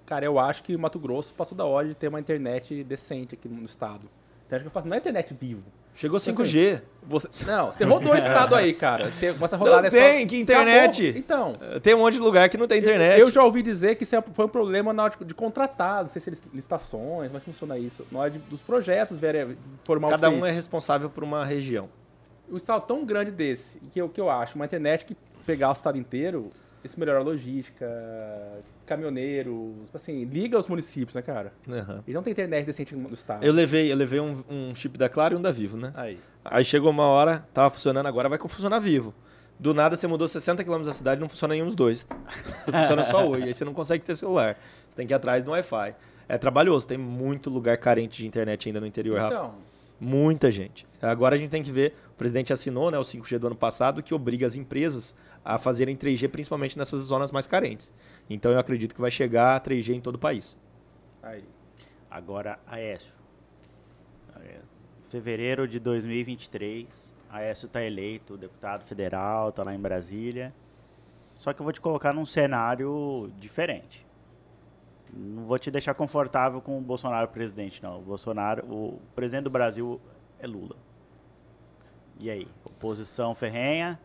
cara, 0.05 0.25
eu 0.25 0.39
acho 0.39 0.63
que 0.63 0.75
o 0.75 0.79
Mato 0.79 0.99
Grosso 0.99 1.33
passou 1.33 1.57
da 1.57 1.65
hora 1.65 1.87
de 1.87 1.95
ter 1.95 2.07
uma 2.07 2.19
internet 2.19 2.83
decente 2.83 3.35
aqui 3.35 3.47
no 3.47 3.63
estado. 3.65 4.09
Então, 4.51 4.57
acho 4.57 4.63
que 4.63 4.67
eu 4.67 4.71
faço, 4.71 4.87
não 4.87 4.95
é 4.95 4.99
internet 4.99 5.33
vivo. 5.39 5.63
Chegou 5.95 6.19
5G. 6.19 6.81
Você, 7.03 7.29
não, 7.49 7.71
você 7.71 7.85
rodou 7.85 8.11
o 8.11 8.17
estado 8.17 8.53
aí, 8.53 8.73
cara. 8.73 9.09
Você 9.11 9.31
começa 9.33 9.55
a 9.55 9.59
rodar 9.59 9.75
Não 9.77 9.81
nessa- 9.83 9.95
tem, 9.95 10.27
que 10.27 10.37
internet? 10.37 11.09
Acabou. 11.23 11.55
Então, 11.57 11.79
Tem 11.79 11.93
um 11.95 11.99
monte 11.99 12.15
de 12.15 12.19
lugar 12.19 12.49
que 12.49 12.57
não 12.57 12.67
tem 12.67 12.79
internet. 12.79 13.17
eu 13.19 13.31
já 13.31 13.41
ouvi 13.43 13.61
dizer 13.63 13.95
que 13.95 14.03
isso 14.03 14.13
é- 14.15 14.21
foi 14.33 14.45
um 14.45 14.49
problema 14.49 14.91
na 14.91 15.03
hora 15.03 15.13
de, 15.17 15.23
de 15.25 15.33
contratar, 15.33 16.03
não 16.03 16.09
sei 16.09 16.21
se 16.21 16.29
é 16.29 16.33
licitações, 16.53 17.27
como 17.27 17.37
é 17.37 17.39
que 17.39 17.45
funciona 17.45 17.77
isso, 17.77 18.05
na 18.11 18.19
hora 18.19 18.29
de- 18.31 18.39
dos 18.39 18.61
projetos 18.61 19.17
verem 19.19 19.57
formar 19.85 20.09
Cada 20.09 20.29
um 20.29 20.45
é 20.45 20.51
responsável 20.51 21.09
por 21.09 21.23
uma 21.23 21.45
região. 21.45 21.87
o 22.49 22.57
estado 22.57 22.81
tão 22.85 23.05
grande 23.05 23.31
desse, 23.31 23.77
que 23.93 24.01
eu, 24.01 24.09
que 24.09 24.19
eu 24.19 24.29
acho, 24.29 24.55
uma 24.57 24.65
internet 24.65 25.05
que 25.05 25.15
pegar 25.45 25.69
o 25.69 25.73
estado 25.73 25.97
inteiro, 25.97 26.51
isso 26.83 26.99
melhora 26.99 27.19
a 27.19 27.23
logística, 27.23 27.85
caminhoneiros, 28.91 29.73
assim, 29.93 30.25
liga 30.25 30.59
os 30.59 30.67
municípios, 30.67 31.15
né, 31.15 31.21
cara? 31.21 31.53
Aham. 31.69 32.03
Eles 32.05 32.13
não 32.13 32.21
têm 32.21 32.31
internet 32.31 32.65
decente 32.65 32.93
no 32.93 33.13
estado. 33.13 33.41
Eu 33.41 33.53
levei, 33.53 33.89
eu 33.89 33.95
levei 33.95 34.19
um, 34.19 34.43
um 34.49 34.75
chip 34.75 34.97
da 34.97 35.07
Claro 35.07 35.35
e 35.35 35.37
um 35.37 35.41
da 35.41 35.49
Vivo, 35.49 35.77
né? 35.77 35.93
Aí. 35.95 36.19
Aí 36.43 36.65
chegou 36.65 36.91
uma 36.91 37.05
hora, 37.05 37.45
tava 37.53 37.69
funcionando, 37.69 38.05
agora 38.07 38.27
vai 38.27 38.37
funcionar 38.37 38.79
vivo. 38.79 39.13
Do 39.57 39.73
nada 39.73 39.95
você 39.95 40.07
mudou 40.07 40.27
60 40.27 40.61
km 40.63 40.81
da 40.81 40.91
cidade, 40.91 41.21
não 41.21 41.29
funciona 41.29 41.53
nenhum 41.53 41.67
dos 41.67 41.75
dois. 41.75 42.05
funciona 42.65 43.05
só 43.05 43.25
oi, 43.29 43.43
aí 43.43 43.53
você 43.53 43.63
não 43.63 43.73
consegue 43.73 44.03
ter 44.03 44.15
celular. 44.17 44.57
Você 44.89 44.97
tem 44.97 45.07
que 45.07 45.13
ir 45.13 45.15
atrás 45.15 45.43
do 45.43 45.51
Wi-Fi. 45.51 45.95
É 46.27 46.37
trabalhoso, 46.37 46.85
tem 46.85 46.97
muito 46.97 47.49
lugar 47.49 47.77
carente 47.77 48.17
de 48.17 48.27
internet 48.27 48.67
ainda 48.67 48.81
no 48.81 48.87
interior, 48.87 49.19
Rafa. 49.19 49.35
Então, 49.35 49.55
Muita 50.03 50.49
gente. 50.49 50.87
Agora 50.99 51.35
a 51.35 51.37
gente 51.37 51.51
tem 51.51 51.61
que 51.61 51.71
ver, 51.71 51.93
o 52.09 52.17
presidente 52.17 52.51
assinou 52.51 52.89
né, 52.89 52.97
o 52.97 53.03
5G 53.03 53.37
do 53.37 53.45
ano 53.45 53.55
passado, 53.55 54.01
que 54.01 54.15
obriga 54.15 54.47
as 54.47 54.55
empresas 54.55 55.15
a 55.43 55.57
fazerem 55.57 55.95
3G, 55.97 56.29
principalmente 56.29 56.77
nessas 56.77 57.01
zonas 57.01 57.31
mais 57.31 57.47
carentes. 57.47 57.93
Então 58.29 58.51
eu 58.51 58.59
acredito 58.59 58.93
que 58.93 59.01
vai 59.01 59.11
chegar 59.11 59.55
a 59.55 59.59
3G 59.59 59.95
em 59.95 60.01
todo 60.01 60.15
o 60.15 60.19
país. 60.19 60.59
aí. 61.21 61.43
Agora, 62.09 62.59
Aécio. 62.67 63.15
É, 64.43 64.59
Fevereiro 65.09 65.67
de 65.67 65.79
2023, 65.79 67.15
Aécio 67.29 67.67
está 67.67 67.81
eleito 67.81 68.37
deputado 68.37 68.83
federal, 68.83 69.49
está 69.49 69.63
lá 69.63 69.73
em 69.73 69.79
Brasília. 69.79 70.53
Só 71.35 71.53
que 71.53 71.61
eu 71.61 71.63
vou 71.63 71.73
te 71.73 71.81
colocar 71.81 72.13
num 72.13 72.25
cenário 72.25 73.31
diferente. 73.37 74.05
Não 75.13 75.45
vou 75.45 75.59
te 75.59 75.69
deixar 75.69 75.93
confortável 75.93 76.61
com 76.61 76.77
o 76.77 76.81
Bolsonaro 76.81 77.27
presidente, 77.27 77.81
não. 77.81 77.99
O 77.99 78.01
Bolsonaro, 78.01 78.65
o 78.65 78.99
presidente 79.15 79.45
do 79.45 79.49
Brasil 79.49 79.99
é 80.39 80.47
Lula. 80.47 80.75
E 82.19 82.29
aí, 82.29 82.47
oposição 82.63 83.33
ferrenha, 83.33 83.99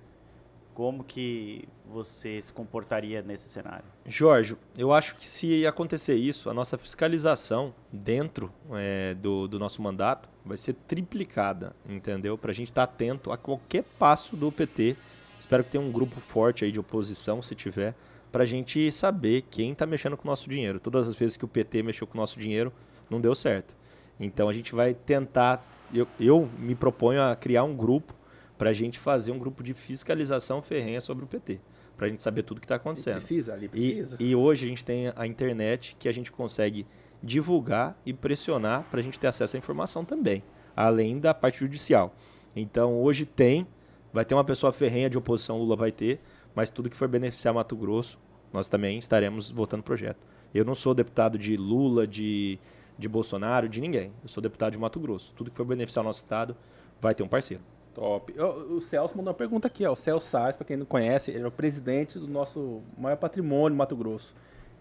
como 0.77 1.03
que 1.03 1.67
você 1.91 2.43
se 2.43 2.53
comportaria 2.53 3.23
nesse 3.23 3.49
cenário? 3.49 3.87
Jorge, 4.05 4.59
eu 4.77 4.93
acho 4.93 5.17
que 5.17 5.27
se 5.27 5.67
acontecer 5.67 6.17
isso, 6.17 6.51
a 6.51 6.55
nossa 6.55 6.77
fiscalização 6.77 7.75
dentro 7.91 8.53
é, 8.75 9.15
do, 9.15 9.49
do 9.49 9.59
nosso 9.59 9.81
mandato 9.81 10.29
vai 10.45 10.59
ser 10.59 10.75
triplicada, 10.87 11.75
entendeu? 11.89 12.37
Para 12.37 12.51
a 12.51 12.55
gente 12.55 12.69
estar 12.69 12.83
atento 12.83 13.33
a 13.33 13.39
qualquer 13.39 13.85
passo 13.99 14.37
do 14.37 14.53
PT. 14.53 14.99
Espero 15.41 15.65
que 15.65 15.71
tenha 15.71 15.83
um 15.83 15.91
grupo 15.91 16.21
forte 16.21 16.63
aí 16.67 16.71
de 16.71 16.79
oposição, 16.79 17.41
se 17.41 17.55
tiver, 17.55 17.95
para 18.31 18.43
a 18.43 18.47
gente 18.47 18.93
saber 18.93 19.47
quem 19.51 19.73
está 19.73 19.87
mexendo 19.87 20.15
com 20.15 20.29
o 20.29 20.31
nosso 20.31 20.47
dinheiro. 20.47 20.79
Todas 20.79 21.09
as 21.09 21.17
vezes 21.17 21.39
que 21.39 21.45
o 21.47 21.49
PT 21.49 21.83
mexeu 21.85 22.07
com 22.07 22.19
o 22.19 22.21
nosso 22.21 22.39
dinheiro, 22.39 22.71
não 23.09 23.19
deu 23.19 23.35
certo. 23.35 23.75
Então 24.21 24.47
a 24.47 24.53
gente 24.53 24.75
vai 24.75 24.93
tentar. 24.93 25.67
Eu, 25.95 26.07
eu 26.21 26.51
me 26.59 26.75
proponho 26.75 27.23
a 27.23 27.35
criar 27.35 27.65
um 27.65 27.75
grupo 27.75 28.13
para 28.59 28.71
a 28.71 28.73
gente 28.73 28.99
fazer 28.99 29.33
um 29.33 29.39
grupo 29.39 29.63
de 29.63 29.75
fiscalização 29.75 30.63
ferrenha 30.63 31.01
sobre 31.01 31.25
o 31.25 31.29
PT. 31.29 31.61
Para 31.97 32.07
a 32.07 32.11
gente 32.11 32.23
saber 32.23 32.43
tudo 32.43 32.61
que 32.61 32.65
está 32.67 32.75
acontecendo. 32.77 33.15
Precisa 33.15 33.55
ali, 33.55 33.67
E, 33.67 33.69
precisa. 33.69 34.17
e 34.21 34.35
hoje 34.35 34.67
a 34.67 34.69
gente 34.69 34.85
tem 34.85 35.13
a 35.17 35.27
internet 35.27 35.97
que 35.99 36.09
a 36.09 36.13
gente 36.13 36.31
consegue 36.31 36.87
divulgar 37.23 37.99
e 38.05 38.13
pressionar 38.13 38.85
para 38.91 39.01
a 39.01 39.03
gente 39.03 39.19
ter 39.19 39.27
acesso 39.27 39.57
à 39.57 39.59
informação 39.59 40.05
também, 40.05 40.43
além 40.77 41.19
da 41.19 41.33
parte 41.33 41.59
judicial. 41.61 42.15
Então 42.55 43.01
hoje 43.01 43.25
tem, 43.25 43.67
vai 44.13 44.25
ter 44.25 44.35
uma 44.35 44.45
pessoa 44.45 44.73
ferrenha 44.73 45.09
de 45.11 45.17
oposição, 45.17 45.59
Lula 45.59 45.77
vai 45.77 45.91
ter, 45.91 46.21
mas 46.55 46.71
tudo 46.71 46.89
que 46.91 46.97
for 46.97 47.09
beneficiar 47.09 47.53
Mato 47.55 47.75
Grosso, 47.77 48.19
nós 48.53 48.69
também 48.69 48.99
estaremos 48.99 49.51
votando 49.51 49.81
o 49.81 49.85
projeto. 49.85 50.19
Eu 50.55 50.65
não 50.65 50.75
sou 50.75 50.95
deputado 50.95 51.39
de 51.39 51.57
Lula, 51.57 52.07
de, 52.07 52.59
de 52.99 53.09
Bolsonaro, 53.09 53.69
de 53.69 53.81
ninguém. 53.81 54.13
Eu 54.23 54.29
sou 54.29 54.43
deputado 54.43 54.73
de 54.73 54.79
Mato 54.79 54.99
Grosso. 55.01 55.35
Tudo 55.35 55.51
que 55.51 55.57
for 55.57 55.67
beneficiar 55.67 56.03
o 56.05 56.09
nosso 56.09 56.21
estado 56.21 56.57
vai 57.01 57.15
ter 57.15 57.23
um 57.23 57.29
parceiro. 57.29 57.63
Top. 57.97 58.33
O, 58.39 58.75
o 58.75 58.81
Celso 58.81 59.17
mandou 59.17 59.31
uma 59.33 59.37
pergunta 59.37 59.67
aqui, 59.69 59.87
ó. 59.87 59.93
O 59.93 59.97
Celso 59.97 60.29
Salles, 60.29 60.55
para 60.55 60.67
quem 60.67 60.77
não 60.77 60.85
conhece, 60.85 61.31
ele 61.31 61.43
é 61.43 61.47
o 61.47 61.51
presidente 61.51 62.19
do 62.19 62.29
nosso 62.29 62.83
maior 62.99 63.17
patrimônio 63.17 63.77
Mato 63.77 63.97
Grosso, 63.97 64.35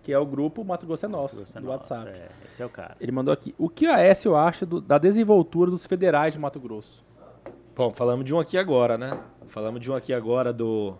que 0.03 0.11
é 0.11 0.19
o 0.19 0.25
grupo 0.25 0.63
Mato 0.65 0.85
Grosso 0.85 1.05
é 1.05 1.07
Nosso, 1.09 1.37
Grosso 1.37 1.57
é 1.57 1.61
do 1.61 1.67
nosso, 1.67 1.93
WhatsApp. 1.93 2.09
é, 2.09 2.27
esse 2.51 2.61
é 2.61 2.65
o 2.65 2.69
cara. 2.69 2.97
Ele 2.99 3.11
mandou 3.13 3.33
aqui. 3.33 3.55
O 3.57 3.69
que 3.69 3.87
a 3.87 3.95
Aécio 3.95 4.35
acha 4.35 4.65
do- 4.65 4.81
da 4.81 4.97
desenvoltura 4.97 5.71
dos 5.71 5.85
federais 5.85 6.33
de 6.33 6.39
Mato 6.39 6.59
Grosso? 6.59 7.05
Bom, 7.73 7.93
falamos 7.93 8.25
de 8.25 8.33
um 8.35 8.39
aqui 8.39 8.57
agora, 8.57 8.97
né? 8.97 9.17
Falamos 9.47 9.79
de 9.79 9.89
um 9.89 9.95
aqui 9.95 10.13
agora 10.13 10.51
do, 10.51 10.93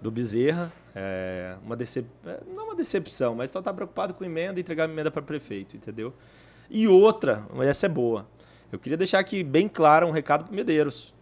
do 0.00 0.10
Bezerra. 0.10 0.72
É, 0.94 1.56
uma 1.62 1.76
decep... 1.76 2.06
é, 2.26 2.40
não 2.56 2.64
uma 2.64 2.74
decepção, 2.74 3.34
mas 3.34 3.50
só 3.50 3.60
tá 3.62 3.72
preocupado 3.72 4.14
com 4.14 4.24
emenda 4.24 4.58
e 4.58 4.62
entregar 4.62 4.88
emenda 4.88 5.10
para 5.10 5.20
prefeito, 5.22 5.76
entendeu? 5.76 6.12
E 6.70 6.88
outra, 6.88 7.44
essa 7.60 7.84
é 7.86 7.88
boa. 7.88 8.26
Eu 8.72 8.78
queria 8.78 8.96
deixar 8.96 9.18
aqui 9.18 9.44
bem 9.44 9.68
claro 9.68 10.06
um 10.06 10.10
recado 10.10 10.44
para 10.44 10.54
Medeiros. 10.56 11.12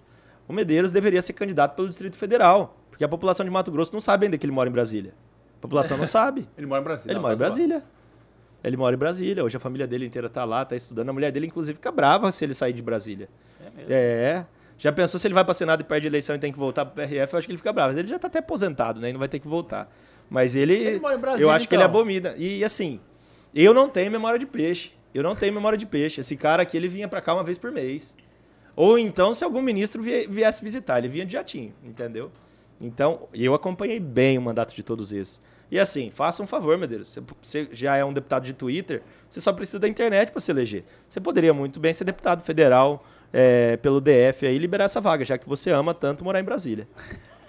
O 0.49 0.53
Medeiros 0.53 0.91
deveria 0.91 1.21
ser 1.21 1.35
candidato 1.35 1.77
pelo 1.77 1.89
Distrito 1.89 2.17
Federal, 2.17 2.77
porque 2.91 3.05
a 3.05 3.09
população 3.09 3.45
de 3.45 3.51
Mato 3.51 3.71
Grosso 3.71 3.93
não 3.93 4.01
sabe 4.01 4.27
ainda 4.27 4.39
que 4.39 4.47
ele 4.47 4.53
mora 4.53 4.69
em 4.69 4.73
Brasília. 4.73 5.13
A 5.59 5.61
população 5.61 5.99
não 5.99 6.07
sabe. 6.09 6.49
Ele 6.57 6.67
mora 6.67 6.81
em 6.81 6.85
Brasília. 6.85 7.13
Ele 7.13 7.21
mora 7.21 7.35
em 7.35 7.39
Brasília. 7.39 7.85
Ele 8.65 8.77
mora 8.77 8.97
em 8.97 8.99
Brasília. 8.99 9.45
Hoje 9.45 9.57
a 9.57 9.61
família 9.61 9.87
dele 9.87 10.07
inteira 10.07 10.29
tá 10.29 10.45
lá, 10.45 10.65
tá 10.65 10.75
estudando. 10.75 11.11
A 11.11 11.13
mulher 11.13 11.31
dele, 11.31 11.47
inclusive, 11.47 11.77
fica 11.77 11.93
brava 11.93 12.33
se 12.33 12.45
ele 12.45 12.55
sair 12.55 12.73
de 12.73 12.83
Brasília. 12.83 13.29
É 13.61 13.71
mesmo. 13.77 13.93
É. 13.93 14.47
Já 14.79 14.93
pensou 14.93 15.19
se 15.19 15.27
ele 15.27 15.35
vai 15.35 15.45
para 15.45 15.55
Senado 15.55 15.81
e 15.81 15.85
perde 15.85 16.07
a 16.07 16.11
eleição 16.11 16.37
e 16.37 16.39
tem 16.39 16.53
que 16.53 16.59
voltar 16.59 16.85
para 16.87 17.05
o 17.05 17.09
PRF? 17.09 17.33
Eu 17.33 17.39
acho 17.39 17.47
que 17.47 17.53
ele 17.53 17.59
fica 17.59 17.73
bravo. 17.73 17.89
Mas 17.91 17.99
ele 17.99 18.09
já 18.09 18.19
tá 18.19 18.29
até 18.29 18.39
aposentado, 18.39 19.01
né? 19.01 19.11
E 19.11 19.13
não 19.13 19.19
vai 19.19 19.29
ter 19.29 19.41
que 19.41 19.49
voltar. 19.49 19.93
Mas 20.31 20.55
ele. 20.55 20.75
Ele 20.75 21.01
mora 21.01 21.15
em 21.15 21.19
Brasília, 21.19 21.45
eu 21.45 21.51
acho 21.51 21.69
que 21.69 21.75
ele 21.75 21.83
então. 21.83 21.95
abomina. 21.95 22.35
E 22.37 22.65
assim, 22.65 23.01
eu 23.55 23.75
não 23.75 23.89
tenho 23.89 24.11
memória 24.11 24.39
de 24.39 24.47
peixe. 24.47 24.93
Eu 25.13 25.23
não 25.23 25.35
tenho 25.35 25.53
memória 25.53 25.77
de 25.77 25.87
peixe. 25.87 26.21
Esse 26.21 26.37
cara 26.37 26.63
aqui, 26.63 26.77
ele 26.77 26.89
vinha 26.89 27.09
para 27.09 27.21
cá 27.21 27.35
uma 27.35 27.43
vez 27.43 27.59
por 27.59 27.73
mês. 27.73 28.15
Ou 28.79 28.97
então, 28.97 29.35
se 29.35 29.43
algum 29.43 29.61
ministro 29.61 30.01
vie- 30.01 30.29
viesse 30.29 30.63
visitar, 30.63 30.99
ele 30.99 31.09
vinha 31.09 31.27
de 31.27 31.33
jatinho, 31.33 31.75
entendeu? 31.83 32.31
Então, 32.81 33.27
eu 33.35 33.53
acompanhei 33.53 33.99
bem 33.99 34.39
o 34.39 34.41
mandato 34.43 34.73
de 34.73 34.85
todos 34.85 35.11
esses. 35.11 35.43
E 35.69 35.81
assim, 35.81 36.13
faça 36.13 36.45
um 36.45 36.47
favor, 36.47 36.79
meu 36.79 36.87
Deus. 36.87 37.19
Você, 37.43 37.67
já 37.73 37.97
é 37.97 38.05
um 38.05 38.13
deputado 38.13 38.45
de 38.45 38.53
Twitter, 38.53 39.03
você 39.29 39.41
só 39.41 39.53
precisa 39.53 39.81
da 39.81 39.89
internet 39.89 40.31
para 40.31 40.39
se 40.39 40.53
eleger. 40.53 40.85
Você 41.09 41.19
poderia 41.21 41.53
muito 41.53 41.81
bem 41.81 41.93
ser 41.93 42.05
deputado 42.05 42.41
federal 42.41 43.05
é, 43.33 43.77
pelo 43.79 44.01
DF 44.01 44.47
e 44.47 44.57
liberar 44.57 44.85
essa 44.85 45.01
vaga, 45.01 45.25
já 45.25 45.37
que 45.37 45.49
você 45.49 45.71
ama 45.73 45.93
tanto 45.93 46.23
morar 46.23 46.39
em 46.39 46.45
Brasília. 46.45 46.87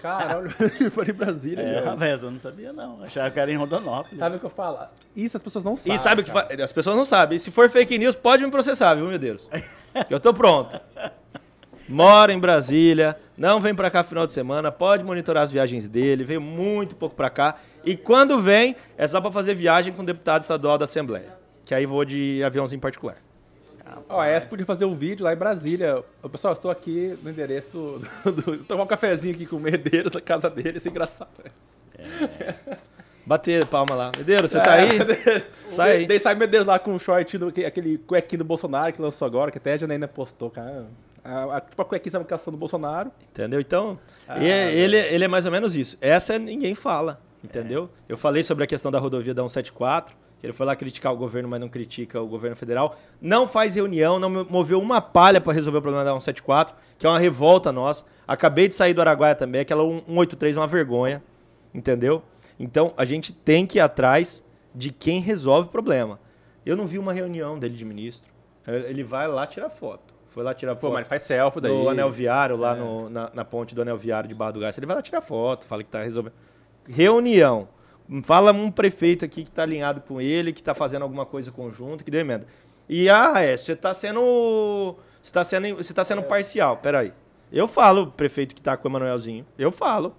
Cara, 0.00 0.38
olha, 0.38 0.54
ele 0.80 0.90
foi 0.90 1.08
em 1.10 1.12
Brasília. 1.12 1.62
É, 1.62 1.80
rapaz, 1.84 2.22
eu 2.22 2.30
não 2.30 2.40
sabia 2.40 2.72
não. 2.72 3.02
Achava 3.02 3.30
que 3.30 3.38
era 3.40 3.50
em 3.52 3.56
Rondonópolis. 3.56 4.18
Sabe 4.18 4.36
o 4.36 4.38
que 4.40 4.46
eu 4.46 4.50
falo? 4.50 4.78
Isso 5.14 5.36
as 5.36 5.42
pessoas 5.42 5.64
não 5.64 5.76
sabem. 5.76 5.94
E 5.94 5.98
sabe 5.98 6.20
o 6.22 6.24
que 6.24 6.30
fa- 6.30 6.48
as 6.62 6.72
pessoas 6.72 6.96
não 6.96 7.04
sabem. 7.04 7.36
E 7.36 7.40
se 7.40 7.50
for 7.50 7.68
fake 7.68 7.98
news, 7.98 8.14
pode 8.14 8.44
me 8.44 8.50
processar, 8.50 8.94
viu, 8.94 9.06
meu 9.06 9.18
Deus? 9.18 9.48
Que 10.08 10.14
eu 10.14 10.20
tô 10.20 10.32
pronto. 10.32 10.80
Mora 11.88 12.32
em 12.32 12.38
Brasília, 12.38 13.16
não 13.36 13.60
vem 13.60 13.74
pra 13.74 13.90
cá 13.90 14.04
final 14.04 14.24
de 14.24 14.32
semana, 14.32 14.70
pode 14.70 15.02
monitorar 15.02 15.42
as 15.42 15.50
viagens 15.50 15.88
dele, 15.88 16.22
veio 16.22 16.40
muito 16.40 16.94
pouco 16.94 17.16
pra 17.16 17.28
cá. 17.28 17.56
E 17.84 17.96
quando 17.96 18.40
vem, 18.40 18.76
é 18.96 19.06
só 19.08 19.20
pra 19.20 19.32
fazer 19.32 19.54
viagem 19.54 19.92
com 19.92 20.02
o 20.02 20.06
deputado 20.06 20.42
estadual 20.42 20.78
da 20.78 20.84
Assembleia. 20.84 21.34
Que 21.64 21.74
aí 21.74 21.86
vou 21.86 22.04
de 22.04 22.42
aviãozinho 22.44 22.80
particular. 22.80 23.16
Ó, 24.08 24.20
a 24.20 24.40
podia 24.46 24.66
fazer 24.66 24.84
um 24.84 24.94
vídeo 24.94 25.24
lá 25.24 25.32
em 25.32 25.36
Brasília. 25.36 26.02
Pessoal, 26.30 26.52
estou 26.52 26.70
aqui 26.70 27.18
no 27.22 27.30
endereço 27.30 27.70
do. 27.70 27.98
do, 28.32 28.42
do 28.56 28.64
tomar 28.64 28.84
um 28.84 28.86
cafezinho 28.86 29.34
aqui 29.34 29.46
com 29.46 29.56
o 29.56 29.60
Medeiros 29.60 30.12
na 30.12 30.20
casa 30.20 30.48
dele, 30.50 30.78
isso 30.78 30.88
é 30.88 30.90
engraçado. 30.90 31.28
Bater 33.24 33.64
palma 33.66 33.94
lá. 33.94 34.12
Medeiros, 34.16 34.50
você 34.50 34.60
tá 34.60 34.72
aí? 34.72 34.88
Sai 35.68 35.92
aí. 35.98 36.06
Daí 36.06 36.18
sai 36.18 36.34
Medeiros 36.34 36.66
lá 36.66 36.78
com 36.78 36.94
o 36.94 36.98
short, 36.98 37.38
do, 37.38 37.48
aquele 37.48 37.98
cuequinho 37.98 38.38
do 38.38 38.44
Bolsonaro 38.44 38.92
que 38.92 39.00
lançou 39.00 39.26
agora, 39.26 39.50
que 39.50 39.58
até 39.58 39.74
a 39.74 39.76
Janaína 39.76 40.08
postou, 40.08 40.50
cara. 40.50 40.86
A, 41.22 41.56
a, 41.58 41.60
tipo 41.60 41.80
a 41.80 41.84
cuequinha 41.84 42.10
do 42.50 42.56
Bolsonaro. 42.56 43.12
Entendeu? 43.30 43.60
Então, 43.60 43.98
Ah, 44.26 44.42
é- 44.42 44.74
ele, 44.74 44.96
ele 44.96 45.24
é 45.24 45.28
mais 45.28 45.44
ou 45.44 45.52
menos 45.52 45.74
isso. 45.74 45.96
Essa 46.00 46.38
ninguém 46.38 46.74
fala, 46.74 47.20
entendeu? 47.44 47.90
Eu 48.08 48.16
falei 48.16 48.42
sobre 48.42 48.64
a 48.64 48.66
questão 48.66 48.90
da 48.90 48.98
rodovia 48.98 49.34
da 49.34 49.42
174, 49.42 50.16
que 50.16 50.20
ele 50.42 50.52
foi 50.52 50.64
lá 50.66 50.74
criticar 50.76 51.12
o 51.12 51.16
governo, 51.16 51.48
mas 51.48 51.60
não 51.60 51.68
critica 51.68 52.20
o 52.20 52.26
governo 52.26 52.56
federal. 52.56 52.96
Não 53.20 53.46
faz 53.46 53.74
reunião, 53.74 54.18
não 54.18 54.30
moveu 54.44 54.80
uma 54.80 55.00
palha 55.00 55.40
para 55.40 55.52
resolver 55.52 55.78
o 55.78 55.82
problema 55.82 56.04
da 56.04 56.10
174, 56.12 56.74
que 56.98 57.06
é 57.06 57.08
uma 57.10 57.18
revolta 57.18 57.70
nossa. 57.72 58.04
Acabei 58.26 58.68
de 58.68 58.74
sair 58.74 58.94
do 58.94 59.00
Araguaia 59.00 59.34
também, 59.34 59.60
aquela 59.60 59.82
183 59.82 60.56
é 60.56 60.60
uma 60.60 60.66
vergonha, 60.66 61.22
entendeu? 61.74 62.22
Então, 62.58 62.92
a 62.96 63.04
gente 63.04 63.32
tem 63.32 63.66
que 63.66 63.78
ir 63.78 63.80
atrás 63.80 64.46
de 64.74 64.90
quem 64.92 65.20
resolve 65.20 65.68
o 65.68 65.72
problema. 65.72 66.18
Eu 66.64 66.76
não 66.76 66.86
vi 66.86 66.98
uma 66.98 67.12
reunião 67.12 67.58
dele 67.58 67.74
de 67.76 67.84
ministro. 67.84 68.28
Ele 68.66 69.02
vai 69.02 69.26
lá 69.26 69.46
tirar 69.46 69.70
foto. 69.70 70.14
Foi 70.28 70.44
lá 70.44 70.54
tirar 70.54 70.74
Pô, 70.76 70.82
foto 70.82 70.92
mas 70.92 71.08
faz 71.08 71.22
selfie 71.22 71.60
daí. 71.60 71.72
no 71.72 71.88
anel 71.88 72.10
viário, 72.10 72.56
lá 72.56 72.76
É. 72.76 72.78
no- 72.78 73.08
na, 73.10 73.30
na 73.34 73.44
ponte 73.44 73.74
do 73.74 73.82
anel 73.82 73.96
viário 73.96 74.28
de 74.28 74.34
Barra 74.34 74.52
do 74.52 74.60
Garça. 74.60 74.78
Ele 74.78 74.86
vai 74.86 74.94
lá 74.94 75.02
tirar 75.02 75.20
foto, 75.22 75.64
fala 75.64 75.82
que 75.82 75.88
tá 75.90 76.02
resolvendo. 76.02 76.34
Reunião. 76.88 77.66
Fala 78.24 78.52
um 78.52 78.70
prefeito 78.70 79.24
aqui 79.24 79.44
que 79.44 79.50
tá 79.50 79.62
alinhado 79.62 80.00
com 80.00 80.20
ele, 80.20 80.52
que 80.52 80.62
tá 80.62 80.74
fazendo 80.74 81.02
alguma 81.02 81.24
coisa 81.24 81.52
conjunto, 81.52 82.02
que 82.02 82.10
deu 82.10 82.20
emenda. 82.20 82.46
E, 82.88 83.08
ah, 83.08 83.34
é, 83.40 83.56
você 83.56 83.76
tá 83.76 83.94
sendo. 83.94 84.96
Você 85.22 85.32
tá 85.32 85.44
sendo, 85.44 85.76
você 85.76 85.94
tá 85.94 86.02
sendo 86.02 86.22
parcial. 86.24 86.78
Peraí. 86.78 87.12
Eu 87.52 87.68
falo, 87.68 88.02
o 88.02 88.06
prefeito 88.10 88.54
que 88.54 88.60
tá 88.60 88.76
com 88.76 88.88
o 88.88 88.90
Emanuelzinho. 88.90 89.46
Eu 89.56 89.70
falo. 89.70 90.14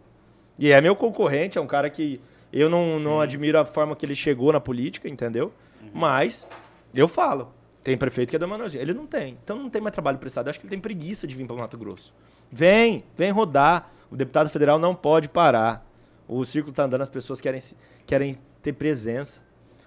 E 0.57 0.71
é 0.71 0.79
meu 0.79 0.95
concorrente, 0.95 1.57
é 1.57 1.61
um 1.61 1.67
cara 1.67 1.89
que 1.89 2.21
eu 2.51 2.69
não, 2.69 2.99
não 2.99 3.19
admiro 3.19 3.59
a 3.59 3.65
forma 3.65 3.95
que 3.95 4.05
ele 4.05 4.15
chegou 4.15 4.53
na 4.53 4.59
política, 4.59 5.09
entendeu? 5.09 5.51
Mas 5.93 6.47
eu 6.93 7.07
falo. 7.07 7.53
Tem 7.83 7.97
prefeito 7.97 8.29
que 8.29 8.35
é 8.35 8.39
do 8.39 8.45
Emanuelzinho. 8.45 8.81
Ele 8.81 8.93
não 8.93 9.07
tem. 9.07 9.37
Então 9.43 9.57
não 9.57 9.69
tem 9.69 9.81
mais 9.81 9.93
trabalho 9.93 10.17
prestado. 10.17 10.47
Eu 10.47 10.51
acho 10.51 10.59
que 10.59 10.65
ele 10.65 10.71
tem 10.71 10.79
preguiça 10.79 11.27
de 11.27 11.35
vir 11.35 11.45
para 11.47 11.55
Mato 11.55 11.77
Grosso. 11.77 12.13
Vem, 12.51 13.03
vem 13.17 13.31
rodar. 13.31 13.91
O 14.09 14.15
deputado 14.15 14.49
federal 14.49 14.77
não 14.77 14.93
pode 14.93 15.27
parar. 15.27 15.85
O 16.33 16.45
círculo 16.45 16.73
tá 16.73 16.85
andando, 16.85 17.01
as 17.01 17.09
pessoas 17.09 17.41
querem, 17.41 17.59
querem 18.05 18.37
ter 18.61 18.71
presença. 18.71 19.41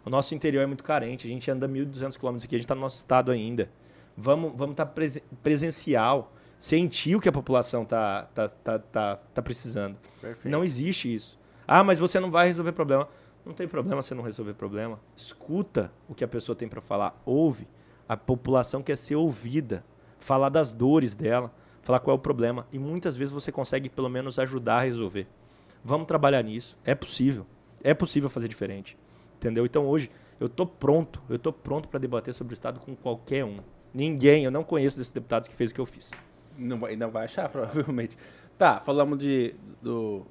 O 0.04 0.10
nosso 0.10 0.34
interior 0.34 0.60
é 0.60 0.66
muito 0.66 0.84
carente. 0.84 1.26
A 1.26 1.30
gente 1.30 1.50
anda 1.50 1.66
1.200 1.66 2.18
quilômetros 2.18 2.44
aqui, 2.44 2.54
a 2.54 2.58
gente 2.58 2.66
está 2.66 2.74
no 2.74 2.82
nosso 2.82 2.98
estado 2.98 3.30
ainda. 3.32 3.70
Vamos 4.14 4.48
estar 4.48 4.58
vamos 4.58 4.76
tá 4.76 4.84
presen- 4.84 5.22
presencial, 5.42 6.34
sentir 6.58 7.16
o 7.16 7.20
que 7.20 7.30
a 7.30 7.32
população 7.32 7.86
tá, 7.86 8.24
tá, 8.34 8.46
tá, 8.50 8.78
tá, 8.78 9.16
tá 9.16 9.42
precisando. 9.42 9.96
Perfeito. 10.20 10.50
Não 10.50 10.62
existe 10.62 11.14
isso. 11.14 11.40
Ah, 11.66 11.82
mas 11.82 11.98
você 11.98 12.20
não 12.20 12.30
vai 12.30 12.46
resolver 12.46 12.72
problema. 12.72 13.08
Não 13.42 13.54
tem 13.54 13.66
problema 13.66 14.02
você 14.02 14.14
não 14.14 14.22
resolver 14.22 14.52
problema. 14.52 15.00
Escuta 15.16 15.90
o 16.06 16.14
que 16.14 16.24
a 16.24 16.28
pessoa 16.28 16.54
tem 16.54 16.68
para 16.68 16.82
falar. 16.82 17.18
Ouve. 17.24 17.66
A 18.06 18.18
população 18.18 18.82
quer 18.82 18.98
ser 18.98 19.16
ouvida. 19.16 19.82
Falar 20.18 20.50
das 20.50 20.74
dores 20.74 21.14
dela. 21.14 21.50
Falar 21.80 22.00
qual 22.00 22.14
é 22.14 22.18
o 22.18 22.22
problema. 22.22 22.66
E 22.70 22.78
muitas 22.78 23.16
vezes 23.16 23.32
você 23.32 23.50
consegue 23.50 23.88
pelo 23.88 24.10
menos 24.10 24.38
ajudar 24.38 24.76
a 24.76 24.82
resolver. 24.82 25.26
Vamos 25.84 26.06
trabalhar 26.06 26.42
nisso. 26.42 26.76
É 26.84 26.94
possível. 26.94 27.46
É 27.82 27.92
possível 27.92 28.30
fazer 28.30 28.48
diferente. 28.48 28.96
Entendeu? 29.36 29.66
Então 29.66 29.86
hoje 29.86 30.10
eu 30.40 30.48
tô 30.48 30.66
pronto. 30.66 31.20
Eu 31.28 31.38
tô 31.38 31.52
pronto 31.52 31.88
para 31.88 32.00
debater 32.00 32.32
sobre 32.32 32.52
o 32.52 32.56
Estado 32.56 32.80
com 32.80 32.96
qualquer 32.96 33.44
um. 33.44 33.58
Ninguém, 33.92 34.44
eu 34.44 34.50
não 34.50 34.64
conheço 34.64 34.96
desses 34.96 35.12
deputados 35.12 35.46
que 35.46 35.54
fez 35.54 35.70
o 35.70 35.74
que 35.74 35.80
eu 35.80 35.86
fiz. 35.86 36.10
Não 36.56 36.78
vai, 36.78 36.96
não 36.96 37.10
vai 37.10 37.24
achar, 37.24 37.48
provavelmente. 37.50 38.16
Tá, 38.56 38.80
falamos 38.80 39.18
de, 39.18 39.54
do, 39.82 40.22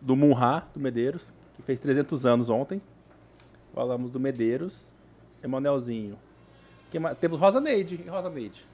do 0.00 0.16
Munha, 0.16 0.64
do 0.72 0.80
Medeiros, 0.80 1.32
que 1.54 1.62
fez 1.62 1.78
300 1.78 2.24
anos 2.24 2.48
ontem. 2.48 2.80
Falamos 3.74 4.10
do 4.10 4.18
Medeiros, 4.18 4.86
Emanuelzinho. 5.42 6.18
Temos 7.20 7.38
Rosa 7.38 7.60
Neide. 7.60 8.00
E 8.04 8.08
Rosa 8.08 8.28
Neide? 8.30 8.66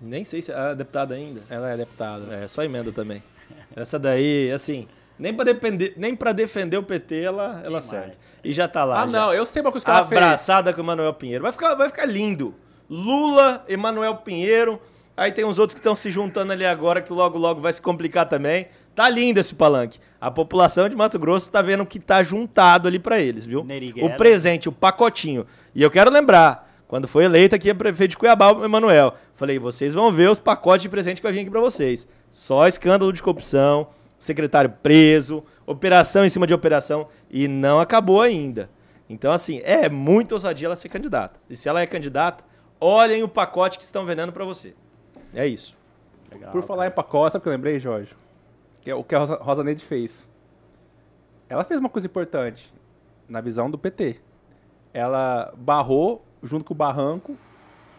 Nem 0.00 0.24
sei 0.24 0.40
se 0.42 0.52
é 0.52 0.74
deputada 0.74 1.14
ainda. 1.14 1.42
Ela 1.48 1.70
é 1.70 1.76
deputada. 1.76 2.34
É, 2.34 2.48
só 2.48 2.62
emenda 2.62 2.90
também. 2.90 3.22
Essa 3.74 3.98
daí, 3.98 4.50
assim, 4.50 4.88
nem 5.20 5.34
pra, 5.34 5.44
depender, 5.44 5.94
nem 5.96 6.16
pra 6.16 6.32
defender 6.32 6.78
o 6.78 6.82
PT 6.82 7.20
ela, 7.20 7.60
ela 7.64 7.80
serve. 7.80 8.12
E 8.42 8.52
já 8.52 8.66
tá 8.66 8.84
lá. 8.84 9.02
Ah, 9.02 9.06
já. 9.06 9.12
não, 9.12 9.34
eu 9.34 9.44
sei 9.44 9.60
uma 9.60 9.70
coisa 9.70 9.84
que 9.84 9.90
ela 9.90 10.06
fez. 10.06 10.20
Abraçada 10.20 10.72
com 10.72 10.80
o 10.80 10.84
Emanuel 10.84 11.12
Pinheiro. 11.12 11.42
Vai 11.42 11.52
ficar, 11.52 11.74
vai 11.74 11.88
ficar 11.88 12.06
lindo. 12.06 12.54
Lula, 12.88 13.62
Emanuel 13.68 14.16
Pinheiro. 14.16 14.80
Aí 15.16 15.30
tem 15.30 15.44
uns 15.44 15.58
outros 15.58 15.74
que 15.74 15.80
estão 15.80 15.94
se 15.94 16.10
juntando 16.10 16.52
ali 16.52 16.64
agora, 16.64 17.02
que 17.02 17.12
logo, 17.12 17.36
logo 17.36 17.60
vai 17.60 17.72
se 17.72 17.82
complicar 17.82 18.26
também. 18.26 18.68
Tá 18.94 19.08
lindo 19.10 19.38
esse 19.38 19.54
palanque. 19.54 20.00
A 20.18 20.30
população 20.30 20.88
de 20.88 20.96
Mato 20.96 21.18
Grosso 21.18 21.52
tá 21.52 21.60
vendo 21.60 21.84
que 21.84 21.98
tá 22.00 22.22
juntado 22.22 22.88
ali 22.88 22.98
pra 22.98 23.20
eles, 23.20 23.44
viu? 23.44 23.62
Neriguela. 23.62 24.08
O 24.08 24.16
presente, 24.16 24.68
o 24.68 24.72
pacotinho. 24.72 25.46
E 25.74 25.82
eu 25.82 25.90
quero 25.90 26.10
lembrar, 26.10 26.72
quando 26.88 27.06
foi 27.06 27.24
eleito 27.24 27.54
aqui 27.54 27.68
a 27.68 27.74
prefeito 27.74 28.12
de 28.12 28.16
Cuiabá, 28.16 28.52
o 28.52 28.64
Emanuel, 28.64 29.14
falei, 29.36 29.58
vocês 29.58 29.92
vão 29.92 30.10
ver 30.10 30.30
os 30.30 30.38
pacotes 30.38 30.82
de 30.82 30.88
presente 30.88 31.16
que 31.16 31.22
vai 31.22 31.32
vir 31.32 31.40
aqui 31.40 31.50
pra 31.50 31.60
vocês. 31.60 32.08
Só 32.30 32.66
escândalo 32.66 33.12
de 33.12 33.22
corrupção, 33.22 33.88
secretário 34.20 34.70
preso, 34.82 35.42
operação 35.66 36.24
em 36.24 36.28
cima 36.28 36.46
de 36.46 36.54
operação, 36.54 37.08
e 37.30 37.48
não 37.48 37.80
acabou 37.80 38.20
ainda. 38.20 38.70
Então, 39.08 39.32
assim, 39.32 39.60
é 39.64 39.88
muito 39.88 40.32
ousadia 40.32 40.68
ela 40.68 40.76
ser 40.76 40.90
candidata. 40.90 41.40
E 41.48 41.56
se 41.56 41.68
ela 41.68 41.80
é 41.80 41.86
candidata, 41.86 42.44
olhem 42.78 43.24
o 43.24 43.28
pacote 43.28 43.78
que 43.78 43.82
estão 43.82 44.04
vendendo 44.04 44.32
pra 44.32 44.44
você. 44.44 44.74
É 45.34 45.46
isso. 45.46 45.76
Legal, 46.30 46.52
Por 46.52 46.62
falar 46.62 46.86
em 46.86 46.90
pacote, 46.90 47.32
sabe 47.32 47.40
o 47.40 47.42
que 47.42 47.48
eu 47.48 47.52
lembrei, 47.52 47.80
Jorge? 47.80 48.14
Que 48.82 48.90
é 48.90 48.94
o 48.94 49.02
que 49.02 49.14
a 49.14 49.18
Rosa, 49.18 49.34
Rosa 49.36 49.64
Neide 49.64 49.84
fez. 49.84 50.28
Ela 51.48 51.64
fez 51.64 51.80
uma 51.80 51.88
coisa 51.88 52.06
importante 52.06 52.72
na 53.28 53.40
visão 53.40 53.70
do 53.70 53.78
PT. 53.78 54.20
Ela 54.92 55.52
barrou, 55.56 56.24
junto 56.42 56.64
com 56.64 56.74
o 56.74 56.76
Barranco, 56.76 57.36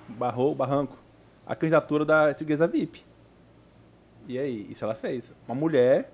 barrou 0.07 0.51
o 0.51 0.55
Barranco, 0.55 0.97
a 1.45 1.55
candidatura 1.55 2.05
da 2.05 2.34
Tigresa 2.34 2.67
VIP. 2.67 3.03
E 4.28 4.38
aí, 4.39 4.67
isso 4.69 4.84
ela 4.84 4.95
fez. 4.95 5.34
Uma 5.47 5.55
mulher 5.55 6.11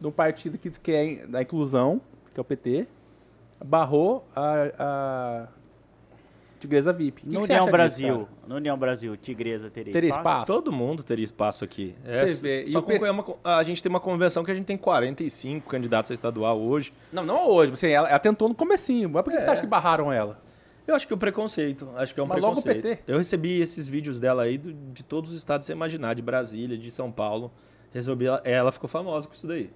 de 0.00 0.06
um 0.06 0.10
partido 0.10 0.58
que 0.58 0.68
diz 0.68 0.78
que 0.78 0.92
é 0.92 1.26
da 1.26 1.40
inclusão, 1.42 2.00
que 2.32 2.40
é 2.40 2.42
o 2.42 2.44
PT, 2.44 2.86
barrou 3.64 4.26
a, 4.34 4.54
a 4.78 5.48
Tigresa 6.60 6.92
VIP. 6.92 7.22
O 7.22 7.26
que 7.28 7.34
No 7.34 7.40
que 7.40 7.44
União 7.44 7.62
acha 7.64 7.72
Brasil, 7.72 8.16
disso, 8.18 8.28
no 8.48 8.54
União 8.56 8.78
Brasil, 8.78 9.16
Tigresa 9.16 9.70
teria, 9.70 9.92
Teria 9.92 10.10
espaço? 10.10 10.28
espaço? 10.28 10.46
Todo 10.46 10.72
mundo 10.72 11.02
teria 11.02 11.24
espaço 11.24 11.64
aqui. 11.64 11.94
É, 12.04 12.26
Você 12.26 12.34
vê, 12.34 12.64
e 12.64 12.72
Só 12.72 12.78
o 12.78 12.82
com- 12.82 12.98
P- 12.98 13.04
é 13.06 13.10
uma 13.10 13.24
a 13.44 13.62
gente 13.62 13.82
tem 13.82 13.90
uma 13.90 14.00
convenção 14.00 14.42
que 14.44 14.50
a 14.50 14.54
gente 14.54 14.64
tem 14.66 14.76
45 14.76 15.68
candidatos 15.68 16.10
a 16.10 16.14
estadual 16.14 16.58
hoje. 16.60 16.92
Não, 17.12 17.24
não 17.24 17.46
hoje. 17.48 17.72
Assim, 17.72 17.88
ela, 17.88 18.08
ela 18.08 18.18
tentou 18.18 18.48
no 18.48 18.54
comecinho. 18.54 19.10
Mas 19.10 19.22
por 19.22 19.30
que 19.30 19.36
É. 19.36 19.40
você 19.40 19.50
acha 19.50 19.60
que 19.60 19.66
barraram 19.66 20.12
ela? 20.12 20.38
Eu 20.86 20.94
acho 20.94 21.06
que 21.06 21.14
o 21.14 21.16
preconceito, 21.16 21.88
acho 21.96 22.12
que 22.12 22.20
é 22.20 22.22
um 22.22 22.26
Mas 22.26 22.40
logo 22.40 22.58
o 22.58 22.62
preconceito. 22.62 22.98
PT. 22.98 23.10
Eu 23.12 23.18
recebi 23.18 23.60
esses 23.60 23.88
vídeos 23.88 24.20
dela 24.20 24.42
aí 24.42 24.58
do- 24.58 24.72
de 24.72 25.02
todos 25.02 25.30
os 25.32 25.38
estados 25.38 25.64
que 25.66 25.72
você 25.72 25.76
imaginar, 25.76 26.14
de 26.14 26.20
Brasília, 26.22 26.76
de 26.76 26.90
São 26.90 27.10
Paulo. 27.10 27.50
Resolvi, 27.92 28.26
ela, 28.26 28.42
ela 28.44 28.72
ficou 28.72 28.88
famosa 28.88 29.26
com 29.26 29.32
isso 29.34 29.46
daí. 29.46 29.70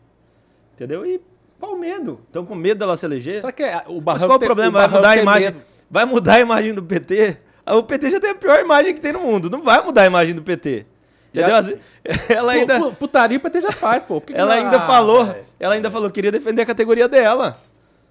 Entendeu? 0.75 1.07
E 1.07 1.21
qual 1.59 1.73
o 1.73 1.79
medo? 1.79 2.21
Estão 2.27 2.45
com 2.45 2.55
medo 2.55 2.79
dela 2.79 2.97
se 2.97 3.07
eleger? 3.07 3.41
Será 3.41 3.53
que 3.53 3.63
é 3.63 3.83
o 3.87 4.01
Mas 4.05 4.23
qual 4.23 4.37
o 4.37 4.41
problema? 4.41 4.73
Vai 4.73 4.83
Barranco 4.83 4.97
mudar 4.99 5.11
a 5.11 5.17
imagem? 5.17 5.51
medo? 5.53 5.63
Vai 5.91 6.05
mudar 6.05 6.35
a 6.35 6.41
imagem 6.41 6.75
do 6.75 6.83
PT? 6.83 7.39
Ah, 7.65 7.77
O 7.77 7.83
PT 7.83 8.11
já 8.11 8.21
tem 8.21 8.31
a 8.31 8.35
pior 8.35 8.61
imagem 8.61 8.95
que 8.95 9.01
tem 9.01 9.13
no 9.13 9.21
mundo. 9.21 9.49
Não 9.49 9.63
vai 9.63 9.83
mudar 9.83 10.03
a 10.03 10.07
imagem 10.07 10.35
do 10.35 10.43
PT. 10.43 10.85
Entendeu? 11.33 11.57
Assim, 11.57 11.75
Ela 12.29 12.53
ainda, 12.53 12.79
Pu- 12.81 12.95
Putaria 12.97 13.37
o 13.39 13.41
PT 13.41 13.61
já 13.61 13.73
faz, 13.73 14.03
pô. 14.05 14.21
Que 14.21 14.33
que 14.33 14.39
ela 14.39 14.57
não- 14.57 14.65
ainda 14.65 14.77
Ah, 14.79 14.87
falou, 14.87 15.25
velho. 15.27 15.45
ela 15.61 15.75
ainda 15.75 15.91
falou 15.91 16.09
que 16.09 16.15
queria 16.15 16.33
defender 16.33 16.63
a 16.63 16.67
categoria 16.67 17.07
dela. 17.09 17.57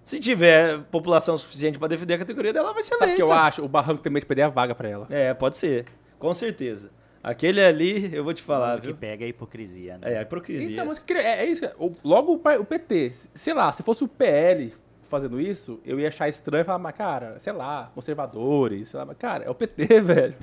Se 0.08 0.22
tiver 0.22 0.80
população 0.89 1.38
suficiente 1.38 1.78
para 1.78 1.89
defender 1.89 2.14
a 2.14 2.18
categoria 2.20 2.53
dela, 2.53 2.68
ela 2.68 2.74
vai 2.74 2.82
ser 2.82 2.95
Sabe 2.95 3.12
o 3.12 3.16
que 3.18 3.22
eu 3.22 3.30
acho? 3.30 3.62
O 3.62 3.68
Barranco 3.68 4.01
tem 4.01 4.10
medo 4.10 4.22
de 4.22 4.26
perder 4.26 4.43
a 4.43 4.47
vaga 4.47 4.74
pra 4.74 4.88
ela. 4.88 5.05
É, 5.10 5.34
pode 5.34 5.58
ser. 5.58 5.84
Com 6.18 6.34
certeza. 6.34 6.89
Aquele 7.22 7.62
ali, 7.62 8.16
eu 8.16 8.24
vou 8.24 8.34
te 8.34 8.41
falar, 8.41 8.78
o 8.78 8.82
que 8.82 8.93
pega 8.93 9.26
é 9.26 9.28
a 9.28 9.30
hipocrisia, 9.30 9.97
né? 9.97 10.14
É, 10.14 10.18
a 10.20 10.22
hipocrisia. 10.22 10.72
Então, 10.72 10.86
mas 10.86 11.03
é, 11.10 11.43
é 11.43 11.45
isso. 11.45 11.66
o- 11.78 11.91
Logo 12.05 12.36
o 12.36 12.64
PT. 12.66 13.12
Sei 13.36 13.53
lá, 13.53 13.74
se 13.74 13.84
fosse 13.84 14.01
o 14.05 14.08
PL 14.08 14.74
fazendo 15.10 15.41
isso, 15.41 15.78
eu 15.86 15.99
ia 15.99 16.08
achar 16.08 16.30
estranho 16.30 16.62
e 16.62 16.64
falar, 16.64 16.80
mas 16.80 16.95
cara, 16.95 17.38
sei 17.38 17.51
lá, 17.51 17.91
conservadores, 17.93 18.88
sei 18.88 18.97
lá, 18.99 19.05
mas 19.05 19.18
cara, 19.18 19.43
é 19.43 19.49
o 19.49 19.55
PT, 19.55 19.99
velho. 19.99 20.36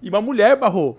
E 0.00 0.08
uma 0.08 0.20
mulher 0.20 0.54
barrou. 0.56 0.96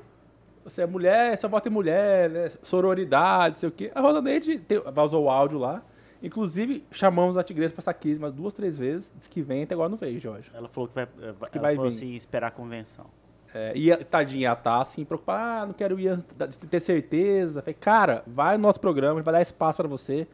Você 0.65 0.81
é 0.81 0.85
mulher, 0.85 1.37
só 1.37 1.47
vota 1.47 1.69
em 1.69 1.71
mulher, 1.71 2.29
né? 2.29 2.51
Sororidade, 2.61 3.59
sei 3.59 3.69
o 3.69 3.71
quê. 3.71 3.89
A 3.95 4.01
Rosa 4.01 4.21
Neide 4.21 4.59
tem, 4.59 4.77
vazou 4.93 5.23
o 5.23 5.29
áudio 5.29 5.57
lá. 5.57 5.81
Inclusive, 6.21 6.83
chamamos 6.91 7.37
a 7.37 7.43
Tigresa 7.43 7.73
pra 7.73 7.81
estar 7.81 7.91
aqui 7.91 8.13
umas 8.15 8.33
duas, 8.33 8.53
três 8.53 8.77
vezes. 8.77 9.09
Diz 9.17 9.27
que 9.27 9.41
vem, 9.41 9.63
até 9.63 9.73
agora 9.73 9.89
não 9.89 9.97
veio, 9.97 10.19
Jorge. 10.19 10.49
Ela 10.53 10.67
falou 10.67 10.87
que 10.89 10.95
vai, 10.95 11.07
ela 11.21 11.33
que 11.49 11.59
vai 11.59 11.75
falou 11.75 11.89
vir. 11.89 11.95
assim, 11.95 12.15
esperar 12.15 12.47
a 12.47 12.51
convenção. 12.51 13.05
É, 13.53 13.71
e 13.75 13.91
a- 13.91 13.97
tadinha, 14.03 14.47
ela 14.47 14.55
tá 14.55 14.81
assim, 14.81 15.03
preocupada, 15.05 15.63
ah, 15.63 15.65
não 15.65 15.73
quero 15.73 15.99
ir 15.99 16.09
antes 16.09 16.57
de 16.59 16.67
ter 16.67 16.79
certeza. 16.81 17.61
Falei, 17.61 17.73
cara, 17.73 18.23
vai 18.27 18.57
no 18.57 18.63
nosso 18.63 18.79
programa, 18.79 19.13
a 19.13 19.15
gente 19.17 19.25
vai 19.25 19.33
dar 19.33 19.41
espaço 19.41 19.77
pra 19.77 19.87
você. 19.87 20.27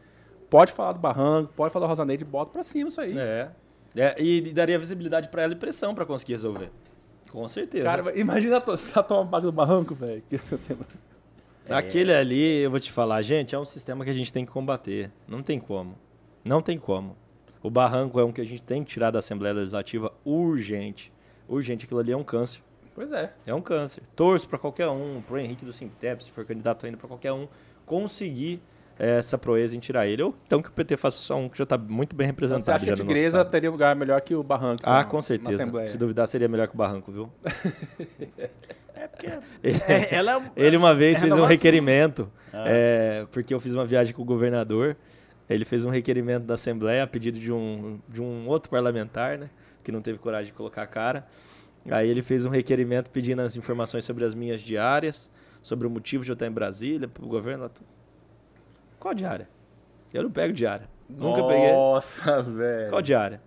Pode 0.49 0.71
falar 0.73 0.91
do 0.93 0.99
Barranco, 0.99 1.53
pode 1.55 1.71
falar 1.71 1.85
do 1.85 1.89
Rosa 1.89 2.03
Neide, 2.05 2.25
bota 2.25 2.51
pra 2.51 2.63
cima 2.63 2.89
isso 2.89 2.99
aí. 2.99 3.17
É. 3.17 3.49
É, 3.95 4.21
e 4.21 4.41
daria 4.51 4.77
visibilidade 4.77 5.29
para 5.29 5.43
ela 5.43 5.53
e 5.53 5.55
pressão 5.55 5.95
para 5.95 6.05
conseguir 6.05 6.33
resolver. 6.33 6.69
Com 7.31 7.47
certeza. 7.47 7.85
Cara, 7.87 8.19
imagina 8.19 8.61
se 8.77 8.91
ela 8.93 9.03
toma 9.03 9.39
do 9.39 9.51
Barranco, 9.51 9.95
velho. 9.95 10.21
Que- 11.65 11.73
Aquele 11.73 12.13
ali, 12.13 12.61
eu 12.61 12.69
vou 12.71 12.79
te 12.79 12.91
falar, 12.91 13.21
gente, 13.21 13.55
é 13.55 13.59
um 13.59 13.65
sistema 13.65 14.03
que 14.03 14.09
a 14.09 14.13
gente 14.13 14.31
tem 14.31 14.45
que 14.45 14.51
combater. 14.51 15.11
Não 15.27 15.41
tem 15.41 15.59
como. 15.59 15.97
Não 16.43 16.61
tem 16.61 16.77
como. 16.77 17.15
O 17.63 17.69
barranco 17.69 18.19
é 18.19 18.23
um 18.25 18.31
que 18.31 18.41
a 18.41 18.45
gente 18.45 18.61
tem 18.63 18.83
que 18.83 18.91
tirar 18.91 19.09
da 19.11 19.19
Assembleia 19.19 19.53
Legislativa 19.55 20.13
urgente. 20.23 21.11
Urgente, 21.49 21.85
aquilo 21.85 21.99
ali 21.99 22.11
é 22.11 22.17
um 22.17 22.23
câncer. 22.23 22.61
Pois 22.93 23.11
é. 23.11 23.33
É 23.45 23.53
um 23.53 23.61
câncer. 23.61 24.03
Torço 24.15 24.47
para 24.47 24.57
qualquer 24.59 24.87
um, 24.87 25.21
pro 25.21 25.37
Henrique 25.39 25.65
do 25.65 25.73
Sintep, 25.73 26.23
se 26.23 26.31
for 26.31 26.45
candidato 26.45 26.85
ainda 26.85 26.97
para 26.97 27.07
qualquer 27.07 27.33
um, 27.33 27.47
conseguir 27.85 28.61
essa 28.97 29.37
proeza 29.37 29.75
em 29.75 29.79
tirar 29.79 30.07
ele. 30.07 30.23
Ou 30.23 30.35
então 30.47 30.61
que 30.61 30.69
o 30.69 30.71
PT 30.71 30.97
faça 30.97 31.17
só 31.17 31.35
um 31.37 31.49
que 31.49 31.57
já 31.57 31.63
está 31.63 31.77
muito 31.77 32.15
bem 32.15 32.27
Você 32.27 32.31
representado. 32.31 32.75
acha 32.77 32.85
já 32.85 32.93
que 32.93 33.01
no 33.03 33.07
Tigresa 33.07 33.43
teria 33.45 33.69
um 33.69 33.73
lugar 33.73 33.95
melhor 33.95 34.19
que 34.21 34.33
o 34.35 34.41
Barranco? 34.43 34.81
Ah, 34.85 34.99
na- 34.99 35.03
com 35.05 35.21
certeza. 35.21 35.87
Se 35.87 35.97
duvidar, 35.97 36.27
seria 36.27 36.47
melhor 36.47 36.67
que 36.67 36.73
o 36.73 36.77
Barranco, 36.77 37.11
viu? 37.11 37.31
É 38.97 39.07
porque. 39.07 39.27
Ele, 39.61 39.81
é- 39.87 40.15
ela 40.15 40.37
é- 40.37 40.51
ele 40.55 40.77
uma 40.77 40.95
vez 40.95 41.17
é 41.17 41.21
fez 41.21 41.33
um 41.33 41.43
requerimento, 41.45 42.31
Ah. 42.53 42.63
eh, 42.65 43.27
porque 43.31 43.53
eu 43.53 43.59
fiz 43.59 43.73
uma 43.73 43.85
viagem 43.85 44.13
com 44.13 44.21
o 44.21 44.25
governador. 44.25 44.95
Ele 45.49 45.65
fez 45.65 45.83
um 45.83 45.89
requerimento 45.89 46.43
da 46.45 46.53
Assembleia 46.55 47.03
a 47.03 47.07
pedido 47.07 47.37
de 47.37 47.51
um, 47.51 47.99
de 48.07 48.21
um 48.21 48.47
outro 48.47 48.69
parlamentar, 48.69 49.37
né? 49.37 49.49
Que 49.83 49.91
não 49.91 50.01
teve 50.01 50.17
coragem 50.17 50.47
de 50.47 50.53
colocar 50.53 50.81
a 50.83 50.87
cara. 50.87 51.27
Aí 51.91 52.09
ele 52.09 52.23
fez 52.23 52.45
um 52.45 52.49
requerimento 52.49 53.09
pedindo 53.11 53.41
as 53.41 53.55
informações 53.57 54.05
sobre 54.05 54.23
as 54.23 54.33
minhas 54.33 54.61
diárias, 54.61 55.29
sobre 55.61 55.85
o 55.85 55.89
motivo 55.89 56.23
de 56.23 56.31
eu 56.31 56.33
estar 56.33 56.47
em 56.47 56.51
Brasília, 56.51 57.07
pro 57.07 57.27
governo. 57.27 57.69
Qual 59.05 59.13
diária? 59.13 59.47
Eu 60.11 60.23
não 60.23 60.31
pego 60.31 60.51
diária. 60.51 60.89
Nunca 61.07 61.43
peguei. 61.43 61.71
Nossa, 61.71 62.41
velho. 62.41 62.89
Qual 62.89 63.03
diária? 63.03 63.39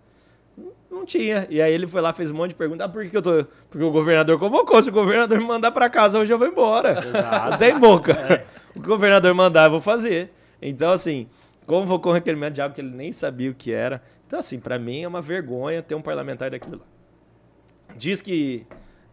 Não- 0.89 1.05
tinha. 1.05 1.49
E 1.51 1.61
aí 1.61 1.73
ele 1.75 1.89
foi 1.89 2.01
lá, 2.01 2.13
fez 2.13 2.31
um 2.31 2.35
monte 2.35 2.51
de 2.51 2.55
perguntas. 2.55 2.87
Ah, 2.87 2.89
por 2.89 3.03
que, 3.03 3.11
que 3.11 3.17
eu 3.17 3.23
tô. 3.23 3.45
Porque 3.69 3.85
o 3.85 3.91
governador 3.91 4.39
convocou. 4.39 4.81
Se 4.81 4.89
o 4.89 4.93
governador 4.93 5.37
me 5.37 5.45
mandar 5.45 5.73
pra 5.73 5.91
casa 5.91 6.17
hoje, 6.21 6.33
eu 6.33 6.39
vou 6.39 6.47
embora. 6.47 7.05
Exato. 7.05 7.51
Não 7.51 7.59
tem 7.59 7.77
boca. 7.77 8.47
O 8.71 8.75
que 8.75 8.87
o 8.87 8.89
governador 8.93 9.35
mandar, 9.35 9.65
eu 9.65 9.71
vou 9.73 9.81
fazer. 9.81 10.31
Então, 10.63 10.93
assim, 10.93 11.29
convocou 11.67 12.13
um 12.13 12.15
requerimento 12.15 12.55
de 12.55 12.63
algo 12.63 12.73
que 12.73 12.81
ele 12.81 12.95
nem 12.95 13.13
sabia 13.13 13.51
o 13.51 13.55
que 13.55 13.73
era. 13.73 14.01
Então, 14.29 14.39
assim, 14.39 14.61
pra 14.61 14.79
mim 14.79 15.03
é 15.03 15.09
uma 15.09 15.21
vergonha 15.21 15.83
ter 15.83 15.97
um 15.97 16.03
parlamentar 16.03 16.53
daquilo 16.53 16.77
lá. 16.77 17.97
Diz 17.97 18.23
que 18.23 18.65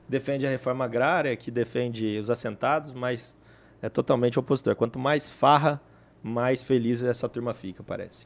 defende 0.08 0.46
a 0.46 0.50
reforma 0.52 0.86
agrária, 0.86 1.36
que 1.36 1.50
defende 1.50 2.20
os 2.20 2.30
assentados, 2.30 2.94
mas 2.94 3.36
é 3.82 3.90
totalmente 3.90 4.38
opositor. 4.38 4.76
Quanto 4.76 5.00
mais 5.00 5.28
farra, 5.28 5.82
mais 6.28 6.64
feliz 6.64 7.04
essa 7.04 7.30
turma 7.30 7.54
fica, 7.54 7.84
parece. 7.84 8.26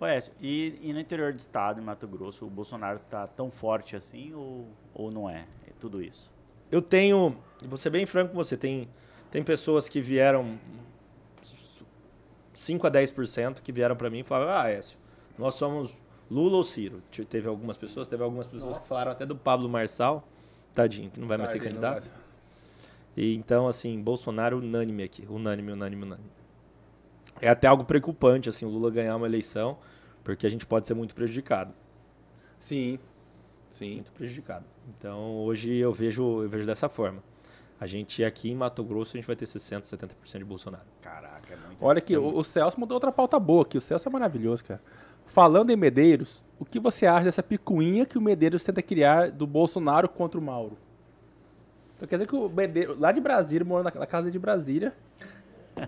Ué, 0.00 0.20
e, 0.40 0.72
e 0.80 0.92
no 0.92 1.00
interior 1.00 1.32
do 1.32 1.38
estado, 1.40 1.80
em 1.80 1.84
Mato 1.84 2.06
Grosso, 2.06 2.46
o 2.46 2.48
Bolsonaro 2.48 3.00
tá 3.10 3.26
tão 3.26 3.50
forte 3.50 3.96
assim 3.96 4.32
ou, 4.32 4.68
ou 4.94 5.10
não 5.10 5.28
é? 5.28 5.46
É 5.66 5.72
tudo 5.80 6.00
isso. 6.00 6.30
Eu 6.70 6.80
tenho, 6.80 7.36
vou 7.66 7.76
ser 7.76 7.90
bem 7.90 8.06
franco 8.06 8.30
com 8.30 8.36
você, 8.36 8.56
tem, 8.56 8.88
tem 9.32 9.42
pessoas 9.42 9.88
que 9.88 10.00
vieram 10.00 10.56
5 12.54 12.86
a 12.86 12.90
10% 12.90 13.60
que 13.62 13.72
vieram 13.72 13.96
para 13.96 14.08
mim 14.08 14.20
e 14.20 14.22
falaram: 14.22 14.52
"Ah, 14.52 14.68
Écio, 14.70 14.96
nós 15.36 15.56
somos 15.56 15.90
Lula 16.30 16.56
ou 16.58 16.64
Ciro". 16.64 17.02
Te- 17.10 17.24
Teve 17.24 17.48
algumas 17.48 17.76
pessoas, 17.76 18.06
teve 18.06 18.22
algumas 18.22 18.46
pessoas 18.46 18.78
que 18.78 18.86
falaram 18.86 19.10
até 19.10 19.26
do 19.26 19.34
Pablo 19.34 19.68
Marçal, 19.68 20.26
tadinho, 20.72 21.10
que 21.10 21.18
não 21.18 21.26
vai 21.26 21.36
mais 21.36 21.50
ser 21.50 21.58
Tadinho, 21.58 21.80
candidato. 21.80 22.08
E 23.16 23.34
então 23.34 23.66
assim, 23.66 24.00
Bolsonaro 24.00 24.58
unânime 24.58 25.02
aqui, 25.02 25.26
unânime, 25.28 25.72
unânime, 25.72 26.04
unânime. 26.04 26.39
É 27.40 27.48
até 27.48 27.66
algo 27.66 27.84
preocupante 27.84 28.48
assim, 28.48 28.64
o 28.64 28.68
Lula 28.68 28.90
ganhar 28.90 29.16
uma 29.16 29.26
eleição, 29.26 29.78
porque 30.22 30.46
a 30.46 30.50
gente 30.50 30.66
pode 30.66 30.86
ser 30.86 30.94
muito 30.94 31.14
prejudicado. 31.14 31.72
Sim. 32.58 32.98
Sim. 33.72 33.94
muito 33.94 34.12
prejudicado. 34.12 34.66
Então, 34.88 35.36
hoje 35.38 35.74
eu 35.74 35.92
vejo, 35.92 36.42
eu 36.42 36.48
vejo 36.48 36.66
dessa 36.66 36.88
forma. 36.88 37.22
A 37.80 37.86
gente 37.86 38.22
aqui 38.22 38.50
em 38.50 38.54
Mato 38.54 38.84
Grosso, 38.84 39.16
a 39.16 39.18
gente 39.18 39.26
vai 39.26 39.34
ter 39.34 39.46
60, 39.46 39.86
70% 39.86 40.38
de 40.38 40.44
Bolsonaro. 40.44 40.84
Caraca, 41.00 41.54
é 41.54 41.56
muito. 41.66 41.82
Olha 41.82 41.96
aqui, 41.96 42.14
o, 42.14 42.36
o 42.36 42.44
Celso 42.44 42.78
mudou 42.78 42.96
outra 42.96 43.10
pauta 43.10 43.38
boa 43.40 43.62
aqui. 43.62 43.78
O 43.78 43.80
Celso 43.80 44.06
é 44.06 44.12
maravilhoso, 44.12 44.62
cara. 44.62 44.82
Falando 45.24 45.70
em 45.70 45.76
Medeiros, 45.76 46.42
o 46.58 46.64
que 46.64 46.78
você 46.78 47.06
acha 47.06 47.24
dessa 47.24 47.42
picuinha 47.42 48.04
que 48.04 48.18
o 48.18 48.20
Medeiros 48.20 48.62
tenta 48.62 48.82
criar 48.82 49.30
do 49.30 49.46
Bolsonaro 49.46 50.10
contra 50.10 50.38
o 50.38 50.42
Mauro? 50.42 50.76
Então 51.96 52.06
quer 52.06 52.16
dizer 52.16 52.26
que 52.26 52.36
o 52.36 52.50
Medeiros, 52.50 52.98
lá 52.98 53.12
de 53.12 53.20
Brasília, 53.20 53.64
mora 53.64 53.84
na, 53.84 54.00
na 54.00 54.06
casa 54.06 54.30
de 54.30 54.38
Brasília, 54.38 54.92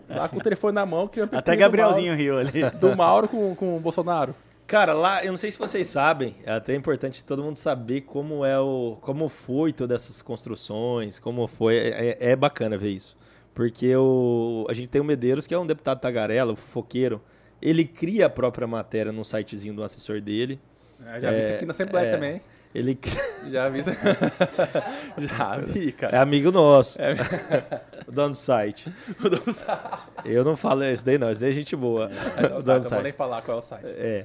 lá 0.08 0.28
com 0.28 0.36
o 0.36 0.40
telefone 0.40 0.74
na 0.74 0.86
mão, 0.86 1.08
criando 1.08 1.34
Até 1.34 1.52
picuinha 1.52 1.56
do 1.56 1.60
Gabrielzinho 1.60 2.14
riu 2.14 2.38
ali. 2.38 2.60
Mauro, 2.60 2.78
do 2.78 2.96
Mauro 2.96 3.28
com, 3.28 3.54
com 3.54 3.76
o 3.76 3.80
Bolsonaro. 3.80 4.34
Cara, 4.66 4.94
lá, 4.94 5.24
eu 5.24 5.30
não 5.30 5.36
sei 5.36 5.50
se 5.50 5.58
vocês 5.58 5.86
sabem, 5.86 6.34
é 6.44 6.52
até 6.52 6.74
importante 6.74 7.22
todo 7.22 7.42
mundo 7.42 7.56
saber 7.56 8.02
como 8.02 8.44
é 8.44 8.58
o, 8.58 8.96
como 9.02 9.28
foi 9.28 9.72
todas 9.72 10.02
essas 10.02 10.22
construções, 10.22 11.18
como 11.18 11.46
foi, 11.46 11.76
é, 11.76 12.16
é 12.18 12.36
bacana 12.36 12.78
ver 12.78 12.90
isso. 12.90 13.16
Porque 13.54 13.94
o, 13.94 14.66
a 14.70 14.72
gente 14.72 14.88
tem 14.88 15.00
o 15.00 15.04
Medeiros, 15.04 15.46
que 15.46 15.52
é 15.52 15.58
um 15.58 15.66
deputado 15.66 16.00
tagarela, 16.00 16.52
o 16.52 16.56
fofoqueiro, 16.56 17.20
ele 17.60 17.84
cria 17.84 18.26
a 18.26 18.30
própria 18.30 18.66
matéria 18.66 19.12
no 19.12 19.24
sitezinho 19.24 19.74
do 19.74 19.82
assessor 19.82 20.20
dele. 20.20 20.58
Eu 20.98 21.20
já 21.20 21.30
vi 21.30 21.40
isso 21.40 21.54
aqui 21.54 21.66
na 21.66 21.70
Assembleia 21.72 22.06
é. 22.06 22.12
também. 22.12 22.40
Ele 22.74 22.98
Já 23.50 23.68
vi 23.68 23.80
isso. 23.80 23.90
já 25.18 25.56
vi, 25.58 25.88
é 25.88 25.92
cara. 25.92 26.22
amigo 26.22 26.50
nosso, 26.50 26.98
o 28.08 28.12
dono 28.12 28.30
do 28.30 28.34
site. 28.36 28.90
O 29.22 29.28
dono 29.28 29.52
sabe. 29.52 30.02
Eu 30.24 30.42
não 30.44 30.56
falo 30.56 30.82
esse 30.84 31.04
daí 31.04 31.18
não, 31.18 31.30
esse 31.30 31.40
daí 31.40 31.50
é 31.50 31.54
gente 31.54 31.76
boa. 31.76 32.08
Não, 32.08 32.14
o 32.14 32.22
tá, 32.22 32.46
dono 32.48 32.60
do 32.62 32.66
não 32.66 32.74
vou 32.74 32.82
site. 32.82 33.02
nem 33.02 33.12
falar 33.12 33.42
qual 33.42 33.58
é 33.58 33.60
o 33.60 33.62
site. 33.62 33.86
É. 33.86 34.24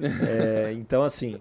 É, 0.00 0.72
então, 0.74 1.02
assim, 1.02 1.40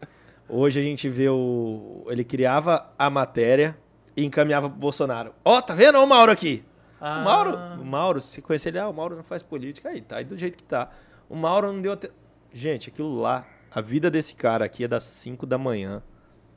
hoje 0.50 0.80
a 0.80 0.84
gente 0.84 1.08
vê 1.08 1.30
o. 1.30 2.06
Ele 2.10 2.24
criava 2.24 2.90
a 2.98 3.10
matéria 3.10 3.78
e 4.16 4.26
encaminhava 4.26 4.68
pro 4.70 4.80
Bolsonaro. 4.80 5.34
Ó, 5.46 5.62
tá 5.62 5.76
vendo? 5.76 6.00
Ó 6.00 6.04
o 6.04 6.08
Mauro 6.08 6.32
aqui. 6.32 6.66
Ah. 7.00 7.20
O 7.20 7.24
Mauro, 7.24 7.56
o 7.82 7.86
Mauro, 7.86 8.22
se 8.22 8.42
conhecer 8.42 8.70
ele, 8.70 8.80
ah, 8.80 8.90
o 8.90 8.94
Mauro 8.94 9.16
não 9.16 9.24
faz 9.24 9.44
política. 9.44 9.90
Aí, 9.90 10.02
tá 10.02 10.18
aí 10.18 10.26
do 10.26 10.36
jeito 10.36 10.58
que 10.58 10.64
tá. 10.64 10.90
O 11.30 11.36
Mauro 11.36 11.72
não 11.72 11.82
deu 11.82 11.92
até. 11.92 12.10
Gente, 12.52 12.90
aquilo 12.90 13.20
lá, 13.20 13.46
a 13.70 13.82
vida 13.82 14.10
desse 14.10 14.34
cara 14.34 14.66
aqui 14.66 14.86
é 14.86 14.88
das 14.88 15.04
5 15.04 15.46
da 15.46 15.58
manhã. 15.60 16.02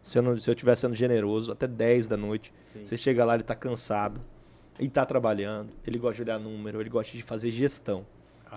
Se 0.03 0.19
eu, 0.19 0.23
não, 0.23 0.39
se 0.39 0.49
eu 0.49 0.55
estiver 0.55 0.75
sendo 0.77 0.95
generoso, 0.95 1.53
até 1.53 1.67
10 1.67 2.09
da 2.09 2.17
noite. 2.17 2.53
Sim. 2.73 2.85
Você 2.85 2.97
chega 2.97 3.25
lá, 3.25 3.35
ele 3.35 3.43
tá 3.43 3.55
cansado. 3.55 4.21
Ele 4.79 4.89
tá 4.89 5.05
trabalhando. 5.05 5.71
Ele 5.87 5.99
gosta 5.99 6.17
de 6.17 6.23
olhar 6.23 6.39
número, 6.39 6.81
ele 6.81 6.89
gosta 6.89 7.17
de 7.17 7.23
fazer 7.23 7.53
gestão. 7.53 8.07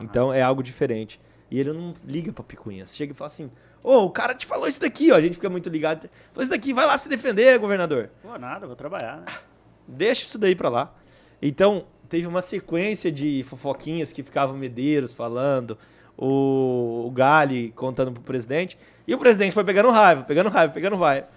Então 0.01 0.33
é 0.33 0.41
algo 0.41 0.63
diferente. 0.63 1.19
E 1.51 1.59
ele 1.59 1.71
não 1.71 1.93
liga 2.05 2.31
pra 2.33 2.43
picuinha. 2.43 2.85
Você 2.85 2.95
chega 2.95 3.11
e 3.11 3.15
fala 3.15 3.27
assim: 3.27 3.51
Ô, 3.83 4.05
o 4.05 4.09
cara 4.09 4.33
te 4.33 4.45
falou 4.45 4.67
isso 4.67 4.79
daqui, 4.79 5.11
ó. 5.11 5.15
A 5.15 5.21
gente 5.21 5.35
fica 5.35 5.49
muito 5.49 5.69
ligado. 5.69 6.09
Falou 6.31 6.41
isso 6.41 6.49
daqui, 6.49 6.73
vai 6.73 6.85
lá 6.85 6.97
se 6.97 7.09
defender, 7.09 7.59
governador. 7.59 8.09
Pô, 8.21 8.37
nada, 8.37 8.65
vou 8.65 8.75
trabalhar, 8.75 9.17
né? 9.17 9.25
Deixa 9.87 10.23
isso 10.23 10.37
daí 10.37 10.55
pra 10.55 10.69
lá. 10.69 10.95
Então, 11.41 11.85
teve 12.09 12.25
uma 12.25 12.41
sequência 12.41 13.11
de 13.11 13.43
fofoquinhas 13.43 14.13
que 14.13 14.23
ficavam 14.23 14.55
Medeiros 14.55 15.13
falando, 15.13 15.77
o, 16.17 17.05
o 17.07 17.11
Gali 17.11 17.71
contando 17.75 18.11
pro 18.11 18.21
presidente, 18.21 18.77
e 19.07 19.13
o 19.13 19.17
presidente 19.17 19.53
foi 19.53 19.63
pegando 19.63 19.89
raiva, 19.89 20.23
pegando 20.23 20.49
raiva, 20.49 20.73
pegando 20.73 20.95
raiva. 20.95 21.27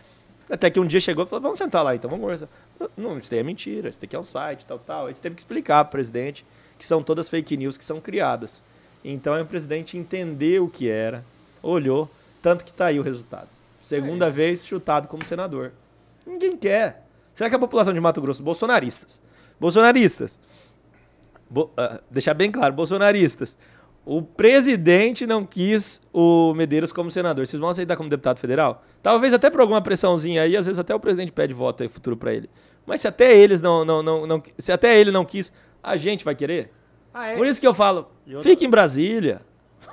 Até 0.48 0.70
que 0.70 0.78
um 0.78 0.86
dia 0.86 1.00
chegou 1.00 1.24
e 1.24 1.26
falou: 1.26 1.42
vamos 1.42 1.58
sentar 1.58 1.82
lá 1.82 1.94
então, 1.94 2.08
vamos 2.08 2.22
conversar. 2.22 2.48
Não, 2.96 3.18
isso 3.18 3.30
daí 3.30 3.40
é 3.40 3.42
mentira, 3.42 3.88
isso 3.88 4.00
daqui 4.00 4.14
é 4.14 4.18
um 4.18 4.24
site, 4.24 4.64
tal, 4.64 4.78
tal. 4.78 5.06
Aí 5.06 5.14
você 5.14 5.20
teve 5.22 5.34
que 5.34 5.40
explicar 5.40 5.84
pro 5.84 5.92
presidente 5.92 6.44
que 6.78 6.86
são 6.86 7.02
todas 7.02 7.28
fake 7.28 7.56
news 7.56 7.76
que 7.76 7.84
são 7.84 8.00
criadas. 8.00 8.62
Então 9.04 9.34
aí 9.34 9.42
o 9.42 9.46
presidente 9.46 9.96
entendeu 9.98 10.64
o 10.64 10.70
que 10.70 10.88
era, 10.88 11.24
olhou, 11.62 12.08
tanto 12.40 12.64
que 12.64 12.72
tá 12.72 12.86
aí 12.86 13.00
o 13.00 13.02
resultado. 13.02 13.48
Segunda 13.80 14.30
vez 14.30 14.64
chutado 14.64 15.08
como 15.08 15.24
senador. 15.24 15.72
Ninguém 16.26 16.56
quer. 16.56 17.04
Será 17.34 17.48
que 17.50 17.56
a 17.56 17.58
população 17.58 17.92
de 17.92 18.00
Mato 18.00 18.20
Grosso, 18.20 18.42
bolsonaristas, 18.42 19.20
bolsonaristas, 19.60 20.38
bo- 21.48 21.70
ah, 21.76 22.00
deixar 22.10 22.34
bem 22.34 22.50
claro, 22.50 22.72
bolsonaristas, 22.74 23.56
o 24.06 24.22
presidente 24.22 25.26
não 25.26 25.44
quis 25.44 26.08
o 26.12 26.54
Medeiros 26.54 26.92
como 26.92 27.10
senador. 27.10 27.46
Vocês 27.46 27.60
vão 27.60 27.68
aceitar 27.68 27.96
como 27.96 28.08
deputado 28.08 28.38
federal? 28.38 28.82
Talvez 29.02 29.34
até 29.34 29.50
por 29.50 29.60
alguma 29.60 29.82
pressãozinha 29.82 30.42
aí, 30.42 30.56
às 30.56 30.64
vezes 30.64 30.78
até 30.78 30.94
o 30.94 31.00
presidente 31.00 31.32
pede 31.32 31.52
voto 31.52 31.82
aí 31.82 31.88
futuro 31.88 32.16
pra 32.16 32.32
ele. 32.32 32.48
Mas 32.86 33.00
se 33.00 33.08
até 33.08 33.36
eles 33.36 33.60
não, 33.60 33.84
não, 33.84 34.02
não, 34.02 34.26
não, 34.26 34.42
se 34.56 34.70
até 34.72 34.96
ele 34.98 35.10
não 35.10 35.24
quis, 35.24 35.52
a 35.82 35.96
gente 35.96 36.24
vai 36.24 36.34
querer? 36.36 36.70
Ah, 37.12 37.28
é? 37.28 37.36
Por 37.36 37.46
isso 37.46 37.60
que 37.60 37.66
eu 37.66 37.74
falo, 37.74 38.08
E 38.26 38.34
outra- 38.36 38.48
fique 38.48 38.64
em 38.64 38.70
Brasília, 38.70 39.40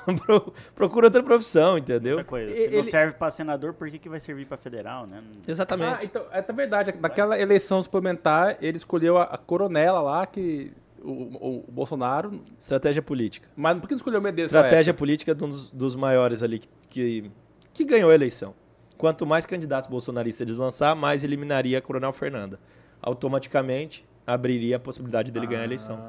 Pro- 0.26 0.54
procura 0.76 1.08
outra 1.08 1.24
profissão, 1.24 1.78
entendeu? 1.78 2.18
Outra 2.18 2.26
coisa, 2.30 2.52
se 2.54 2.60
Ele- 2.62 2.78
não 2.78 2.84
serve 2.84 3.14
pra 3.14 3.32
senador, 3.32 3.74
por 3.74 3.90
que, 3.90 3.98
que 3.98 4.10
vai 4.10 4.20
servir 4.20 4.46
pra 4.46 4.58
federal, 4.58 5.08
né? 5.08 5.24
Exatamente. 5.48 5.92
Ah, 5.92 6.00
então, 6.04 6.24
é 6.32 6.42
verdade. 6.42 6.94
Naquela 7.00 7.40
eleição 7.40 7.82
suplementar, 7.82 8.58
ele 8.62 8.78
escolheu 8.78 9.18
a, 9.18 9.24
a 9.24 9.38
coronela 9.38 10.02
lá, 10.02 10.26
que 10.26 10.72
o, 11.04 11.12
o- 11.12 11.66
o 11.68 11.72
Bolsonaro. 11.72 12.42
Estratégia 12.60 13.02
política. 13.02 13.48
Mas 13.56 13.78
por 13.80 13.88
que 13.88 13.94
não 13.94 13.98
escolheu 13.98 14.20
o 14.20 14.24
Medeiros? 14.24 14.52
Estratégia 14.54 14.94
política 14.94 15.34
um 15.42 15.50
dos, 15.50 15.70
dos 15.72 15.96
maiores 15.96 16.42
ali 16.42 16.60
que, 16.60 16.70
que, 16.90 17.32
que 17.74 17.84
ganhou 17.86 18.10
a 18.10 18.14
eleição. 18.16 18.54
Quanto 18.98 19.26
mais 19.26 19.46
candidatos 19.46 19.90
bolsonaristas 19.90 20.48
eles 20.48 20.58
lançar, 20.58 20.96
mais 20.96 21.24
eliminaria 21.24 21.78
a 21.78 21.82
Coronel 21.82 22.14
Fernanda. 22.14 22.60
Automaticamente 23.02 24.06
abriria 24.26 24.78
a 24.78 24.80
possibilidade 24.80 25.32
dele 25.32 25.46
ganhar 25.48 25.62
a 25.62 25.66
eleição. 25.66 26.00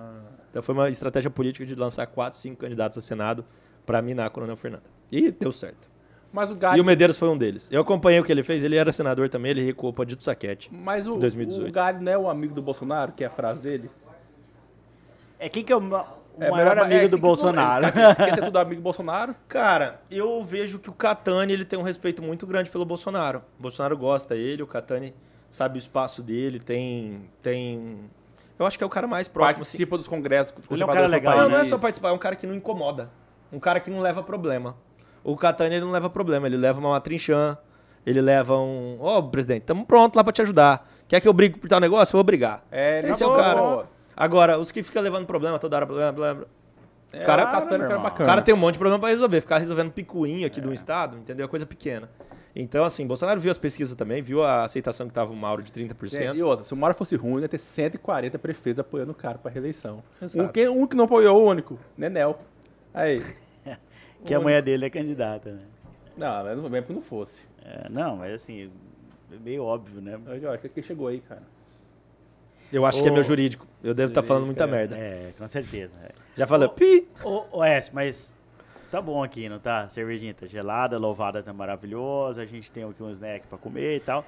Então 0.51 0.63
foi 0.63 0.75
uma 0.75 0.89
estratégia 0.89 1.31
política 1.31 1.67
de 1.67 1.75
lançar 1.75 2.07
quatro, 2.07 2.39
cinco 2.39 2.57
candidatos 2.61 2.97
a 2.97 3.01
Senado 3.01 3.45
para 3.85 4.01
minar 4.01 4.27
a 4.27 4.31
Coronel 4.31 4.57
Fernanda. 4.57 4.85
E 5.11 5.31
deu 5.31 5.53
certo. 5.53 5.89
Mas 6.33 6.51
o 6.51 6.55
E 6.55 6.57
Gali. 6.57 6.81
o 6.81 6.85
Medeiros 6.85 7.19
foi 7.19 7.29
um 7.29 7.37
deles. 7.39 7.69
Eu 7.71 7.81
acompanhei 7.83 8.19
o 8.21 8.25
que 8.25 8.33
ele 8.33 8.43
fez, 8.43 8.63
ele 8.63 8.77
era 8.77 8.93
senador 8.93 9.29
também, 9.29 9.51
ele 9.53 9.65
recuou 9.65 9.93
para 9.93 10.05
Dito 10.05 10.25
Saquete. 10.25 10.69
Mas 10.73 11.07
o, 11.07 11.17
2018. 11.17 11.69
o 11.69 11.73
Gali 11.73 12.03
não 12.03 12.11
é 12.11 12.19
o 12.19 12.29
amigo 12.29 12.55
do 12.55 12.63
Bolsonaro, 12.63 13.13
que 13.13 13.23
é 13.23 13.27
a 13.27 13.31
frase 13.31 13.61
dele? 13.61 13.91
É 15.45 15.49
quem 15.49 15.63
que 15.63 15.73
é 15.73 15.77
o. 15.77 15.81
ma- 15.81 16.07
o 16.37 16.51
maior 16.51 16.79
amigo 16.79 17.01
é, 17.05 17.09
do 17.09 17.17
que- 17.17 17.23
Bolsonaro. 17.23 17.93
Quer, 17.93 18.15
você 18.15 18.25
quer 18.25 18.35
ser 18.35 18.43
tudo 18.43 18.59
amigo 18.59 18.81
do 18.81 18.83
Bolsonaro? 18.83 19.35
Cara, 19.47 20.01
eu 20.11 20.43
vejo 20.43 20.79
que 20.79 20.89
o 20.91 20.93
Catani 20.93 21.53
ele 21.53 21.65
tem 21.65 21.79
um 21.79 21.83
respeito 21.83 22.23
muito 22.23 22.47
grande 22.47 22.71
pelo 22.71 22.85
Bolsonaro. 22.85 23.43
O 23.59 23.63
Bolsonaro 23.63 23.97
gosta 23.97 24.35
dele, 24.35 24.63
o 24.63 24.67
Catani 24.67 25.15
sabe 25.51 25.79
o 25.79 25.81
espaço 25.81 26.23
dele, 26.23 26.59
tem. 26.59 27.29
tem... 27.43 28.11
Eu 28.59 28.65
acho 28.67 28.79
que 28.79 28.83
é 28.83 28.87
o 28.87 28.91
cara 28.91 29.07
mais 29.07 29.29
próximo. 29.29 29.63
assim. 29.63 29.73
Participa 29.73 29.97
dos 29.99 30.09
congressos. 30.09 30.55
Ele 30.71 30.83
é 30.83 30.87
um 30.87 30.89
cara 30.89 31.07
legal, 31.07 31.37
Não, 31.37 31.49
não 31.51 31.59
é 31.59 31.65
só 31.65 31.77
participar, 31.79 32.09
é 32.09 32.13
um 32.13 32.19
cara 32.19 32.35
que 32.37 32.47
não 32.47 32.55
incomoda. 32.55 33.11
Um 33.53 33.61
cara 33.61 33.79
que 33.81 33.91
não 33.91 34.01
leva 34.01 34.23
problema. 34.23 34.77
O 35.23 35.37
Catani 35.37 35.77
ele 35.77 35.85
não 35.85 35.93
leva 35.93 36.09
problema, 36.11 36.47
ele 36.47 36.57
leva 36.57 36.81
uma 36.81 36.91
matrinchã, 36.91 37.57
ele 38.05 38.21
leva 38.21 38.59
um. 38.59 38.97
Ó, 39.01 39.23
presidente, 39.23 39.61
estamos 39.63 39.85
pronto 39.87 40.17
lá 40.17 40.25
pra 40.25 40.33
te 40.33 40.43
ajudar. 40.43 40.89
Quer 41.07 41.21
que 41.21 41.29
eu 41.29 41.33
brigue 41.33 41.59
por 41.59 41.69
tal 41.69 41.79
negócio? 41.81 42.13
Eu 42.15 42.19
vou 42.19 42.25
brigar. 42.25 42.65
É, 42.73 42.99
ele 42.99 43.13
Esse 43.13 43.23
é 43.23 43.27
o 43.27 43.35
cara. 43.37 43.85
Agora, 44.17 44.59
os 44.59 44.71
que 44.71 44.83
ficam 44.83 45.03
levando 45.03 45.27
problema 45.27 45.59
toda 45.59 45.77
hora, 45.77 45.87
problema, 45.87 46.13
problema. 46.13 46.47
É, 47.13 47.25
Cara, 47.25 47.45
o 47.45 47.47
é 47.47 47.61
meu 47.61 47.61
cara 47.69 47.85
irmão. 47.85 47.99
O 47.99 48.03
bacana. 48.03 48.29
cara 48.29 48.43
tem 48.43 48.55
um 48.55 48.59
monte 48.59 48.75
de 48.75 48.79
problema 48.79 48.99
pra 48.99 49.09
resolver, 49.09 49.41
ficar 49.41 49.59
resolvendo 49.59 49.93
picuinha 49.93 50.47
aqui 50.47 50.61
do 50.61 50.73
estado, 50.73 51.17
entendeu? 51.17 51.45
É 51.45 51.49
coisa 51.49 51.65
pequena. 51.65 52.09
Então, 52.57 52.85
assim, 52.85 53.07
Bolsonaro 53.07 53.41
viu 53.41 53.51
as 53.51 53.59
pesquisas 53.59 53.97
também, 53.97 54.23
viu 54.23 54.43
a 54.45 54.65
aceitação 54.65 55.09
que 55.09 55.15
tava 55.15 55.33
o 55.33 55.37
Mauro 55.37 55.63
de 55.63 55.73
30%. 55.73 56.11
Gente, 56.11 56.37
e 56.37 56.43
outra, 56.43 56.65
se 56.65 56.73
o 56.73 56.77
Mauro 56.77 56.95
fosse 56.95 57.17
ruim, 57.17 57.43
ia 57.43 57.49
ter 57.49 57.59
140 57.59 58.39
prefeitos 58.39 58.79
apoiando 58.79 59.11
o 59.11 59.15
cara 59.15 59.39
pra 59.39 59.51
reeleição. 59.51 60.03
Exato. 60.23 60.45
Um 60.45 60.49
que, 60.49 60.69
um 60.69 60.87
que 60.87 60.97
não 60.97 61.05
apoiou, 61.05 61.43
o 61.43 61.49
único, 61.49 61.79
Nenel. 61.97 62.39
Aí. 62.93 63.23
Que 64.25 64.33
a 64.33 64.41
mulher 64.41 64.63
dele 64.63 64.87
é 64.87 64.89
candidata, 64.89 65.53
né? 65.53 65.59
Não, 66.17 66.45
mas 66.45 66.57
não 66.57 66.71
mesmo 66.71 66.87
que 66.87 66.93
não 66.95 67.03
fosse. 67.03 67.45
É, 67.63 67.91
não, 67.91 68.17
mas 68.17 68.33
assim, 68.33 68.71
é 69.31 69.37
meio 69.37 69.63
óbvio, 69.63 70.01
né? 70.01 70.19
Mas, 70.25 70.41
Jorge, 70.41 70.67
o 70.67 70.71
que 70.71 70.83
chegou 70.83 71.09
aí, 71.09 71.21
cara? 71.21 71.43
Eu 72.75 72.85
acho 72.87 73.03
que 73.03 73.09
é 73.09 73.11
meu 73.11 73.23
jurídico. 73.23 73.67
Eu 73.83 73.95
devo 73.95 74.11
estar 74.11 74.23
falando 74.23 74.47
muita 74.47 74.67
merda. 74.67 74.97
É, 74.99 75.33
com 75.39 75.47
certeza. 75.47 75.95
é. 76.03 76.11
Já 76.37 76.47
falei, 76.47 76.69
pi! 76.69 77.07
Ô, 77.23 77.45
ô 77.59 77.65
S, 77.65 77.91
mas 77.95 78.35
tá 78.91 79.01
bom 79.01 79.23
aqui, 79.23 79.49
não 79.49 79.59
tá? 79.61 79.89
Cervejinha 79.89 80.35
tá 80.35 80.47
gelada, 80.47 80.99
louvada 80.99 81.43
tá 81.43 81.53
maravilhosa, 81.53 82.43
a 82.43 82.47
gente 82.47 82.71
tem 82.73 82.83
aqui 82.85 83.03
um 83.03 83.11
snack 83.11 83.47
pra 83.47 83.57
comer 83.59 83.97
e 83.97 84.01
tal. 84.01 84.25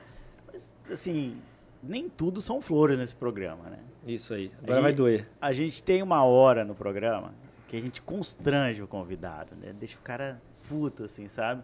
Mas, 0.53 0.72
assim, 0.90 1.36
nem 1.82 2.09
tudo 2.09 2.40
são 2.40 2.61
flores 2.61 2.99
nesse 2.99 3.16
programa, 3.16 3.64
né? 3.68 3.78
Isso 4.07 4.32
aí. 4.34 4.53
Agora 4.59 4.74
gente- 4.74 4.82
vai 4.82 4.92
doer. 4.92 5.28
A 5.40 5.53
gente 5.53 5.82
tem 5.82 6.03
uma 6.03 6.22
hora 6.24 6.64
no 6.64 6.74
programa 6.74 7.34
que 7.68 7.76
a 7.76 7.80
gente 7.80 8.01
constrange 8.01 8.80
o 8.82 8.86
convidado, 8.86 9.57
né? 9.57 9.72
Deixa 9.78 9.99
o 9.99 10.03
cara 10.03 10.40
puto, 10.68 11.03
assim, 11.05 11.26
sabe? 11.28 11.62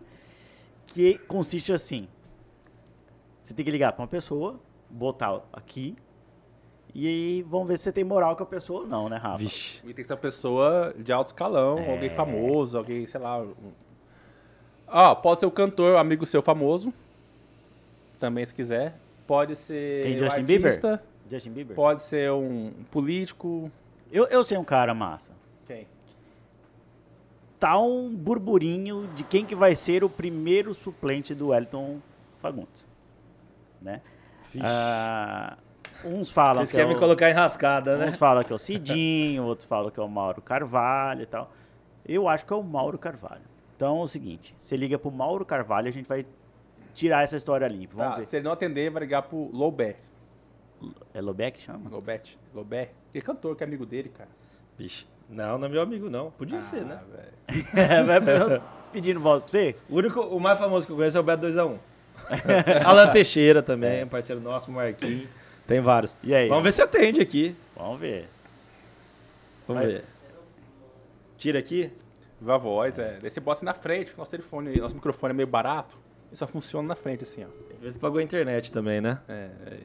Que 0.87 1.17
consiste 1.19 1.73
assim. 1.73 2.09
Você 3.43 3.55
tem 3.55 3.65
que 3.65 3.71
ligar 3.71 3.93
pra 3.93 4.03
uma 4.03 4.09
pessoa, 4.09 4.59
botar 4.91 5.41
aqui, 5.53 5.95
e 6.95 7.07
aí 7.07 7.43
vamos 7.43 7.69
ver 7.69 7.79
se 7.79 7.85
você 7.85 7.93
tem 7.93 8.05
moral 8.05 8.37
com 8.37 8.43
a 8.43 8.47
pessoa 8.47 8.83
ou 8.83 8.87
não, 8.87 9.09
né, 9.09 9.17
Rafa? 9.17 9.39
Vixe. 9.39 9.79
E 9.85 9.93
tem 9.95 10.05
que 10.05 10.05
ser 10.05 10.13
uma 10.13 10.19
pessoa 10.21 10.95
de 10.99 11.13
alto 11.13 11.29
escalão, 11.29 11.79
É. 11.79 11.91
alguém 11.93 12.11
famoso, 12.11 12.77
alguém, 12.77 13.07
sei 13.07 13.21
lá. 13.21 13.41
um- 13.41 13.55
Ó, 14.89 15.15
pode 15.15 15.41
ser 15.41 15.47
o 15.47 15.51
cantor, 15.51 15.97
amigo 15.97 16.27
seu 16.27 16.43
famoso. 16.43 16.93
Também, 18.19 18.45
se 18.45 18.55
quiser. 18.55 18.95
Pode 19.27 19.57
ser. 19.57 20.03
Quem, 20.05 20.17
o 20.17 20.19
Justin 20.19 20.41
artista, 20.41 21.03
Justin 21.31 21.51
Bieber? 21.53 21.75
Pode 21.75 22.03
ser 22.03 22.31
um 22.31 22.73
político. 22.91 23.71
Eu, 24.11 24.27
eu 24.27 24.45
sei 24.45 24.59
um 24.59 24.65
cara 24.65 24.93
massa. 24.95 25.33
Quem? 25.67 25.87
Tá 27.59 27.79
um 27.79 28.15
burburinho 28.15 29.09
de 29.15 29.25
quem 29.25 29.47
que 29.47 29.55
vai 29.55 29.75
ser 29.75 30.05
o 30.05 30.11
primeiro 30.11 30.75
suplente 30.75 31.35
do 31.35 31.49
Wellington 31.49 31.99
Fagundes, 32.41 32.87
né? 33.81 34.03
Ah, 34.61 35.57
uns 36.05 36.31
falam 36.31 36.57
Vocês 36.57 36.71
que 36.71 36.77
querem 36.77 36.91
é 36.91 36.95
me 36.95 36.97
o- 36.97 37.01
colocar 37.01 37.31
em 37.31 37.33
rascada, 37.33 37.97
né? 37.97 38.07
Uns 38.07 38.17
falam 38.17 38.43
que 38.43 38.53
é 38.53 38.57
o 38.57 38.59
Cidinho, 38.59 39.45
outros 39.45 39.67
falam 39.69 39.91
que 39.91 39.99
é 39.99 40.03
o 40.03 40.09
Mauro 40.09 40.41
Carvalho 40.43 41.23
e 41.23 41.27
tal. 41.27 41.51
Eu 42.07 42.29
acho 42.29 42.45
que 42.47 42.53
é 42.53 42.57
o 42.57 42.63
Mauro 42.63 42.99
Carvalho. 42.99 43.43
Então 43.77 44.01
é 44.01 44.03
o 44.03 44.09
seguinte, 44.09 44.55
você 44.59 44.77
liga 44.77 44.99
pro 44.99 45.11
Mauro 45.11 45.45
Carvalho, 45.45 45.89
a 45.89 45.91
gente 45.93 46.09
vai 46.09 46.25
tirar 46.95 47.23
essa 47.25 47.37
história 47.37 47.67
limpa. 47.67 47.95
Vamos 47.97 48.13
Tá, 48.15 48.19
ver. 48.21 48.27
se 48.29 48.37
ele 48.37 48.45
não 48.45 48.53
atender, 48.53 48.91
vai 48.91 49.01
ligar 49.03 49.23
pro 49.23 49.51
Lobé. 49.53 49.97
É 51.15 51.21
Lobeck 51.21 51.59
que 51.59 51.65
chama? 51.65 51.89
Lobet. 51.89 52.37
Lobé. 52.55 52.91
Que 53.13 53.21
cantor 53.21 53.55
que 53.57 53.63
é 53.63 53.67
amigo 53.67 53.87
dele, 53.87 54.09
cara. 54.09 54.29
Vixe. 54.77 55.07
Não, 55.31 55.57
não 55.57 55.67
é 55.67 55.71
meu 55.71 55.81
amigo, 55.81 56.11
não. 56.11 56.31
Podia 56.33 56.59
Ah, 56.59 56.63
ser, 56.63 56.85
né? 56.85 56.99
É, 57.75 58.03
vai- 58.03 58.21
pedindo 58.93 59.21
volta 59.21 59.43
pra 59.43 59.49
você? 59.49 59.77
O, 59.89 59.97
único, 59.97 60.21
o 60.21 60.41
mais 60.41 60.59
famoso 60.59 60.85
que 60.87 60.93
eu 60.93 60.97
conheço 60.97 61.17
é 61.17 61.21
o 61.21 61.23
Beto 61.23 61.47
2x1. 61.47 61.79
Alan 62.85 63.09
Teixeira 63.11 63.63
também, 63.63 64.07
parceiro 64.07 64.41
nosso, 64.41 64.71
Marquinhos. 64.71 65.27
Tem 65.73 65.81
vários. 65.81 66.15
E 66.23 66.35
aí? 66.35 66.51
Vamos 66.51 66.65
ver 66.65 66.73
se 66.73 66.83
atende 66.83 67.23
aqui. 67.23 67.57
Vamos 67.75 67.99
ver. 67.99 68.29
Vamos 69.67 69.83
Vai. 69.83 69.93
ver. 69.93 70.05
Tira 71.39 71.59
aqui. 71.59 71.91
Viva 72.39 72.57
a 72.57 72.59
voz, 72.59 72.99
é. 72.99 73.19
Daí 73.19 73.31
você 73.31 73.41
bota 73.41 73.65
na 73.65 73.73
frente, 73.73 74.13
nosso 74.19 74.31
telefone, 74.31 74.69
aí, 74.69 74.79
nosso 74.79 74.95
microfone 74.95 75.31
é 75.31 75.35
meio 75.35 75.47
barato. 75.47 75.99
Ele 76.29 76.37
só 76.37 76.47
funciona 76.47 76.89
na 76.89 76.95
frente, 76.95 77.25
assim, 77.25 77.47
ó. 77.47 77.49
Ver 77.81 77.91
se 77.91 77.99
pagou 77.99 78.19
a 78.19 78.23
internet 78.23 78.71
também, 78.71 79.01
né? 79.01 79.23
É, 79.27 79.51
é. 79.65 79.81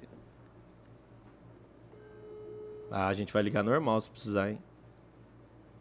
Ah, 2.91 3.07
a 3.07 3.13
gente 3.13 3.31
vai 3.31 3.41
ligar 3.41 3.63
normal 3.63 4.01
se 4.01 4.11
precisar, 4.11 4.49
hein? 4.49 4.59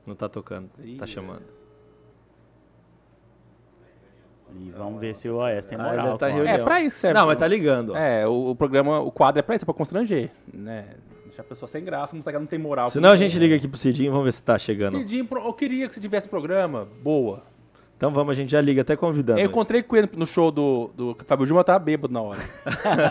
Não 0.07 0.15
tá 0.15 0.29
tocando, 0.29 0.71
Ih, 0.85 0.99
tá 0.99 1.05
é. 1.05 1.09
chamando. 1.09 1.43
E 4.55 4.71
vamos 4.71 5.01
ver 5.01 5.15
se 5.15 5.29
o 5.29 5.37
OS 5.39 5.67
tem 5.67 5.79
Ah, 5.79 5.83
moral. 5.83 6.09
ele 6.09 6.19
tá. 6.19 6.29
É, 6.31 6.59
pra 6.59 6.81
isso 6.81 6.99
serve. 6.99 7.19
Não, 7.19 7.27
mas 7.27 7.37
tá 7.37 7.47
ligando. 7.47 7.97
É, 7.97 8.27
o, 8.27 8.51
o 8.51 8.57
programa, 8.57 9.01
o 9.01 9.11
quadro 9.11 9.39
é 9.39 9.43
pra 9.43 9.55
isso, 9.57 9.65
é 9.65 9.67
pra 9.67 9.75
constranger, 9.75 10.31
né? 10.53 10.87
Deixar 11.25 11.43
a 11.43 11.45
pessoa 11.45 11.69
sem 11.69 11.85
graça, 11.85 12.15
mostrar 12.15 12.33
que 12.33 12.37
ela 12.37 12.43
não 12.43 12.49
tem 12.49 12.59
moral. 12.59 12.89
Senão 12.89 13.11
a 13.11 13.17
gente 13.17 13.39
liga 13.39 13.57
aqui 13.57 13.69
pro 13.69 13.77
Cidinho, 13.77 14.11
vamos 14.11 14.25
ver 14.25 14.33
se 14.33 14.43
tá 14.43 14.59
chegando. 14.59 14.97
Cidinho, 14.99 15.29
eu 15.31 15.53
queria 15.53 15.89
que 15.89 15.95
você 15.95 16.01
tivesse 16.01 16.29
programa, 16.29 16.89
boa. 17.03 17.43
Então 17.97 18.11
vamos, 18.11 18.33
a 18.33 18.35
gente 18.35 18.51
já 18.51 18.61
liga 18.61 18.83
até 18.83 18.95
convidando. 18.95 19.39
Eu 19.41 19.47
encontrei 19.47 19.83
com 19.83 19.97
ele 19.97 20.09
no 20.15 20.27
show 20.27 20.51
do, 20.51 20.91
do 20.95 21.17
Fábio 21.27 21.47
eu 21.47 21.65
tava 21.65 21.79
bêbado 21.79 22.13
na 22.13 22.21
hora. 22.21 22.41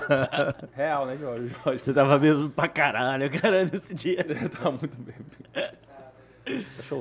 Real, 0.73 1.07
né, 1.07 1.17
Jorge? 1.17 1.51
Jorge 1.63 1.79
Você 1.83 1.91
tava 1.93 2.17
bêbado 2.19 2.49
pra 2.51 2.67
caralho, 2.67 3.29
cara, 3.31 3.65
nesse 3.65 3.93
dia. 3.95 4.23
eu 4.29 4.49
tava 4.49 4.71
muito 4.71 4.95
bêbado. 4.97 5.73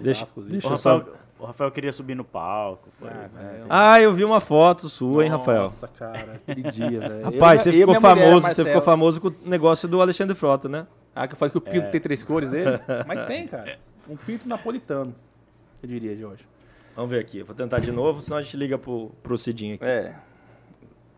Deixa- 0.03 0.26
deixa 0.49 0.68
eu 0.68 0.78
só- 0.78 1.05
o 1.45 1.47
Rafael 1.47 1.70
queria 1.70 1.92
subir 1.92 2.14
no 2.14 2.24
palco. 2.24 2.88
Foi, 2.99 3.09
Ah, 3.09 3.12
né? 3.12 3.28
velho. 3.34 3.66
Ah, 3.68 4.01
eu 4.01 4.12
vi 4.12 4.24
uma 4.24 4.40
foto 4.40 4.88
sua, 4.88 5.22
hein, 5.24 5.30
Rafael? 5.30 5.62
Nossa, 5.64 5.86
cara, 5.88 6.40
aquele 6.47 6.62
dia, 6.70 7.01
velho. 7.01 7.24
Rapaz, 7.30 7.66
Eu- 7.66 7.72
você 7.72 7.78
ficou 7.78 8.01
famoso, 8.01 8.40
você 8.49 8.64
ficou 8.64 8.80
famoso 8.82 9.20
com 9.20 9.28
o 9.28 9.34
negócio 9.45 9.86
do 9.86 10.01
Alexandre 10.01 10.34
Frota, 10.34 10.68
né? 10.68 10.86
Ah, 11.14 11.28
que 11.28 11.34
eu 11.34 11.38
falei 11.38 11.53
que 11.53 11.59
o 11.59 11.61
pinto 11.61 11.90
tem 11.90 12.01
três 12.01 12.24
cores 12.24 12.51
dele? 12.51 12.80
Mas 13.07 13.26
tem, 13.26 13.47
cara. 13.47 13.78
Um 14.09 14.16
pinto 14.16 14.49
napolitano, 14.49 15.14
eu 15.82 15.88
diria, 15.88 16.16
Jorge. 16.16 16.47
Vamos 16.97 17.11
ver 17.11 17.18
aqui, 17.20 17.38
eu 17.38 17.45
vou 17.47 17.55
tentar 17.55 17.78
de 17.80 17.92
novo, 17.92 18.20
senão 18.22 18.38
a 18.38 18.42
gente 18.42 18.57
liga 18.57 18.78
pro, 18.78 19.11
pro 19.22 19.36
Cidinho 19.36 19.74
aqui. 19.74 19.84
É. 19.84 20.14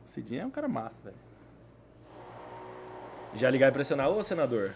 O 0.05 0.09
Cidinho 0.09 0.43
é 0.43 0.47
um 0.47 0.51
cara 0.51 0.67
massa, 0.69 0.95
velho. 1.05 1.17
Já 3.35 3.49
ligar 3.51 3.69
e 3.69 3.73
pressionar, 3.73 4.09
ô 4.09 4.23
senador. 4.25 4.73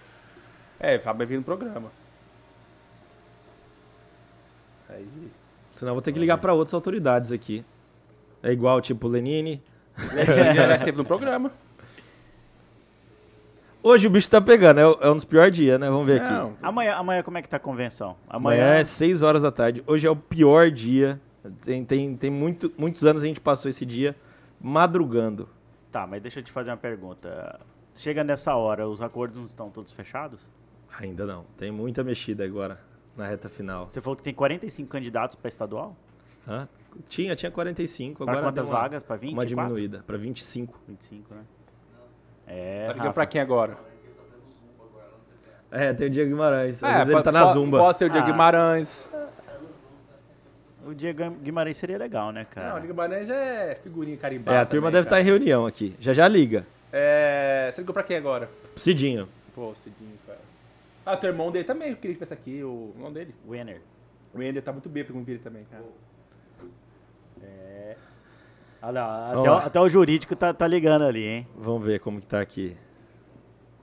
É, 0.79 0.99
Fábio 0.99 1.19
vai 1.19 1.27
vir 1.27 1.37
no 1.39 1.43
programa. 1.45 1.91
Aí. 4.89 5.31
Senão 5.81 5.95
vou 5.95 6.03
ter 6.03 6.13
que 6.13 6.19
ligar 6.19 6.37
pra 6.37 6.53
outras 6.53 6.75
autoridades 6.75 7.33
aqui. 7.33 7.65
É 8.43 8.53
igual, 8.53 8.83
tipo, 8.83 9.09
Lenine. 9.09 9.63
Ele 10.13 10.25
já 10.55 10.75
esteve 10.75 10.99
no 10.99 11.07
programa. 11.07 11.51
Hoje 13.83 14.07
o 14.07 14.11
bicho 14.11 14.29
tá 14.29 14.43
pegando, 14.43 14.79
é, 14.79 14.83
é 14.83 15.11
um 15.11 15.17
dos 15.17 15.25
piores 15.25 15.55
dias, 15.55 15.81
né? 15.81 15.89
Vamos 15.89 16.05
ver 16.05 16.21
aqui. 16.21 16.31
Não, 16.31 16.55
Amanhã, 16.61 16.97
amanhã 16.97 17.23
como 17.23 17.39
é 17.39 17.43
que 17.43 17.49
tá 17.49 17.57
a 17.57 17.61
convenção? 17.61 18.15
Amanhã 18.29 18.75
é 18.75 18.85
6 18.85 19.23
horas 19.23 19.41
da 19.41 19.51
tarde. 19.51 19.83
Hoje 19.87 20.07
é 20.07 20.11
o 20.11 20.17
pior 20.17 20.71
dia. 20.71 21.19
Tem, 21.63 21.83
tem, 21.83 22.15
tem 22.15 22.31
muito, 22.31 22.71
muitos 22.77 23.07
anos 23.07 23.23
a 23.23 23.27
gente 23.27 23.41
passou 23.41 23.71
esse 23.71 23.87
dia 23.87 24.15
madrugando. 24.61 25.49
Tá, 25.91 26.07
mas 26.07 26.21
deixa 26.21 26.41
eu 26.41 26.45
te 26.45 26.53
fazer 26.53 26.73
uma 26.73 26.77
pergunta. 26.77 27.59
Chega 27.95 28.23
nessa 28.23 28.55
hora, 28.55 28.87
os 28.87 29.01
acordos 29.01 29.39
não 29.39 29.47
estão 29.47 29.71
todos 29.71 29.95
fechados? 29.95 30.47
Ainda 30.99 31.25
não. 31.25 31.47
Tem 31.57 31.71
muita 31.71 32.05
mexida 32.05 32.45
agora 32.45 32.90
na 33.17 33.27
reta 33.27 33.49
final. 33.49 33.89
Você 33.89 34.01
falou 34.01 34.17
que 34.17 34.23
tem 34.23 34.33
45 34.35 34.89
candidatos 34.89 35.37
para 35.37 35.49
estadual? 35.49 35.97
Hã? 36.49 36.69
Tinha, 37.09 37.37
tinha 37.37 37.51
45. 37.51 38.25
Para 38.25 38.33
Agora 38.33 38.47
quantas 38.49 38.67
uma- 38.69 38.81
vagas? 38.81 39.03
Para 39.03 39.17
20? 39.17 39.33
Uma 39.33 39.47
diminuída, 39.47 40.03
pra 40.07 40.17
25. 40.17 40.79
25, 40.89 41.35
né? 41.35 41.43
É, 42.47 42.87
tá 42.89 42.93
ligando 42.95 43.13
pra 43.13 43.27
quem 43.27 43.41
agora? 43.41 43.77
É, 45.71 45.93
tem 45.93 46.09
o 46.09 46.11
Diego 46.11 46.31
Guimarães. 46.31 46.83
Às 46.83 46.91
É, 46.91 46.93
vezes 46.95 47.07
ele 47.09 47.13
pode- 47.15 47.25
tá 47.25 47.33
na 47.33 47.41
pode- 47.45 47.53
zumba. 47.53 47.79
Pode 47.79 47.99
ser 47.99 48.05
o 48.07 48.11
Diego 48.11 48.27
Ah. 48.27 48.31
Guimarães. 48.31 49.09
O 50.85 50.95
Diego 50.95 51.31
Guimarães 51.31 51.77
seria 51.77 51.99
legal, 51.99 52.33
né, 52.33 52.41
Não, 52.41 52.51
o 52.51 52.55
cara? 52.55 52.71
Diego 52.73 52.87
Guimarães 52.89 53.31
é 53.31 53.79
figurinha 53.81 54.17
carimbada. 54.17 54.57
É, 54.57 54.61
a 54.61 54.67
turma 54.67 54.89
também, 54.89 54.93
deve 54.95 55.07
estar 55.07 55.17
cara. 55.17 55.23
em 55.23 55.25
reunião 55.27 55.67
aqui. 55.67 55.95
Já 56.01 56.13
já 56.13 56.27
liga. 56.27 56.67
É, 56.93 57.71
você 57.73 57.83
ligou 57.83 57.93
pra 57.95 58.03
quem 58.03 58.17
agora? 58.17 58.51
Cidinho. 58.75 59.29
Pô, 59.55 59.73
Cidinho, 59.77 60.19
cara. 60.27 60.39
Ah, 61.05 61.15
o 61.15 61.17
teu 61.17 61.31
irmão 61.31 61.51
dele 61.51 61.65
também, 61.65 61.91
eu 61.91 61.97
queria 61.97 62.15
que 62.17 62.25
tivesse 62.25 62.35
aqui, 62.35 62.63
o 62.63 62.93
irmão 62.95 63.13
dele. 63.13 63.35
Winner. 63.49 63.81
O 64.33 64.43
Ender 64.43 64.63
tá 64.63 64.73
muito 64.73 64.89
bêbado 64.89 65.13
com 65.13 65.21
o 65.21 65.25
ele 65.29 65.39
também, 65.39 65.65
cara. 65.65 65.83
Olha 68.83 69.07
lá, 69.07 69.29
até, 69.31 69.51
o, 69.51 69.55
até 69.55 69.81
o 69.81 69.89
jurídico 69.89 70.35
tá, 70.35 70.55
tá 70.55 70.67
ligando 70.67 71.05
ali, 71.05 71.27
hein? 71.27 71.49
Vamos 71.55 71.85
ver 71.85 72.01
como 72.01 72.19
que 72.19 72.27
tá 72.27 72.41
aqui. 72.41 72.77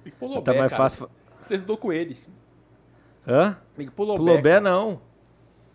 E 0.04 0.12
pô, 0.12 0.28
tá 0.28 0.36
Lobé, 0.36 0.58
mais 0.58 0.72
cara, 0.72 0.84
fácil. 0.84 1.10
Você 1.40 1.56
estudou 1.56 1.78
com 1.78 1.94
ele. 1.94 2.18
Hã? 3.28 3.58
Liga 3.78 3.92
pro 3.92 4.06
Lobé. 4.06 4.32
Lobé 4.32 4.60
não. 4.60 5.02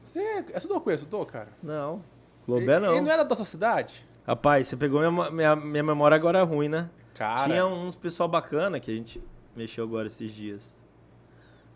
Você 0.03 0.19
é 0.19 0.57
estudou 0.57 0.81
com 0.81 0.91
ele, 0.91 0.97
estudou, 0.97 1.25
cara? 1.25 1.51
Não. 1.63 2.03
Lobé 2.49 2.77
Ele, 2.77 2.79
não. 2.81 2.93
ele 2.93 3.01
não 3.03 3.13
era 3.13 3.23
da 3.25 3.37
sua 3.37 3.45
cidade? 3.45 4.05
Rapaz, 4.27 4.67
você 4.67 4.77
pegou 4.77 4.99
minha, 4.99 5.31
minha, 5.31 5.55
minha 5.55 5.83
memória 5.83 6.17
agora 6.17 6.41
é 6.41 6.43
ruim, 6.43 6.69
né? 6.69 6.91
Cara. 7.15 7.45
Tinha 7.45 7.65
uns 7.67 7.95
pessoal 7.95 8.29
bacana 8.29 8.81
que 8.81 8.91
a 8.91 8.95
gente 8.95 9.23
mexeu 9.55 9.85
agora 9.85 10.09
esses 10.09 10.33
dias. 10.33 10.82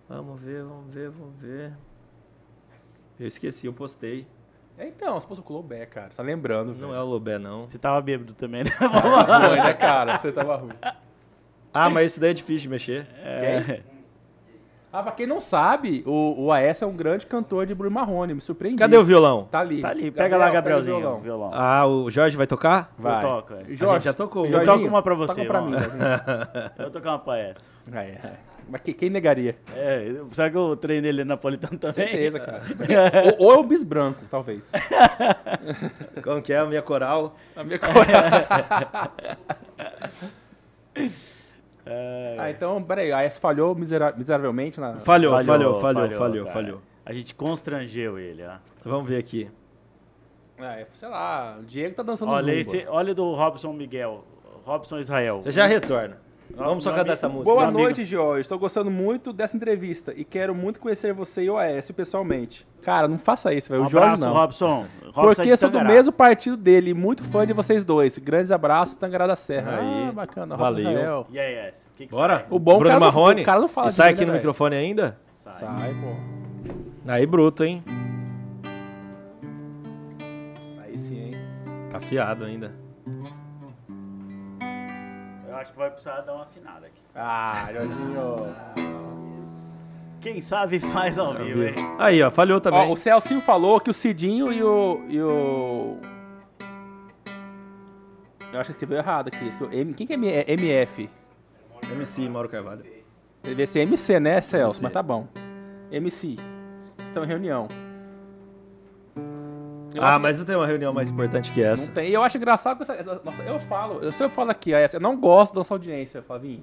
Vamos 0.09 0.41
ver, 0.41 0.63
vamos 0.63 0.95
ver, 0.95 1.11
vamos 1.11 1.35
ver. 1.41 1.73
Eu 3.19 3.27
esqueci, 3.27 3.67
eu 3.67 3.73
postei. 3.73 4.27
É, 4.79 4.87
Então, 4.87 5.19
você 5.19 5.27
postou 5.27 5.45
com 5.45 5.55
o 5.55 5.57
Lobé, 5.57 5.87
cara. 5.87 6.11
Você 6.11 6.17
tá 6.19 6.23
lembrando, 6.23 6.73
velho. 6.73 6.89
Não 6.89 6.95
é 6.95 7.01
o 7.01 7.07
Lobé, 7.07 7.39
não. 7.39 7.69
Você 7.69 7.79
tava 7.79 8.01
bêbado 8.01 8.35
também, 8.35 8.63
né? 8.65 8.71
ruim, 8.79 9.57
né, 9.57 9.73
cara? 9.75 10.19
Você 10.19 10.31
tava 10.31 10.57
ruim. 10.57 10.73
Ah, 11.73 11.91
mas 11.91 12.07
esse 12.07 12.21
daí 12.21 12.31
é 12.31 12.35
difícil 12.35 12.63
de 12.63 12.69
mexer. 12.69 13.07
Quem? 13.67 13.83
Ah, 14.93 15.03
pra 15.03 15.13
quem 15.13 15.27
não 15.27 15.41
sabe, 15.41 16.03
o, 16.07 16.45
o 16.45 16.53
AS 16.53 16.81
é 16.81 16.87
um 16.87 16.97
grande 16.97 17.27
cantor 17.27 17.67
de 17.67 17.75
Bruno 17.75 17.95
Marrone. 17.95 18.33
Me 18.33 18.41
surpreendi. 18.41 18.79
Cadê 18.79 18.97
o 18.97 19.05
violão? 19.05 19.45
Tá 19.51 19.61
ali. 19.61 19.83
Tá 19.83 19.89
ali, 19.89 20.11
pega 20.11 20.37
lá, 20.39 20.47
pega 20.47 20.51
o 20.51 20.55
Gabrielzinho. 20.55 20.99
violão. 20.99 21.19
o 21.19 21.21
violão. 21.21 21.51
Ah, 21.53 21.87
o 21.87 22.09
Jorge 22.09 22.35
vai 22.35 22.47
tocar? 22.47 22.95
Eu 22.99 23.21
toco, 23.21 23.55
é. 23.55 23.65
Jorge, 23.75 23.85
A 23.85 23.89
gente 23.95 24.05
já 24.05 24.15
tocou. 24.15 24.47
Eu 24.47 24.53
Jorginho, 24.53 24.77
toco 24.77 24.89
uma 24.89 25.03
pra 25.03 25.15
você, 25.15 25.45
Toca 25.45 25.47
pra 25.47 25.61
mim. 25.61 25.73
Eu 26.79 26.85
vou 26.85 26.91
tocar 26.91 27.11
uma 27.11 27.19
pra 27.19 27.39
essa. 27.39 27.67
É, 27.93 27.99
é. 27.99 28.39
Mas 28.69 28.81
que- 28.81 28.93
quem 28.93 29.11
negaria? 29.11 29.57
É, 29.75 30.13
será 30.33 30.51
que 30.51 30.57
eu 30.57 30.77
treinei 30.77 31.11
ele 31.11 31.25
napolitano 31.25 31.79
também? 31.79 32.09
Certeza, 32.09 32.41
cara. 32.41 32.63
ou, 33.39 33.47
ou 33.49 33.55
é 33.55 33.59
o 33.59 33.63
bis 33.63 33.85
branco, 33.85 34.21
talvez. 34.31 34.63
Como 36.23 36.43
que 36.43 36.53
é 36.53 36.59
a 36.59 36.67
minha 36.67 36.83
coral? 36.83 37.37
A 37.55 37.63
minha 37.63 37.79
coragem. 37.79 38.11
ah, 42.39 42.51
então, 42.51 42.83
peraí. 42.83 43.13
A 43.13 43.21
AS 43.21 43.39
falhou 43.39 43.75
misera- 43.75 44.15
miseravelmente 44.17 44.81
na. 44.81 44.95
Falhou, 44.97 45.33
falhou, 45.45 45.81
falhou, 45.81 46.11
falhou, 46.19 46.45
cara. 46.47 46.55
falhou. 46.55 46.83
A 47.05 47.13
gente 47.13 47.35
constrangeu 47.35 48.19
ele, 48.19 48.43
ó. 48.45 48.57
Vamos 48.85 49.09
ver 49.09 49.19
aqui. 49.19 49.49
É, 50.59 50.87
sei 50.93 51.09
lá, 51.09 51.59
o 51.61 51.65
Diego 51.65 51.95
tá 51.95 52.03
dançando 52.03 52.31
Olha, 52.33 52.47
zumba. 52.47 52.57
esse, 52.61 52.87
olha 52.89 53.15
do 53.15 53.33
Robson 53.35 53.73
Miguel. 53.73 54.25
Robson 54.65 54.99
Israel. 54.99 55.43
Já 55.45 55.51
já 55.51 55.67
retorna. 55.67 56.19
Vamos 56.55 56.85
só 56.85 56.91
cantar 56.91 57.01
amigo- 57.03 57.13
essa 57.13 57.29
música. 57.29 57.51
Boa 57.55 57.71
noite, 57.71 58.05
Jorge. 58.05 58.41
Estou 58.43 58.59
gostando 58.59 58.91
muito 58.91 59.33
dessa 59.33 59.57
entrevista 59.57 60.13
e 60.17 60.25
quero 60.25 60.55
muito 60.55 60.81
conhecer 60.81 61.13
você 61.13 61.45
e 61.45 61.51
o 61.51 61.59
AS 61.59 61.91
pessoalmente. 61.91 62.67
Cara, 62.83 63.07
não 63.09 63.19
faça 63.19 63.53
isso, 63.53 63.69
velho. 63.69 63.83
Um 63.83 63.87
O 63.87 63.89
Jorge 63.89 64.07
abraço, 64.07 64.25
não. 64.25 64.33
Robson. 64.33 64.87
Robson 65.07 65.23
Porque 65.35 65.51
é 65.51 65.55
de 65.55 65.61
sou 65.61 65.71
do 65.71 65.85
mesmo 65.85 66.13
partido 66.13 66.57
dele, 66.57 66.95
muito 66.95 67.25
fã 67.25 67.47
de 67.47 67.53
vocês 67.53 67.85
dois. 67.85 68.17
Grandes 68.19 68.51
abraços, 68.51 68.97
Tangará 68.97 69.27
da 69.27 69.37
Serra. 69.37 69.79
Aí, 69.81 70.07
ah, 70.09 70.13
bacana. 70.13 70.57
valeu. 70.57 71.27
E 71.31 71.39
aí, 71.39 71.55
S? 71.69 71.87
O 71.89 71.97
que 71.97 72.07
que 72.07 72.13
Bora? 72.13 72.37
sai? 72.39 72.47
O 72.49 72.59
bom 72.59 72.79
Bruno 72.79 72.87
cara 72.91 73.01
não- 73.01 73.07
Marrone. 73.07 73.43
o 73.43 73.45
cara 73.45 73.61
não 73.61 73.69
fala 73.69 73.89
E 73.89 73.93
sai 73.93 74.11
aqui 74.11 74.21
no 74.21 74.27
velho? 74.29 74.37
microfone 74.39 74.77
ainda? 74.77 75.19
Sai. 75.35 75.55
Sai, 75.55 75.95
pô. 75.95 76.73
Aí, 77.11 77.27
bruto, 77.27 77.65
hein? 77.65 77.83
Aí 80.83 80.99
sim, 80.99 81.19
hein? 81.19 81.33
Tá 81.91 81.99
afiado 81.99 82.45
ainda. 82.45 82.73
Acho 85.67 85.73
que 85.73 85.79
vai 85.79 85.91
precisar 85.91 86.21
dar 86.21 86.35
uma 86.35 86.45
afinada 86.45 86.87
aqui. 86.87 87.01
Ah, 87.15 87.69
Jorginho. 87.73 88.57
Quem 90.21 90.41
sabe 90.41 90.79
faz 90.79 91.19
ao 91.19 91.35
vivo, 91.35 91.65
hein? 91.65 91.75
Aí, 91.99 92.23
ó, 92.23 92.31
falhou 92.31 92.61
também. 92.61 92.81
Ó, 92.89 92.93
o 92.93 92.97
Celcinho 92.97 93.41
falou 93.41 93.81
que 93.81 93.91
o 93.91 93.95
Cidinho 93.95 94.53
e 94.53 94.63
o. 94.63 95.05
E 95.09 95.21
o... 95.21 95.99
Eu 98.53 98.61
acho 98.61 98.69
que 98.69 98.73
escreveu 98.73 98.99
errado 98.99 99.29
aqui. 99.29 99.53
M- 99.73 99.93
Quem 99.95 100.07
que 100.07 100.13
é 100.13 100.17
M- 100.17 100.29
é 100.29 100.45
MF? 100.53 101.11
MC 101.93 102.29
Mauro 102.29 102.49
Carvalho. 102.49 102.83
Deve 103.43 103.67
ser 103.67 103.81
MC, 103.81 104.19
né, 104.19 104.41
Celso? 104.41 104.77
MC. 104.77 104.83
Mas 104.85 104.93
tá 104.93 105.03
bom. 105.03 105.27
MC. 105.91 106.37
Estão 107.09 107.25
em 107.25 107.27
reunião. 107.27 107.69
Eu 109.97 110.03
Ah, 110.05 110.11
acho 110.11 110.21
mas 110.21 110.39
não 110.39 110.45
tem 110.45 110.55
uma 110.57 110.67
reunião 110.67 110.93
mais 110.93 111.09
importante 111.09 111.51
que 111.53 111.63
essa. 111.63 111.89
Não 111.89 111.95
tem. 111.95 112.11
E 112.11 112.15
eu 112.15 112.23
acho 112.23 112.37
engraçado 112.37 112.77
que 112.77 112.83
essa, 112.83 112.95
essa- 112.95 113.21
nossa, 113.25 113.43
eu 113.43 113.59
falo, 113.61 114.01
eu 114.03 114.13
sempre 114.13 114.35
falo 114.35 114.51
aqui, 114.51 114.71
eu 114.71 115.01
não 115.01 115.17
gosto 115.17 115.53
da 115.55 115.61
nossa 115.61 115.75
audiência, 115.75 116.23
Flavinho. 116.23 116.63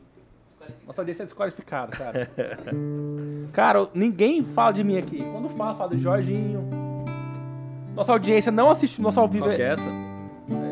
Nossa 0.88 1.02
audiência 1.02 1.24
é 1.24 1.26
desqualificada, 1.26 1.92
cara. 1.92 2.30
cara, 3.52 3.88
ninguém 3.94 4.44
fala 4.44 4.72
de 4.72 4.84
mim 4.84 4.98
aqui. 4.98 5.22
Quando 5.32 5.50
fala, 5.50 5.76
fala 5.76 5.90
do 5.90 5.98
Jorginho. 6.00 6.68
Nossa 7.96 8.12
audiência 8.12 8.52
não 8.52 8.70
assiste 8.70 9.02
nosso 9.02 9.20
ao 9.20 9.28
vivo. 9.28 9.46
Qual 9.46 9.56
que 9.56 9.62
é 9.62 9.68
essa? 9.74 9.90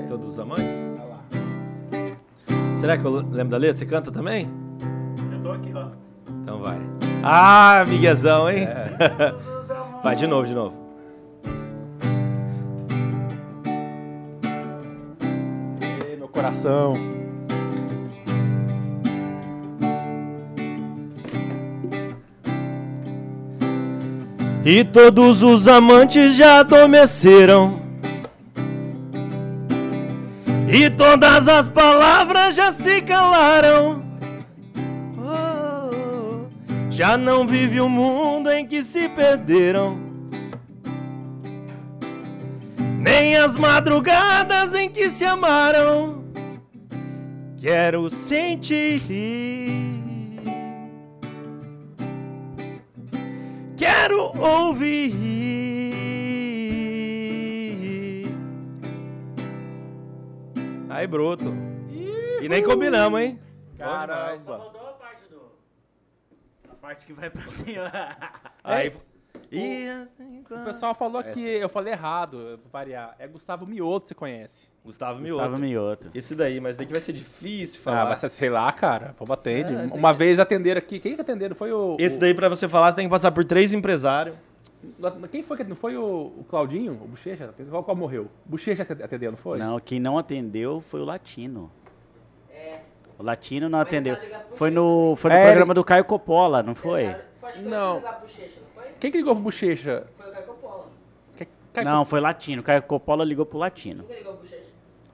Todos 0.08 0.28
os 0.30 0.40
amantes? 0.40 0.88
Será 2.78 2.98
que 2.98 3.06
eu 3.06 3.12
lembro 3.12 3.50
da 3.50 3.58
letra? 3.58 3.76
Você 3.78 3.86
canta 3.86 4.12
também? 4.12 4.50
Eu 5.32 5.42
tô 5.42 5.52
aqui, 5.52 5.72
ó. 5.76 5.88
Então 6.42 6.60
vai. 6.60 6.80
Ah, 7.24 7.84
miguezão, 7.88 8.50
hein? 8.50 8.68
vai, 10.04 10.16
de 10.16 10.26
novo, 10.26 10.48
de 10.48 10.54
novo. 10.56 10.76
Coração. 16.52 16.94
E 24.64 24.84
todos 24.84 25.42
os 25.42 25.68
amantes 25.68 26.36
já 26.36 26.60
adormeceram. 26.60 27.82
E 30.68 30.90
todas 30.90 31.48
as 31.48 31.68
palavras 31.68 32.56
já 32.56 32.72
se 32.72 33.02
calaram. 33.02 34.04
Oh, 35.18 36.46
já 36.90 37.18
não 37.18 37.46
vive 37.48 37.82
o 37.82 37.90
mundo 37.90 38.50
em 38.52 38.66
que 38.66 38.84
se 38.84 39.10
perderam. 39.10 40.00
Nem 43.00 43.36
as 43.36 43.58
madrugadas 43.58 44.76
em 44.76 44.88
que 44.88 45.10
se 45.10 45.26
amaram. 45.26 46.22
Quero 47.62 48.10
sentir. 48.10 49.00
Quero 53.78 54.32
ouvir. 54.42 55.14
Aí, 60.90 61.06
bruto. 61.06 61.54
E 62.42 62.50
nem 62.50 62.64
combinamos, 62.64 63.22
hein? 63.22 63.40
Caramba. 63.78 64.40
Faltou 64.40 64.88
a 64.88 64.94
parte 64.94 65.30
do... 65.30 65.42
A 66.68 66.74
parte 66.74 67.06
que 67.06 67.14
vai 67.14 67.30
pra 67.30 67.44
cima. 67.44 67.92
Aí. 68.64 68.92
E 69.52 69.88
assim, 69.88 70.44
O 70.50 70.64
pessoal 70.64 70.96
falou 70.96 71.24
que 71.24 71.40
eu 71.40 71.70
falei 71.70 71.94
errado, 71.94 72.60
pra 72.64 72.80
variar. 72.80 73.16
É 73.20 73.28
Gustavo 73.28 73.68
Mioto, 73.68 74.08
você 74.08 74.16
conhece. 74.16 74.71
Gustavo 74.84 75.20
Gustavo 75.22 75.58
Mioto. 75.58 75.62
Mioto. 75.62 76.10
Esse 76.16 76.34
daí, 76.36 76.60
mas 76.60 76.76
daqui 76.76 76.92
vai 76.92 77.02
ser 77.02 77.14
difícil 77.14 77.80
Ah, 77.82 77.84
falar. 77.84 78.10
mas 78.22 78.34
sei 78.34 78.50
lá, 78.50 78.72
cara. 78.72 79.14
Pô, 79.18 79.32
atende. 79.32 79.72
É, 79.74 79.88
Uma 79.96 80.12
vez 80.12 80.40
atenderam 80.40 80.80
aqui. 80.80 81.00
Quem 81.00 81.14
que 81.16 81.22
atenderam? 81.22 81.56
Foi 81.56 81.72
o. 81.72 81.96
Esse 82.00 82.18
o- 82.18 82.20
daí, 82.20 82.34
pra 82.34 82.50
você 82.50 82.68
falar, 82.68 82.90
você 82.92 82.96
tem 82.96 83.06
que 83.06 83.12
passar 83.12 83.32
por 83.32 83.46
três 83.46 83.74
empresários. 83.74 84.36
Quem 85.32 85.44
foi 85.44 85.58
que 85.58 85.64
não 85.64 85.76
foi 85.76 85.96
o, 85.96 86.04
o 86.40 86.46
Claudinho? 86.50 86.94
O 86.94 87.08
Bochecha? 87.08 87.54
Qual, 87.70 87.84
qual 87.84 87.96
morreu? 87.96 88.28
Bochecha 88.44 88.82
atendeu, 88.82 89.30
não 89.32 89.38
foi? 89.38 89.60
Não, 89.60 89.80
quem 89.80 90.00
não 90.00 90.18
atendeu 90.18 90.82
foi 90.90 91.00
o 91.02 91.06
Latino. 91.06 91.72
É. 92.52 92.80
O 93.20 93.24
Latino 93.24 93.70
não 93.70 93.78
Mas 93.78 93.88
atendeu. 93.88 94.16
tá 94.16 94.46
Foi 94.56 94.72
no, 94.72 95.16
foi 95.16 95.30
no 95.30 95.38
É, 95.38 95.44
programa 95.46 95.68
ele- 95.74 95.76
do 95.76 95.84
Caio 95.84 96.04
Coppola, 96.06 96.64
não 96.64 96.74
foi? 96.74 97.14
Que 97.14 97.20
foi 97.40 97.62
Não. 97.62 97.70
não. 97.70 97.96
ligar 97.98 98.20
pro 98.20 98.28
Checha, 98.28 98.56
não 98.60 98.84
foi? 98.84 98.92
Quem 99.00 99.12
que 99.12 99.18
ligou 99.20 99.36
pro 99.36 99.44
Bochecha? 99.44 100.08
Foi 100.18 100.28
o 100.28 100.34
Caio 100.34 100.46
Coppola. 100.48 100.88
Que- 101.38 101.48
Caio- 101.72 101.88
Não, 101.88 102.04
foi 102.04 102.20
Latino. 102.20 102.64
Caio 102.64 102.82
Coppola 102.82 103.24
ligou 103.24 103.46
pro 103.46 103.60
Latino. 103.60 104.04
Quem 104.06 104.16
que 104.18 104.24
ligou 104.24 104.34
pro? 104.38 104.51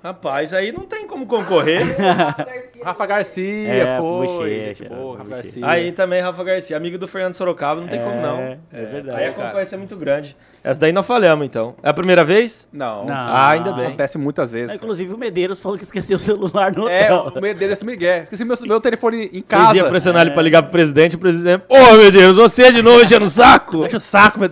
Rapaz, 0.08 0.54
aí 0.54 0.72
não 0.72 0.86
tem 0.86 1.06
como 1.06 1.26
concorrer. 1.28 1.84
Rafa 2.00 2.46
Garcia. 2.46 2.86
Rafa 2.86 3.06
Garcia, 3.06 3.74
É, 3.74 3.98
foi. 3.98 4.28
Bochecha, 4.28 4.86
boa, 4.90 5.18
Rafa. 5.18 5.30
Garcia. 5.30 5.68
Aí 5.68 5.92
também 5.92 6.22
Rafa 6.22 6.44
Garcia, 6.46 6.78
amigo 6.78 6.98
do 6.98 7.10
Fernando 7.10 7.34
Sorocaba, 7.34 7.82
não 7.82 7.90
tem 7.90 8.00
como 8.02 8.22
não. 8.22 8.40
É, 8.40 8.58
é 8.72 8.86
verdade. 8.86 9.20
Aí 9.20 9.26
a 9.28 9.34
cara. 9.34 9.48
concorrência 9.48 9.76
é 9.76 9.80
muito 9.80 9.98
grande. 9.98 10.38
Essa 10.68 10.82
daí 10.82 10.92
nós 10.92 11.06
falhamos, 11.06 11.46
então. 11.46 11.76
É 11.82 11.88
a 11.88 11.94
primeira 11.94 12.26
vez? 12.26 12.68
Não. 12.74 13.06
Não. 13.06 13.14
Ah, 13.16 13.52
ainda 13.52 13.72
bem. 13.72 13.86
Acontece 13.88 14.18
muitas 14.18 14.52
vezes. 14.52 14.68
Cara. 14.68 14.76
Inclusive 14.76 15.14
o 15.14 15.18
Medeiros 15.18 15.60
falou 15.60 15.78
que 15.78 15.86
esqueceu 15.86 16.18
o 16.18 16.20
celular 16.20 16.74
no 16.74 16.90
É, 16.90 17.10
hotel. 17.14 17.32
o 17.38 17.42
medo 17.42 17.58
dele 17.58 17.74
é 17.74 17.86
Miguel. 17.86 18.24
Esqueci 18.24 18.44
meu, 18.44 18.58
meu 18.64 18.82
telefone 18.82 19.28
em 19.28 19.30
Vocês 19.30 19.46
casa. 19.46 19.78
iam 19.78 19.88
pressionar 19.88 20.24
ele 20.24 20.32
pra 20.32 20.44
ligar 20.44 20.64
pro 20.64 20.72
presidente, 20.74 21.16
o 21.16 21.20
presidente... 21.20 21.64
Ô, 21.70 21.94
meu 21.96 22.12
Deus, 22.12 22.36
você 22.36 22.70
de 22.70 22.82
novo 22.82 23.02
enchendo 23.02 23.24
o 23.24 23.30
saco? 23.30 23.80
Deixa 23.88 23.96
o 23.96 24.00
saco. 24.02 24.42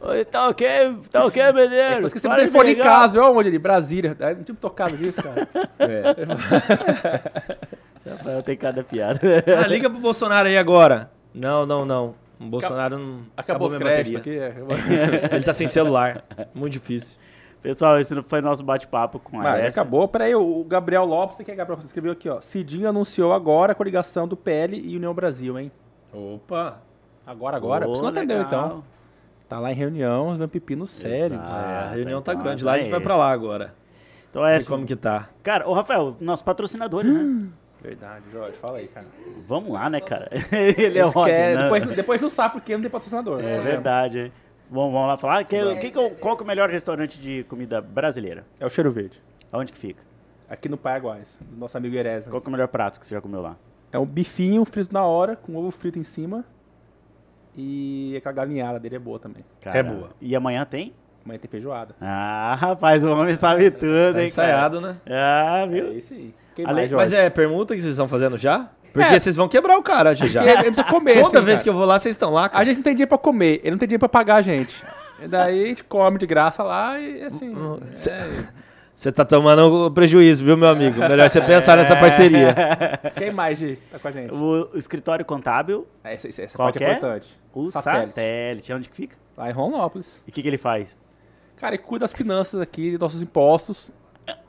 Oi, 0.00 0.24
tá 0.24 0.48
ok? 0.48 0.66
Tá 1.12 1.24
ok, 1.26 1.52
Medeiros? 1.52 2.00
Eu 2.00 2.06
esqueci 2.08 2.26
meu 2.26 2.36
telefone 2.36 2.72
em 2.72 2.76
casa. 2.76 3.12
Viu 3.12 3.22
onde 3.22 3.50
ele? 3.50 3.58
Brasília. 3.60 4.16
Aí 4.18 4.34
Não 4.34 4.42
tinha 4.42 4.54
me 4.54 4.60
tocado 4.60 4.96
disso, 4.96 5.22
cara. 5.22 5.46
É. 5.78 8.10
Rafael 8.10 8.42
tem 8.42 8.56
cada 8.56 8.82
piada. 8.82 9.20
Ah, 9.62 9.68
liga 9.68 9.88
pro 9.88 10.00
Bolsonaro 10.00 10.48
aí 10.48 10.58
agora. 10.58 11.08
Não, 11.32 11.64
não, 11.64 11.84
não. 11.84 12.14
O 12.40 12.44
Bolsonaro 12.46 12.98
não... 12.98 13.20
Acabou, 13.36 13.66
os 13.66 13.74
minha 13.74 13.84
créditos 13.84 14.12
bateria. 14.20 14.48
aqui. 14.48 15.34
Ele 15.34 15.44
tá 15.44 15.52
sem 15.52 15.66
celular. 15.66 16.24
Muito 16.54 16.72
difícil. 16.74 17.16
Pessoal, 17.60 17.98
esse 17.98 18.14
foi 18.22 18.40
nosso 18.40 18.62
bate-papo 18.62 19.18
com 19.18 19.40
a 19.40 19.42
Mas 19.42 19.60
Essa. 19.60 19.80
acabou. 19.80 20.06
Peraí, 20.06 20.34
o 20.34 20.62
Gabriel 20.64 21.04
Lopes, 21.04 21.36
você 21.36 21.44
quer, 21.44 21.56
Gabriel? 21.56 21.80
Você 21.80 21.86
escreveu 21.86 22.12
aqui, 22.12 22.28
ó. 22.28 22.40
Cidinho 22.40 22.88
anunciou 22.88 23.32
agora 23.32 23.72
a 23.72 23.74
coligação 23.74 24.28
do 24.28 24.36
PL 24.36 24.78
e 24.78 24.96
União 24.96 25.12
Brasil, 25.12 25.58
hein? 25.58 25.72
Opa. 26.12 26.80
Agora, 27.26 27.56
agora? 27.56 27.88
Ô, 27.88 27.94
Você 27.96 28.02
não 28.02 28.08
atendeu, 28.10 28.38
legal. 28.38 28.66
então. 28.66 28.84
Tá 29.48 29.58
lá 29.58 29.72
em 29.72 29.74
reunião, 29.74 30.32
vendo 30.36 30.48
pepino 30.48 30.86
sério. 30.86 31.34
Exato. 31.36 31.50
É, 31.50 31.76
a 31.78 31.88
reunião 31.94 32.22
tá 32.22 32.32
então, 32.32 32.44
grande 32.44 32.64
lá, 32.64 32.72
a 32.74 32.78
gente 32.78 32.88
é 32.88 32.90
vai 32.90 33.00
pra 33.00 33.16
lá 33.16 33.30
agora. 33.32 33.74
Então 34.30 34.46
é 34.46 34.54
E 34.54 34.58
isso. 34.58 34.68
como 34.68 34.86
que 34.86 34.94
tá? 34.94 35.28
Cara, 35.42 35.68
ô 35.68 35.72
Rafael, 35.72 36.16
nosso 36.20 36.44
patrocinador, 36.44 37.02
né? 37.02 37.48
Verdade, 37.82 38.24
Jorge, 38.32 38.56
fala 38.58 38.78
aí, 38.78 38.88
cara. 38.88 39.06
Vamos 39.46 39.70
lá, 39.72 39.88
né, 39.88 40.00
cara? 40.00 40.28
Ele 40.76 40.98
é 40.98 41.04
ótimo, 41.04 41.24
né? 41.26 41.62
depois, 41.62 41.86
depois 41.96 42.20
não 42.20 42.28
sabe 42.30 42.54
porque 42.54 42.74
não 42.74 42.80
tem 42.82 42.90
patrocinador. 42.90 43.40
É 43.42 43.58
verdade. 43.58 44.18
hein? 44.18 44.32
Bom, 44.68 44.90
vamos 44.90 45.06
lá 45.08 45.16
falar. 45.16 45.44
Que, 45.44 45.76
que 45.76 45.90
que 45.92 45.98
é 45.98 46.00
o- 46.00 46.10
qual 46.10 46.36
que 46.36 46.42
é 46.42 46.44
o 46.44 46.46
melhor 46.46 46.68
restaurante 46.68 47.18
de 47.20 47.44
comida 47.44 47.80
brasileira? 47.80 48.44
É 48.60 48.66
o 48.66 48.68
cheiro 48.68 48.90
verde. 48.90 49.22
Aonde 49.52 49.72
que 49.72 49.78
fica? 49.78 50.02
Aqui 50.50 50.68
no 50.68 50.76
Paraguais, 50.76 51.28
do 51.40 51.56
nosso 51.56 51.76
amigo 51.76 51.94
Ereza. 51.94 52.28
Qual 52.30 52.40
que 52.40 52.48
é 52.48 52.50
o 52.50 52.52
melhor 52.52 52.68
prato 52.68 52.98
que 52.98 53.06
você 53.06 53.14
já 53.14 53.20
comeu 53.20 53.40
lá? 53.40 53.56
É 53.92 53.98
um 53.98 54.04
bifinho 54.04 54.64
frito 54.64 54.92
na 54.92 55.04
hora, 55.04 55.36
com 55.36 55.54
ovo 55.56 55.70
frito 55.70 55.98
em 55.98 56.04
cima. 56.04 56.44
E 57.56 58.14
aquela 58.16 58.34
galinhada 58.34 58.78
dele 58.78 58.96
é 58.96 58.98
boa 58.98 59.18
também. 59.18 59.44
É 59.64 59.82
boa. 59.82 60.10
E 60.20 60.34
amanhã 60.36 60.64
tem? 60.64 60.92
Amanhã 61.24 61.38
tem 61.38 61.50
feijoada. 61.50 61.94
Ah, 62.00 62.54
rapaz, 62.58 63.04
o 63.04 63.10
homem 63.10 63.34
sabe 63.34 63.70
tudo, 63.70 64.12
Tá 64.14 64.20
hein, 64.20 64.26
ensaiado, 64.26 64.80
né? 64.80 64.96
cara? 65.04 65.52
Ah, 65.54 65.58
É 65.64 65.66
viu? 65.66 65.92
isso 65.96 66.14
aí. 66.14 66.32
Quem 66.58 66.66
Ale- 66.66 66.80
mais, 66.80 66.92
Mas 66.92 67.10
Jorge? 67.10 67.24
é 67.26 67.30
pergunta 67.30 67.74
que 67.74 67.80
vocês 67.80 67.92
estão 67.92 68.08
fazendo 68.08 68.36
já? 68.36 68.68
Porque 68.92 69.14
É. 69.14 69.18
vocês 69.18 69.36
vão 69.36 69.48
quebrar 69.48 69.78
o 69.78 69.82
cara 69.82 70.12
já. 70.14 70.26
já. 70.26 70.42
Ele 70.44 70.56
precisa 70.56 70.82
comer. 70.84 71.22
Toda 71.22 71.38
assim, 71.38 71.46
vez 71.46 71.58
cara. 71.58 71.62
que 71.64 71.68
eu 71.70 71.74
vou 71.74 71.84
lá, 71.84 72.00
vocês 72.00 72.14
estão 72.14 72.32
lá, 72.32 72.46
A 72.46 72.48
cara. 72.48 72.64
gente 72.64 72.76
não 72.78 72.82
tem 72.82 72.94
dinheiro 72.94 73.08
pra 73.08 73.18
comer, 73.18 73.60
ele 73.62 73.70
não 73.70 73.78
tem 73.78 73.86
dinheiro 73.86 74.00
pra 74.00 74.08
pagar 74.08 74.36
a 74.36 74.42
gente. 74.42 74.82
E 75.22 75.28
daí 75.28 75.62
a 75.62 75.66
gente 75.68 75.84
come 75.84 76.18
de 76.18 76.26
graça 76.26 76.62
lá 76.64 76.98
e 76.98 77.22
assim. 77.22 77.54
Cê- 77.96 78.10
é. 78.10 78.28
Você 78.96 79.12
tá 79.12 79.24
tomando 79.24 79.88
prejuízo, 79.92 80.44
viu, 80.44 80.56
meu 80.56 80.68
amigo? 80.68 80.98
Melhor 80.98 81.30
você 81.30 81.40
pensar 81.40 81.76
nessa 81.76 81.94
parceria. 81.94 82.52
Quem 83.16 83.30
mais, 83.30 83.56
Gi, 83.56 83.78
tá 83.92 83.98
com 84.00 84.08
a 84.08 84.10
gente? 84.10 84.34
O, 84.34 84.70
o 84.74 84.76
escritório 84.78 85.24
contábil, 85.24 85.86
É, 86.02 86.14
Essa, 86.14 86.26
essa, 86.28 86.42
essa 86.42 86.56
Qual 86.56 86.66
parte 86.66 86.78
que 86.78 86.84
é 86.84 86.88
é? 86.88 86.92
importante. 86.94 87.38
o 87.54 87.70
Satélite. 87.70 88.08
satélite. 88.08 88.72
Onde 88.72 88.88
que 88.88 88.96
fica? 88.96 89.16
Lá 89.36 89.48
em 89.48 89.52
Rondonópolis. 89.52 90.20
E 90.26 90.30
o 90.30 90.32
que, 90.32 90.42
que 90.42 90.48
ele 90.48 90.58
faz? 90.58 90.98
Cara, 91.58 91.76
ele 91.76 91.82
cuida 91.84 92.02
das 92.04 92.12
finanças 92.12 92.60
aqui, 92.60 92.90
dos 92.92 93.00
nossos 93.00 93.22
impostos. 93.22 93.92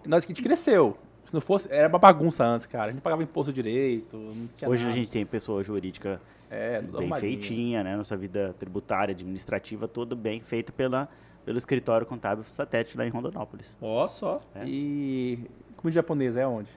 E 0.04 0.10
nós 0.10 0.26
que 0.26 0.32
a 0.32 0.36
gente 0.36 0.44
cresceu. 0.44 0.98
Se 1.30 1.34
não 1.36 1.42
fosse, 1.42 1.68
era 1.72 1.88
uma 1.88 2.00
bagunça 2.00 2.44
antes, 2.44 2.66
cara. 2.66 2.86
A 2.90 2.92
gente 2.92 3.02
pagava 3.04 3.22
imposto 3.22 3.54
direito, 3.54 4.18
não 4.18 4.50
tinha 4.58 4.68
Hoje 4.68 4.82
nada. 4.84 4.96
a 4.96 4.98
gente 4.98 5.12
tem 5.12 5.24
pessoa 5.24 5.64
jurídica 5.64 6.20
É, 6.50 6.80
tudo 6.82 6.94
bem 6.94 7.02
arrumadinho. 7.02 7.32
feitinha, 7.34 7.84
né? 7.84 7.96
Nossa 7.96 8.18
vida 8.18 8.56
tributária, 8.58 9.12
administrativa, 9.12 9.88
toda 9.88 10.16
bem 10.16 10.40
feita 10.40 10.72
pela, 10.72 11.08
pelo 11.46 11.60
escritório 11.60 12.04
contábil 12.08 12.44
satélite 12.46 12.98
lá 12.98 13.06
em 13.06 13.10
Rondonópolis. 13.10 13.78
Ó, 13.80 14.08
só. 14.08 14.40
É. 14.56 14.64
E 14.66 15.46
comida 15.78 15.94
japonesa 15.94 16.40
é 16.42 16.48
onde? 16.48 16.72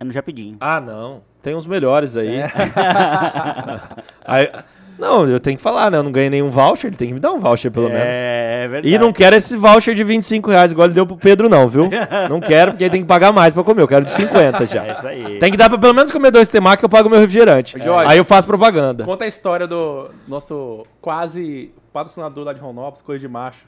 É 0.00 0.04
no 0.04 0.10
Japidinho. 0.10 0.56
Ah, 0.58 0.80
não. 0.80 1.22
Tem 1.40 1.54
uns 1.54 1.64
melhores 1.64 2.16
aí. 2.16 2.38
É. 2.38 2.50
Aí- 4.24 4.50
Não, 4.98 5.28
eu 5.28 5.40
tenho 5.40 5.56
que 5.56 5.62
falar, 5.62 5.90
né? 5.90 5.98
Eu 5.98 6.02
não 6.02 6.12
ganhei 6.12 6.30
nenhum 6.30 6.50
voucher, 6.50 6.88
ele 6.88 6.96
tem 6.96 7.08
que 7.08 7.14
me 7.14 7.20
dar 7.20 7.32
um 7.32 7.40
voucher 7.40 7.70
pelo 7.70 7.88
menos. 7.88 8.14
É, 8.14 8.64
é 8.64 8.68
verdade. 8.68 8.94
E 8.94 8.98
não 8.98 9.12
quero 9.12 9.34
esse 9.36 9.56
voucher 9.56 9.94
de 9.94 10.04
25 10.04 10.50
reais, 10.50 10.70
igual 10.70 10.86
ele 10.86 10.94
deu 10.94 11.06
pro 11.06 11.16
Pedro, 11.16 11.48
não, 11.48 11.68
viu? 11.68 11.88
Não 12.28 12.40
quero, 12.40 12.72
porque 12.72 12.84
ele 12.84 12.90
tem 12.90 13.02
que 13.02 13.08
pagar 13.08 13.32
mais 13.32 13.52
pra 13.52 13.64
comer. 13.64 13.82
Eu 13.82 13.88
quero 13.88 14.04
de 14.04 14.12
50 14.12 14.66
já. 14.66 14.86
É 14.86 14.92
isso 14.92 15.06
aí. 15.06 15.38
Tem 15.38 15.50
que 15.50 15.56
dar 15.56 15.68
pra 15.68 15.78
pelo 15.78 15.94
menos 15.94 16.10
comer 16.10 16.30
dois 16.30 16.48
temaki 16.48 16.80
que 16.80 16.84
eu 16.84 16.88
pago 16.88 17.08
meu 17.08 17.18
refrigerante. 17.18 17.78
Jorge. 17.78 18.10
Aí 18.10 18.18
eu 18.18 18.24
faço 18.24 18.46
propaganda. 18.46 19.04
Conta 19.04 19.24
a 19.24 19.28
história 19.28 19.66
do 19.66 20.10
nosso 20.28 20.86
quase 21.00 21.72
patrocinador 21.92 22.44
lá 22.44 22.52
de 22.52 22.60
Rondonópolis, 22.60 23.02
Coisa 23.02 23.20
de 23.20 23.28
Macho. 23.28 23.66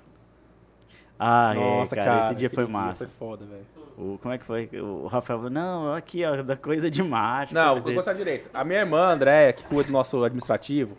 Ah, 1.19 1.53
Nossa, 1.55 1.95
é, 1.95 1.99
cara, 1.99 2.11
cara. 2.11 2.25
esse 2.27 2.35
dia 2.35 2.51
foi 2.51 2.67
massa. 2.67 3.07
Foi 3.07 3.29
foda, 3.29 3.45
velho. 3.45 3.65
O, 3.97 4.19
como 4.21 4.35
é 4.35 4.39
que 4.39 4.45
foi? 4.45 4.69
O 4.75 5.07
Rafael 5.07 5.39
falou, 5.39 5.51
não, 5.51 5.95
aqui, 5.95 6.25
ó, 6.25 6.43
da 6.43 6.57
coisa 6.57 6.91
de 6.91 7.03
macho. 7.03 7.55
Não, 7.55 7.79
vou 7.79 7.93
gostar 7.95 8.13
direito. 8.13 8.51
A 8.53 8.65
minha 8.65 8.81
irmã, 8.81 9.13
Andréia, 9.13 9.53
que 9.53 9.63
cuida 9.63 9.85
do 9.85 9.93
nosso 9.93 10.25
administrativo, 10.25 10.97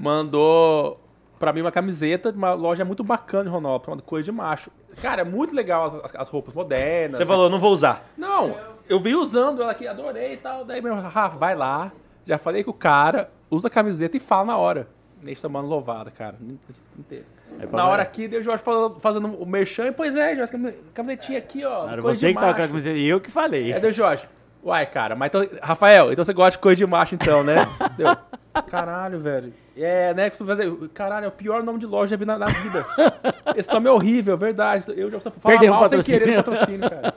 mandou 0.00 0.98
pra 1.38 1.52
mim 1.52 1.60
uma 1.60 1.72
camiseta 1.72 2.32
de 2.32 2.38
uma 2.38 2.52
loja 2.54 2.84
muito 2.84 3.04
bacana 3.04 3.48
Rondonópolis, 3.50 3.84
chamada 3.86 4.02
Coisa 4.02 4.24
de 4.24 4.32
Macho. 4.32 4.70
Cara, 5.00 5.22
é 5.22 5.24
muito 5.24 5.54
legal 5.54 5.86
as, 5.86 5.94
as- 6.04 6.14
as 6.16 6.28
roupas 6.28 6.52
modernas. 6.54 7.18
Você 7.18 7.26
falou, 7.26 7.48
não 7.48 7.58
vou 7.60 7.72
usar. 7.72 8.04
Não, 8.16 8.54
eu 8.88 8.98
vi 9.00 9.14
usando 9.14 9.62
ela 9.62 9.72
aqui, 9.72 9.86
adorei 9.86 10.34
e 10.34 10.36
tal. 10.36 10.64
Daí 10.64 10.82
meu 10.82 10.94
Rafa, 10.94 11.36
vai 11.38 11.54
lá. 11.54 11.92
Já 12.26 12.38
falei 12.38 12.62
com 12.64 12.70
o 12.70 12.74
cara, 12.74 13.30
usa 13.50 13.68
a 13.68 13.70
camiseta 13.70 14.16
e 14.16 14.20
fala 14.20 14.46
na 14.46 14.56
hora. 14.56 14.88
Deixa 15.22 15.42
tomando 15.42 15.68
louvada, 15.68 16.10
cara. 16.10 16.36
Inteiro. 16.98 17.24
É 17.58 17.66
na 17.66 17.86
hora 17.86 18.02
aqui, 18.02 18.26
deu 18.28 18.40
o 18.40 18.42
Jorge 18.42 18.62
falando- 18.62 19.00
fazendo 19.00 19.26
o 19.26 19.44
merchan. 19.46 19.86
E, 19.88 19.92
pois 19.92 20.14
é, 20.16 20.34
Jorge, 20.36 20.52
cami- 20.52 20.74
camisetinha 20.94 21.38
aqui, 21.38 21.64
ó. 21.64 21.88
Era 21.88 22.00
você 22.00 22.28
que 22.28 22.34
tava 22.34 22.46
com 22.46 22.52
a 22.52 22.58
macho. 22.58 22.68
camiseta 22.68 22.96
e 22.96 23.06
eu 23.08 23.20
que 23.20 23.30
falei. 23.30 23.72
É, 23.72 23.78
deu 23.80 23.92
Jorge. 23.92 24.26
Uai, 24.62 24.84
cara, 24.86 25.14
mas 25.16 25.28
então. 25.28 25.46
Rafael, 25.62 26.12
então 26.12 26.22
você 26.24 26.32
gosta 26.34 26.52
de 26.52 26.58
coisa 26.58 26.76
de 26.76 26.86
macho, 26.86 27.14
então, 27.14 27.42
né? 27.42 27.66
Deu. 27.96 28.16
Caralho, 28.68 29.18
velho. 29.18 29.52
É, 29.82 30.12
né? 30.14 30.30
Fazer. 30.30 30.88
Caralho, 30.94 31.24
é 31.26 31.28
o 31.28 31.32
pior 31.32 31.62
nome 31.62 31.78
de 31.78 31.86
loja 31.86 32.08
que 32.08 32.14
eu 32.14 32.18
vi 32.18 32.24
na, 32.24 32.38
na 32.38 32.46
vida. 32.46 32.84
Esse 33.56 33.72
nome 33.72 33.88
é 33.88 33.90
horrível, 33.90 34.36
verdade. 34.36 34.84
Eu 34.88 35.10
já 35.10 35.20
só 35.20 35.30
falo 35.30 35.58
Perdemos 35.58 35.80
mal 35.80 35.88
sem 35.88 36.18
querer 36.18 36.38
o 36.38 36.44
patrocínio, 36.44 36.90
cara. 36.90 37.14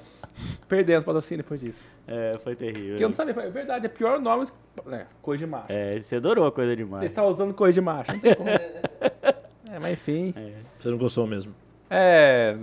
Perdemos 0.68 1.04
patrocínio 1.04 1.44
depois 1.44 1.60
disso. 1.60 1.84
É, 2.08 2.38
foi 2.38 2.56
terrível. 2.56 2.90
Porque 2.90 3.04
eu 3.04 3.10
não 3.10 3.16
sabia, 3.16 3.36
é 3.38 3.50
verdade, 3.50 3.86
é 3.86 3.90
pior 3.90 4.20
nome. 4.20 4.48
É, 4.92 5.06
coisa 5.22 5.46
de 5.46 5.52
macho. 5.52 5.66
É, 5.70 6.00
você 6.00 6.16
adorou 6.16 6.48
a 6.48 6.52
coisa 6.52 6.72
Você 6.72 6.76
demais. 6.78 7.06
está 7.06 7.24
usando 7.24 7.54
coisa 7.54 7.74
de 7.74 7.82
macho. 7.82 8.12
Não 8.12 8.20
tem 8.20 8.36
como. 8.36 8.50
É, 9.74 9.80
mas 9.80 9.94
enfim. 9.94 10.36
Você 10.78 10.88
não 10.88 11.00
gostou 11.00 11.26
mesmo. 11.26 11.52
É. 11.90 12.56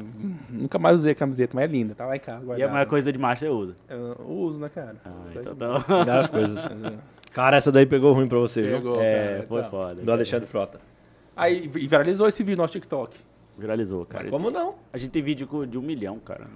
Nunca 0.49 0.79
mais 0.79 0.99
usei 0.99 1.11
a 1.11 1.15
camiseta, 1.17 1.53
mas 1.57 1.65
é 1.65 1.67
linda. 1.67 1.93
Tá 1.93 2.07
lá 2.07 2.15
em 2.15 2.21
casa. 2.21 2.39
E 2.39 2.43
a 2.43 2.47
guardada. 2.47 2.73
maior 2.73 2.87
coisa 2.87 3.13
de 3.13 3.19
macho 3.19 3.41
você 3.41 3.49
usa. 3.49 3.77
Eu 3.89 4.17
uso, 4.29 4.61
né, 4.61 4.69
cara? 4.69 4.95
Ah, 5.05 5.11
então 5.35 5.57
tá. 5.57 6.05
Dá 6.05 6.21
as 6.21 6.31
coisas. 6.31 6.65
Cara, 7.33 7.57
essa 7.57 7.71
daí 7.71 7.87
pegou 7.87 8.13
ruim 8.13 8.27
pra 8.29 8.39
você, 8.39 8.63
viu? 8.63 8.73
Pegou, 8.79 9.01
É, 9.01 9.29
cara, 9.37 9.47
foi 9.49 9.59
então. 9.61 9.71
foda. 9.71 9.95
Do 10.03 10.13
Alexandre 10.13 10.47
Frota. 10.49 10.81
Aí 11.37 11.65
e 11.65 11.87
viralizou 11.87 12.27
esse 12.29 12.43
vídeo 12.43 12.57
no 12.57 12.63
nosso 12.65 12.73
TikTok. 12.73 13.17
Viralizou, 13.57 14.05
cara. 14.05 14.29
Como 14.31 14.51
não? 14.51 14.75
A 14.93 14.99
gente 14.99 15.11
tem 15.11 15.23
vídeo 15.23 15.49
de 15.67 15.79
um 15.79 15.83
milhão, 15.83 16.19
cara. 16.19 16.47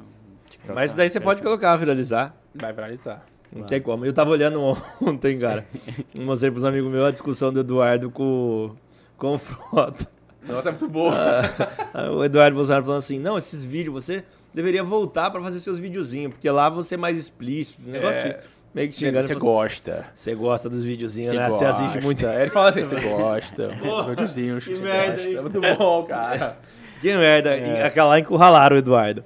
TikTok. 0.50 0.74
Mas 0.74 0.92
daí 0.92 1.08
você 1.08 1.20
pode 1.20 1.42
colocar, 1.42 1.76
viralizar. 1.76 2.34
Vai 2.54 2.72
viralizar. 2.72 3.24
Não 3.54 3.64
tem 3.64 3.80
como. 3.80 4.04
Eu 4.04 4.12
tava 4.12 4.30
olhando 4.30 4.60
ontem, 5.00 5.38
cara. 5.38 5.64
Mostrei 6.20 6.50
pros 6.50 6.64
amigos 6.64 6.90
meus 6.90 7.06
a 7.06 7.10
discussão 7.12 7.52
do 7.52 7.60
Eduardo 7.60 8.10
com, 8.10 8.74
com 9.16 9.34
o 9.34 9.38
Frota. 9.38 10.08
Nossa, 10.46 10.68
é 10.68 10.72
muito 10.72 10.88
boa. 10.88 11.14
Ah, 11.94 12.10
O 12.10 12.24
Eduardo 12.24 12.56
Bolsonaro 12.56 12.84
falando 12.84 12.98
assim: 12.98 13.18
não, 13.20 13.38
esses 13.38 13.62
vídeos 13.64 13.94
você 13.94 14.24
deveria 14.52 14.82
voltar 14.82 15.30
pra 15.30 15.40
fazer 15.40 15.60
seus 15.60 15.78
videozinhos, 15.78 16.32
porque 16.32 16.50
lá 16.50 16.68
você 16.68 16.94
é 16.94 16.98
mais 16.98 17.16
explícito. 17.16 17.80
Um 17.86 17.92
negócio 17.92 18.26
É. 18.26 18.30
assim. 18.32 18.48
Meio 18.74 18.88
que 18.88 18.96
xingando. 18.96 19.26
Você 19.26 19.34
gosta. 19.36 20.06
Você 20.12 20.34
gosta 20.34 20.68
dos 20.68 20.82
videozinhos, 20.84 21.30
Você 21.30 21.36
né? 21.36 21.48
Você 21.50 21.64
assiste 21.64 22.00
muito. 22.02 22.26
Ele 22.26 22.50
fala 22.50 22.70
assim, 22.70 22.82
você 22.84 23.00
gosta. 23.00 23.68
Videozinho, 24.08 24.60
que 24.60 24.74
merda, 24.76 25.12
gosta. 25.12 25.28
hein? 25.28 25.36
É 25.36 25.40
muito 25.40 25.60
bom, 25.60 26.04
cara. 26.04 26.56
Que 27.00 27.14
merda. 27.14 27.54
E 27.56 27.82
Aquela 27.82 28.08
lá 28.10 28.18
encurralaram 28.18 28.76
o 28.76 28.78
Eduardo. 28.78 29.22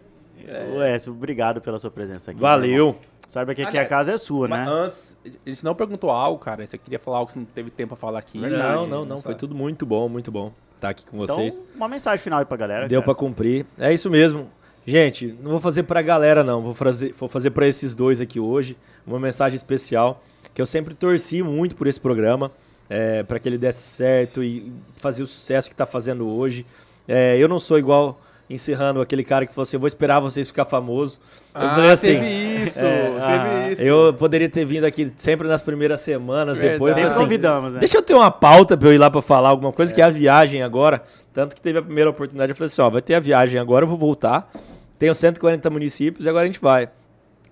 Ué, 0.74 0.96
obrigado 1.06 1.60
pela 1.60 1.78
sua 1.78 1.90
presença 1.92 2.32
aqui. 2.32 2.40
Valeu. 2.40 2.96
Sabe 3.28 3.54
que 3.54 3.60
aqui 3.62 3.68
Aliás, 3.70 3.86
a 3.86 3.88
casa 3.88 4.12
é 4.12 4.18
sua, 4.18 4.48
Mas 4.48 4.66
né? 4.66 4.72
antes, 4.72 5.16
a 5.46 5.48
gente 5.50 5.62
não 5.64 5.74
perguntou 5.76 6.10
algo, 6.10 6.38
cara. 6.40 6.66
Você 6.66 6.76
queria 6.76 6.98
falar 6.98 7.18
algo 7.18 7.26
que 7.28 7.34
você 7.34 7.38
não 7.38 7.46
teve 7.46 7.70
tempo 7.70 7.88
pra 7.88 7.96
falar 7.96 8.18
aqui. 8.18 8.40
Verdade, 8.40 8.74
não, 8.74 8.86
não, 8.86 9.04
não. 9.04 9.18
Foi 9.18 9.34
tudo 9.34 9.54
muito 9.54 9.84
bom, 9.86 10.08
muito 10.08 10.32
bom. 10.32 10.50
Tá 10.80 10.88
aqui 10.88 11.04
com 11.06 11.22
Então, 11.22 11.36
vocês. 11.36 11.62
uma 11.76 11.88
mensagem 11.88 12.18
final 12.22 12.38
aí 12.40 12.44
pra 12.44 12.56
galera. 12.56 12.88
Deu 12.88 13.00
cara. 13.02 13.14
pra 13.14 13.14
cumprir. 13.14 13.64
É 13.78 13.92
isso 13.92 14.10
mesmo. 14.10 14.50
Gente, 14.90 15.34
não 15.42 15.50
vou 15.50 15.60
fazer 15.60 15.82
pra 15.82 16.00
galera, 16.00 16.42
não. 16.42 16.62
Vou 16.62 16.72
fazer, 16.72 17.12
vou 17.18 17.28
fazer 17.28 17.50
pra 17.50 17.66
esses 17.68 17.94
dois 17.94 18.22
aqui 18.22 18.40
hoje 18.40 18.74
uma 19.06 19.20
mensagem 19.20 19.54
especial. 19.54 20.22
Que 20.54 20.62
eu 20.62 20.66
sempre 20.66 20.94
torci 20.94 21.42
muito 21.42 21.76
por 21.76 21.86
esse 21.86 22.00
programa. 22.00 22.50
É, 22.88 23.22
para 23.22 23.38
que 23.38 23.46
ele 23.46 23.58
desse 23.58 23.82
certo 23.82 24.42
e 24.42 24.72
fazer 24.96 25.22
o 25.22 25.26
sucesso 25.26 25.68
que 25.68 25.76
tá 25.76 25.84
fazendo 25.84 26.26
hoje. 26.26 26.64
É, 27.06 27.36
eu 27.36 27.46
não 27.46 27.58
sou 27.58 27.78
igual 27.78 28.18
encerrando 28.48 29.02
aquele 29.02 29.22
cara 29.22 29.44
que 29.44 29.52
falou 29.52 29.64
assim: 29.64 29.76
eu 29.76 29.80
vou 29.80 29.86
esperar 29.88 30.20
vocês 30.20 30.48
ficar 30.48 30.64
famoso. 30.64 31.18
Eu 31.54 31.60
Ah, 31.60 31.74
falei 31.74 31.90
assim. 31.90 32.14
teve 32.14 32.64
isso, 32.64 32.80
é, 32.80 33.16
ah, 33.20 33.58
teve 33.60 33.72
isso. 33.74 33.82
Eu 33.82 34.14
poderia 34.14 34.48
ter 34.48 34.64
vindo 34.64 34.84
aqui 34.84 35.12
sempre 35.18 35.46
nas 35.46 35.60
primeiras 35.60 36.00
semanas, 36.00 36.56
depois. 36.58 36.94
Verdade. 36.94 37.02
mas, 37.04 37.12
Sempre 37.12 37.14
assim, 37.14 37.24
convidamos, 37.24 37.74
né? 37.74 37.80
Deixa 37.80 37.98
eu 37.98 38.02
ter 38.02 38.14
uma 38.14 38.30
pauta 38.30 38.74
pra 38.74 38.88
eu 38.88 38.94
ir 38.94 38.98
lá 38.98 39.10
pra 39.10 39.20
falar 39.20 39.50
alguma 39.50 39.70
coisa, 39.70 39.92
que 39.92 40.00
é 40.00 40.04
a 40.04 40.08
viagem 40.10 40.62
agora. 40.62 41.02
Tanto 41.34 41.54
que 41.54 41.60
teve 41.60 41.78
a 41.78 41.82
primeira 41.82 42.08
oportunidade, 42.08 42.52
eu 42.52 42.56
falei 42.56 42.66
assim, 42.72 42.80
ó, 42.80 42.88
vai 42.88 43.02
ter 43.02 43.12
a 43.16 43.20
viagem 43.20 43.60
agora, 43.60 43.84
eu 43.84 43.88
vou 43.88 43.98
voltar. 43.98 44.50
Tenho 44.98 45.14
140 45.14 45.70
municípios 45.70 46.26
e 46.26 46.28
agora 46.28 46.44
a 46.44 46.46
gente 46.46 46.60
vai. 46.60 46.90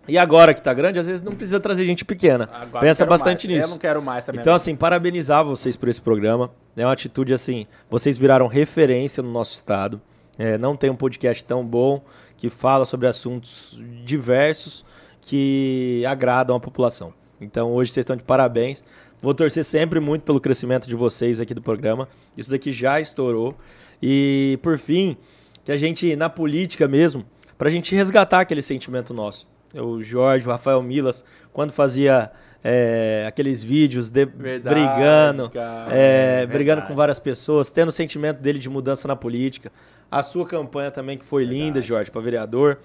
E 0.09 0.17
agora 0.17 0.55
que 0.55 0.63
tá 0.63 0.73
grande, 0.73 0.99
às 0.99 1.07
vezes 1.07 1.23
não 1.23 1.35
precisa 1.35 1.59
trazer 1.59 1.85
gente 1.85 2.05
pequena. 2.05 2.49
Agora 2.53 2.85
Pensa 2.85 3.05
bastante 3.05 3.47
mais. 3.47 3.59
nisso. 3.59 3.69
Eu 3.69 3.73
não 3.73 3.79
quero 3.79 4.03
mais 4.03 4.25
também. 4.25 4.41
Então, 4.41 4.55
assim, 4.55 4.77
parabenizar 4.77 5.45
vocês 5.45 5.77
por 5.77 5.89
esse 5.89 6.01
programa. 6.01 6.51
É 6.77 6.85
uma 6.85 6.93
atitude 6.93 7.35
assim, 7.35 7.67
vocês 7.91 8.17
viraram 8.17 8.47
referência 8.47 9.23
no 9.23 9.33
nosso 9.33 9.55
estado. 9.55 10.01
É, 10.39 10.57
não 10.59 10.77
tem 10.77 10.91
um 10.91 10.97
podcast 10.97 11.43
tão 11.45 11.65
bom 11.65 12.05
que 12.37 12.51
fala 12.51 12.85
sobre 12.85 13.09
assuntos 13.09 13.81
diversos 14.05 14.85
que 15.21 16.05
agradam 16.07 16.55
a 16.55 16.61
população. 16.61 17.13
Então, 17.41 17.73
hoje 17.73 17.91
vocês 17.91 18.05
estão 18.05 18.17
de 18.17 18.23
parabéns. 18.23 18.85
Vou 19.21 19.35
torcer 19.35 19.65
sempre 19.65 19.99
muito 19.99 20.23
pelo 20.23 20.41
crescimento 20.41 20.87
de 20.87 20.95
vocês 20.95 21.41
aqui 21.41 21.53
do 21.53 21.63
programa. 21.63 22.09
Isso 22.37 22.51
daqui 22.51 22.71
já 22.71 23.01
estourou. 23.01 23.57
E, 24.01 24.59
por 24.63 24.79
fim, 24.79 25.17
que 25.65 25.73
a 25.73 25.77
gente, 25.77 26.15
na 26.15 26.29
política 26.29 26.87
mesmo, 26.87 27.25
pra 27.57 27.71
gente 27.71 27.95
resgatar 27.95 28.41
aquele 28.41 28.63
sentimento 28.63 29.13
nosso. 29.15 29.49
o 29.75 30.03
Jorge, 30.03 30.47
o 30.47 30.51
Rafael 30.51 30.83
Milas, 30.83 31.25
quando 31.53 31.73
fazia 31.73 32.31
é, 32.63 33.25
aqueles 33.29 33.63
vídeos 33.63 34.11
de, 34.11 34.25
Verdade, 34.25 34.75
brigando, 34.75 35.51
é, 35.91 36.43
É, 36.43 36.47
brigando 36.47 36.83
com 36.83 36.95
várias 36.95 37.19
pessoas, 37.19 37.71
tendo 37.71 37.89
o 37.89 37.93
sentimento 37.93 38.41
dele 38.41 38.59
de 38.59 38.69
mudança 38.69 39.07
na 39.07 39.15
política. 39.15 39.71
A 40.11 40.23
sua 40.23 40.47
campanha 40.47 40.91
também, 40.91 41.19
que 41.19 41.25
foi 41.25 41.45
linda, 41.45 41.65
Verdade. 41.75 41.87
Jorge, 41.87 42.11
para 42.11 42.21
vereador. 42.21 42.79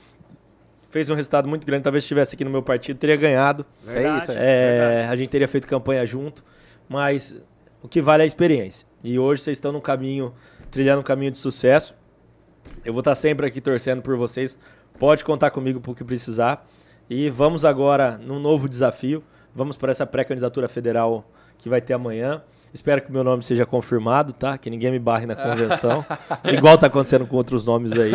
Fez 0.90 1.10
um 1.10 1.16
resultado 1.16 1.48
muito 1.48 1.66
grande. 1.66 1.84
Talvez 1.84 2.04
estivesse 2.04 2.36
aqui 2.36 2.44
no 2.44 2.50
meu 2.50 2.62
partido, 2.62 2.98
teria 2.98 3.16
ganhado. 3.16 3.66
Verdade, 3.84 4.24
isso, 4.24 4.32
É, 4.38 5.08
a 5.10 5.16
gente 5.16 5.30
teria 5.30 5.48
feito 5.48 5.66
campanha 5.68 6.06
junto, 6.06 6.44
mas 6.90 7.42
o 7.82 7.88
que 7.88 8.02
vale 8.02 8.24
é 8.24 8.26
a 8.26 8.28
experiência. 8.28 8.86
E 9.04 9.18
hoje 9.18 9.42
vocês 9.42 9.58
estão 9.58 9.72
no 9.72 9.80
caminho, 9.82 10.34
trilhando 10.70 11.00
um 11.00 11.04
caminho 11.04 11.32
de 11.32 11.38
sucesso. 11.38 11.96
Eu 12.84 12.94
vou 12.94 13.02
estar 13.02 13.16
sempre 13.16 13.46
aqui 13.46 13.62
torcendo 13.62 14.02
por 14.02 14.16
vocês. 14.18 14.58
Pode 15.00 15.24
contar 15.24 15.52
comigo 15.52 15.80
para 15.80 15.92
o 15.92 15.96
que 15.96 16.04
precisar. 16.04 16.66
E 17.10 17.30
vamos 17.30 17.66
agora 17.66 18.18
num 18.18 18.40
novo 18.40 18.70
desafio. 18.70 19.24
Vamos 19.54 19.78
para 19.78 19.92
essa 19.92 20.06
pré-candidatura 20.06 20.70
federal 20.70 21.26
que 21.58 21.70
vai 21.70 21.82
ter 21.82 21.94
amanhã. 21.94 22.42
Espero 22.74 23.02
que 23.02 23.10
o 23.10 23.12
meu 23.12 23.24
nome 23.24 23.44
seja 23.44 23.66
confirmado, 23.66 24.32
tá? 24.32 24.58
Que 24.58 24.70
ninguém 24.70 24.92
me 24.92 25.00
barre 25.00 25.26
na 25.26 25.36
convenção. 25.36 26.06
Igual 26.46 26.78
tá 26.78 26.88
acontecendo 26.88 27.28
com 27.28 27.36
outros 27.36 27.66
nomes 27.66 27.92
aí. 27.94 28.14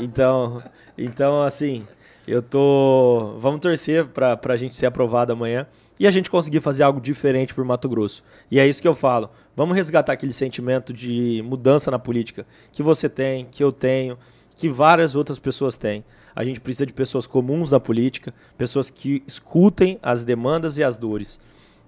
Então, 0.00 0.62
então 0.98 1.42
assim, 1.42 1.86
eu 2.26 2.42
tô. 2.42 3.36
Vamos 3.38 3.60
torcer 3.60 4.06
pra, 4.06 4.36
pra 4.36 4.56
gente 4.56 4.76
ser 4.76 4.86
aprovado 4.86 5.32
amanhã 5.32 5.66
e 6.00 6.06
a 6.06 6.10
gente 6.10 6.30
conseguir 6.30 6.62
fazer 6.62 6.82
algo 6.82 6.98
diferente 6.98 7.52
por 7.52 7.62
Mato 7.62 7.86
Grosso. 7.86 8.24
E 8.50 8.58
é 8.58 8.66
isso 8.66 8.80
que 8.80 8.88
eu 8.88 8.94
falo. 8.94 9.28
Vamos 9.54 9.76
resgatar 9.76 10.14
aquele 10.14 10.32
sentimento 10.32 10.94
de 10.94 11.42
mudança 11.44 11.90
na 11.90 11.98
política 11.98 12.46
que 12.72 12.82
você 12.82 13.06
tem, 13.06 13.44
que 13.44 13.62
eu 13.62 13.70
tenho, 13.70 14.16
que 14.56 14.66
várias 14.70 15.14
outras 15.14 15.38
pessoas 15.38 15.76
têm. 15.76 16.02
A 16.34 16.42
gente 16.42 16.58
precisa 16.58 16.86
de 16.86 16.94
pessoas 16.94 17.26
comuns 17.26 17.70
na 17.70 17.78
política, 17.78 18.32
pessoas 18.56 18.88
que 18.88 19.22
escutem 19.26 19.98
as 20.02 20.24
demandas 20.24 20.78
e 20.78 20.82
as 20.82 20.96
dores 20.96 21.38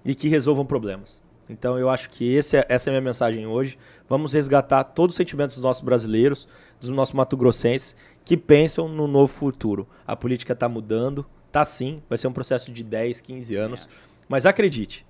e 0.05 0.13
que 0.13 0.27
resolvam 0.27 0.63
problemas. 0.63 1.19
Então 1.49 1.79
eu 1.79 1.89
acho 1.89 2.11
que 2.11 2.35
esse 2.35 2.55
é- 2.55 2.65
essa 2.69 2.89
é 2.89 2.91
a 2.91 2.93
minha 2.93 3.01
mensagem 3.01 3.47
hoje. 3.47 3.79
Vamos 4.07 4.31
resgatar 4.33 4.83
todos 4.83 5.13
os 5.13 5.17
sentimentos 5.17 5.55
dos 5.55 5.63
nossos 5.63 5.81
brasileiros, 5.81 6.47
dos 6.79 6.91
nossos 6.91 7.15
mato-grossenses, 7.15 7.95
que 8.23 8.37
pensam 8.37 8.87
no 8.87 9.07
novo 9.07 9.33
futuro. 9.33 9.87
A 10.05 10.15
política 10.15 10.53
está 10.53 10.69
mudando, 10.69 11.25
tá 11.53 11.63
sim, 11.63 12.01
vai 12.09 12.17
ser 12.17 12.27
um 12.27 12.33
processo 12.33 12.71
de 12.71 12.83
10, 12.83 13.21
15 13.21 13.55
anos, 13.55 13.87
mas 14.27 14.45
acredite. 14.45 15.05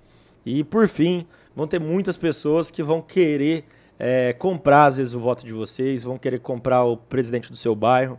E 0.46 0.62
por 0.62 0.86
fim, 0.88 1.26
vão 1.56 1.66
ter 1.66 1.80
muitas 1.80 2.16
pessoas 2.16 2.70
que 2.70 2.82
vão 2.82 3.00
querer 3.00 3.64
é, 3.98 4.32
comprar, 4.34 4.84
às 4.84 4.96
vezes, 4.96 5.14
o 5.14 5.20
voto 5.20 5.44
de 5.46 5.52
vocês, 5.52 6.02
vão 6.02 6.18
querer 6.18 6.40
comprar 6.40 6.84
o 6.84 6.96
presidente 6.96 7.50
do 7.50 7.56
seu 7.56 7.74
bairro. 7.74 8.18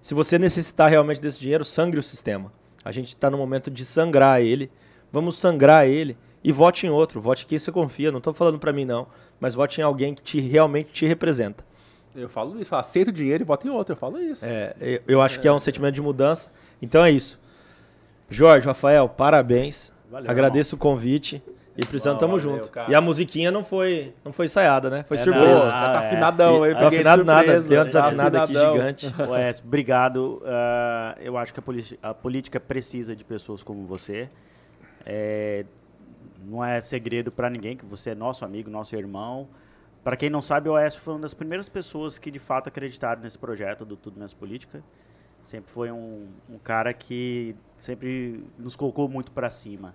Se 0.00 0.14
você 0.14 0.38
necessitar 0.38 0.88
realmente 0.88 1.20
desse 1.20 1.40
dinheiro, 1.40 1.64
sangre 1.64 1.98
o 1.98 2.02
sistema. 2.02 2.52
A 2.84 2.92
gente 2.92 3.08
está 3.08 3.28
no 3.28 3.36
momento 3.36 3.68
de 3.70 3.84
sangrar 3.84 4.40
ele. 4.40 4.70
Vamos 5.12 5.36
sangrar 5.38 5.88
ele 5.88 6.16
e 6.44 6.52
vote 6.52 6.86
em 6.86 6.90
outro. 6.90 7.20
Vote 7.20 7.44
em 7.44 7.48
quem 7.48 7.58
você 7.58 7.72
confia. 7.72 8.12
Não 8.12 8.18
estou 8.18 8.32
falando 8.32 8.58
para 8.60 8.72
mim, 8.72 8.84
não. 8.84 9.08
Mas 9.40 9.54
vote 9.54 9.80
em 9.80 9.84
alguém 9.84 10.14
que 10.14 10.22
te, 10.22 10.38
realmente 10.38 10.92
te 10.92 11.06
representa. 11.06 11.64
Eu 12.14 12.28
falo 12.28 12.60
isso, 12.60 12.72
eu 12.74 12.78
aceito 12.78 13.08
o 13.08 13.12
dinheiro 13.12 13.42
e 13.42 13.44
voto 13.46 13.66
em 13.66 13.70
outro, 13.70 13.92
eu 13.92 13.96
falo 13.96 14.18
isso. 14.18 14.42
É, 14.44 14.74
eu- 14.80 15.02
eu 15.08 15.20
acho 15.20 15.38
que 15.40 15.46
é 15.48 15.52
um 15.52 15.58
sentimento 15.58 15.94
de 15.96 16.00
mudança. 16.00 16.50
Então 16.80 17.04
é 17.04 17.10
isso. 17.10 17.38
Jorge, 18.28 18.66
Rafael, 18.66 19.08
parabéns. 19.08 19.92
Valeu, 20.10 20.30
Agradeço 20.30 20.76
o 20.76 20.78
convite. 20.78 21.42
E 21.76 21.84
precisando, 21.84 22.18
tamo 22.18 22.38
valeu, 22.38 22.56
junto. 22.56 22.70
cara. 22.70 22.90
E 22.90 22.94
a 22.94 23.00
musiquinha 23.02 23.50
não 23.50 23.62
foi, 23.62 24.14
não 24.24 24.32
foi 24.32 24.46
ensaiada, 24.46 24.88
né? 24.88 25.04
Foi 25.06 25.18
É, 25.18 25.22
surpresa. 25.22 25.52
não, 25.52 25.60
tá, 25.60 25.92
tá 25.92 26.02
é. 26.02 26.06
afinadão, 26.06 26.66
eu 26.66 26.76
tá 26.78 26.88
afinado 26.88 27.22
nada, 27.22 27.60
deu 27.60 27.78
uma 27.78 27.84
tá 27.84 27.84
desafinada 27.84 28.42
aqui 28.42 28.54
gigante. 28.54 29.14
Wes, 29.28 29.62
obrigado. 29.62 30.42
Ah, 30.46 31.14
eu 31.20 31.36
acho 31.36 31.52
que 31.52 31.60
a, 31.60 32.10
a 32.10 32.14
política 32.14 32.58
precisa 32.58 33.14
de 33.14 33.22
pessoas 33.24 33.62
como 33.62 33.84
você. 33.86 34.30
É, 35.04 35.66
não 36.46 36.64
é 36.64 36.80
segredo 36.80 37.30
para 37.30 37.50
ninguém 37.50 37.76
que 37.76 37.84
você 37.84 38.10
é 38.10 38.14
nosso 38.14 38.42
amigo, 38.44 38.70
nosso 38.70 38.96
irmão. 38.96 39.46
Para 40.02 40.16
quem 40.16 40.30
não 40.30 40.40
sabe, 40.40 40.70
o 40.70 40.72
Oécio 40.72 41.00
foi 41.00 41.12
uma 41.14 41.20
das 41.20 41.34
primeiras 41.34 41.68
pessoas 41.68 42.18
que 42.18 42.30
de 42.30 42.38
fato 42.38 42.68
acreditaram 42.68 43.20
nesse 43.20 43.38
projeto 43.38 43.84
do 43.84 43.96
Tudo 43.96 44.16
Menos 44.16 44.32
Política. 44.32 44.82
Sempre 45.46 45.70
foi 45.70 45.92
um, 45.92 46.26
um 46.50 46.58
cara 46.58 46.92
que 46.92 47.54
sempre 47.76 48.42
nos 48.58 48.74
colocou 48.74 49.08
muito 49.08 49.30
para 49.30 49.48
cima. 49.48 49.94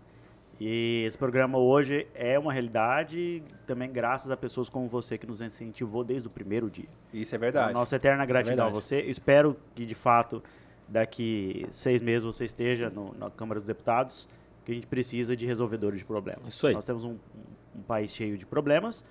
E 0.58 1.04
esse 1.06 1.18
programa 1.18 1.58
hoje 1.58 2.08
é 2.16 2.40
uma 2.40 2.54
realidade 2.54 3.44
também 3.68 3.92
graças 3.92 4.32
a 4.32 4.38
pessoas 4.38 4.70
como 4.70 4.88
você 4.88 5.18
que 5.18 5.28
nos 5.28 5.42
incentivou 5.42 6.06
desde 6.06 6.30
o 6.30 6.32
primeiro 6.32 6.70
dia. 6.70 6.88
Isso 7.14 7.36
é 7.36 7.38
verdade. 7.38 7.74
Nossa 7.74 7.98
eterna 7.98 8.26
gratidão 8.26 8.66
a 8.66 8.70
verdade. 8.70 8.86
você. 8.86 9.02
Espero 9.02 9.58
que, 9.76 9.86
de 9.86 9.96
fato, 9.96 10.42
daqui 10.88 11.66
seis 11.70 12.02
meses 12.02 12.24
você 12.24 12.46
esteja 12.46 12.90
no- 12.90 13.14
na 13.18 13.30
Câmara 13.30 13.60
dos 13.60 13.68
Deputados, 13.68 14.30
que 14.64 14.72
a 14.72 14.76
gente 14.76 14.88
precisa 14.88 15.36
de 15.36 15.46
resolvedores 15.46 16.00
de 16.00 16.06
problemas. 16.06 16.48
Isso 16.54 16.66
aí. 16.68 16.74
Nós 16.74 16.86
temos 16.86 17.04
um, 17.04 17.12
um- 17.12 17.80
um 17.80 17.82
país 17.82 18.12
cheio 18.14 18.38
de 18.38 18.46
problemas 18.46 19.06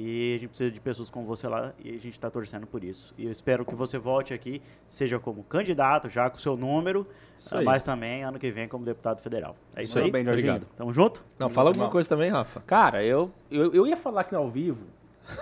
e 0.00 0.36
a 0.36 0.38
gente 0.38 0.48
precisa 0.50 0.70
de 0.70 0.80
pessoas 0.80 1.10
como 1.10 1.26
você 1.26 1.48
lá 1.48 1.72
e 1.82 1.88
a 1.88 1.92
gente 1.94 2.10
está 2.10 2.30
torcendo 2.30 2.68
por 2.68 2.84
isso. 2.84 3.12
E 3.18 3.24
eu 3.24 3.32
espero 3.32 3.64
que 3.64 3.74
você 3.74 3.98
volte 3.98 4.32
aqui, 4.32 4.62
seja 4.88 5.18
como 5.18 5.42
candidato, 5.42 6.08
já 6.08 6.30
com 6.30 6.36
o 6.36 6.40
seu 6.40 6.56
número, 6.56 7.04
ah, 7.50 7.62
mas 7.62 7.82
também 7.82 8.22
ano 8.22 8.38
que 8.38 8.48
vem 8.52 8.68
como 8.68 8.84
deputado 8.84 9.20
federal. 9.20 9.56
É 9.74 9.82
isso 9.82 9.90
Isso 9.90 9.98
aí. 9.98 10.10
Bem, 10.12 10.24
Jorginho. 10.24 10.52
Obrigado. 10.52 10.70
Tamo 10.76 10.92
junto? 10.92 11.24
Não, 11.36 11.48
fala 11.50 11.70
alguma 11.70 11.88
coisa 11.90 12.08
também, 12.08 12.30
Rafa. 12.30 12.60
Cara, 12.60 13.02
eu, 13.02 13.32
eu, 13.50 13.72
eu 13.74 13.86
ia 13.88 13.96
falar 13.96 14.20
aqui 14.20 14.34
no 14.34 14.38
ao 14.38 14.48
vivo, 14.48 14.86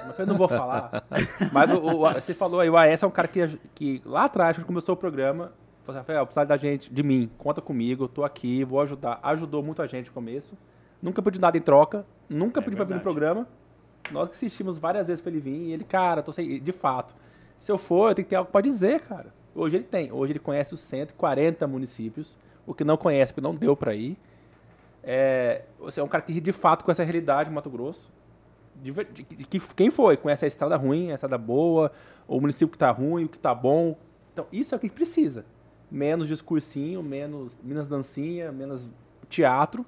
mas 0.07 0.19
eu 0.19 0.27
não 0.27 0.37
vou 0.39 0.49
falar. 0.49 1.05
mas 1.53 1.70
o, 1.73 1.77
o- 1.77 2.12
você 2.15 2.33
falou 2.33 2.59
aí, 2.61 2.70
o 2.70 2.78
AS 2.78 3.03
é 3.03 3.07
um 3.07 3.11
cara 3.11 3.28
que, 3.28 3.47
que 3.74 4.01
lá 4.07 4.24
atrás, 4.24 4.57
quando 4.57 4.66
começou 4.66 4.95
o 4.95 4.97
programa, 4.99 5.53
falou 5.85 5.99
assim, 6.01 6.09
Rafael, 6.09 6.24
precisa 6.24 6.47
da 6.47 6.57
gente, 6.57 6.91
de 6.91 7.03
mim, 7.03 7.31
conta 7.37 7.61
comigo, 7.61 8.05
eu 8.05 8.09
tô 8.09 8.24
aqui, 8.24 8.65
vou 8.65 8.81
ajudar. 8.81 9.20
Ajudou 9.23 9.62
muita 9.62 9.87
gente 9.87 10.07
no 10.07 10.15
começo. 10.15 10.57
Nunca 11.03 11.20
pedi 11.20 11.39
nada 11.39 11.59
em 11.59 11.61
troca, 11.61 12.07
nunca 12.27 12.59
É 12.61 12.65
pedi 12.65 12.74
pra 12.74 12.87
vir 12.87 12.95
no 12.95 13.01
programa. 13.01 13.47
Nós 14.11 14.28
que 14.28 14.37
insistimos 14.37 14.78
várias 14.78 15.07
vezes 15.07 15.20
pra 15.20 15.31
ele 15.31 15.41
vir 15.41 15.55
e 15.69 15.73
ele, 15.73 15.85
cara, 15.85 16.23
tô 16.23 16.33
sem. 16.33 16.61
De 16.61 16.73
fato, 16.73 17.15
se 17.61 17.70
eu 17.73 17.78
for, 17.78 18.11
eu 18.11 18.15
tenho 18.15 18.24
que 18.27 18.31
ter 18.31 18.37
algo 18.37 18.51
pra 18.51 18.61
dizer, 18.61 19.01
cara. 19.01 19.33
Hoje 19.55 19.77
ele 19.77 19.85
tem. 19.85 20.12
Hoje 20.12 20.33
ele 20.33 20.39
conhece 20.39 20.74
os 20.74 20.81
140 20.81 21.66
municípios. 21.66 22.39
O 22.66 22.74
que 22.74 22.85
não 22.85 22.97
conhece, 22.97 23.33
porque 23.33 23.47
não 23.47 23.55
deu 23.55 23.77
pra 23.77 23.95
ir. 23.95 24.16
É, 25.03 25.62
você 25.78 26.01
é 26.01 26.03
um 26.03 26.09
cara 26.09 26.23
que 26.23 26.41
de 26.41 26.53
fato 26.53 26.85
conhece 26.85 27.01
a 27.01 27.05
realidade 27.05 27.49
do 27.51 27.55
Mato 27.55 27.70
Grosso. 27.70 28.11
De 28.74 28.93
de- 28.93 29.23
de- 29.23 29.47
que, 29.47 29.61
quem 29.74 29.91
foi? 29.91 30.16
Conhece 30.16 30.45
a 30.45 30.49
estrada 30.49 30.77
ruim, 30.77 31.11
a 31.11 31.15
estrada 31.15 31.39
boa, 31.39 31.91
o 32.28 32.41
município 32.41 32.69
que 32.69 32.77
tá 32.78 32.91
ruim, 32.91 33.24
o 33.24 33.28
que 33.28 33.39
tá 33.39 33.55
bom. 33.55 33.97
Então, 34.33 34.47
isso 34.53 34.74
é 34.74 34.77
o 34.77 34.81
que 34.81 34.91
precisa. 34.91 35.45
Menos 35.91 36.28
discursinho, 36.28 37.03
menos, 37.03 37.57
menos 37.62 37.87
dancinha, 37.87 38.51
menos 38.53 38.89
teatro. 39.28 39.87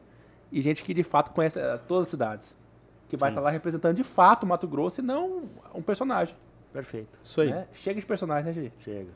E 0.51 0.63
gente 0.63 0.83
que 0.83 0.95
de 0.95 1.03
fato 1.03 1.33
conhece 1.33 1.59
eh, 1.61 1.79
todas 1.87 2.05
as 2.05 2.11
cidades. 2.11 2.57
Que 3.09 3.17
vai 3.17 3.31
Sim. 3.31 3.33
estar 3.33 3.41
lá 3.41 3.51
representando 3.51 3.97
de 3.97 4.05
fato 4.05 4.45
o 4.45 4.47
Mato 4.47 4.67
Grosso 4.69 5.01
e 5.01 5.05
não 5.05 5.45
um 5.75 5.83
personagem. 5.83 6.35
Perfeito. 6.73 7.19
Isso 7.23 7.41
aí. 7.41 7.51
né? 7.51 7.67
Chega 7.73 8.01
de 8.01 8.07
personagem, 8.07 8.45
né, 8.45 8.53
Gi? 8.53 8.73
Chega. 8.85 9.11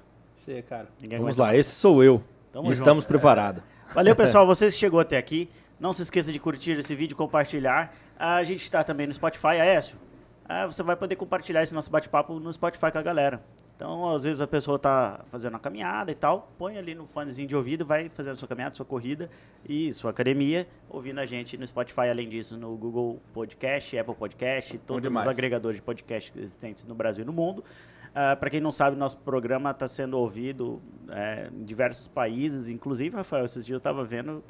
Chega, 0.45 0.63
cara. 0.63 0.89
Ninguém 1.01 1.19
Vamos 1.19 1.35
aguenta 1.37 1.53
lá, 1.53 1.57
esse 1.57 1.75
sou 1.75 2.03
eu. 2.03 2.23
Tamo 2.53 2.73
estamos 2.73 3.03
junto. 3.05 3.09
preparados. 3.09 3.63
Valeu, 3.95 4.17
pessoal. 4.17 4.45
Você 4.49 4.67
que 4.67 4.73
chegou 4.73 4.99
até 5.01 5.17
aqui. 5.19 5.49
Não 5.79 5.93
se 5.93 6.03
esqueça 6.03 6.33
de 6.33 6.39
curtir 6.39 6.73
esse 6.79 6.95
vídeo, 6.95 7.17
compartilhar. 7.17 7.93
A 8.19 8.43
gente 8.45 8.63
está 8.63 8.85
também 8.85 9.07
no 9.07 9.13
Spotify, 9.13 9.47
Aécio. 9.61 9.99
Ah, 10.45 10.67
você 10.67 10.83
vai 10.83 10.95
poder 10.97 11.17
compartilhar 11.17 11.63
esse 11.63 11.75
nosso 11.75 11.91
bate-papo 11.91 12.39
no 12.39 12.53
Spotify 12.53 12.91
com 12.93 12.99
a 12.99 13.03
galera. 13.03 13.43
Então, 13.77 14.15
às 14.15 14.23
vezes 14.23 14.41
a 14.41 14.47
pessoa 14.47 14.79
tá 14.79 15.25
fazendo 15.31 15.55
uma 15.55 15.59
caminhada 15.59 16.13
e 16.13 16.15
tal, 16.15 16.53
põe 16.57 16.79
ali 16.79 16.95
no 16.95 17.07
fonezinho 17.07 17.49
de 17.49 17.57
ouvido, 17.57 17.85
vai 17.85 18.09
fazendo 18.09 18.37
sua 18.37 18.47
caminhada, 18.47 18.75
sua 18.75 18.87
corrida 18.87 19.29
e 19.69 19.93
sua 19.93 20.11
academia, 20.11 20.69
ouvindo 20.89 21.19
a 21.19 21.27
gente 21.27 21.57
no 21.57 21.67
Spotify, 21.67 22.09
além 22.09 22.29
disso, 22.29 22.57
no 22.57 22.77
Google 22.77 23.21
Podcast, 23.33 23.99
Apple 23.99 24.15
Podcast, 24.15 24.79
todos 24.79 25.13
os 25.13 25.27
agregadores 25.27 25.77
de 25.77 25.83
podcast 25.83 26.33
existentes 26.39 26.85
no 26.85 26.95
Brasil 26.95 27.23
e 27.23 27.27
no 27.27 27.33
mundo. 27.33 27.65
Para 28.13 28.51
quem 28.51 28.61
não 28.61 28.71
sabe, 28.71 28.97
nosso 28.97 29.17
programa 29.19 29.71
está 29.71 29.89
sendo 29.89 30.19
ouvido 30.19 30.81
é, 31.09 31.49
em 31.53 31.65
diversos 31.65 32.07
países, 32.07 32.69
inclusive, 32.69 33.17
Rafael, 33.17 33.45
esses 33.47 33.65
dias 33.65 33.75
eu 33.75 33.79
estava 33.79 34.05
vendo 34.05 34.45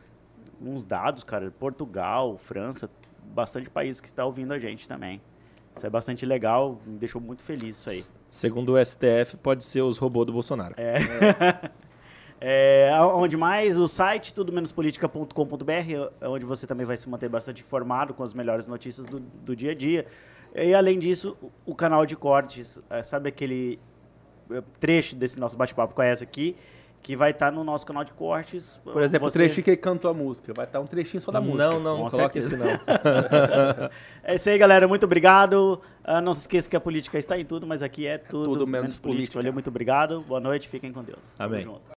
uns 0.61 0.85
dados, 0.85 1.25
cara, 1.25 1.51
Portugal, 1.51 2.37
França, 2.37 2.91
bastante 3.33 3.71
países 3.71 4.01
que 4.01 4.09
está 4.09 4.27
ouvindo 4.27 4.53
a 4.53 4.59
gente 4.59 4.87
também. 4.87 5.23
Isso 5.75 5.87
é 5.87 5.91
bastante 5.91 6.27
legal, 6.27 6.81
me 6.85 6.99
deixou 6.99 7.21
muito 7.21 7.43
feliz 7.43 7.79
isso 7.79 7.89
aí. 7.89 8.05
Segundo 8.33 8.73
o 8.73 8.85
STF, 8.85 9.37
pode 9.43 9.63
ser 9.63 9.83
os 9.83 9.99
robôs 9.99 10.25
do 10.27 10.33
Bolsonaro. 10.33 10.75
É, 12.41 12.91
onde 13.15 13.37
mais? 13.37 13.79
O 13.79 13.87
site 13.87 14.33
tudomenospolitica.com.br, 14.33 16.11
é 16.21 16.29
onde 16.29 16.47
você 16.47 16.67
também 16.67 16.87
vai 16.87 16.97
se 16.97 17.09
manter 17.11 17.29
bastante 17.29 17.63
informado 17.63 18.15
com 18.15 18.23
as 18.23 18.33
melhores 18.33 18.67
notícias 18.67 19.07
do, 19.07 19.21
do 19.21 19.55
dia 19.55 19.73
a 19.73 19.75
dia. 19.75 20.07
E 20.55 20.73
além 20.75 20.99
disso, 20.99 21.37
o- 21.43 21.73
o 21.73 21.75
canal 21.75 22.07
de 22.07 22.17
cortes, 22.17 22.83
é, 22.89 23.03
sabe 23.03 23.29
aquele 23.29 23.79
é, 24.51 24.63
trecho 24.81 25.15
desse 25.15 25.39
nosso 25.39 25.57
bate-papo 25.57 25.95
com 25.95 26.01
a 26.01 26.07
essa 26.07 26.25
aqui, 26.25 26.57
que 27.03 27.17
vai 27.17 27.33
estar 27.33 27.51
no 27.51 27.65
nosso 27.65 27.85
canal 27.85 28.05
de 28.05 28.13
cortes. 28.13 28.81
Por 28.85 29.03
exemplo, 29.03 29.29
Você- 29.29 29.39
o 29.39 29.41
trechinho 29.41 29.65
que 29.65 29.71
ele 29.71 29.77
cantou 29.77 30.09
a 30.11 30.15
música. 30.15 30.53
Vai 30.55 30.67
estar 30.67 30.79
um 30.81 30.87
trechinho 30.87 31.21
só 31.21 31.33
da 31.33 31.41
música. 31.41 31.65
Não, 31.71 31.81
não, 31.81 31.99
não 31.99 32.09
coloque 32.09 32.39
esse 32.39 32.57
não. 32.57 32.67
É 34.23 34.37
isso 34.37 34.49
aí, 34.49 34.57
galera. 34.57 34.87
Muito 34.87 35.05
obrigado. 35.05 35.81
Ah, 36.05 36.21
não 36.21 36.33
se 36.33 36.43
esqueça 36.43 36.71
que 36.71 36.77
a 36.77 36.81
política 36.81 37.19
está 37.19 37.37
em 37.39 37.45
tudo, 37.45 37.67
mas 37.67 37.83
aqui 37.83 38.07
é 38.07 38.19
tudo, 38.19 38.45
tudo 38.45 38.67
menos 38.67 38.97
política. 38.97 39.41
Valeu, 39.41 39.53
muito 39.53 39.69
obrigado. 39.69 40.21
Boa 40.21 40.41
noite. 40.41 40.69
Fiquem 40.69 40.93
com 40.93 41.03
Deus. 41.03 41.35
Tamo 41.37 41.53
Amém. 41.55 41.65
junto. 41.65 41.83